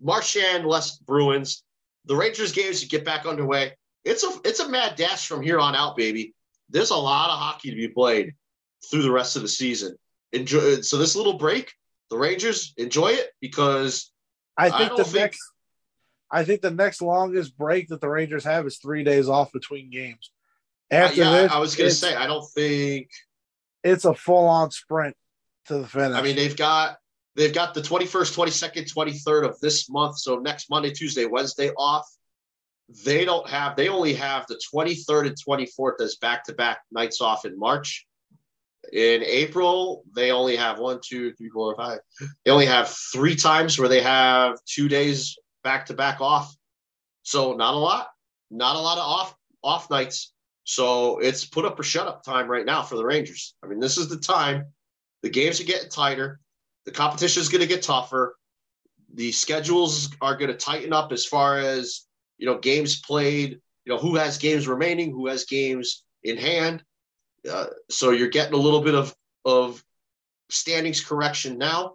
Marchand 0.00 0.66
less 0.66 0.98
Bruins. 0.98 1.62
The 2.06 2.16
Rangers 2.16 2.52
games 2.52 2.80
to 2.80 2.88
get 2.88 3.04
back 3.04 3.26
underway. 3.26 3.72
It's 4.04 4.22
a 4.22 4.30
it's 4.44 4.60
a 4.60 4.68
mad 4.68 4.96
dash 4.96 5.26
from 5.26 5.42
here 5.42 5.58
on 5.58 5.74
out, 5.74 5.96
baby. 5.96 6.34
There's 6.68 6.90
a 6.90 6.96
lot 6.96 7.30
of 7.30 7.38
hockey 7.38 7.70
to 7.70 7.76
be 7.76 7.88
played 7.88 8.34
through 8.90 9.02
the 9.02 9.10
rest 9.10 9.36
of 9.36 9.42
the 9.42 9.48
season. 9.48 9.96
Enjoy. 10.32 10.82
So 10.82 10.98
this 10.98 11.16
little 11.16 11.38
break, 11.38 11.72
the 12.10 12.18
Rangers 12.18 12.74
enjoy 12.76 13.12
it 13.12 13.30
because 13.40 14.12
I 14.56 14.68
think 14.70 14.92
I 14.92 14.96
the 14.96 15.04
think, 15.04 15.16
next. 15.16 15.40
I 16.30 16.44
think 16.44 16.60
the 16.60 16.70
next 16.70 17.00
longest 17.00 17.56
break 17.56 17.88
that 17.88 18.00
the 18.00 18.08
Rangers 18.08 18.44
have 18.44 18.66
is 18.66 18.78
three 18.78 19.04
days 19.04 19.28
off 19.28 19.52
between 19.52 19.90
games. 19.90 20.30
After 20.90 21.22
uh, 21.22 21.24
yeah, 21.24 21.42
this, 21.42 21.52
I 21.52 21.58
was 21.58 21.76
going 21.76 21.88
to 21.88 21.96
say 21.96 22.14
I 22.14 22.26
don't 22.26 22.46
think 22.50 23.08
it's 23.82 24.04
a 24.04 24.14
full 24.14 24.46
on 24.48 24.70
sprint 24.70 25.16
to 25.66 25.78
the 25.78 25.86
finish. 25.86 26.16
I 26.16 26.22
mean, 26.22 26.36
they've 26.36 26.56
got 26.56 26.96
they've 27.36 27.54
got 27.54 27.74
the 27.74 27.80
21st, 27.80 28.34
22nd, 28.34 28.92
23rd 28.92 29.48
of 29.48 29.60
this 29.60 29.88
month. 29.90 30.18
So 30.18 30.38
next 30.38 30.70
Monday, 30.70 30.90
Tuesday, 30.90 31.26
Wednesday 31.26 31.70
off. 31.76 32.06
They 33.04 33.24
don't 33.24 33.48
have, 33.48 33.76
they 33.76 33.88
only 33.88 34.12
have 34.14 34.46
the 34.46 34.60
23rd 34.72 35.28
and 35.28 35.36
24th 35.48 36.00
as 36.02 36.16
back 36.16 36.44
to 36.44 36.52
back 36.52 36.80
nights 36.92 37.20
off 37.20 37.46
in 37.46 37.58
March. 37.58 38.06
In 38.92 39.22
April, 39.22 40.04
they 40.14 40.30
only 40.30 40.56
have 40.56 40.78
one, 40.78 41.00
two, 41.02 41.32
three, 41.32 41.48
four, 41.48 41.74
five. 41.76 42.00
They 42.44 42.50
only 42.50 42.66
have 42.66 42.94
three 43.12 43.36
times 43.36 43.78
where 43.78 43.88
they 43.88 44.02
have 44.02 44.58
two 44.66 44.88
days 44.88 45.38
back 45.62 45.86
to 45.86 45.94
back 45.94 46.20
off. 46.20 46.54
So 47.22 47.54
not 47.54 47.72
a 47.72 47.78
lot, 47.78 48.08
not 48.50 48.76
a 48.76 48.78
lot 48.78 48.98
of 48.98 49.04
off 49.04 49.36
off 49.62 49.90
nights. 49.90 50.34
So 50.64 51.18
it's 51.18 51.46
put 51.46 51.64
up 51.64 51.80
or 51.80 51.82
shut 51.82 52.06
up 52.06 52.22
time 52.22 52.50
right 52.50 52.66
now 52.66 52.82
for 52.82 52.96
the 52.96 53.04
Rangers. 53.04 53.54
I 53.62 53.66
mean, 53.66 53.80
this 53.80 53.96
is 53.96 54.08
the 54.08 54.18
time. 54.18 54.66
The 55.24 55.30
games 55.30 55.58
are 55.58 55.64
getting 55.64 55.88
tighter. 55.88 56.38
The 56.84 56.90
competition 56.90 57.40
is 57.40 57.48
going 57.48 57.62
to 57.62 57.66
get 57.66 57.82
tougher. 57.82 58.36
The 59.14 59.32
schedules 59.32 60.14
are 60.20 60.36
going 60.36 60.50
to 60.50 60.56
tighten 60.56 60.92
up 60.92 61.12
as 61.12 61.24
far 61.24 61.56
as 61.56 62.02
you 62.36 62.44
know 62.44 62.58
games 62.58 63.00
played. 63.00 63.58
You 63.86 63.92
know 63.92 63.98
who 63.98 64.16
has 64.16 64.36
games 64.36 64.68
remaining, 64.68 65.12
who 65.12 65.28
has 65.28 65.46
games 65.46 66.04
in 66.24 66.36
hand. 66.36 66.84
Uh, 67.50 67.68
so 67.88 68.10
you're 68.10 68.28
getting 68.28 68.52
a 68.52 68.58
little 68.58 68.82
bit 68.82 68.94
of 68.94 69.16
of 69.46 69.82
standings 70.50 71.02
correction 71.02 71.56
now. 71.56 71.94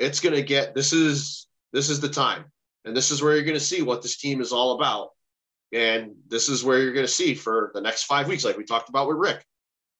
It's 0.00 0.18
going 0.18 0.34
to 0.34 0.42
get 0.42 0.74
this 0.74 0.92
is 0.92 1.46
this 1.72 1.88
is 1.88 2.00
the 2.00 2.08
time, 2.08 2.46
and 2.84 2.96
this 2.96 3.12
is 3.12 3.22
where 3.22 3.36
you're 3.36 3.44
going 3.44 3.54
to 3.54 3.60
see 3.60 3.82
what 3.82 4.02
this 4.02 4.16
team 4.16 4.40
is 4.40 4.50
all 4.50 4.72
about. 4.72 5.10
And 5.72 6.16
this 6.26 6.48
is 6.48 6.64
where 6.64 6.80
you're 6.80 6.94
going 6.94 7.06
to 7.06 7.12
see 7.12 7.34
for 7.34 7.70
the 7.74 7.80
next 7.80 8.04
five 8.04 8.26
weeks, 8.26 8.44
like 8.44 8.58
we 8.58 8.64
talked 8.64 8.88
about 8.88 9.06
with 9.06 9.18
Rick. 9.18 9.46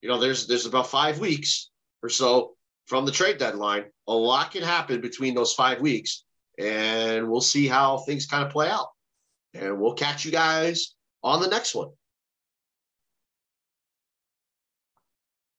You 0.03 0.09
know, 0.09 0.19
there's 0.19 0.49
there's 0.49 0.67
about 0.67 0.89
five 0.89 1.21
weeks 1.21 1.71
or 2.07 2.09
so 2.09 2.55
from 2.87 3.05
the 3.05 3.13
trade 3.13 3.39
deadline. 3.39 3.85
A 4.07 4.15
lot 4.15 4.53
can 4.53 4.63
happen 4.63 5.01
between 5.01 5.35
those 5.35 5.53
five 5.53 5.81
weeks, 5.81 6.25
and 6.59 7.29
we'll 7.29 7.41
see 7.41 7.67
how 7.67 7.99
things 7.99 8.27
kind 8.27 8.45
of 8.45 8.51
play 8.51 8.71
out. 8.71 8.89
And 9.53 9.81
we'll 9.81 9.95
catch 9.95 10.25
you 10.25 10.31
guys 10.31 10.95
on 11.23 11.41
the 11.41 11.49
next 11.49 11.75
one. 11.75 11.91